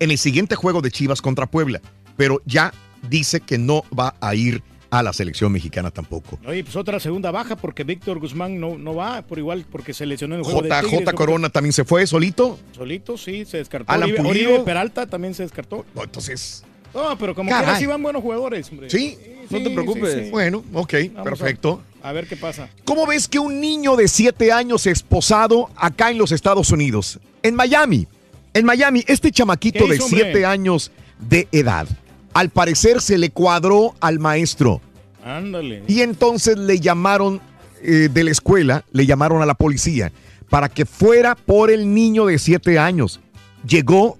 [0.00, 1.80] en el siguiente juego de Chivas contra Puebla,
[2.16, 2.72] pero ya
[3.08, 6.38] dice que no va a ir a la selección mexicana tampoco.
[6.44, 10.04] Oye, pues otra segunda baja porque Víctor Guzmán no, no va, por igual porque se
[10.04, 12.58] lesionó en el juego de JJ Tigres, Corona también se fue solito.
[12.74, 13.92] Solito, sí, se descartó.
[13.92, 14.28] Alan Oribe.
[14.28, 15.86] Oribe Peralta también se descartó.
[15.94, 17.64] No, entonces, No, pero como Caray.
[17.66, 18.90] quiera sí van buenos jugadores, hombre.
[18.90, 19.16] ¿sí?
[19.48, 20.30] No te preocupes.
[20.32, 21.82] Bueno, ok, Vamos perfecto.
[22.02, 22.68] A, a ver qué pasa.
[22.84, 27.20] ¿Cómo ves que un niño de 7 años esposado acá en los Estados Unidos?
[27.44, 28.08] En Miami.
[28.54, 30.22] En Miami, este chamaquito ¿Qué de hizo, hombre?
[30.32, 30.90] 7 años
[31.28, 31.86] de edad,
[32.34, 34.80] al parecer se le cuadró al maestro.
[35.24, 35.84] Ándale.
[35.86, 37.40] Y entonces le llamaron
[37.82, 40.12] eh, de la escuela, le llamaron a la policía
[40.48, 43.20] para que fuera por el niño de 7 años.
[43.66, 44.18] Llegó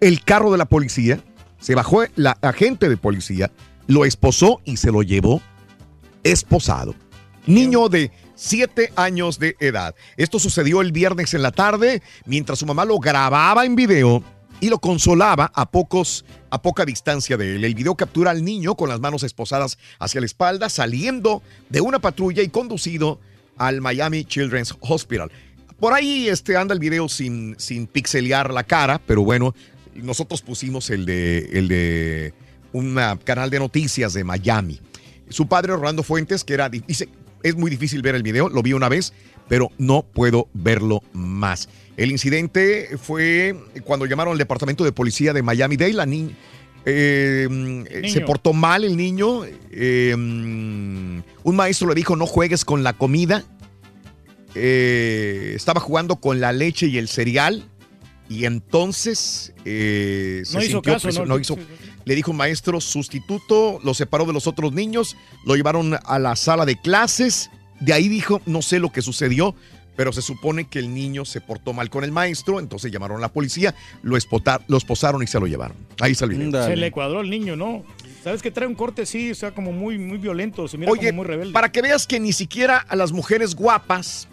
[0.00, 1.20] el carro de la policía,
[1.60, 3.50] se bajó la agente de policía,
[3.86, 5.42] lo esposó y se lo llevó
[6.22, 6.94] esposado.
[7.46, 9.94] Niño de 7 años de edad.
[10.16, 14.22] Esto sucedió el viernes en la tarde mientras su mamá lo grababa en video
[14.60, 17.64] y lo consolaba a pocos a poca distancia de él.
[17.64, 21.98] El video captura al niño con las manos esposadas hacia la espalda saliendo de una
[21.98, 23.20] patrulla y conducido
[23.56, 25.30] al Miami Children's Hospital.
[25.78, 29.54] Por ahí este, anda el video sin, sin pixelear la cara, pero bueno,
[29.94, 32.34] nosotros pusimos el de, el de
[32.72, 34.80] un canal de noticias de Miami.
[35.28, 37.08] Su padre, Orlando Fuentes, que era, dice,
[37.44, 39.12] es muy difícil ver el video, lo vi una vez,
[39.48, 41.68] pero no puedo verlo más.
[41.96, 46.34] El incidente fue cuando llamaron al departamento de policía de Miami-Dade, la niña...
[46.86, 49.42] eh, se portó mal el niño.
[49.70, 51.22] eh, un
[51.56, 53.44] maestro le dijo no juegues con la comida.
[54.54, 57.64] Eh, estaba jugando con la leche y el cereal.
[58.28, 61.38] Y entonces eh, se No hizo sintió caso, preso- ¿no?
[61.38, 61.58] hizo-
[62.04, 66.36] le dijo un maestro sustituto, lo separó de los otros niños, lo llevaron a la
[66.36, 67.50] sala de clases.
[67.80, 69.54] De ahí dijo, no sé lo que sucedió,
[69.96, 73.20] pero se supone que el niño se portó mal con el maestro, entonces llamaron a
[73.20, 75.76] la policía, lo, espotar- lo esposaron y se lo llevaron.
[76.00, 76.64] Ahí está el video.
[76.66, 77.84] Se le cuadró al niño, ¿no?
[78.22, 81.08] ¿Sabes que trae un corte sí, o sea, como muy, muy violento, se mira Oye,
[81.10, 81.52] como muy rebelde.
[81.52, 84.28] para que veas que ni siquiera a las mujeres guapas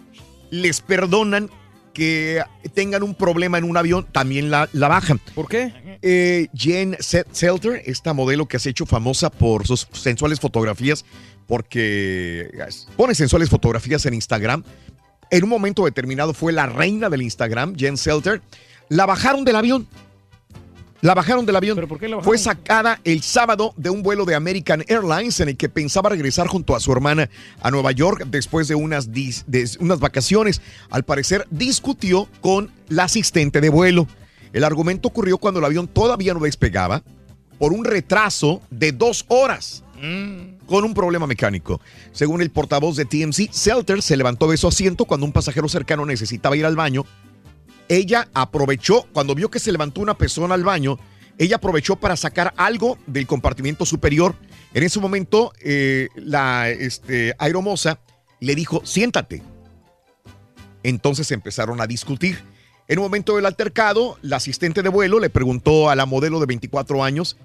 [0.50, 1.50] les perdonan
[1.92, 2.42] que
[2.74, 5.20] tengan un problema en un avión, también la, la bajan.
[5.34, 5.98] ¿Por qué?
[6.02, 11.04] Eh, Jen Se- Selter, esta modelo que se ha hecho famosa por sus sensuales fotografías,
[11.46, 12.50] porque
[12.96, 14.64] pone sensuales fotografías en Instagram.
[15.30, 18.42] En un momento determinado fue la reina del Instagram, Jen Selter.
[18.88, 19.86] La bajaron del avión.
[21.02, 21.74] La bajaron del avión.
[21.74, 22.24] ¿Pero por qué la bajaron?
[22.30, 26.46] Fue sacada el sábado de un vuelo de American Airlines en el que pensaba regresar
[26.46, 27.28] junto a su hermana
[27.60, 30.62] a Nueva York después de unas, dis- de unas vacaciones.
[30.90, 34.06] Al parecer discutió con la asistente de vuelo.
[34.52, 37.02] El argumento ocurrió cuando el avión todavía no despegaba
[37.58, 39.82] por un retraso de dos horas
[40.66, 41.80] con un problema mecánico.
[42.12, 46.04] Según el portavoz de TMC, Selter se levantó de su asiento cuando un pasajero cercano
[46.06, 47.04] necesitaba ir al baño.
[47.92, 50.98] Ella aprovechó, cuando vio que se levantó una persona al baño,
[51.36, 54.34] ella aprovechó para sacar algo del compartimiento superior.
[54.72, 57.98] En ese momento, eh, la este, aeromoza
[58.40, 59.42] le dijo, siéntate.
[60.82, 62.42] Entonces empezaron a discutir.
[62.88, 66.46] En un momento del altercado, la asistente de vuelo le preguntó a la modelo de
[66.46, 67.36] 24 años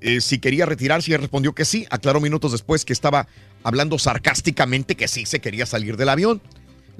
[0.00, 1.84] eh, si quería retirarse y ella respondió que sí.
[1.90, 3.26] Aclaró minutos después que estaba
[3.64, 6.40] hablando sarcásticamente que sí se quería salir del avión.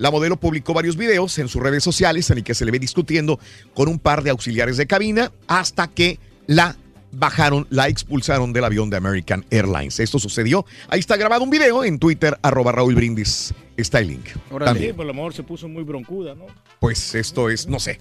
[0.01, 2.79] La modelo publicó varios videos en sus redes sociales en el que se le ve
[2.79, 3.39] discutiendo
[3.75, 6.75] con un par de auxiliares de cabina hasta que la
[7.12, 10.01] bajaron, la expulsaron del avión de American Airlines.
[10.01, 10.65] Esto sucedió.
[10.89, 13.53] Ahí está grabado un video en Twitter, arroba Raúl Brindis.
[13.77, 14.25] Está el link.
[14.27, 14.97] Sí, También.
[14.97, 16.47] por lo mejor se puso muy broncuda, ¿no?
[16.81, 17.99] Pues esto es, no sé,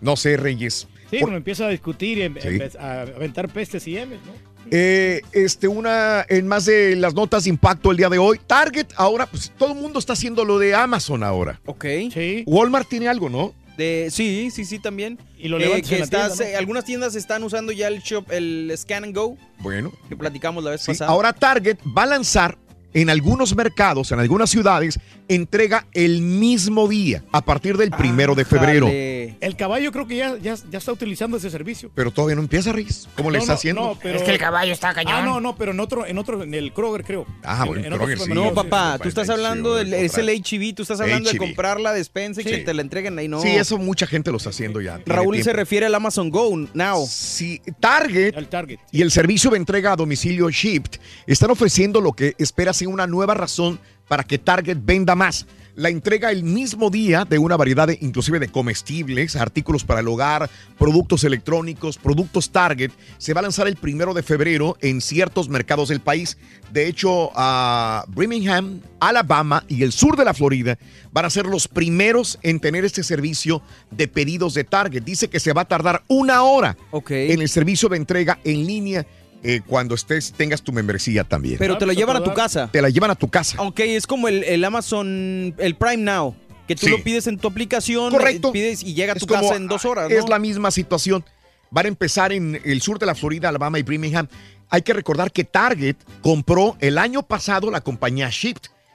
[0.00, 0.86] no sé, Reyes.
[1.10, 2.48] Sí, Por- uno empieza a discutir y em- Sí.
[2.48, 4.49] empe- a aventar pestes y M's, ¿no?
[4.70, 8.86] Eh, este, una, en más de las notas de impacto el día de hoy, Target
[8.96, 11.60] ahora, pues todo el mundo está haciendo lo de Amazon ahora.
[11.66, 11.84] Ok.
[12.12, 12.44] Sí.
[12.46, 13.52] Walmart tiene algo, ¿no?
[13.76, 15.18] De, sí, sí, sí, también.
[15.38, 16.50] Y lo Eh, levantas que en la estás, tienda, ¿no?
[16.50, 19.90] eh, Algunas tiendas están usando ya el shop, el Scan and Go, Bueno.
[20.08, 21.10] que platicamos la vez Sí, pasada.
[21.10, 22.58] ahora Target va a lanzar
[22.94, 28.44] en algunos mercados, en algunas ciudades, entrega el mismo día, a partir del primero de
[28.44, 28.88] febrero.
[28.88, 31.90] El caballo creo que ya, ya, ya está utilizando ese servicio.
[31.94, 33.08] Pero todavía no empieza, Reyes.
[33.16, 33.80] ¿Cómo le está no, haciendo?
[33.82, 35.12] no, pero- Es que el caballo está cañón.
[35.14, 37.26] Ah, no, no, pero en otro, en otro, en el Kroger, creo.
[37.44, 38.32] Ah, En- bueno, en otro Kroger sí.
[38.32, 41.80] No, papá, sí, tú estás hablando del es el HB, tú estás hablando de comprar
[41.80, 43.40] la despensa y que te la entreguen ahí, no.
[43.40, 45.00] Sí, eso mucha gente lo está haciendo ya.
[45.06, 45.56] Raúl se tiempo.
[45.58, 47.06] refiere al Amazon Go Now.
[47.08, 48.78] Sí, Target, El Target.
[48.90, 53.34] y el servicio de entrega a domicilio Shipped están ofreciendo lo que espera una nueva
[53.34, 55.46] razón para que Target venda más.
[55.76, 60.08] La entrega el mismo día de una variedad de, inclusive de comestibles, artículos para el
[60.08, 65.48] hogar, productos electrónicos, productos Target, se va a lanzar el primero de febrero en ciertos
[65.48, 66.36] mercados del país.
[66.72, 70.76] De hecho, a Birmingham, Alabama y el sur de la Florida
[71.12, 75.04] van a ser los primeros en tener este servicio de pedidos de Target.
[75.04, 76.76] Dice que se va a tardar una hora
[77.08, 79.06] en el servicio de entrega en línea
[79.42, 81.56] eh, cuando estés tengas tu membresía también.
[81.58, 82.68] Pero te lo llevan a tu casa.
[82.72, 83.60] Te la llevan a tu casa.
[83.62, 86.34] Ok, es como el, el Amazon, el Prime Now,
[86.68, 86.92] que tú Sí.
[86.92, 88.48] lo pides en tu aplicación, Correcto.
[88.48, 90.70] eh, pides y llega a Es tu como, casa en dos horas, Es la misma
[90.70, 91.24] situación.
[91.70, 94.26] Van a empezar en el sur de la Florida, Alabama y Birmingham.
[94.68, 98.30] Hay que recordar que Target compró el año pasado la compañía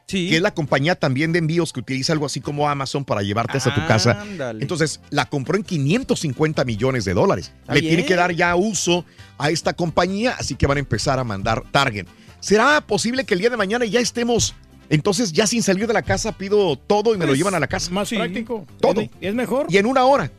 [0.07, 3.57] Que es la compañía también de envíos que utiliza algo así como Amazon para llevarte
[3.57, 4.21] hasta tu casa.
[4.21, 4.61] Ándale.
[4.61, 7.51] Entonces, la compró en 550 millones de dólares.
[7.61, 9.03] Está Le tiene que dar ya uso
[9.39, 12.05] a esta compañía, así que van a empezar a mandar Target.
[12.39, 14.53] ¿Será posible que el día de mañana ya estemos,
[14.89, 17.59] entonces ya sin salir de la casa, pido todo y me lo Pues, llevan a
[17.59, 17.89] la casa?
[17.89, 18.67] Más práctico.
[18.79, 19.01] Todo.
[19.01, 19.65] Es, es mejor.
[19.69, 20.31] Y en una hora.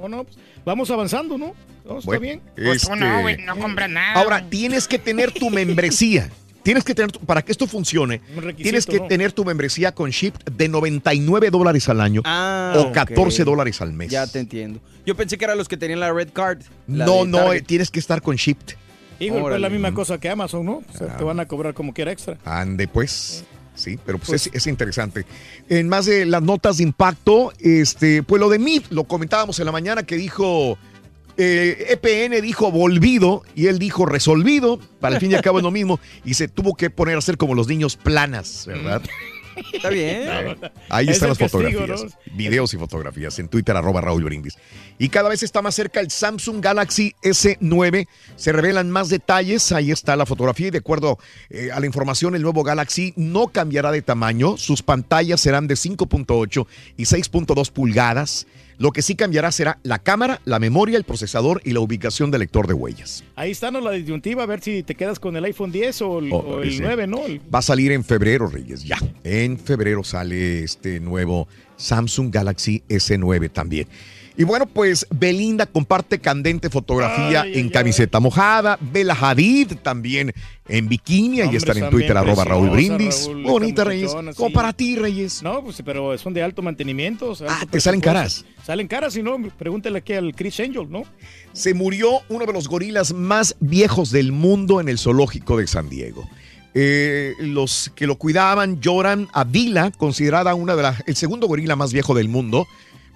[0.00, 0.24] ¿O no?
[0.24, 1.54] Pues, vamos avanzando, ¿no?
[1.84, 2.42] No, está Bueno, bien.
[2.56, 4.14] Pues tú no, este, güey, no compras nada.
[4.14, 6.28] Ahora, tienes que tener tu membresía.
[6.66, 8.20] Tienes que tener, para que esto funcione,
[8.56, 9.06] tienes que ¿no?
[9.06, 12.92] tener tu membresía con Ship de 99 dólares al año Ah, o ok.
[12.92, 14.10] 14 dólares al mes.
[14.10, 14.80] Ya te entiendo.
[15.06, 16.62] Yo pensé que eran los que tenían la red card.
[16.88, 18.74] la No, no, eh, tienes que estar con Shipped.
[19.20, 20.82] Híjole, pues es la misma cosa que Amazon, ¿no?
[20.92, 21.16] O sea, Ah.
[21.16, 22.36] te van a cobrar como quiera extra.
[22.44, 23.44] Ande, pues.
[23.76, 25.24] Sí, pero pues, es, es interesante.
[25.68, 29.66] En más de las notas de impacto, este, pues lo de MIF, lo comentábamos en
[29.66, 30.78] la mañana que dijo,
[31.36, 35.64] eh, EPN dijo volvido y él dijo resolvido, para el fin y al cabo es
[35.64, 39.02] lo mismo, y se tuvo que poner a hacer como los niños planas, ¿verdad?
[39.72, 40.28] Está bien.
[40.88, 44.56] Ahí Es están las castigo, fotografías, videos y fotografías en Twitter arroba Raúl Brindis.
[44.98, 48.06] Y cada vez está más cerca el Samsung Galaxy S9.
[48.36, 49.72] Se revelan más detalles.
[49.72, 51.18] Ahí está la fotografía y de acuerdo
[51.50, 54.56] eh, a la información, el nuevo Galaxy no cambiará de tamaño.
[54.56, 56.66] Sus pantallas serán de 5.8
[56.96, 58.46] y 6.2 pulgadas.
[58.78, 62.40] Lo que sí cambiará será la cámara, la memoria, el procesador y la ubicación del
[62.40, 63.24] lector de huellas.
[63.34, 63.80] Ahí está ¿no?
[63.80, 66.62] la disyuntiva, a ver si te quedas con el iPhone 10 o el, Oh, o
[66.62, 66.80] el sí.
[66.80, 67.24] 9, ¿no?
[67.24, 68.98] El- Va a salir en febrero, Reyes, ya.
[69.24, 73.88] En febrero sale este nuevo Samsung Galaxy S9 también.
[74.38, 77.70] Y bueno, pues Belinda comparte candente fotografía Ay, en ay.
[77.70, 78.78] camiseta mojada.
[78.80, 80.32] Bella Hadid también
[80.68, 81.40] en bikini.
[81.40, 83.24] Ahí están en Twitter, arroba Raúl Brindis.
[83.26, 84.04] Raúl, Bonita, Reyes.
[84.10, 85.42] muchachonas, Como para ti, Reyes.
[85.42, 87.30] No, pues pero son de alto mantenimiento.
[87.30, 88.44] o sea, Ah, ¿te salen caras?
[88.66, 91.04] Salen caras, si no, pregúntale aquí al Chris Angel, ¿no?
[91.54, 95.88] Se murió uno de los gorilas más viejos del mundo en el zoológico de San
[95.88, 96.28] Diego.
[96.74, 101.74] Eh, los que lo cuidaban lloran a Dila, considerada una de las, el segundo gorila
[101.74, 102.66] más viejo del mundo.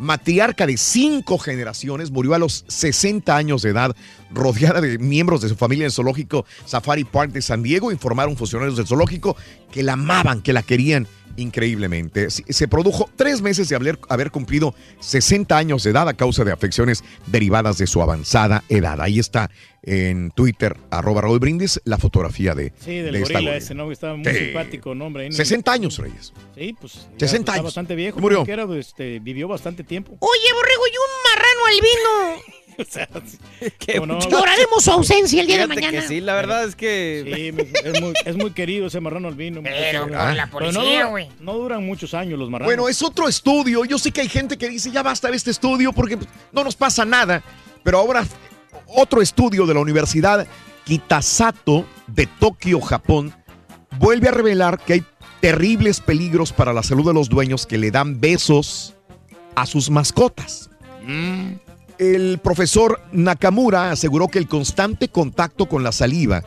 [0.01, 3.95] Matriarca de cinco generaciones, murió a los 60 años de edad,
[4.33, 7.93] rodeada de miembros de su familia en el zoológico Safari Park de San Diego.
[7.93, 9.37] Informaron funcionarios del zoológico
[9.71, 11.07] que la amaban, que la querían
[11.37, 12.31] increíblemente.
[12.31, 13.77] Se produjo tres meses de
[14.09, 19.01] haber cumplido 60 años de edad a causa de afecciones derivadas de su avanzada edad.
[19.01, 19.51] Ahí está
[19.83, 23.91] en Twitter, arroba Raúl Brindis, la fotografía de, Sí, del de esta gorila ese, ¿no?
[23.91, 24.39] Estaba muy Sí.
[24.39, 25.23] simpático, ¿no, hombre?
[25.23, 26.33] Ahí en el- 60 años, Reyes.
[26.55, 27.09] Sí, pues.
[27.17, 27.65] ya 60 está años.
[27.65, 28.21] bastante viejo.
[28.21, 28.45] Murió.
[28.45, 30.13] pues, este, vivió bastante tiempo.
[30.21, 32.43] Oye, borrego, y un marrano albino.
[32.81, 33.07] O sea,
[33.79, 34.19] Qué no?
[34.21, 35.91] Lloraremos su ausencia el día de mañana.
[36.01, 37.23] que sí, la verdad es que...
[37.27, 39.61] Sí, es muy, es muy querido ese marrano albino.
[39.63, 40.25] Pero muchacho.
[40.27, 41.29] por la Pero no, policía, güey.
[41.41, 42.69] no duran muchos años los marranos.
[42.69, 43.85] Bueno, es otro estudio.
[43.85, 46.65] Yo sé que hay gente que dice, ya basta de este estudio porque pues, no
[46.65, 47.43] nos pasa nada.
[47.83, 48.25] Pero ahora,
[48.87, 50.47] otro estudio de la Universidad
[50.85, 53.33] Kitasato de Tokio, Japón,
[53.99, 55.05] vuelve a revelar que hay
[55.41, 58.95] terribles peligros para la salud de los dueños que le dan besos
[59.55, 60.71] a sus mascotas.
[61.99, 66.43] El profesor Nakamura aseguró que el constante contacto con la saliva,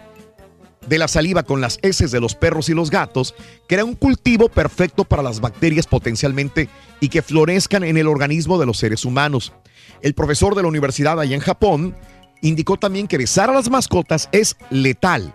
[0.87, 3.35] de la saliva con las heces de los perros y los gatos,
[3.67, 6.69] crea un cultivo perfecto para las bacterias potencialmente
[6.99, 9.53] y que florezcan en el organismo de los seres humanos.
[10.01, 11.95] El profesor de la universidad allá en Japón
[12.43, 15.33] indicó también que besar a las mascotas es letal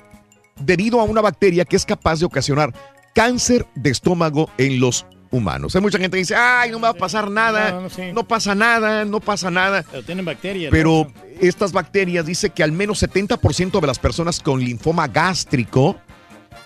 [0.60, 2.72] debido a una bacteria que es capaz de ocasionar
[3.14, 5.74] cáncer de estómago en los humanos.
[5.74, 8.02] Hay mucha gente que dice, ay, no me va a pasar nada, No, no, sí.
[8.12, 9.84] no pasa nada, no pasa nada.
[9.90, 10.70] Pero tienen bacterias.
[10.70, 11.22] Pero ¿no?
[11.40, 15.96] estas bacterias dice que al menos 70% de las personas con linfoma gástrico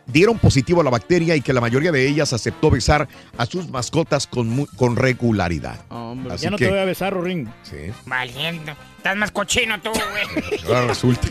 [0.06, 3.06] dieron positivo a la bacteria y que la mayoría de ellas aceptó besar
[3.38, 5.80] a sus mascotas con, mu- con regularidad.
[6.30, 7.52] Así ya no que, te voy a besar, Rorín.
[7.62, 7.76] Sí.
[8.06, 8.74] Valiente.
[8.98, 10.60] Estás más cochino tú, güey.
[10.66, 11.26] ahora resulta.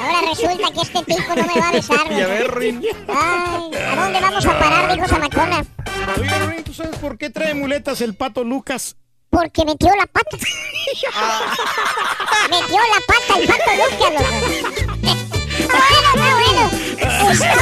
[0.00, 2.00] Ahora resulta que este tipo no me va a besar.
[2.10, 2.70] Y a ver, güey.
[2.72, 2.82] Rin.
[3.08, 4.92] Ay, ¿a dónde vamos a parar?
[4.94, 5.64] Dijo Zamacona.
[6.18, 8.96] Oye, Rorín, ¿tú sabes por qué trae muletas el pato Lucas?
[9.30, 10.36] Porque metió la pata.
[12.50, 14.24] metió la pata el pato Lucas, loco.
[15.64, 16.62] Bueno, está bueno.
[17.02, 17.54] Ahorita.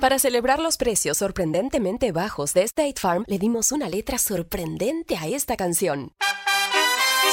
[0.00, 5.26] Para celebrar los precios sorprendentemente bajos de State Farm, le dimos una letra sorprendente a
[5.28, 6.12] esta canción.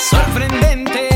[0.10, 1.10] Sorprendente,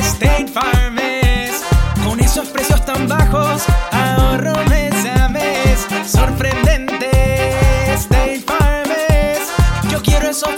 [0.00, 1.64] State Farm es.
[2.04, 4.54] Con esos precios tan bajos, ahorro